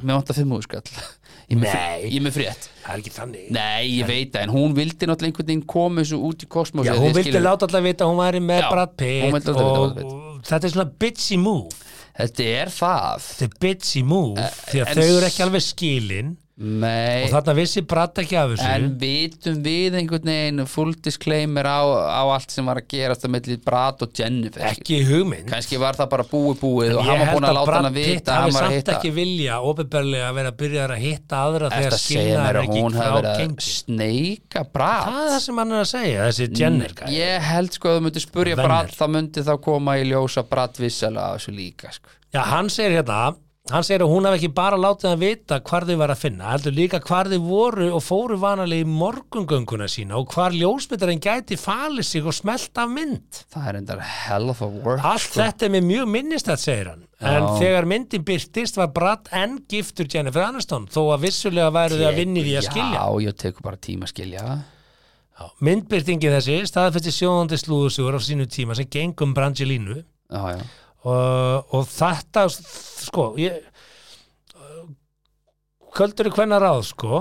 mér 0.00 0.16
vantar 0.16 0.38
fimm 0.38 0.54
úrskall 0.56 0.80
ég 1.48 1.56
er 1.56 1.60
með 1.60 2.16
með 2.24 2.34
frétt. 2.34 2.68
Það 2.82 2.94
er 2.94 3.02
ekki 3.02 3.12
þannig. 3.14 3.44
Nei, 3.54 3.84
ég 3.98 4.08
veit 4.08 4.32
það, 4.34 4.42
en 4.42 4.52
hún 4.52 4.74
vildi 4.76 5.08
náttúrulega 5.08 5.30
einhvern 5.30 5.48
veginn 5.48 5.66
koma 5.72 6.02
þessu 6.02 6.18
út 6.28 6.44
í 6.44 6.48
kosmos 6.52 6.88
Já, 6.88 6.94
hún 6.96 7.14
vildi 7.16 7.40
láta 7.40 7.68
alltaf 7.68 7.84
vita 7.84 8.08
hún 8.08 8.20
væri 8.20 8.42
með 8.44 8.64
Já, 8.64 8.68
Brad 8.72 8.96
Pitt 9.00 9.52
og, 9.52 10.00
og 10.02 10.42
þetta 10.48 10.68
er 10.68 10.74
svona 10.74 10.88
bitchy 11.04 11.38
move 11.40 11.87
Þetta 12.18 12.46
er 12.62 12.70
það. 12.74 13.26
Þetta 13.28 13.46
er 13.46 13.58
bitchy 13.62 14.02
move 14.06 14.46
því 14.68 14.82
að 14.82 14.92
þau 14.98 15.04
eru 15.06 15.26
ekki 15.28 15.44
alveg 15.46 15.64
skilin 15.68 16.32
Nei, 16.58 17.22
og 17.22 17.30
þarna 17.30 17.52
vissi 17.54 17.84
Brad 17.86 18.18
ekki 18.18 18.34
af 18.34 18.48
þessu. 18.50 18.64
En 18.66 18.86
vitum 18.98 19.60
við 19.62 19.94
einhvern 20.00 20.26
veginn 20.26 20.62
full 20.66 20.90
disclaimer 21.06 21.68
á, 21.70 21.86
á 21.86 22.22
allt 22.34 22.50
sem 22.50 22.66
var 22.66 22.80
að 22.80 22.88
gerast 22.90 23.22
á 23.22 23.28
milli 23.30 23.54
Brad 23.62 24.02
og 24.02 24.10
Jennifer. 24.18 24.64
Ekki 24.72 24.98
hugmynd. 25.06 25.46
Kannski 25.52 25.78
var 25.78 25.94
það 26.00 26.10
bara 26.16 26.26
búið 26.26 26.58
búið 26.64 26.96
og 26.98 27.06
Ég 27.06 27.12
hann 27.12 27.22
var 27.22 27.30
búin 27.36 27.46
að 27.46 27.52
að 27.52 27.58
láta 27.60 27.76
hann 27.76 27.88
að 27.92 28.00
vita 28.00 28.34
að 28.34 28.42
hafi 28.42 28.42
hann 28.42 28.56
var 28.58 28.66
að 28.66 28.74
samt 28.74 28.78
hitta 28.80 28.96
ekki 28.98 29.14
vilja 29.20 29.60
ofinbarlega 29.70 30.26
að 30.32 30.38
vera 30.40 30.52
að 30.52 30.58
byrja 30.64 30.84
að 30.88 31.02
hitta 31.04 31.42
aðra 31.46 31.68
Ertu 31.68 31.78
þegar 31.78 31.98
að 31.98 32.04
skilnaðar 32.08 32.58
að 32.58 32.66
ekki 32.66 32.82
hún 32.82 32.98
hafi 32.98 33.16
verið 33.20 33.32
að 33.46 33.66
sneika 33.68 34.66
Brad? 34.74 35.08
Það 35.08 35.22
er 35.22 35.34
það 35.36 35.42
sem 35.46 35.62
hann 35.62 35.74
er 35.78 35.84
að 35.84 35.90
segja, 35.94 36.28
þessi 36.28 36.52
gæði 36.58 37.18
Ég 37.18 37.50
held 37.52 37.78
sko 37.78 37.92
að 37.92 38.00
þú 38.00 38.06
myndir 38.08 38.26
spurja. 38.26 38.58
Brad 38.58 38.94
þá 38.98 39.04
myndi 39.14 39.46
þá 39.46 39.54
koma 39.62 39.98
í 40.02 40.08
ljós 40.10 40.40
að 40.42 40.50
Brad 40.56 40.80
vissalega 40.82 41.28
af 41.28 41.38
þessu 41.38 41.54
líka 41.54 41.94
sko. 41.94 42.16
Já, 42.34 42.42
hann 42.50 42.66
segir 42.72 42.98
hérna 42.98 43.28
hann 43.68 43.84
segir 43.84 44.02
að 44.04 44.12
hún 44.14 44.26
hafi 44.28 44.38
ekki 44.38 44.50
bara 44.56 44.78
látið 44.80 45.10
að 45.10 45.20
vita 45.22 45.58
hvar 45.68 45.84
þau 45.88 45.96
var 46.00 46.12
að 46.14 46.20
finna, 46.22 46.46
heldur 46.54 46.74
líka 46.76 47.00
hvar 47.04 47.28
þau 47.28 47.38
voru 47.44 47.88
og 47.96 48.02
fóru 48.04 48.38
vanalega 48.40 48.84
í 48.86 48.88
morgungönguna 48.88 49.88
sína 49.92 50.16
og 50.20 50.32
hvar 50.32 50.56
ljósmyndarinn 50.56 51.20
gæti 51.24 51.58
falið 51.60 52.06
sig 52.08 52.24
og 52.28 52.36
smelt 52.36 52.80
af 52.80 52.88
mynd. 52.94 53.42
Það 53.52 53.68
er 53.72 53.80
endar 53.82 54.00
hell 54.04 54.48
of 54.54 54.62
a 54.64 54.70
work 54.70 55.04
Allt 55.04 55.26
sko. 55.26 55.42
þetta 55.42 55.68
er 55.68 55.74
mér 55.76 55.86
mjög 55.90 56.08
minnistætt, 56.14 56.64
segir 56.64 56.92
hann. 56.94 57.04
En 57.20 57.42
Já. 57.42 57.52
þegar 57.58 57.88
myndin 57.90 58.24
byrtist 58.24 58.76
var 58.78 58.90
Brad 58.94 59.28
enn 59.34 59.58
giftur 59.68 60.06
Jennifer 60.08 60.44
Aniston 60.46 60.86
þó 60.86 61.00
að 61.16 61.24
vissulega 61.28 61.70
væru 61.74 61.98
þau 62.00 62.08
að 62.12 62.18
vinni 62.22 62.44
því 62.46 62.56
að 62.60 62.68
skilja. 62.70 62.98
Já, 63.02 63.22
ég 63.26 63.38
tekur 63.42 63.66
bara 63.66 63.76
tíma 63.88 64.06
að 64.06 64.12
skilja. 64.14 64.58
Myndbyrtingi 65.62 66.30
þessi 66.32 66.56
staðfesti 66.66 67.12
sjóðandi 67.14 67.58
slúðusugur 67.60 68.16
á 68.18 68.20
sínu 68.22 68.46
tíma 68.50 68.74
sem 68.74 68.88
gengum 68.90 69.34
Brangelínu. 69.36 70.00
Já, 70.28 70.40
já, 70.56 70.62
og, 71.04 71.74
og 71.74 71.84
þetta 71.92 72.46
sko 72.52 73.30
ég 73.38 73.60
kvöldur 75.98 76.28
í 76.28 76.32
hvenna 76.34 76.58
ráð 76.62 76.82
sko 76.90 77.20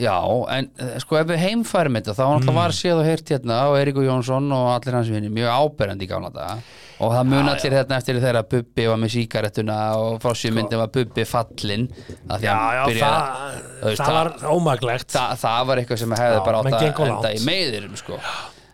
já 0.00 0.14
en 0.54 0.68
eh, 0.80 0.94
sko 1.02 1.18
ef 1.20 1.26
við 1.28 1.42
heimfærum 1.44 1.98
þetta 1.98 2.14
þá 2.16 2.22
Mm. 2.40 2.54
var 2.56 2.72
séð 2.74 3.00
og 3.02 3.06
heyrt 3.06 3.28
hérna 3.30 3.58
og 3.70 3.76
Eiríkur 3.78 4.06
Jónsson 4.06 4.46
og 4.56 4.68
allir 4.72 4.96
hans 4.96 5.10
vinni 5.12 5.28
mjög 5.30 5.50
áberandi 5.52 6.06
í 6.06 6.10
gána 6.10 6.30
daga 6.32 6.56
og 7.00 7.12
það 7.12 7.28
mun 7.30 7.48
allir 7.52 7.76
hérna 7.76 7.98
eftir 8.00 8.18
þegar 8.22 8.48
Bubbi 8.50 8.86
var 8.88 8.96
með 9.02 9.12
síkarettuna 9.14 9.76
og 10.00 10.16
fórsjömyndin 10.24 10.80
var 10.80 10.90
Bubbi 10.94 11.24
fallinn 11.28 11.86
að 12.30 12.40
því 12.40 12.50
að 12.50 12.56
hann 12.56 12.88
byrjaði 12.88 13.04
það, 13.04 13.60
þú 13.82 13.90
veist, 13.90 14.02
það 14.06 14.16
var 14.18 14.32
ómaglegt 14.56 15.12
það, 15.14 15.36
það 15.44 15.68
var 15.70 15.82
eitthvað 15.84 16.02
sem 16.04 16.16
hefði 16.22 16.40
Já, 16.40 16.44
bara 16.48 16.58
átt 16.64 16.72
að 16.80 17.06
enda 17.10 17.34
í 17.36 17.44
meiðirum 17.50 17.96
sko. 18.00 18.18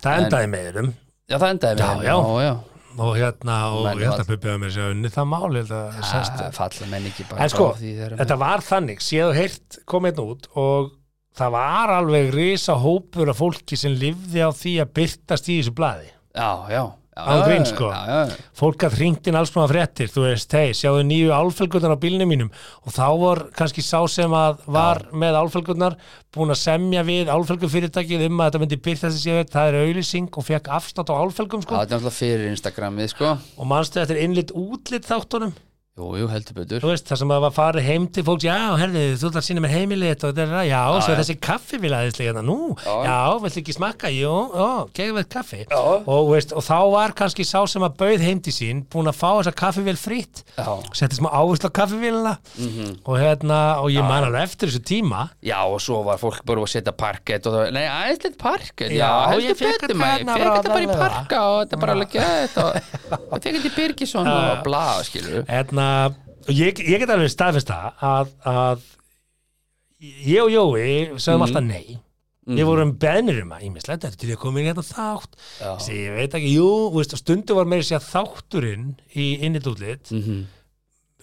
það 0.06 0.22
endaði 0.24 0.50
með 0.54 0.72
þeim 0.78 0.90
já 1.26 1.36
það 1.42 1.50
endaði 1.56 1.76
Já, 1.82 1.90
með 1.96 2.06
já. 2.06 2.16
já, 2.16 2.46
já. 2.46 2.54
Og 2.98 3.16
hérna 3.18 3.56
og 3.76 3.86
ég 3.92 4.04
held 4.08 4.22
að 4.22 4.30
Bubbi 4.32 4.52
að 4.52 4.60
mér 4.62 4.72
sé 4.74 4.84
unni 4.92 5.10
það 5.12 5.26
máli 5.32 5.62
en 7.36 7.50
sko, 7.52 7.66
þetta 8.20 8.38
var 8.40 8.64
þannig 8.64 9.02
séð 9.04 9.30
og 9.30 9.34
heyrt 9.36 9.78
kom 9.88 10.08
einn 10.08 10.22
út 10.22 10.48
og 10.56 10.92
það 11.36 11.56
var 11.56 11.92
alveg 11.98 12.30
risa 12.34 12.76
hópur 12.80 13.32
af 13.32 13.40
fólki 13.42 13.76
sem 13.76 13.96
lifði 14.00 14.40
á 14.44 14.50
því 14.56 14.74
að 14.84 14.94
byrtast 15.00 15.50
í 15.52 15.58
þessu 15.60 15.74
blaði. 15.76 16.08
Já, 16.36 16.50
já, 16.72 16.82
já, 17.16 17.22
Án 17.24 17.38
já, 17.40 17.46
gríns, 17.48 17.68
sko. 17.72 17.88
já, 17.90 18.02
já, 18.06 18.36
fólk 18.60 18.84
að 18.86 18.96
hringt 18.98 19.26
inn 19.30 19.38
alls 19.40 19.50
konar 19.54 19.70
fréttir 19.72 20.10
þú 20.12 20.26
veist, 20.26 20.52
hei, 20.52 20.74
sjáðu 20.76 21.02
nýju 21.08 21.32
álfelgurnar 21.32 21.96
á 21.96 22.02
bílnum 22.02 22.28
mínum? 22.28 22.50
Og 22.84 22.92
þá 22.92 23.06
var 23.22 23.42
kannski 23.56 23.80
sá 23.84 23.98
sem 24.12 24.36
að 24.36 24.60
var 24.68 25.02
með 25.16 25.38
álfelgurnar 25.40 25.96
búin 26.36 26.52
að 26.52 26.60
semja 26.60 27.04
við 27.08 27.30
álfelgufyrirtækið 27.32 28.26
um 28.28 28.40
að 28.40 28.50
þetta 28.50 28.62
myndi 28.64 28.80
byrta 28.84 29.08
þessi 29.08 29.22
séu 29.24 29.46
það 29.48 29.70
er 29.72 29.78
auðlýsing 29.86 30.28
og 30.36 30.44
fekk 30.44 30.68
afstátt 30.76 31.08
á 31.08 31.14
álfelgum 31.16 31.64
Já, 31.64 31.66
sko. 31.66 31.78
þetta 31.80 31.86
er 31.86 31.96
náttúrulega 31.96 32.18
fyrir 32.20 32.50
Instagramið 32.52 33.14
sko. 33.14 33.32
Og 33.56 33.70
manstu 33.72 34.02
þetta 34.02 34.16
er 34.18 34.24
innlit 34.26 34.52
útlit 34.52 35.08
þáttunum 35.08 35.56
Jú, 35.96 36.10
jú, 36.20 36.26
heldur 36.28 36.52
betur. 36.58 36.82
Þú 36.84 36.90
veist, 36.90 37.06
það 37.08 37.18
sem 37.22 37.30
að 37.32 37.38
var 37.46 37.52
farið 37.56 37.86
heim 37.88 38.06
til 38.12 38.20
fólks 38.26 38.44
já, 38.44 38.56
herði, 38.76 39.02
þú 39.16 39.28
ætlar 39.30 39.40
að 39.40 39.44
sína 39.46 39.60
mér 39.64 39.70
heimilið 39.72 40.10
þitt 40.10 40.24
og 40.28 40.32
þetta 40.36 40.44
það, 40.50 40.66
já, 40.68 40.80
svo 40.92 41.00
já. 41.00 41.12
er 41.14 41.20
þessi 41.22 41.36
kaffi 41.46 41.78
vil 41.80 41.92
aðeins 41.96 42.18
hérna, 42.20 42.42
nú, 42.44 42.56
Já. 42.76 42.96
já, 43.06 43.14
viltu 43.40 43.60
ekki 43.62 43.72
smakka? 43.72 44.10
Jú, 44.12 44.32
ó, 44.52 44.68
gegðu 44.92 45.14
veit 45.16 45.30
kaffi. 45.32 45.60
Já. 45.70 45.78
og, 45.80 46.28
veist, 46.34 46.52
og 46.52 46.60
þá 46.66 46.76
var 46.92 47.14
kannski 47.16 47.46
sá 47.48 47.64
sem 47.72 47.80
að 47.88 47.96
bauð 48.02 48.20
heim 48.26 48.42
til 48.44 48.52
sín 48.52 48.82
búin 48.92 49.08
að 49.08 49.16
fá 49.22 49.30
þessa 49.38 49.54
kaffivél 49.56 49.96
frýtt 49.96 50.42
Já, 50.58 50.68
setti 51.00 51.16
smá 51.16 51.30
áherslu 51.32 51.72
á 51.72 51.78
kaffivélina 51.80 52.34
og 53.08 53.16
hérna, 53.16 53.80
og 53.80 53.88
ég 53.96 54.04
man 54.04 54.28
alveg 54.28 54.44
eftir 54.50 54.68
þessu 54.68 54.84
tíma. 54.92 55.32
Já 55.40 55.64
og 55.64 55.80
svo 55.80 56.02
var 56.04 56.20
fólk 56.20 56.44
bara 56.44 56.60
að 56.60 56.74
setja 56.74 56.92
parkett 56.92 57.48
og 57.48 57.56
það, 57.56 57.72
nei, 57.72 57.86
aðeins 57.88 58.20
litt 58.28 58.36
parkett 58.44 58.92
Já, 58.92 59.00
Já, 59.00 59.32
heldur 59.32 59.56
betur 59.64 59.96
maður, 59.96 60.28
fekk 60.28 60.60
þetta 60.60 61.80
bara 61.80 61.96
í 65.64 65.85
Er 65.86 66.10
hérna, 66.10 66.56
ég, 66.60 66.80
ég 66.86 67.00
get 67.02 67.10
alveg 67.14 67.30
staðfesta 67.32 67.78
að, 68.06 68.32
að 68.46 68.84
ég 70.26 70.42
og 70.44 70.50
Jói 70.52 71.18
sögum 71.22 71.46
alltaf 71.46 71.64
nei 71.66 71.96
við 72.46 72.62
vorum 72.68 72.92
beðnir 73.02 73.40
um 73.42 73.54
að 73.56 73.64
ímislegt 73.66 74.04
þetta 74.04 74.18
til 74.20 74.28
ég 74.30 74.36
að 74.36 74.42
koma 74.44 74.60
inn 74.60 74.68
í 74.68 74.70
þetta 74.70 74.84
þátt. 74.94 75.32
Þessi, 75.58 75.94
ég 75.98 76.12
veit 76.14 76.34
ekki, 76.38 76.50
jú, 76.54 76.66
veist, 76.94 77.16
stundu 77.18 77.56
var 77.58 77.66
meira 77.66 77.82
segja 77.82 77.98
þátturinn 78.04 78.92
í 79.18 79.24
innitútlit 79.42 80.12
Mhm. 80.14 80.44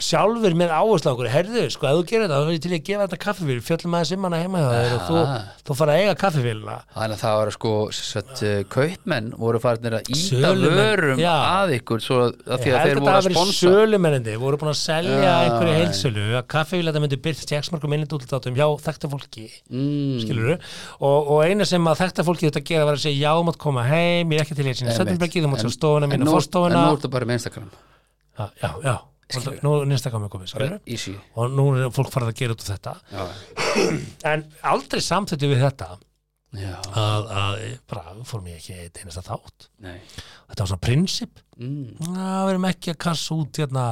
Sjálfur 0.01 0.55
með 0.57 0.71
áherslu 0.73 1.05
á 1.05 1.13
okkur, 1.13 1.27
herðu, 1.29 1.63
sko, 1.69 1.85
ef 1.85 1.93
þú 1.99 2.05
gerir 2.09 2.23
þetta 2.25 2.37
þá 2.41 2.47
er 2.49 2.53
ég 2.55 2.61
til 2.63 2.71
í 2.73 2.77
að 2.79 2.85
gefa 2.87 3.03
þetta 3.05 3.17
kaffivél, 3.21 3.57
fjöllum 3.61 3.93
aðeins 3.93 4.11
um 4.15 4.23
hana 4.25 4.39
heima 4.41 4.57
hjá 4.63 4.69
þér 4.73 4.93
og 4.97 5.03
þú, 5.05 5.17
Ah. 5.23 5.43
þú 5.63 5.75
fara 5.77 5.91
að 5.93 5.99
eiga 6.01 6.15
kaffivélina. 6.23 6.77
Þannig 6.95 7.13
að 7.13 7.21
það 7.23 7.35
var 7.37 7.51
sko 7.53 7.71
sett, 7.93 8.33
uh, 8.41 8.63
kaupmenn 8.73 9.27
voru 9.37 9.59
farinir 9.61 9.93
að 9.99 10.03
íta 10.09 10.49
vörum 10.57 11.17
já. 11.21 11.35
að 11.61 11.75
ykkur 11.77 12.01
svo 12.01 12.17
að 12.25 12.33
því 12.33 12.65
Ég 12.65 12.73
að 12.73 12.81
held 12.81 12.89
þeir 12.89 12.97
að 12.97 12.97
voru 12.97 13.05
það 13.05 13.13
að 13.13 13.13
hafi 13.13 13.27
verið 13.29 13.37
sponsa. 13.37 13.69
sölumennindi, 13.69 14.33
voru 14.41 14.57
búin 14.57 14.73
að 14.73 14.81
selja 14.81 15.13
Já, 15.23 15.35
einhverju 15.45 15.75
heilsölu 15.77 16.25
að 16.41 16.45
kaffevíla 16.47 16.89
myndi 16.99 17.17
byrst 17.21 17.45
tjeksmarkum 17.53 17.93
innitútlitátum 17.93 18.57
hjá 18.57 18.67
þekkta 18.81 19.07
fólki 19.13 19.45
mm, 19.69 20.19
skilur 20.25 20.57
og, 20.57 21.19
og 21.29 21.45
eina 21.45 21.65
sem 21.69 21.85
að 21.85 22.01
þekkta 22.01 22.25
fólki 22.25 22.49
þetta 22.49 22.65
gera 22.65 22.85
var 22.89 22.97
að 22.97 23.05
segja 23.05 23.29
já, 23.29 23.31
mátt 23.45 23.61
er 29.39 29.59
nú, 29.65 29.73
Instagram 29.88 30.27
er 30.27 30.34
nýsta 30.43 30.61
komið 30.61 31.19
og 31.36 31.53
nú 31.57 31.67
er 31.75 31.93
fólk 31.95 32.11
farið 32.13 32.34
að 32.34 32.39
gera 32.41 32.55
út 32.55 32.65
af 32.65 32.71
þetta. 32.71 32.95
Já, 33.13 33.23
en 34.34 34.45
aldrei 34.73 35.01
samþættu 35.03 35.49
við 35.51 35.63
þetta 35.63 35.89
að, 35.93 37.31
að 37.34 37.63
bara, 37.89 38.15
fórum 38.29 38.51
ég 38.51 38.61
ekki 38.61 38.77
eitt 38.84 39.01
einasta 39.01 39.25
þátt. 39.25 39.67
Nei. 39.81 39.97
Þetta 40.51 40.61
var 40.61 40.71
svona 40.73 40.86
prinsip. 40.86 41.41
Mm, 41.57 41.97
það 42.03 42.47
verðum 42.51 42.69
ekki 42.69 42.93
að 42.93 43.01
kassa 43.07 43.39
út 43.39 43.61
hérna 43.61 43.88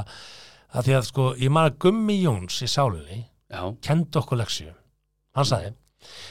að 0.71 0.87
því 0.87 0.95
að 0.97 1.07
sko, 1.09 1.27
ég 1.41 1.53
man 1.53 1.69
að 1.69 1.77
Gummi 1.85 2.17
Jóns 2.21 2.61
í 2.63 2.69
sálinni 2.71 3.19
Já, 3.51 3.63
kendi 3.83 4.19
okkur 4.21 4.39
leksju 4.39 4.71
hann 5.35 5.47
sagði 5.47 5.73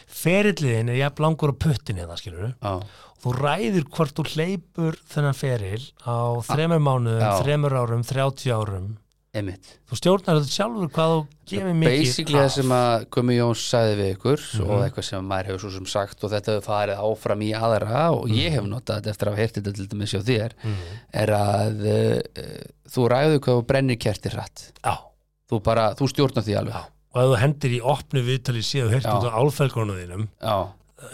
ferilliðin 0.06 0.90
er 0.92 1.00
jafn 1.04 1.24
langur 1.26 1.52
á 1.54 1.60
puttinni 1.66 2.06
það 2.08 2.22
skilur 2.22 2.48
já, 2.54 2.72
þú 3.22 3.34
ræður 3.36 3.84
hvort 3.94 4.16
þú 4.16 4.24
hleypur 4.34 4.96
þennan 5.12 5.36
feril 5.36 5.84
á 6.06 6.16
þremur 6.48 6.80
mánuðum, 6.80 7.20
Já. 7.22 7.32
þremur 7.44 7.76
árum, 7.82 8.02
30 8.08 8.52
árum. 8.56 8.90
Emitt 9.30 9.76
þú 9.86 9.94
stjórnar 9.94 10.40
þetta 10.40 10.50
sjálfur 10.50 10.88
hvað 10.90 11.12
þú 11.12 11.18
gefur 11.52 11.74
mikið 11.78 12.00
Basically 12.00 12.38
það 12.40 12.48
sem 12.56 12.72
að 12.74 13.04
Gumi 13.14 13.36
Jóns 13.38 13.60
sagði 13.70 13.92
við 14.00 14.08
ykkur 14.16 14.40
Mhm. 14.58 14.64
og 14.70 14.80
eitthvað 14.82 15.04
sem 15.06 15.28
maður 15.30 15.46
hefur 15.50 15.60
svo 15.62 15.70
sem 15.76 15.86
sagt 15.86 16.24
og 16.24 16.30
þetta 16.32 16.50
hefur 16.56 16.66
farið 16.66 17.02
áfram 17.04 17.44
í 17.46 17.50
aðra 17.54 18.00
og 18.10 18.24
Mhm. 18.26 18.34
ég 18.40 18.50
hef 18.56 18.64
notað 18.64 18.96
þetta 18.98 19.10
eftir 19.14 19.26
að 19.28 19.30
hafa 19.30 19.40
heyrt 19.44 19.54
þetta 19.60 19.74
til 19.76 19.86
dæmis 19.86 20.14
hjá 20.16 20.22
þér 20.26 20.52
er 21.14 21.28
að 21.28 21.78
uh, 21.86 22.20
þú 22.90 23.06
ræður 23.14 23.38
hvað 23.38 23.54
þú 23.60 23.66
brennir 23.70 23.98
kertir 24.02 24.32
hratt. 24.34 24.72
Þú 24.82 25.60
þú 25.94 26.08
stjórnar 26.10 26.42
því 26.42 26.58
alveg. 26.58 26.74
Já. 26.74 26.84
Og 27.10 27.22
ef 27.22 27.30
þú 27.32 27.38
hendir 27.42 27.72
í 27.76 27.80
opnu 27.94 28.22
viðtali 28.26 28.62
heyrt 28.92 29.06
Já. 29.08 29.14
út 29.16 29.26
á 29.26 29.32
álfælgónu 29.40 29.96
þínum 29.98 30.28
Já, 30.40 30.56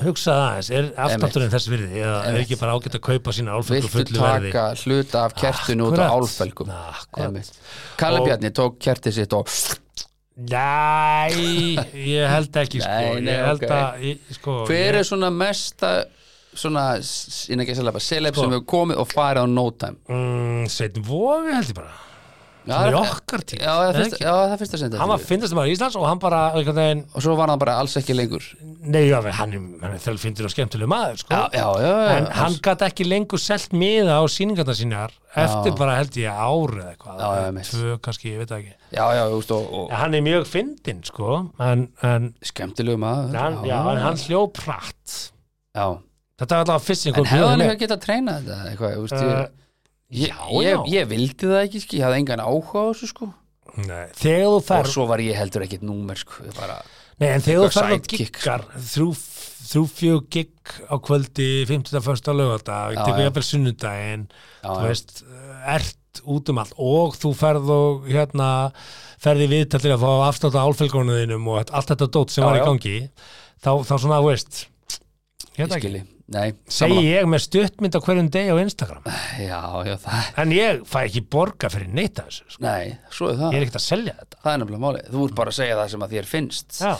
hugsaði 0.02 0.44
aðeins, 0.50 0.70
er 0.76 0.88
afstátturinn 1.06 1.52
þess 1.54 1.70
virði 1.70 2.02
eða 2.02 2.18
er 2.26 2.40
ekki 2.42 2.58
bara 2.60 2.74
ágætt 2.76 2.98
að 2.98 3.04
kaupa 3.06 3.32
sína 3.36 3.54
álfælgu 3.56 3.86
viltu 3.86 3.92
fullu 3.94 4.22
verði 4.24 4.52
taka 4.52 4.64
hluta 4.82 5.24
af 5.24 5.36
kertinu 5.40 5.88
út 5.88 5.96
á 5.96 6.04
Akkurat. 6.04 6.16
álfelgum 6.16 6.70
Akkurat. 6.74 7.26
Einmitt. 7.26 7.52
Kalle 7.96 8.20
Og- 8.20 8.26
Bjarni 8.28 8.50
tók 8.50 8.78
kertið 8.82 9.12
sitt 9.20 9.32
og 9.32 9.48
Næ, 10.36 11.32
ég 11.96 12.28
held 12.28 12.56
ekki 12.60 12.82
sko. 12.82 12.90
Nei, 12.92 13.20
nei, 13.24 13.32
ég 13.32 13.46
held 13.46 13.62
ok. 13.64 13.70
að 13.72 14.34
sko, 14.36 14.56
hver 14.68 14.98
er 15.00 15.06
svona 15.08 15.30
mesta 15.32 15.92
svona, 16.56 16.82
innan 17.48 17.64
ekki 17.64 17.72
að 17.72 17.80
selja 17.80 18.02
celeb 18.04 18.36
Sko. 18.36 18.42
sem 18.44 18.52
hefur 18.52 18.66
komið 18.68 19.00
og 19.00 19.08
farið 19.14 19.44
á 19.44 19.46
no 19.48 19.64
time 19.80 19.96
mm, 20.08 20.66
Sveinn 20.72 21.00
Vogi 21.08 21.54
held 21.56 21.70
ég 21.72 21.78
bara 21.78 21.94
Það- 22.66 22.96
okkar 23.00 23.42
tíð, 23.46 23.60
Já, 23.62 23.70
það 23.76 23.88
er 23.88 23.96
finnst, 24.00 24.14
ekki? 24.16 24.24
já, 24.26 24.32
það 24.50 24.58
finnst 24.62 24.74
að 24.74 24.80
senda 24.82 24.98
hann 24.98 25.08
var 25.12 25.18
fyndast 25.22 25.54
maður 25.54 25.68
í 25.70 25.74
Íslands 25.76 25.96
og 26.00 26.06
hann 26.08 26.18
bara 26.22 26.40
veginn, 26.56 27.02
og 27.14 27.22
svo 27.22 27.36
var 27.38 27.48
hann 27.52 27.58
bara 27.62 27.74
alls 27.78 27.94
ekki 28.00 28.16
lengur. 28.18 28.42
Nei, 28.82 29.04
já, 29.06 29.18
hann 29.22 29.52
er, 29.54 29.60
hann 29.84 29.94
er 29.94 30.02
þel 30.02 30.16
fyndir 30.18 30.48
og 30.48 30.50
skemmtileg 30.54 30.90
maður 30.90 31.20
sko. 31.22 31.34
já, 31.54 31.66
en 32.16 32.26
hann 32.40 32.56
gæti 32.66 32.88
ekki 32.88 33.06
lengur 33.06 33.38
selt 33.38 33.70
miða 33.72 34.18
á 34.18 34.24
sýningarna 34.26 34.74
sínar 34.74 35.14
eftir 35.36 35.76
bara 35.78 35.96
held 36.00 36.16
ég 36.16 36.32
árið 36.32 36.90
eitthvað, 36.96 37.62
tvö 37.70 37.98
kannski, 38.02 38.32
ég 38.34 38.38
veit 38.42 38.50
ekki. 38.56 38.74
Veist, 38.96 39.50
og, 39.52 39.68
og 39.72 39.90
hann 39.92 40.14
er 40.14 40.24
mjög 40.24 40.46
fyndinn 40.48 41.04
sko. 41.04 41.50
Skemmtilegu 42.42 42.98
maður. 42.98 43.36
Hann, 43.36 43.98
hann 44.00 44.16
hljóp 44.26 44.56
hratt. 44.64 45.30
Já. 45.76 45.98
þetta 46.40 46.56
var 46.56 46.64
alltaf 46.64 46.84
fyrst 46.84 47.06
en 47.08 47.14
hefði 47.24 47.46
hann 47.48 47.62
eitthvað 47.64 47.82
getað 47.84 48.00
treinað 48.04 48.42
þetta 48.46 48.70
eitthvað, 48.70 48.96
þú 48.96 49.04
veist, 49.06 49.22
Uh, 49.26 49.46
ég, 50.10 50.28
já, 50.30 50.38
ég, 50.50 50.68
já. 50.68 50.76
ég, 50.76 50.92
ég 50.94 51.10
vildi 51.10 51.50
það 51.50 51.62
ekki, 51.64 51.82
sko, 51.82 51.98
ég 51.98 52.06
hafði 52.06 52.22
engan 52.22 52.44
áhuga 52.44 52.84
á 52.84 52.86
þessu, 52.92 53.10
sko. 53.12 53.32
Nei, 53.76 54.06
þegar 54.16 54.46
þú 54.46 54.52
og 54.56 54.62
fer 54.64 54.88
svo 54.92 55.08
var 55.10 55.22
ég 55.24 55.36
heldur 55.36 55.66
ekkit 55.66 55.84
númer, 55.84 56.20
sko. 56.20 56.46
Ég 56.46 56.56
bara, 56.56 56.78
Nei, 57.16 57.30
en 57.32 57.44
þegar 57.44 57.62
þú 57.62 57.68
á 57.68 57.76
sidekick, 57.76 58.22
giggar 58.36 58.64
þrjú, 58.76 59.06
þrjú 59.70 59.84
fjög 59.96 60.26
gigg 60.36 60.74
á 60.92 60.94
kvöldi 61.00 61.46
50. 61.68 62.02
fyrsta 62.04 62.34
lögata 62.36 62.80
Já, 62.92 62.98
tekur 63.00 63.22
já. 63.22 63.28
jafnvel 63.30 63.46
sunnudaginn 63.48 64.26
þú 64.60 64.82
veist, 64.84 65.14
ert 65.76 66.20
út 66.28 66.52
um 66.52 66.60
allt. 66.60 66.74
Og 66.76 67.16
þú 67.16 67.32
ferð 67.36 67.72
og 67.72 68.10
hérna 68.10 68.50
ferði 69.22 69.48
viðtal 69.52 69.80
til 69.80 69.94
að 69.94 70.04
fá 70.04 70.12
afstátt 70.28 70.58
á 70.60 70.64
álfelgónuðinum 70.68 71.48
og 71.52 71.64
allt 71.64 71.92
þetta 71.92 72.10
dót 72.12 72.34
sem 72.34 72.44
Já, 72.44 72.48
var 72.50 72.60
í 72.60 72.66
gangi 72.68 72.96
þá, 73.64 73.70
þá 73.88 73.94
svona, 73.96 74.20
þú 74.20 74.30
veist 74.30 74.62
ég 75.56 75.64
hérna 75.64 75.80
ekki, 75.80 76.04
nei, 76.34 76.46
segi 76.72 77.02
ég 77.04 77.26
með 77.30 77.42
stuttmynd 77.44 77.98
á 77.98 78.00
hverjum 78.02 78.30
degi 78.34 78.54
á 78.54 78.56
Instagram. 78.62 79.04
Já, 79.40 79.60
já, 79.86 79.94
það, 80.02 80.30
en 80.42 80.54
ég 80.56 80.80
fæ 80.90 80.98
ekki 81.04 81.22
borga 81.36 81.70
fyrir 81.72 81.92
neitt 81.94 82.20
af 82.22 82.30
þessu 82.30 82.56
sko. 82.56 82.62
nei, 82.66 82.96
svo 83.14 83.30
er 83.30 83.38
það. 83.40 83.54
Ég 83.54 83.58
er 83.58 83.66
ekkert 83.66 83.80
að 83.80 83.84
selja 83.86 84.16
þetta. 84.20 84.40
Það 84.42 84.52
er 84.52 84.62
nefnilega 84.62 84.84
málið, 84.86 85.10
þú 85.12 85.26
ert 85.26 85.36
bara 85.40 85.54
að 85.54 85.58
segja 85.60 85.78
það 85.80 85.92
sem 85.94 86.06
að 86.06 86.16
þér 86.16 86.30
finnst. 86.32 86.80
Já, 86.80 86.92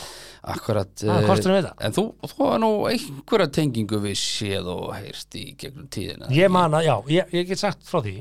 akkurat 0.57 1.07
Já, 1.07 1.13
eh, 1.17 1.73
en 1.89 1.97
þú, 1.97 2.07
þú 2.35 2.51
er 2.53 2.63
nú 2.63 2.71
einhverja 2.93 3.49
tengingu 3.59 4.03
við 4.05 4.21
séð 4.23 4.71
og 4.77 4.87
heyrst 4.95 5.39
í 5.41 5.47
gegnum 5.59 5.91
tíðina. 5.91 6.31
Ég 6.35 6.53
man 6.53 6.79
að, 6.79 6.87
já, 6.87 6.97
ég, 7.17 7.35
ég 7.41 7.51
get 7.51 7.63
sagt 7.63 7.87
frá 7.89 7.99
því 8.05 8.21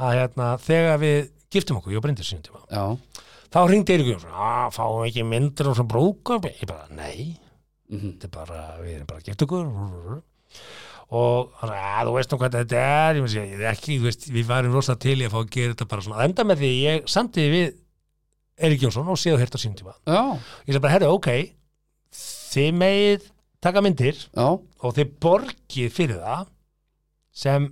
að 0.00 0.16
hérna, 0.16 0.48
þegar 0.62 1.02
við 1.02 1.20
giftum 1.52 1.78
okkur, 1.78 1.92
ég 1.92 2.00
og 2.00 2.06
Bryndis 2.06 2.32
sínum 2.32 2.46
tíma 2.46 2.96
þá 3.52 3.60
hringdi 3.68 3.92
Eiríkur 3.92 4.14
Jónsson, 4.16 4.32
að 4.32 4.76
fáum 4.78 4.98
við 5.02 5.08
ekki 5.10 5.24
myndir 5.28 5.68
og 5.68 5.76
svona 5.76 5.92
brúðkaup 5.92 6.46
ég 6.48 6.62
bara, 6.70 6.86
nei, 6.96 7.34
þetta 7.92 8.28
er 8.28 8.34
bara, 8.34 8.62
við 8.80 8.96
erum 8.96 9.10
bara 9.12 9.22
að 9.22 9.30
geta 9.30 9.48
okkur. 9.48 9.70
Og 11.12 11.56
hann 11.60 11.72
sagði, 11.72 11.88
að 11.92 12.08
þú 12.08 12.12
veist 12.16 12.32
nú 12.32 12.40
hvað 12.40 12.58
þetta 12.58 12.84
er. 12.88 13.16
Ég 13.18 13.26
veist, 13.26 13.38
ég, 13.38 13.64
ekki, 13.72 13.96
veist, 14.02 14.28
við 14.32 14.46
varum 14.48 14.76
rosa 14.76 14.96
til 14.96 15.18
í 15.18 15.26
að 15.26 15.34
fá 15.34 15.40
að 15.42 15.50
gera 15.56 15.74
þetta 15.74 15.88
bara 15.90 16.06
svona, 16.06 16.28
enda 16.28 16.46
með 16.48 16.62
því 16.62 16.70
ég 16.78 17.10
samtidig 17.12 17.52
við 17.52 17.74
Erik 18.62 18.84
Jónsson 18.84 19.10
og 19.12 19.18
séu 19.20 19.36
hér 19.40 19.52
á 19.52 19.58
sínum 19.60 19.76
tíma. 19.76 19.96
Já, 20.08 20.22
ég 20.64 20.72
sagði 20.72 20.84
bara, 20.86 20.94
herru, 20.96 21.12
ok 21.18 21.30
þið 22.52 22.72
megið 22.76 23.28
taka 23.62 23.82
myndir 23.84 24.18
já, 24.18 24.46
og 24.52 24.96
þið 24.96 25.12
borgið 25.22 25.92
fyrir 25.94 26.22
það 26.22 26.48
sem 27.42 27.68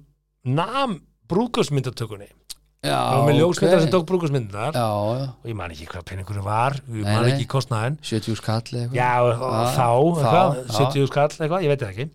nam 0.49 1.01
brúkusmyndatökunni 1.31 2.31
já 2.31 2.40
og 2.81 3.27
með 3.29 3.37
ljósmyndar 3.43 3.83
sem 3.83 3.91
tók 3.93 4.07
brúkusmyndar 4.09 4.77
og 4.81 5.49
ég 5.49 5.57
man 5.57 5.73
ekki 5.75 5.89
hvað 5.91 6.07
penningur 6.09 6.39
var 6.45 6.79
ég 6.89 7.05
man 7.05 7.29
ekki 7.29 7.45
kostnaðin 7.51 7.99
70 8.01 8.39
skall 8.41 8.63
eitthvað. 8.65 8.97
Já, 8.97 9.11
og, 9.21 9.43
og 9.45 9.53
Já, 9.53 9.75
þá, 9.75 9.89
eitthvað, 9.99 10.57
þá, 10.57 10.73
já. 10.73 10.79
70 10.79 11.11
skall 11.11 11.29
eitthvað, 11.35 11.67
ég 11.67 11.75
veit 11.75 11.85
ekki. 11.91 12.07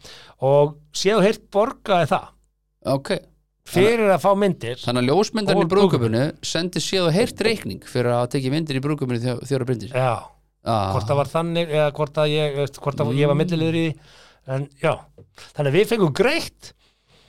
Og 0.50 0.74
séu 0.98 1.22
heilt 1.22 1.44
borgaði 1.54 2.10
það. 2.16 2.32
Ok, 2.96 3.12
fyrir 3.76 4.10
að 4.16 4.24
fá 4.26 4.32
myndir 4.42 4.82
þannig 4.82 5.06
að 5.06 5.12
ljósmyndarinn 5.12 5.68
í 5.68 5.72
brúðköpunu 5.76 6.24
sendi 6.46 6.82
séð 6.82 7.12
og 7.12 7.16
heyrt 7.20 7.46
reikning 7.46 7.86
fyrir 7.90 8.16
að 8.18 8.32
tekja 8.34 8.54
myndir 8.54 8.80
í 8.80 8.84
brúðköpunu 8.86 9.38
þjóra 9.46 9.68
brindir. 9.70 9.94
Já, 9.94 10.16
ah. 10.66 10.88
hvort 10.96 11.06
það 11.10 11.22
var 11.22 11.34
þannig 11.36 11.76
eða 11.78 11.92
hvort 12.00 12.22
að 12.26 12.34
ég, 12.34 12.58
hvort 12.82 13.06
að 13.06 13.14
ég 13.20 13.30
var 13.30 13.38
millilegur 13.38 13.80
í 13.84 13.88
en 14.50 14.66
já, 14.82 14.96
þannig 15.54 15.70
að 15.70 15.78
við 15.78 15.88
fengum 15.94 16.18
greitt 16.18 16.74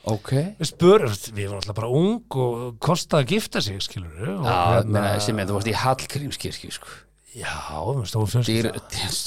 Ok. 0.07 0.31
Við 0.61 0.69
spörum, 0.71 1.15
við 1.35 1.49
varum 1.49 1.59
alltaf 1.59 1.77
bara 1.81 1.89
ung 1.91 2.37
og 2.39 2.77
kostaði 2.83 3.25
að 3.27 3.33
gifta 3.35 3.63
sig, 3.65 3.81
skilur 3.83 4.13
við 4.15 4.29
og 4.37 4.45
Já, 4.47 4.55
hérna- 4.77 4.93
meina, 4.95 5.17
sem 5.25 5.41
ég, 5.43 5.49
þú 5.49 5.57
varst 5.57 5.71
í 5.73 5.75
Hallgrímskirkju 5.81 6.71
sko. 6.77 6.93
já, 7.37 7.57
við 7.91 8.07
stóðum 8.13 8.31
fjölskyld 8.33 8.69
Dýr, 8.69 8.69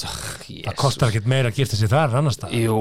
það 0.00 0.16
það 0.64 0.78
kostar 0.80 1.12
ekkert 1.12 1.28
meira 1.30 1.52
að 1.52 1.60
gifta 1.60 1.76
sig 1.76 1.92
þar 1.92 2.16
annars 2.22 2.40
það 2.40 2.56
Jú, 2.56 2.78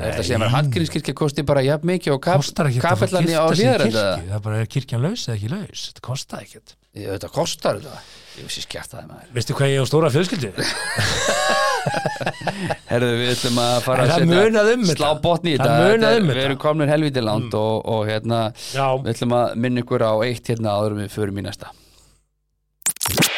þetta 0.00 0.24
sem 0.30 0.46
er 0.46 0.54
Hallgrímskirkja 0.56 1.14
kosti 1.20 1.44
bara 1.52 1.66
jafn 1.66 1.92
mikið 1.92 2.16
og 2.16 2.22
að 2.32 3.28
í 3.28 3.36
á 3.36 3.44
kirkju? 3.52 3.92
Það 3.92 4.34
er 4.40 4.42
bara 4.48 4.64
er 4.64 4.72
kirkjan 4.72 5.04
laus 5.04 5.28
eða 5.28 5.36
ekki 5.36 5.52
laus? 5.52 5.84
Þetta 5.92 6.06
kostar 6.08 6.42
ekkert. 6.48 6.74
Þetta 6.96 7.28
kostar 7.36 7.78
þetta. 7.84 8.02
Ég 8.40 8.48
vissi 8.48 8.64
skert 8.64 8.90
það 8.96 9.06
maður. 9.12 9.30
Veistu 9.36 9.54
hvað 9.60 9.72
ég 9.76 9.84
á 9.84 9.86
stóra 9.92 10.12
fjölskyldu 10.16 10.52
Herðu, 12.90 13.08
við 13.20 13.32
ætlum 13.34 13.58
að 13.62 13.74
fara 13.86 14.06
að 14.16 14.26
munaði 14.30 14.76
um 14.76 14.84
slá 14.90 15.08
botni 15.22 15.54
í 15.54 15.56
þetta. 15.58 15.72
Þetta- 15.80 16.12
um 16.20 16.30
Við 16.30 16.42
erum 16.44 16.60
komin 16.62 16.92
helviti 16.92 17.24
land 17.24 17.56
og, 17.58 17.74
og 17.94 18.06
hérna 18.10 18.40
já, 18.74 18.86
Við 19.02 19.10
ætlum 19.14 19.34
að 19.40 19.56
minna 19.64 19.84
ykkur 19.84 20.06
á 20.06 20.12
eitt 20.26 20.52
hérna 20.52 20.76
áður 20.78 20.96
en 20.96 21.02
við 21.04 21.12
förum 21.16 21.42
í 21.42 21.46
næsta. 21.46 21.72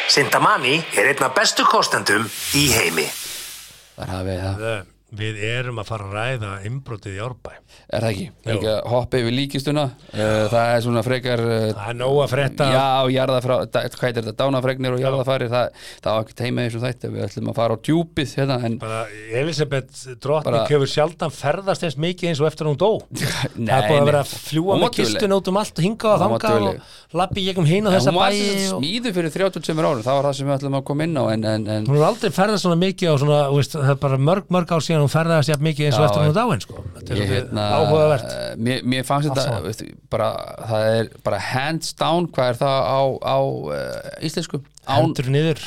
Sintamani 0.09 0.77
er 0.97 1.11
einn 1.11 1.25
af 1.27 1.35
bestu 1.37 1.65
kostendum 1.69 2.25
í 2.57 2.69
heimi. 2.73 3.05
Þar 3.99 4.15
hafið 4.15 4.41
það 4.45 4.63
Við- 5.09 5.39
erum 5.49 5.79
að 5.81 5.87
fara 5.89 6.05
að 6.05 6.11
ræða 6.13 6.49
innbrotið 6.69 7.15
í 7.15 7.21
Árbæ. 7.23 7.51
Er 7.89 8.03
það 8.03 8.09
ekki? 8.13 8.25
Er 8.45 8.53
ekki 8.55 8.69
að 8.69 8.79
hoppa 8.91 9.17
yfir 9.19 9.33
líkistuna? 9.33 9.85
Uh, 10.13 10.45
Það 10.49 10.73
er 10.73 10.81
svona 10.85 11.01
frekar 11.05 11.39
uh, 11.41 11.73
það 11.73 11.89
er 11.89 11.97
nóg 11.99 12.17
að 12.23 12.29
frétta. 12.33 12.63
Já, 12.73 12.85
jarðafrá, 13.15 13.55
hvað 13.73 14.05
heitir 14.05 14.27
þetta, 14.27 14.35
dánafregnir 14.43 14.93
og 14.95 15.01
jarðafari 15.03 15.47
það, 15.49 15.65
það 16.03 16.11
var 16.13 16.21
ekki 16.27 16.35
teima 16.43 16.59
eins 16.65 16.75
og 16.77 16.83
þetta 16.85 17.11
við 17.13 17.21
ætlum 17.25 17.49
að 17.49 17.57
fara 17.59 17.73
á 17.73 17.77
djúpið 17.89 18.29
hérna 18.39 18.57
en 18.69 18.73
bara 18.83 18.99
Elisabeth 19.41 19.95
drottning 20.21 20.69
hefur 20.69 20.89
sjaldan 20.93 21.33
ferðast 21.33 21.83
eins 21.87 21.97
mikið 21.99 22.25
eins 22.31 22.41
og 22.43 22.47
eftir 22.51 22.65
hún 22.69 22.77
dó. 22.79 22.91
Nei, 23.57 23.65
það 23.65 23.79
er 23.79 23.89
búið 23.89 23.99
að 24.03 24.09
vera 24.11 24.21
að 24.21 24.29
fljúa 24.45 24.73
með 24.83 24.89
kistun 24.99 25.33
út 25.39 25.49
um 25.49 25.57
allt 25.63 25.73
og 25.73 25.83
hinga 25.85 26.07
og 26.13 26.17
þanga 26.23 26.53
og 26.59 27.17
lappi 27.17 27.41
hinn 27.49 27.89
og 27.89 27.89
En 27.89 27.97
þessa 27.97 28.11
þess 33.59 34.98
að 34.99 35.07
og... 35.07 35.13
smíðu 35.13 35.33
fyrir 35.39 35.39
37 35.39 35.39
árum 35.39 35.39
það 35.39 35.39
var 35.39 35.39
það 35.39 35.39
sem 35.39 35.39
við 35.39 35.39
ætlum 35.39 35.39
að 35.39 35.39
koma 35.39 35.39
inn 35.39 35.39
á 35.39 35.39
en, 35.39 35.39
en, 35.39 35.39
en 35.39 35.39
hún 35.39 35.39
er 35.39 35.39
ferðast 35.39 35.39
veist, 35.39 35.49
er 35.49 35.53
jafn 35.53 35.67
mikið 35.67 35.85
eins 35.85 35.99
og 35.99 36.05
eftir 36.05 36.19
að 36.19 36.27
hún 36.27 36.37
dáin 36.39 36.63
sko. 36.63 36.83
þetta 36.95 37.15
er 37.15 37.31
hérna, 37.33 37.67
áhugavert. 37.77 38.27
eh, 38.29 38.51
mér, 38.57 38.83
mér 38.83 39.07
fannst 39.07 39.29
þetta 39.29 39.61
veistu, 39.65 39.87
bara, 40.11 40.29
það 40.69 40.89
er 40.97 41.13
bara 41.25 41.39
hands 41.39 41.95
down 41.99 42.29
hvað 42.33 42.53
er 42.53 42.59
það 42.59 42.79
á, 42.89 43.01
á 43.19 43.37
uh, 43.39 44.25
íslensku? 44.25 44.61
Án, 44.89 45.13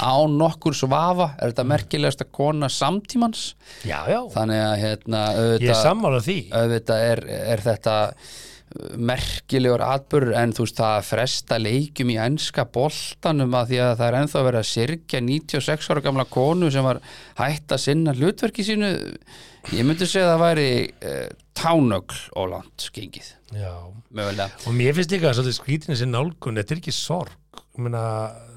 án 0.03 0.33
nokkur 0.35 0.75
svafa 0.75 1.29
er 1.39 1.53
þetta 1.53 1.65
merkilegasta 1.71 2.25
kona 2.27 2.67
samtímans. 2.73 3.53
Já, 3.87 4.01
já, 4.11 4.19
þannig 4.35 4.63
að 4.65 4.73
hérna 4.81 5.21
ég 5.23 5.37
er 5.37 5.53
auðvitað, 5.53 5.83
sammála 5.85 6.23
því. 6.25 6.39
auðvitað 6.59 7.05
er, 7.13 7.23
er 7.55 7.63
þetta 7.63 7.95
merkilegur 8.97 9.83
atbyrður 9.85 10.37
en 10.41 10.53
þú 10.57 10.67
veist 10.67 10.79
það 10.81 10.95
að 10.97 11.07
fresta 11.09 11.59
leikjum 11.61 12.13
í 12.13 12.19
enska 12.23 12.65
boltanum 12.75 13.57
að 13.59 13.73
því 13.73 13.81
að 13.85 13.95
það 14.01 14.07
er 14.09 14.19
ennþá 14.21 14.45
verið 14.49 14.61
að 14.63 14.69
sirkja 14.71 15.23
96 15.27 15.91
ára 15.93 16.05
gamla 16.05 16.27
konu 16.33 16.71
sem 16.75 16.87
var 16.87 17.01
hætt 17.41 17.75
að 17.75 17.83
sinna 17.85 18.15
hlutverki 18.17 18.67
sínu. 18.67 18.93
Ég 19.73 19.87
myndi 19.87 20.09
segja 20.11 20.27
að 20.29 20.33
það 20.33 20.45
væri 20.47 20.71
uh, 21.13 21.27
tánögl 21.59 22.23
og 22.41 22.49
langt 22.51 22.89
gengið 22.97 23.29
já. 23.55 23.75
mögulega 24.11 24.49
og 24.67 24.75
mér 24.75 24.97
finnst 24.97 25.13
líka 25.15 25.35
svolítið 25.37 25.59
skrítinni 25.61 25.99
sinni 26.01 26.17
nálgun 26.17 26.59
þetta 26.59 26.75
er 26.75 26.83
ekki 26.83 26.97
sorg. 26.97 27.39
Ég 27.73 27.85
meina, 27.87 28.03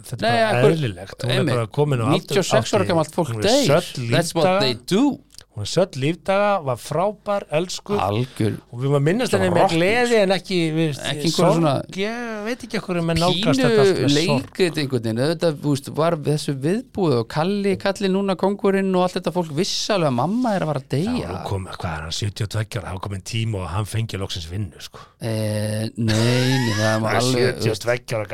þetta 0.08 0.18
er 0.18 0.26
Nei, 0.26 0.40
bara 0.42 0.72
eðlilegt. 0.72 1.22
Hún 1.22 1.30
er 1.32 1.38
Einmitt. 1.40 1.56
bara 1.56 1.68
komin 1.78 2.02
á 2.04 2.06
aldur- 2.10 2.42
96 2.42 2.74
ára 2.76 2.88
gamalt 2.90 3.14
fólk 3.16 3.38
deyr. 3.44 3.70
that's 4.12 4.34
what 4.36 4.60
they 4.64 4.74
do 4.74 5.20
hún 5.56 5.64
er 5.64 5.70
södd 5.72 5.96
lífdaga, 5.96 6.50
var 6.68 6.76
frábær, 6.82 7.46
elsku 7.56 7.96
algjör 7.96 8.58
og 8.72 8.80
við 8.82 8.90
maður 8.92 9.04
minnast 9.08 9.32
henni 9.38 9.50
með 9.56 9.70
gleði 9.72 10.18
en 10.20 10.34
ekki, 10.36 10.58
við, 10.76 10.98
Ekki 11.12 11.30
svona- 11.32 11.76
ég 11.96 12.44
veit 12.44 12.66
ekki 12.68 12.80
okkur 12.82 13.00
pínu 13.00 13.54
þetta 13.56 13.70
allt 13.86 14.02
með 14.04 14.10
sorg. 14.12 14.18
leikrit 14.18 14.80
einhvern 14.84 15.06
veginn. 15.06 15.22
Auðvitað, 15.26 15.56
veist, 15.64 15.88
var 15.96 16.18
þessu 16.26 16.56
viðbúð 16.66 17.16
og 17.22 17.28
Kalli, 17.32 17.76
Kalli 17.78 18.10
núna 18.12 18.36
kongurinn 18.36 18.92
og 18.96 19.06
allt 19.06 19.16
þetta 19.22 19.32
fólk 19.38 19.54
vissalega 19.56 20.12
að 20.12 20.18
mamma 20.20 20.56
er 20.56 20.66
að 20.66 20.72
vara 20.74 20.80
að 20.84 20.90
deyja. 20.90 21.44
Kom, 21.48 21.66
hvað 21.72 21.96
er 21.96 22.02
hann, 22.04 22.12
72 22.20 22.80
ára, 22.82 22.92
það 22.92 23.02
kom 23.08 23.14
einn 23.14 23.22
tíma 23.32 23.62
og 23.64 23.70
hann 23.70 23.86
fengi 23.86 24.20
loksins 24.20 24.50
vinnu, 24.52 24.82
sko. 24.84 25.00
eh, 25.22 25.88
nei, 25.96 26.12
nei, 26.12 26.74
það 26.82 27.00
var 27.02 27.16
alveg 27.22 27.56
þú 27.64 27.70
veist, 27.72 27.88
72 27.88 28.16
ára 28.20 28.28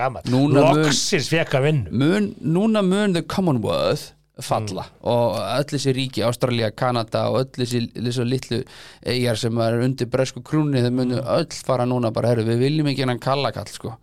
mun- 0.57 0.83
Loksins 0.85 1.29
fekk 1.29 1.53
hann 1.53 1.63
vinnu. 1.69 1.91
mun, 1.91 2.35
núna 2.41 2.81
mun 2.83 3.13
the 3.13 3.21
Commonwealth 3.21 4.13
falla. 4.45 4.85
Og 5.07 5.37
öll 5.41 5.69
þessi 5.73 5.93
ríki 5.97 6.25
Ástralía, 6.27 6.71
Kanada 6.75 7.27
og 7.31 7.41
öll 7.43 7.51
þessi, 7.59 7.85
þessi 7.95 8.25
litlu 8.27 8.59
eigjar 9.05 9.39
sem 9.39 9.61
er 9.65 9.79
undir 9.85 10.09
bresku 10.11 10.43
krúni 10.45 10.83
þau 10.83 10.91
munu 10.97 11.21
öll 11.21 11.47
fara 11.65 11.87
núna 11.89 12.13
bara, 12.13 12.33
herru, 12.33 12.45
við 12.49 12.65
viljum 12.65 12.91
ekki 12.91 13.05
hennan 13.05 13.23
kallakall 13.23 13.69
sko. 13.71 13.95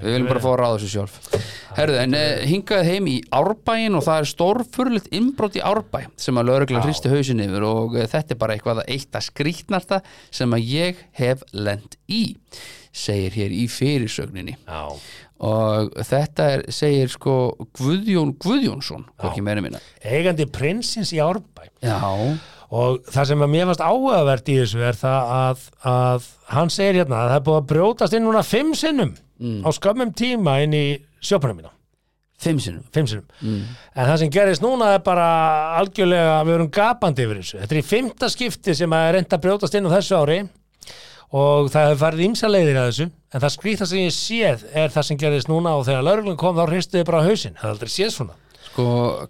Við 0.00 0.14
viljum 0.14 0.28
bara 0.30 0.40
fá 0.40 0.48
að 0.50 0.58
ráða 0.62 0.76
þessu 0.80 0.90
sjálf. 0.94 1.16
Herru, 1.76 1.96
en 2.00 2.16
eh, 2.16 2.44
hingað 2.48 2.86
heim 2.88 3.08
í 3.12 3.16
Árbæin 3.36 3.98
og 3.98 4.04
það 4.06 4.20
er 4.22 4.30
stórfurlitt 4.30 5.10
innbrot 5.12 5.58
í 5.58 5.64
Árbæ 5.68 6.06
sem 6.20 6.40
að 6.40 6.48
lögregla 6.48 6.84
hristi 6.86 7.12
hausin 7.12 7.42
yfir 7.44 7.66
og 7.68 7.98
eh, 8.00 8.08
þetta 8.08 8.34
er 8.34 8.40
bara 8.40 8.56
eitthvað 8.56 8.82
að 8.82 8.94
eitt 8.96 9.18
að 9.18 9.26
skrýtnarta 9.28 10.00
sem 10.32 10.56
að 10.56 10.70
ég 10.72 11.02
hef 11.20 11.44
lent 11.52 11.98
í 12.08 12.24
segir 12.92 13.36
hér 13.36 13.52
í 13.56 13.66
fyrirsögninni. 13.72 14.56
Já. 14.66 14.96
Og 15.42 15.92
þetta 16.06 16.44
er, 16.54 16.62
segir 16.70 17.10
sko 17.10 17.32
Guðjón 17.78 18.34
Guðjónsson 18.42 19.04
Eigandi 20.06 20.46
prinsins 20.54 21.10
í 21.16 21.20
Árbæ. 21.24 21.68
já, 21.82 21.98
Og 22.72 23.02
það 23.12 23.26
sem 23.28 23.42
að 23.44 23.50
mér 23.52 23.66
fannst 23.68 23.82
áhugavert 23.84 24.46
í 24.48 24.54
þessu 24.62 24.78
er 24.80 24.96
það 24.96 25.32
að, 25.36 25.64
að 25.92 26.28
hann 26.54 26.70
segir 26.72 27.02
hérna 27.02 27.18
að 27.18 27.28
það 27.28 27.36
er 27.40 27.44
búið 27.48 27.58
að 27.58 27.66
brjótast 27.74 28.14
inn 28.16 28.24
núna 28.24 28.42
fimm 28.48 28.70
sinnum 28.78 29.10
á 29.66 29.68
skömmum 29.76 30.12
tíma 30.16 30.54
inn 30.64 30.72
í 30.78 30.84
sjópunum 31.20 31.58
mína. 31.58 31.72
fimm 32.42 32.58
sinnum 32.62 32.84
Fimm 32.94 33.06
sinnum. 33.10 33.26
En 33.94 34.06
það 34.08 34.16
sem 34.22 34.30
gerist 34.32 34.62
núna 34.64 34.94
er 34.94 35.02
bara 35.04 35.26
algjörlega, 35.82 36.38
við 36.48 36.54
erum 36.56 36.70
gapandi 36.72 37.26
yfir 37.26 37.38
þessu. 37.42 37.58
Þetta 37.60 37.74
er 37.76 37.80
í 37.82 37.86
fimmta 37.86 38.28
skipti 38.32 38.74
sem 38.74 38.90
að 38.96 39.08
er 39.10 39.14
reynd 39.18 39.36
að 39.36 39.42
brjótast 39.44 39.74
inn 39.78 39.86
á 39.90 39.94
þessu 39.98 40.16
ári 40.22 40.38
og 41.32 41.72
það 41.72 41.88
hefur 41.88 42.00
farið 42.02 42.26
ímsa 42.28 42.50
leiðir 42.50 42.78
að 42.78 42.88
þessu 42.90 43.08
en 43.08 43.42
það 43.42 43.54
skrýta 43.56 43.88
sem 43.88 44.04
ég 44.04 44.14
séð 44.16 44.64
er 44.76 44.92
það 44.92 45.08
sem 45.08 45.20
gerist 45.22 45.50
núna 45.50 45.74
og 45.78 45.86
þegar 45.88 46.06
lauruglun 46.08 46.40
kom 46.40 46.56
þá 46.58 46.64
hristuði 46.68 47.08
bara 47.08 47.26
hausinn, 47.26 47.58
það 47.60 47.74
aldrei 47.74 47.92
séð 47.92 48.14
svona. 48.16 48.38
Sko, 48.72 48.84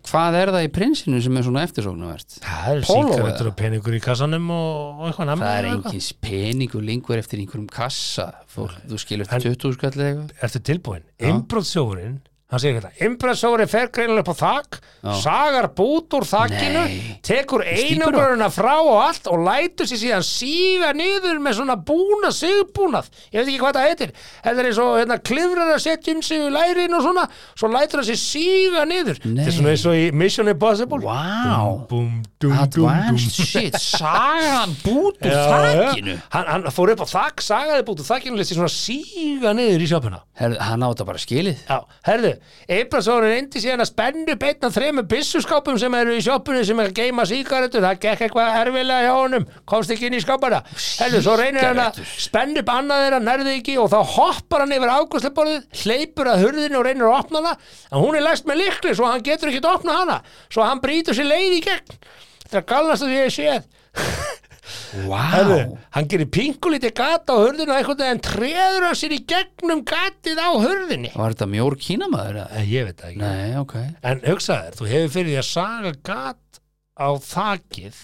hvað 0.07 0.37
er 0.39 0.51
það 0.55 0.65
í 0.67 0.71
prinsinu 0.71 1.21
sem 1.25 1.39
er 1.39 1.47
svona 1.47 1.63
eftirsóknarvert? 1.67 2.37
Það 2.45 2.67
er 2.71 2.83
eða? 2.83 3.47
og 3.51 3.55
peningur 3.59 3.97
í 3.97 4.03
kassanum 4.03 4.51
og, 4.55 5.01
og 5.01 5.09
eitthvað 5.09 5.31
nammi 5.33 5.47
það 5.49 5.57
er 5.59 5.69
engins 5.73 6.11
peningur 6.23 6.85
lengur 6.87 7.19
eftir 7.19 7.43
einhverjum 7.43 7.71
kassa 7.73 8.29
Fólk, 8.53 8.77
þú 8.87 9.01
skilur 9.03 9.27
eftir 9.27 9.57
20 9.57 9.75
skall 9.79 9.91
eða 9.97 10.11
eitthvað. 10.13 10.37
Ertu 10.47 10.63
tilbúin? 10.69 11.09
Inbrotsjóðurinn 11.27 12.21
hann 12.53 12.63
segir 12.63 12.81
þetta, 12.83 12.93
inbrotsjóðurinn 13.09 13.73
fer 13.73 13.89
greinilega 13.97 14.27
upp 14.27 14.35
á 14.37 14.43
þak 14.43 14.81
sagar 15.23 15.71
bút 15.75 16.15
úr 16.15 16.29
þakinu 16.29 16.85
Nei. 16.85 16.99
tekur 17.25 17.63
Stígur 17.63 17.65
einumbrunna 17.69 18.49
frá 18.53 18.75
og 18.81 18.99
allt 19.03 19.27
og 19.31 19.43
lætur 19.45 19.89
sér 19.89 20.01
síðan 20.01 20.25
síga 20.27 20.93
niður 20.97 21.41
með 21.43 21.59
svona 21.59 21.77
búna, 21.77 22.31
sigbúnað. 22.35 23.11
Ég 23.33 23.43
veit 23.43 23.51
ekki 23.53 23.61
hvað 23.61 23.79
það 23.79 23.89
heitir. 23.89 24.13
Þetta 24.45 24.63
er 24.63 24.69
eins 24.71 24.81
og 24.83 24.91
hérna, 24.99 25.19
klifrar 25.31 25.73
að 25.75 25.83
setja 25.85 26.15
um 26.17 26.23
sig 26.27 26.43
í 26.47 26.51
lærin 26.53 26.97
og 26.97 27.05
svona, 27.05 27.27
svo 27.59 27.71
lætur 27.73 28.03
það 28.03 28.09
sér 28.11 28.21
síga 28.23 28.85
niður. 28.89 29.21
Þetta 29.23 29.47
er 29.47 29.57
svona 29.57 29.75
eins 29.75 29.87
og 29.91 29.99
í 29.99 30.07
Mission 30.23 30.53
Impossible. 30.53 31.01
Vá, 31.05 31.87
búm, 31.91 32.23
dum, 32.43 32.57
dum, 32.77 33.21
shit. 33.21 33.79
Sagan 33.83 34.75
bút 34.83 35.23
úr 35.23 35.39
þakkinu 35.53 36.19
hann, 36.33 36.51
hann 36.51 36.69
fór 36.75 36.95
upp 36.95 37.05
á 37.05 37.09
þak, 37.13 37.45
sagaði 37.45 37.87
bút 37.89 38.03
úr 38.03 38.09
þakinu 38.09 38.37
og 38.37 38.43
lesti 38.43 38.59
svona 38.59 38.73
síga 38.73 39.55
niður 39.57 39.85
í 39.87 39.91
sjópuna 39.91 40.23
Herðu, 40.39 40.59
hann 40.65 40.83
á 40.83 40.89
þetta 40.89 41.07
bara 41.07 41.21
skilið. 41.23 41.59
Já, 41.69 41.79
herðu, 42.09 42.33
Ebrason 42.73 43.23
reyndi 43.25 43.61
síðan 43.63 43.83
að 43.85 43.91
spennu 43.91 44.37
beitna 44.41 44.71
þremur 44.73 45.07
byssuskápum 45.11 45.79
sem 45.81 45.95
eru 45.99 46.17
í 46.17 46.23
sjoppunni 46.25 46.65
sem 46.67 46.81
er 46.83 46.91
að 46.91 46.99
geima 47.01 47.27
sígarettur, 47.29 47.85
það 47.85 48.01
gekk 48.05 48.25
eitthvað 48.27 48.59
erfilega 48.63 49.07
hjá 49.07 49.15
honum, 49.17 49.47
komst 49.69 49.95
ekki 49.95 50.09
inn 50.09 50.19
í 50.19 50.23
skápana. 50.23 50.63
Herru, 51.01 51.23
svo 51.25 51.37
reynir 51.41 51.69
hann 51.69 51.83
að 51.85 52.01
spennu 52.23 52.63
upp 52.63 52.73
annað 52.75 53.05
þeirra, 53.07 53.23
nærði 53.29 53.57
ekki 53.59 53.79
og 53.83 53.91
þá 53.93 53.99
hoppar 54.17 54.65
hann 54.65 54.77
yfir 54.77 54.95
ágústleborðið, 54.97 55.69
hleypur 55.83 56.33
að 56.33 56.45
hurðinu 56.47 56.81
og 56.81 56.87
reynir 56.89 57.09
að 57.09 57.19
opna 57.21 57.43
hana, 57.43 57.55
en 57.91 58.05
hún 58.05 58.19
er 58.19 58.27
læst 58.27 58.49
með 58.51 58.63
likli 58.65 58.97
svo 58.97 59.11
hann 59.11 59.25
getur 59.27 59.53
ekki 59.53 59.63
að 59.65 59.73
opna 59.77 59.99
hana. 60.03 60.21
Svo 60.53 60.67
hann 60.67 60.83
brýtur 60.83 61.17
sér 61.19 61.31
leið 61.31 61.59
í 61.59 61.65
gegn. 61.69 61.99
Þetta 62.43 62.61
er 62.61 62.69
galnast 62.69 63.07
að 63.07 63.17
ég 63.17 63.33
séð 63.33 63.63
Herðu, 64.63 65.57
hann 65.97 66.07
gerir 66.11 66.29
pingulítið 66.31 66.93
gata 66.95 67.35
á 67.35 67.37
og 67.43 67.49
einhvern 67.51 67.99
veginn 67.99 68.23
treður 68.23 68.87
hann 68.87 68.99
sér 68.99 69.15
í 69.17 69.21
gegnum 69.27 69.83
gatið 69.89 70.39
á 70.39 70.51
hurðinni. 70.55 71.11
Var 71.17 71.35
þetta 71.35 71.49
mjór 71.51 71.77
kínamaður? 71.83 72.39
Eh, 72.47 72.69
Ég 72.71 72.87
veit 72.87 73.03
ekki. 73.09 73.19
Nei, 73.25 73.57
ok. 73.59 73.75
En 74.07 74.23
hugsaður, 74.29 74.79
þú 74.79 74.89
hefur 74.93 75.15
fyrir 75.17 75.33
því 75.33 75.41
að 75.43 75.49
saga 75.51 75.95
gat 76.07 76.61
á 76.95 77.09
þakið 77.27 78.01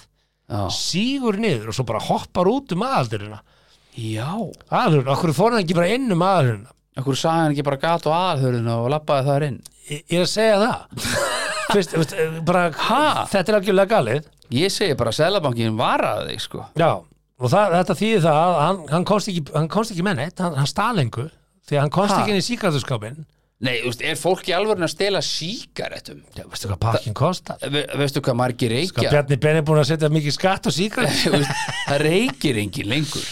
Já, 0.49 0.63
sígur 0.73 1.37
niður 1.37 1.69
og 1.71 1.77
svo 1.77 1.85
bara 1.85 2.01
hoppar 2.01 2.49
út 2.49 2.73
um 2.73 2.83
aðaldurina 2.87 3.43
Já. 3.99 4.31
Aðaldurina, 4.73 5.13
okkur 5.13 5.35
fór 5.37 5.53
hann 5.53 5.61
ekki 5.61 5.77
bara 5.77 5.91
inn 5.93 6.09
um 6.15 6.25
aðaldurina 6.25 6.73
Akkur 6.99 7.19
sagði 7.21 7.43
hann 7.45 7.53
ekki 7.55 7.67
bara 7.69 7.79
gat 7.83 8.07
og 8.09 8.15
aðhörðinu 8.17 8.73
og 8.81 8.89
lappaði 8.91 9.29
þar 9.29 9.45
inn? 9.51 9.59
Ég 9.93 10.01
ég 10.09 10.17
er 10.19 10.25
að 10.25 10.33
segja 10.33 10.57
það 10.65 11.37
Fyrst, 11.73 11.95
veist, 11.99 12.13
eh, 12.17 12.41
bara, 12.49 12.67
Ha? 12.89 13.27
Þetta 13.31 13.53
er 13.53 13.59
algjörlega 13.61 13.93
galið. 13.93 14.29
Ég 14.57 14.73
segi 14.73 14.97
bara 14.97 15.13
að 15.13 15.19
Sælabankin 15.21 15.77
varaði 15.77 16.31
þig 16.35 16.45
sko. 16.47 16.67
Já, 16.81 16.91
og 17.39 17.51
það, 17.53 17.75
þetta 17.79 17.97
þýðir 18.03 18.23
það 18.25 18.39
að 18.45 18.61
hann, 18.67 18.79
hann, 18.95 19.05
komst 19.05 19.29
ekki, 19.33 19.43
hann 19.55 19.69
komst 19.73 19.93
ekki 19.95 20.07
með 20.07 20.23
neitt 20.23 20.39
hann, 20.45 20.55
hann 20.59 20.71
stalengu, 20.71 21.27
því 21.69 21.77
að 21.77 21.85
hann 21.85 21.93
komst 21.99 22.15
Ha? 22.15 22.23
ekki 22.23 22.33
inn 22.35 22.41
í 22.41 22.47
síkartuskápin 22.47 23.27
Nei, 23.59 23.81
þú 23.83 23.89
veist, 23.91 24.03
er 24.07 24.19
fólk 24.21 24.47
í 24.47 24.53
alvörun 24.55 24.87
að 24.87 24.93
stela 24.93 25.19
sígarettum? 25.25 26.21
Já, 26.37 26.45
veistu 26.47 26.69
hvað 26.71 26.79
pakkin 26.85 27.17
kostar? 27.19 27.59
Ve 27.75 27.81
veistu 27.99 28.23
hvað 28.23 28.37
margir 28.39 28.71
Skal 28.71 29.03
reykja? 29.03 29.11
Bjarni 29.17 29.39
Ben 29.43 29.59
er 29.59 29.65
búin 29.67 29.81
að 29.83 29.89
setja 29.89 30.11
mikið 30.15 30.35
skatt 30.37 30.69
á 30.69 30.73
síkart 30.77 31.11
Þú 31.25 31.33
veist, 31.35 31.65
það 31.89 32.05
reykir 32.07 32.61
engin 32.63 32.91
lengur. 32.93 33.27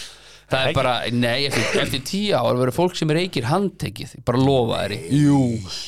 Það 0.51 0.65
er 0.67 0.75
bara, 0.75 0.93
nei, 1.15 1.47
eftir, 1.47 1.79
eftir 1.79 2.03
tíu 2.07 2.35
ár 2.35 2.59
verður 2.59 2.75
fólk 2.75 2.99
sem 2.99 3.15
reykir 3.15 3.47
handtekið. 3.47 4.17
Bara 4.27 4.43
lofa 4.43 4.81
þér 4.83 4.97
Jú, 5.15 5.39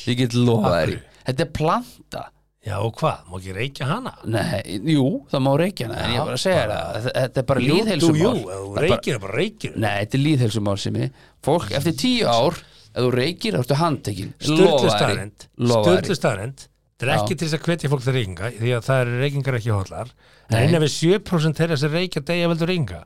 ég 0.08 0.18
get 0.24 0.36
lofa 0.40 0.72
þér 0.78 0.94
Þetta 1.28 1.44
er 1.44 1.52
planta 1.60 2.24
Já, 2.60 2.74
og 2.84 2.92
hvað? 3.00 3.22
Má 3.30 3.36
ekki 3.38 3.52
reykja 3.56 3.86
hana? 3.88 4.10
Nei, 4.28 4.60
jú, 4.92 5.04
það 5.32 5.40
má 5.46 5.52
reykja 5.56 5.86
hana 5.88 6.00
En 6.04 6.10
ég 6.12 6.26
bara 6.28 6.40
segja 6.42 6.64
þér 6.66 6.72
að 6.76 7.06
þetta 7.14 7.40
er 7.40 7.46
bara 7.48 7.62
Jú, 7.64 7.76
líðhelsumál 7.78 8.20
jú, 8.20 8.32
Það 8.34 8.50
ef 8.50 8.50
þú 8.50 8.66
er 8.66 8.74
bara- 8.74 8.88
reykir 8.90 9.16
það 9.22 9.32
reykir 9.40 9.78
Nei, 9.80 9.94
þetta 10.04 10.18
er 10.18 10.24
líðhelsumál 10.26 10.76
sem 10.82 10.98
ég 11.00 11.22
Fólk, 11.46 11.70
eftir 11.80 11.96
tíu 12.02 12.26
ár 12.28 12.58
Ef 12.90 13.00
þú 13.06 13.10
reykir, 13.14 13.54
þá 13.54 13.60
ertu 13.62 13.76
handtekinn. 13.78 14.32
Þér 14.42 16.16
staðrend 16.18 16.66
Það 17.00 17.08
er 17.08 17.14
ekki 17.16 17.36
til 17.38 17.46
þess 17.48 17.56
að 17.56 17.62
hvetja 17.64 17.88
fólk 17.88 18.02
til 18.04 18.12
reykinga 18.12 18.48
því 18.58 18.72
að 18.76 18.82
það 18.84 18.98
eru 19.06 19.20
reykingar 19.22 19.56
ekki 19.56 19.70
hótlar 19.72 20.10
en 20.10 20.52
Nei. 20.52 20.64
innan 20.66 20.82
við 20.84 20.90
7% 20.98 21.56
þeirra 21.56 21.78
sem 21.80 21.94
reykja 21.94 22.20
degja 22.28 22.50
veldur 22.50 22.68
reykinga. 22.68 22.98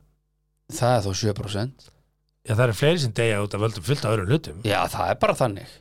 Það 0.75 0.95
er 0.97 1.05
þó 1.05 1.13
7% 1.21 1.87
Já, 2.45 2.53
það 2.57 2.65
eru 2.65 2.75
fleiri 2.81 3.03
sem 3.05 3.13
degja 3.15 3.39
út 3.45 3.55
af 3.55 3.63
völdum 3.63 3.87
fullt 3.87 4.03
af 4.05 4.17
öðrum 4.17 4.33
hlutum. 4.33 4.59
Já, 4.67 4.81
það 4.91 5.13
er 5.13 5.21
bara 5.23 5.37
þannig 5.39 5.77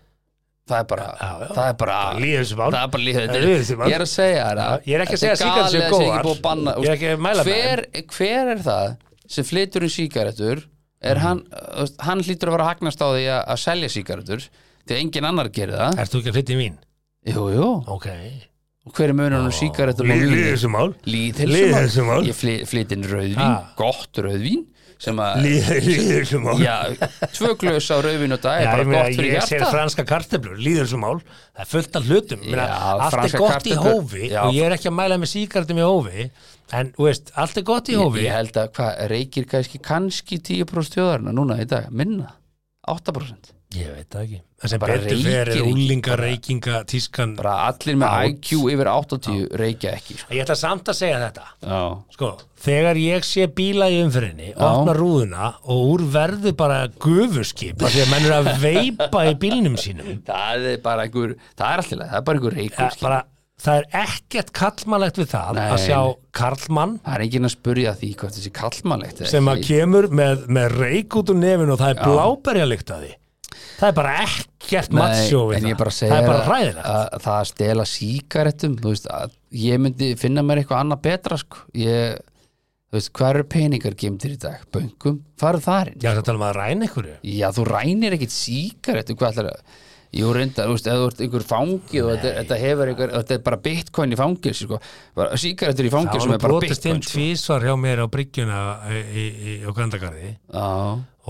Það 0.64 0.80
er 0.80 0.86
bara, 0.88 1.06
það 1.52 1.66
er 1.68 1.74
bara 1.82 1.96
Líðhelsumál. 2.16 2.68
Það 2.72 2.84
bara 2.94 3.04
líð 3.04 3.18
Það 3.18 3.42
líðheilsumál. 3.44 3.88
Ég 3.92 3.96
er 3.98 4.04
að 4.06 4.12
segja 4.14 4.44
Já, 4.64 4.78
ég 4.88 4.96
er 4.96 5.02
ekki 5.04 5.16
að 5.18 5.22
segja 5.24 5.40
sígarettur 5.42 5.74
séu 5.74 5.90
góðar. 5.92 6.14
Er 6.14 6.24
hver, 7.58 7.82
er 8.54 8.62
það 8.64 8.94
sem 9.34 9.48
flytur 9.50 9.84
um 9.88 9.92
sígarettur 9.92 10.64
er 11.04 11.20
Mhm. 11.20 11.24
hann, 11.26 11.42
hlýtur 12.24 12.48
að 12.48 12.56
vera 12.56 12.70
hagnast 12.72 13.04
á 13.04 13.08
því 13.12 13.26
að, 13.28 13.42
selja 13.60 13.90
sígarettur 13.92 14.48
því 14.88 14.96
að 14.96 15.02
engin 15.04 15.26
annar 15.28 15.50
gerir 15.52 15.76
það 15.76 16.00
þú 16.14 16.22
ekki 16.22 16.32
að 16.32 16.38
flytja 16.40 16.56
í 16.56 16.60
mín? 16.64 16.78
Jú, 17.28 17.44
jú, 17.52 17.68
Ok 17.88 18.08
og 18.86 18.92
hver 18.98 19.10
er 19.10 19.14
munur 19.16 19.40
um 19.40 19.52
Líðhelsumál 20.32 20.90
Lýðheilsumál. 21.08 22.24
Ég 22.28 22.36
fly, 22.36 22.56
flyt 22.68 22.92
inn 22.92 23.04
rauðvín, 23.04 23.68
gott 23.80 24.12
rauðvín 24.20 24.66
sem 25.02 25.20
að 25.24 25.42
Líðhelsumál 25.46 26.56
Já, 26.62 26.76
tvö 27.34 27.54
glös 27.62 27.88
á 27.90 27.98
og 28.38 28.42
dag 28.44 28.62
er 28.62 28.66
Já, 28.68 28.72
bara 28.72 28.84
ég, 28.84 28.90
meina, 28.92 29.04
gott 29.04 29.18
fyrir 29.18 29.30
ég 29.30 29.38
hjarta 29.38 29.70
franska 29.74 30.06
kartöflur, 30.10 30.58
líðhelsumál 30.62 31.16
það 31.24 31.64
er 31.64 31.70
fullt 31.74 31.96
af 32.00 32.08
hlutum. 32.10 32.44
Já, 32.50 32.66
allt 32.68 33.18
er 33.24 33.38
gott 33.40 33.68
í 33.70 33.74
kartöflur- 33.74 33.88
hófi 33.88 34.30
Já. 34.32 34.42
og 34.48 34.54
ég 34.58 34.68
er 34.70 34.76
ekki 34.78 34.90
að 34.92 34.98
mæla 35.00 35.18
með 35.24 35.32
síkartum 35.34 35.82
í 35.82 35.88
hófi 35.88 36.28
en 36.74 36.94
veist, 36.98 37.34
allt 37.36 37.58
er 37.58 37.68
gott 37.68 37.90
í 37.90 37.94
Ég, 37.98 38.02
hófi. 38.04 38.24
ég 38.26 38.34
held 38.38 38.56
að 38.64 38.72
hvað, 38.78 39.02
reykir 39.14 39.46
kannski 39.52 39.82
kannski 39.84 40.40
10% 40.42 40.96
þjóðarna 40.98 41.34
núna 41.36 41.60
í 41.62 41.68
dag, 41.70 41.90
minna? 41.92 42.32
8% 42.90 43.54
Ég 43.74 43.90
veit 43.96 44.08
það 44.14 44.24
ekki 44.28 44.40
Það 44.64 44.72
sem 44.72 44.80
Bara 44.84 44.96
betur 45.02 45.50
ekki, 45.52 45.62
úlinga, 45.68 46.16
reykinga, 46.20 46.78
tískan 46.88 47.34
bara 47.36 47.54
allir 47.68 47.98
með 48.00 48.14
Out. 48.14 48.38
IQ 48.38 48.60
yfir 48.74 48.90
80 48.94 49.58
reykja 49.60 49.92
ekki 49.98 50.18
sko. 50.22 50.30
Ég 50.38 50.44
ætla 50.46 50.56
samt 50.60 50.92
að 50.94 50.98
segja 51.00 51.18
þetta 51.24 51.48
Já, 51.68 51.80
Sko, 52.16 52.30
þegar 52.68 53.00
ég 53.02 53.28
sé 53.28 53.48
bíla 53.58 53.90
í 53.92 53.98
umfyrinni 54.06 54.54
opna 54.56 54.96
rúðuna 54.98 55.50
og 55.66 55.84
úr 55.96 56.06
verðu 56.14 56.54
bara 56.60 56.84
gufuskip 57.04 57.84
af 57.84 57.92
því 57.96 58.06
að 58.06 58.14
menn 58.14 58.30
eru 58.30 58.38
að 58.40 58.52
veipa 58.64 59.26
í 59.32 59.36
bílnum 59.42 59.76
sínum 59.82 60.22
það 60.30 60.70
er 60.76 60.82
bara 60.86 61.08
einhver 61.08 61.36
það 61.58 61.68
er 61.74 61.84
alltaf, 61.84 62.04
það 62.06 62.20
er 62.22 62.28
bara 62.30 62.40
einhver 62.40 62.56
ja, 62.56 62.62
reykur 62.62 62.94
skilur. 62.96 63.08
bara, 63.10 63.20
það 63.64 63.82
er 63.82 63.90
ekkert 64.06 64.54
kallmannlegt 64.62 65.20
við 65.24 65.28
það 65.34 65.60
Nei, 65.60 65.66
að 65.74 65.82
sjá 65.88 66.00
nei. 66.00 66.16
karlmann 66.40 66.96
það 67.04 67.18
er 67.18 67.26
enginn 67.28 67.50
að 67.50 67.54
spurja 67.58 67.94
því 68.00 68.14
hvað 68.22 68.38
þessi 68.38 68.54
kallmannlegt 68.62 69.22
er 69.26 69.34
sem 69.34 69.52
að 69.52 69.66
kemur 69.68 70.08
með, 70.22 70.48
með 70.60 70.80
reik 70.80 71.20
út 71.20 71.34
úr 71.36 71.40
nefinu 71.44 71.76
og 71.76 71.84
það 71.84 71.94
er 71.94 72.00
Já. 72.00 72.08
bláberjalikt 72.08 72.96
að 72.96 73.06
því 73.08 73.14
það 73.80 73.88
er 73.90 73.96
bara 74.00 74.18
ekkert 74.24 74.94
mattsjó 74.98 75.46
það 75.52 75.70
ég 75.70 75.80
bara 75.80 75.94
segja 75.94 76.12
það 76.14 76.22
er 76.22 76.30
bara 76.32 76.44
hræðilegt. 76.50 76.84
að, 76.84 77.08
að 77.18 77.26
það 77.26 77.40
að 77.40 77.50
stela 77.52 77.88
sígarettum 77.94 78.76
þú 78.82 78.94
veist, 78.94 79.10
að 79.22 79.38
ég 79.64 79.82
myndi 79.86 80.12
finna 80.20 80.46
mér 80.46 80.64
eitthvað 80.64 80.84
annað 80.84 81.04
betra 81.08 81.40
sko. 81.42 81.64
ég, 81.78 82.20
þú 82.90 83.00
veist, 83.00 83.14
hvað 83.20 83.34
eru 83.36 83.48
peningar 83.56 83.98
gemdir 84.04 84.36
í 84.36 84.42
dag, 84.44 84.68
böngum, 84.74 85.22
farðu 85.42 85.66
þarinn 85.68 85.98
Já, 86.04 86.12
það 86.12 86.28
tala 86.30 86.42
um 86.42 86.46
að 86.50 86.60
ræna 86.60 86.90
ykkur 86.90 87.10
Já, 87.34 87.48
þú 87.56 87.68
rænir 87.72 88.18
ekkit 88.20 88.36
sígarettu 88.38 89.18
hvað 89.18 89.34
ætlar 89.36 89.52
að 89.54 89.82
Jú, 90.14 90.28
reyndar, 90.36 90.68
þú 90.70 90.74
veist, 90.76 90.88
ef 90.88 91.00
þú 91.00 91.06
ert 91.10 91.22
einhver 91.26 91.44
fangi 91.50 92.02
og 92.04 92.10
þetta, 92.14 92.32
þetta 92.38 92.58
hefur 92.62 92.90
einhver, 92.92 93.14
þetta 93.16 93.34
er 93.34 93.40
bara 93.48 93.58
bitcoin 93.66 94.12
í 94.14 94.18
fangilsi, 94.20 94.68
sko, 94.68 94.78
Bara 95.18 95.40
sígarettur 95.42 95.88
í 95.88 95.90
Það 95.90 95.96
fangilsi 95.98 96.28
var 96.30 96.36
er 96.38 96.44
bara 96.44 96.54
brotist 96.54 96.86
inn 96.86 97.00
bitcoin, 97.00 97.08
sko. 97.08 97.18
tvísvar 97.18 97.66
hjá 97.66 97.74
mér 97.82 98.02
á 98.06 98.08
bryggjuna 98.14 98.60
í, 98.94 99.00
í, 99.02 99.26
í, 99.34 99.56
á 99.66 99.70
Grandagarði. 99.74 100.30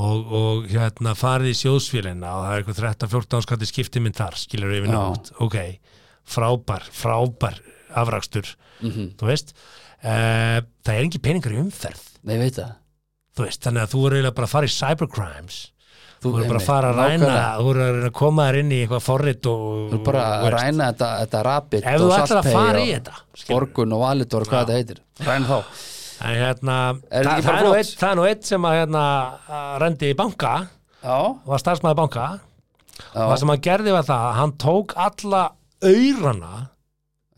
Og, 0.04 0.34
og 0.34 0.68
hérna 0.74 1.14
farið 1.16 1.52
í 1.54 1.58
sjóðsfélina 1.62 2.32
og 2.34 2.44
það 2.44 2.54
er 2.58 2.64
eitthvað 2.64 2.80
13-14 2.84 3.46
skatti 3.46 3.70
skipti 3.70 4.02
minn 4.04 4.16
þar 4.18 4.36
skilur 4.42 4.74
yfir 4.74 4.90
Já. 4.92 4.98
nátt 5.00 5.32
ok, 5.46 5.58
frábær, 6.36 6.88
frábær 6.92 7.60
afrakstur, 7.94 8.56
Mhm. 8.82 9.14
þú 9.20 9.28
veist. 9.30 9.54
Uh, 10.04 10.60
það 10.84 10.96
er 10.98 11.04
engin 11.06 11.22
peningar 11.24 11.54
í 11.56 11.60
umferð. 11.62 12.02
Nei, 12.28 12.38
veit 12.42 12.58
það. 12.58 12.74
Þú 13.38 13.46
veist, 13.46 13.62
þannig 13.64 13.84
að 13.86 13.94
þú 13.94 14.02
er 14.08 14.16
eiginlega 14.18 14.36
bara 14.36 14.48
að 14.48 14.56
fara 14.58 14.68
í 14.68 14.74
cybercrimes 14.74 15.60
þú 16.24 16.34
er 16.40 16.48
bara 16.50 16.60
að 16.62 16.68
fara 16.68 16.92
að 16.92 17.00
ræna 17.00 17.18
nákvæmlega. 17.24 17.48
þú 17.60 17.72
er 17.74 17.80
að 17.84 17.90
reyna 17.94 18.10
að 18.10 18.16
koma 18.20 18.46
þér 18.48 18.60
inn 18.62 18.72
í 18.74 18.80
eitthvað 18.84 19.04
forrit 19.08 19.50
og 19.52 19.66
Þú 19.94 19.98
er 20.00 20.04
bara 20.08 20.24
að 20.38 20.48
ræna 20.56 20.88
þetta, 20.92 21.10
þetta 21.24 21.42
rabit 21.50 21.84
ef 21.94 22.00
þú 22.04 22.12
ætlar 22.18 22.40
að 22.42 22.52
fara 22.58 22.84
í 22.84 22.92
þetta 22.94 23.16
skilurðu. 23.18 23.54
Borgun 23.54 23.96
og 23.98 24.04
valitor, 24.04 24.48
hvað 24.50 24.64
þetta 24.64 24.80
heitir. 24.80 25.04
Ræn 25.28 25.48
þá. 25.50 25.58
En 26.24 26.38
hérna, 26.40 26.78
Er 27.12 27.28
það, 27.28 27.44
það, 27.44 27.60
er 27.68 27.78
eitt, 27.82 27.94
það 28.00 28.10
er 28.10 28.18
nú 28.20 28.26
eitt 28.30 28.48
sem 28.48 28.68
að 28.70 28.76
hérna, 28.80 29.04
rendi 29.84 30.12
í 30.14 30.18
banka. 30.18 30.54
Já, 31.04 31.18
var 31.50 31.60
starfsmæður 31.60 31.98
banka. 32.00 32.28
Já, 32.94 33.24
og 33.26 33.32
það 33.34 33.40
sem 33.42 33.52
hann 33.52 33.64
gerði 33.66 33.96
var 33.96 34.06
það 34.08 34.28
að 34.30 34.36
hann 34.38 34.54
tók 34.62 34.94
alla 35.02 35.42
aurana 35.84 36.52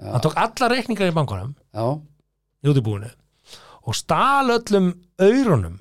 hann 0.03 0.21
tók 0.25 0.35
alla 0.37 0.67
reikningar 0.69 1.07
í 1.09 1.13
bankunum 1.15 1.53
já, 1.73 1.85
í 2.61 2.69
útibúinu 2.69 3.07
og 3.87 3.95
stál 3.97 4.51
öllum 4.51 4.91
aurunum 5.23 5.79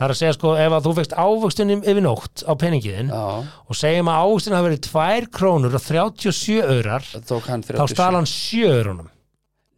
það 0.00 0.06
er 0.06 0.14
að 0.14 0.18
segja 0.22 0.34
sko 0.38 0.52
ef 0.56 0.72
að 0.78 0.86
þú 0.88 0.92
fekst 0.96 1.14
ávöxtunum 1.20 1.82
yfir 1.84 2.04
nótt 2.06 2.42
á 2.48 2.52
peningiðin 2.56 3.10
já. 3.12 3.24
og 3.68 3.76
segjum 3.76 4.08
að 4.08 4.20
ávöxtun 4.24 4.56
hafi 4.56 4.68
verið 4.70 4.82
2 4.88 5.30
krónur 5.36 5.76
og 5.76 5.84
37 5.84 6.60
aurar 6.64 7.04
Það 7.10 7.26
tók 7.28 7.50
hann 7.52 7.64
þá 7.66 7.74
37 7.84 7.94
stál 7.94 8.16
hann 8.16 8.30
7 8.32 8.70
aurunum 8.80 9.10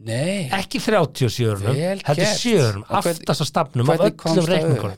Nei, 0.03 0.49
ekki 0.51 0.81
37 0.83 1.45
aurum, 1.47 1.67
Vel 1.69 2.01
heldur 2.03 2.25
gert. 2.25 2.41
7 2.41 2.55
aurum 2.59 2.85
Og 2.89 3.05
hvern- 3.05 3.21
aftast 3.21 3.43
á 3.43 3.47
stafnum 3.47 3.91
af 3.93 4.01
öllum 4.03 4.19
það 4.19 4.49
reikningunum. 4.51 4.97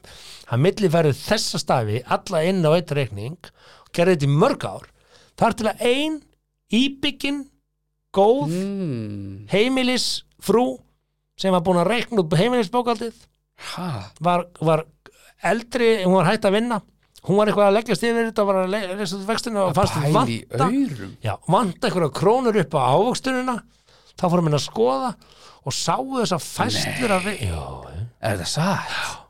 hann 0.48 0.62
millifærið 0.64 1.18
þessa 1.24 1.60
stafi 1.60 1.98
alla 2.16 2.44
inn 2.48 2.64
á 2.64 2.70
eitt 2.72 2.92
reikning 2.96 3.36
og 3.84 3.90
gerði 3.92 4.14
þetta 4.16 4.28
í 4.28 4.38
mörg 4.44 4.64
ár. 4.64 4.86
Þar 5.36 5.56
til 5.58 5.68
að 5.68 5.84
ein 5.90 6.16
íbyggin 6.72 7.42
góð 8.16 8.54
mm, 8.54 9.46
heimilis 9.52 10.08
frú 10.40 10.78
sem 11.36 11.52
var 11.52 11.64
búin 11.66 11.82
að 11.82 11.90
reikna 11.90 12.22
út 12.22 12.36
heimilisbókaldið 12.38 13.16
var, 14.24 14.46
var 14.60 14.84
eldri, 15.42 15.88
hún 16.04 16.14
var 16.18 16.28
hætt 16.30 16.44
að 16.48 16.56
vinna. 16.58 16.80
Hún 17.24 17.38
var 17.40 17.48
eitthvað 17.48 17.70
að 17.70 17.76
leggjast 17.78 18.02
yfir 18.04 18.26
þetta 18.28 18.44
var 18.44 18.58
að 18.62 18.68
le- 18.74 18.96
lesa 19.00 19.16
út 19.16 19.26
vextinu 19.30 19.60
og 19.64 19.74
fannst 19.74 19.94
vanta 20.12 20.66
já, 21.24 21.34
vanta 21.48 21.88
einhverja 21.88 22.12
krónur 22.12 22.58
upp 22.60 22.74
á 22.76 22.82
ávöxtunina. 22.92 23.54
Þá 24.14 24.24
fórum 24.28 24.44
henni 24.50 24.58
að 24.60 24.66
skoða 24.68 25.14
og 25.64 25.72
sáu 25.72 26.04
þess 26.20 26.36
að 26.36 26.44
fæstur 26.44 27.14
að 27.16 27.30
já, 27.40 27.62
Er 28.24 28.36
þetta 28.36 28.46
satt? 28.48 29.24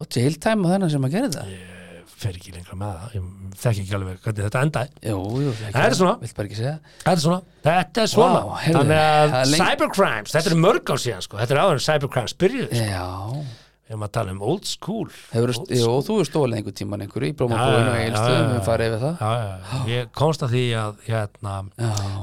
Og 0.00 0.08
tiltæma 0.08 0.72
þennan 0.72 0.90
sem 0.92 1.04
að 1.06 1.14
gera 1.18 1.28
það? 1.36 1.52
fer 2.22 2.36
ekki 2.38 2.52
lengra 2.54 2.76
með 2.78 2.90
það. 2.94 3.14
Ég 3.16 3.54
þekki 3.62 3.80
ekki 3.82 3.94
alveg 3.96 4.18
hvernig 4.22 4.44
þetta 4.46 4.60
endaði. 4.62 4.90
Það 5.72 5.86
er 5.88 5.96
svona. 5.98 6.12
Þetta 6.92 7.12
er 7.12 7.18
svona, 7.24 7.38
þetta 7.66 8.04
er 8.04 8.12
heyrðu, 8.62 8.78
Þannig 8.78 9.00
að 9.02 9.34
er 9.40 9.50
cybercrimes, 9.58 10.34
þetta 10.36 10.52
er 10.52 10.60
mörg 10.62 10.92
á 10.92 10.96
síðan 11.02 11.24
sko. 11.26 11.40
þetta 11.40 11.56
er 11.56 11.60
áður 11.64 11.78
en 11.80 11.84
cybercrimes 11.88 12.34
byrjuð 12.42 12.68
sko. 12.70 12.84
Já, 12.92 13.08
við 13.42 13.61
erum 13.92 14.04
að 14.06 14.12
tala 14.16 14.34
um 14.34 14.42
old 14.52 14.66
school. 14.68 15.06
Hefur, 15.32 15.52
Old 15.62 15.72
jú, 15.76 15.90
þú 16.06 16.16
hefur 16.18 16.28
stólið 16.30 16.58
einhver 16.60 16.76
tíman 16.80 17.04
einhverju 17.06 17.28
í 17.28 17.32
Já, 17.32 17.38
blómabúinu 17.42 17.92
og 17.92 17.98
já, 18.02 18.38
við 18.52 18.62
farið 18.66 18.88
yfir 18.92 19.02
það? 19.02 19.22
Já, 19.22 19.32
já, 19.42 19.82
ég 19.92 20.10
komst 20.22 20.44
að 20.46 20.54
því 20.56 20.64
að 20.82 21.02
hérna, 21.08 21.54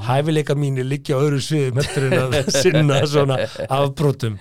hæfileika 0.09 0.55
mínir 0.59 0.87
liggja 0.89 1.17
á 1.17 1.19
öðru 1.23 1.41
sviðum 1.43 1.79
heldur 1.81 2.07
en 2.09 2.17
að 2.19 2.51
sinna 2.63 2.99
svona 3.09 3.39
afbrotum. 3.79 4.37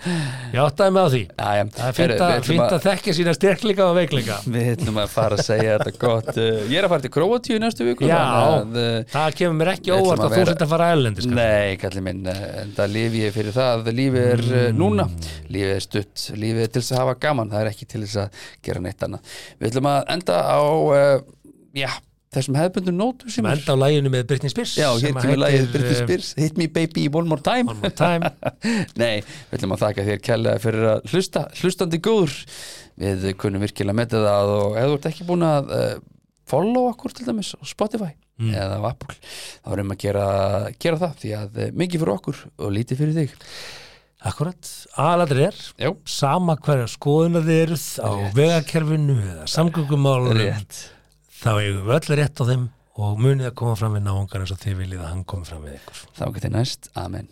Ég 0.54 0.60
áttaði 0.64 0.94
með 0.96 1.04
á 1.04 1.08
því. 1.14 1.22
Já, 1.28 1.64
það 1.78 1.88
er 1.88 1.98
við 1.98 2.14
að, 2.18 2.34
að- 2.58 2.76
að 2.78 2.86
þekkja 2.88 3.16
sína 3.18 3.34
styrkleika 3.36 3.86
og 3.88 3.96
veikleika. 3.98 4.38
Við 4.48 4.70
ætlum 4.76 5.00
að 5.02 5.12
fara 5.12 5.38
að 5.38 5.44
segja 5.48 5.78
þetta 5.78 5.96
gott 6.02 6.26
Uh, 6.38 6.60
Ég 6.70 6.76
er 6.78 6.84
að 6.86 6.92
fara 6.92 7.02
til 7.02 7.10
Króatíu 7.14 7.56
í 7.56 7.60
næstu 7.62 7.84
viku 7.86 8.06
að, 8.12 8.74
uh, 8.78 8.98
það 9.10 9.36
kemur 9.38 9.56
mér 9.58 9.70
ekki 9.72 9.90
Við 9.90 10.02
óvart 10.04 10.20
að 10.20 10.24
að 10.26 10.34
þú 10.34 10.38
vera- 10.38 10.52
sett 10.52 10.62
að 10.66 10.70
fara 10.72 10.88
ælendi 10.94 11.24
sko. 11.24 11.32
Nei, 11.38 11.76
kallir 11.80 12.04
minn, 12.04 12.20
það 12.76 12.92
lifi 12.94 13.22
ég 13.24 13.34
fyrir 13.34 13.56
það 13.56 13.88
Lífið 13.98 14.26
er 14.28 14.42
mm. 14.44 14.78
núna, 14.78 15.06
lífið 15.50 15.72
er 15.74 15.84
stutt 15.86 16.26
Lífið 16.38 16.62
er 16.66 16.72
til 16.76 16.82
að 16.84 17.00
hafa 17.02 17.16
gaman, 17.22 17.52
það 17.52 17.64
er 17.64 17.70
ekki 17.72 17.88
til 17.88 18.02
þess 18.04 18.20
að 18.24 18.44
gera 18.68 18.82
neitt 18.84 19.06
annað. 19.06 19.38
Við 19.58 19.70
ætlum 19.70 19.88
að 19.90 20.12
enda 20.14 20.36
á, 20.42 20.60
uh, 20.60 21.56
já, 21.76 21.88
þessum 22.34 22.58
hefðbundu 22.58 22.94
nótu 22.94 23.32
sem 23.32 23.48
er 23.48 23.56
enda 23.56 23.74
á 23.74 23.82
læginu 23.82 24.12
með 24.12 24.26
Britney 24.28 24.52
Spears 24.52 24.74
Já, 24.76 24.88
hér 25.00 25.16
kemur 25.16 25.46
heitir, 25.48 25.70
Britney 25.72 25.94
eh, 25.94 26.02
Spears 26.02 26.30
Hit 26.36 26.60
me 26.60 26.68
baby 26.68 27.06
one 27.08 27.30
more 27.30 27.42
time. 27.44 27.72
One 27.72 27.80
More 27.80 27.94
Time. 27.94 28.28
Nei, 29.00 29.24
við 29.48 29.58
ætlum 29.58 29.74
að 29.76 29.84
þakka 29.86 30.06
þér 30.10 30.22
kærlega 30.28 30.62
fyrir 30.62 30.92
að 30.92 31.10
hlusta, 31.12 31.46
hlustandi 31.62 32.02
góður. 32.04 32.36
Við 32.98 33.28
kunnum 33.40 33.62
virkilega 33.62 33.94
að 33.94 34.00
metta 34.00 34.22
það 34.24 34.54
og 34.58 34.78
ef 34.78 34.88
þú 34.88 34.96
ert 34.98 35.12
ekki 35.12 35.28
búin 35.28 35.46
að 35.46 35.74
uh, 35.74 35.90
follow 36.48 36.88
okkur 36.92 37.14
til 37.14 37.28
dæmis 37.28 37.54
á 37.54 37.62
Spotify 37.68 38.14
eða 38.38 38.78
á 38.78 38.82
Apple 38.86 39.16
þá 39.18 39.72
erum 39.74 39.92
að 39.94 40.00
gera, 40.04 40.24
gera 40.78 41.00
það 41.00 41.14
því 41.22 41.34
að 41.38 41.60
mikið 41.74 42.02
fyrir 42.02 42.14
okkur 42.14 42.42
og 42.54 42.74
lítið 42.74 43.00
fyrir 43.02 43.16
þig 43.16 43.32
Akkurat, 44.26 44.70
aðaladur 44.98 45.40
er 45.46 45.58
Já, 45.78 45.92
sama 46.10 46.56
hverja 46.58 46.88
skoðunar 46.90 47.44
þið 47.46 47.60
eruð 47.62 47.84
á 48.02 48.10
vegakerfinu 48.34 49.14
eða 49.22 49.44
samgöngumálunum 49.52 50.40
rétt 50.42 50.80
þá 51.38 51.50
eigum 51.60 51.84
við 51.86 51.94
öll 52.00 52.18
rétt 52.18 52.42
á 52.42 52.44
þeim 52.48 52.64
og 52.98 53.20
munið 53.22 53.52
að 53.52 53.58
koma 53.60 53.76
fram 53.78 53.94
við 53.94 54.08
náungar 54.08 54.42
eins 54.42 54.54
og 54.56 54.58
þið 54.64 54.80
viljið 54.82 55.04
að 55.04 55.12
hann 55.12 55.22
komi 55.30 55.46
fram 55.46 55.62
við 55.68 55.78
ykkur 55.78 56.02
Þá 56.18 56.24
getið 56.34 56.56
næst, 56.56 56.90
amen 56.98 57.30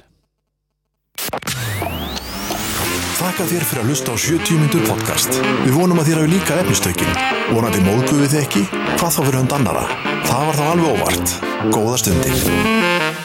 Þakka 3.16 3.46
þér 3.48 3.64
fyrir 3.64 3.82
að 3.82 3.90
hlusta 3.90 4.12
á 4.12 4.16
70 4.20 4.58
myndur 4.60 4.82
podcast. 4.86 5.38
Við 5.64 5.72
vonum 5.80 6.02
að 6.02 6.10
þér 6.10 6.20
hafi 6.20 6.32
líka 6.34 6.58
efnistökin. 6.60 7.14
Vonandi 7.48 7.80
móðguðu 7.86 8.28
þið 8.28 8.42
ekki? 8.44 8.64
Hvað 9.00 9.16
þá 9.16 9.20
fyrir 9.22 9.40
hund 9.40 9.56
annara? 9.56 9.84
Það 10.28 10.42
var 10.50 10.60
þá 10.60 10.64
alveg 10.68 10.90
óvart. 10.92 11.38
Góða 11.72 12.00
stundir. 12.04 13.15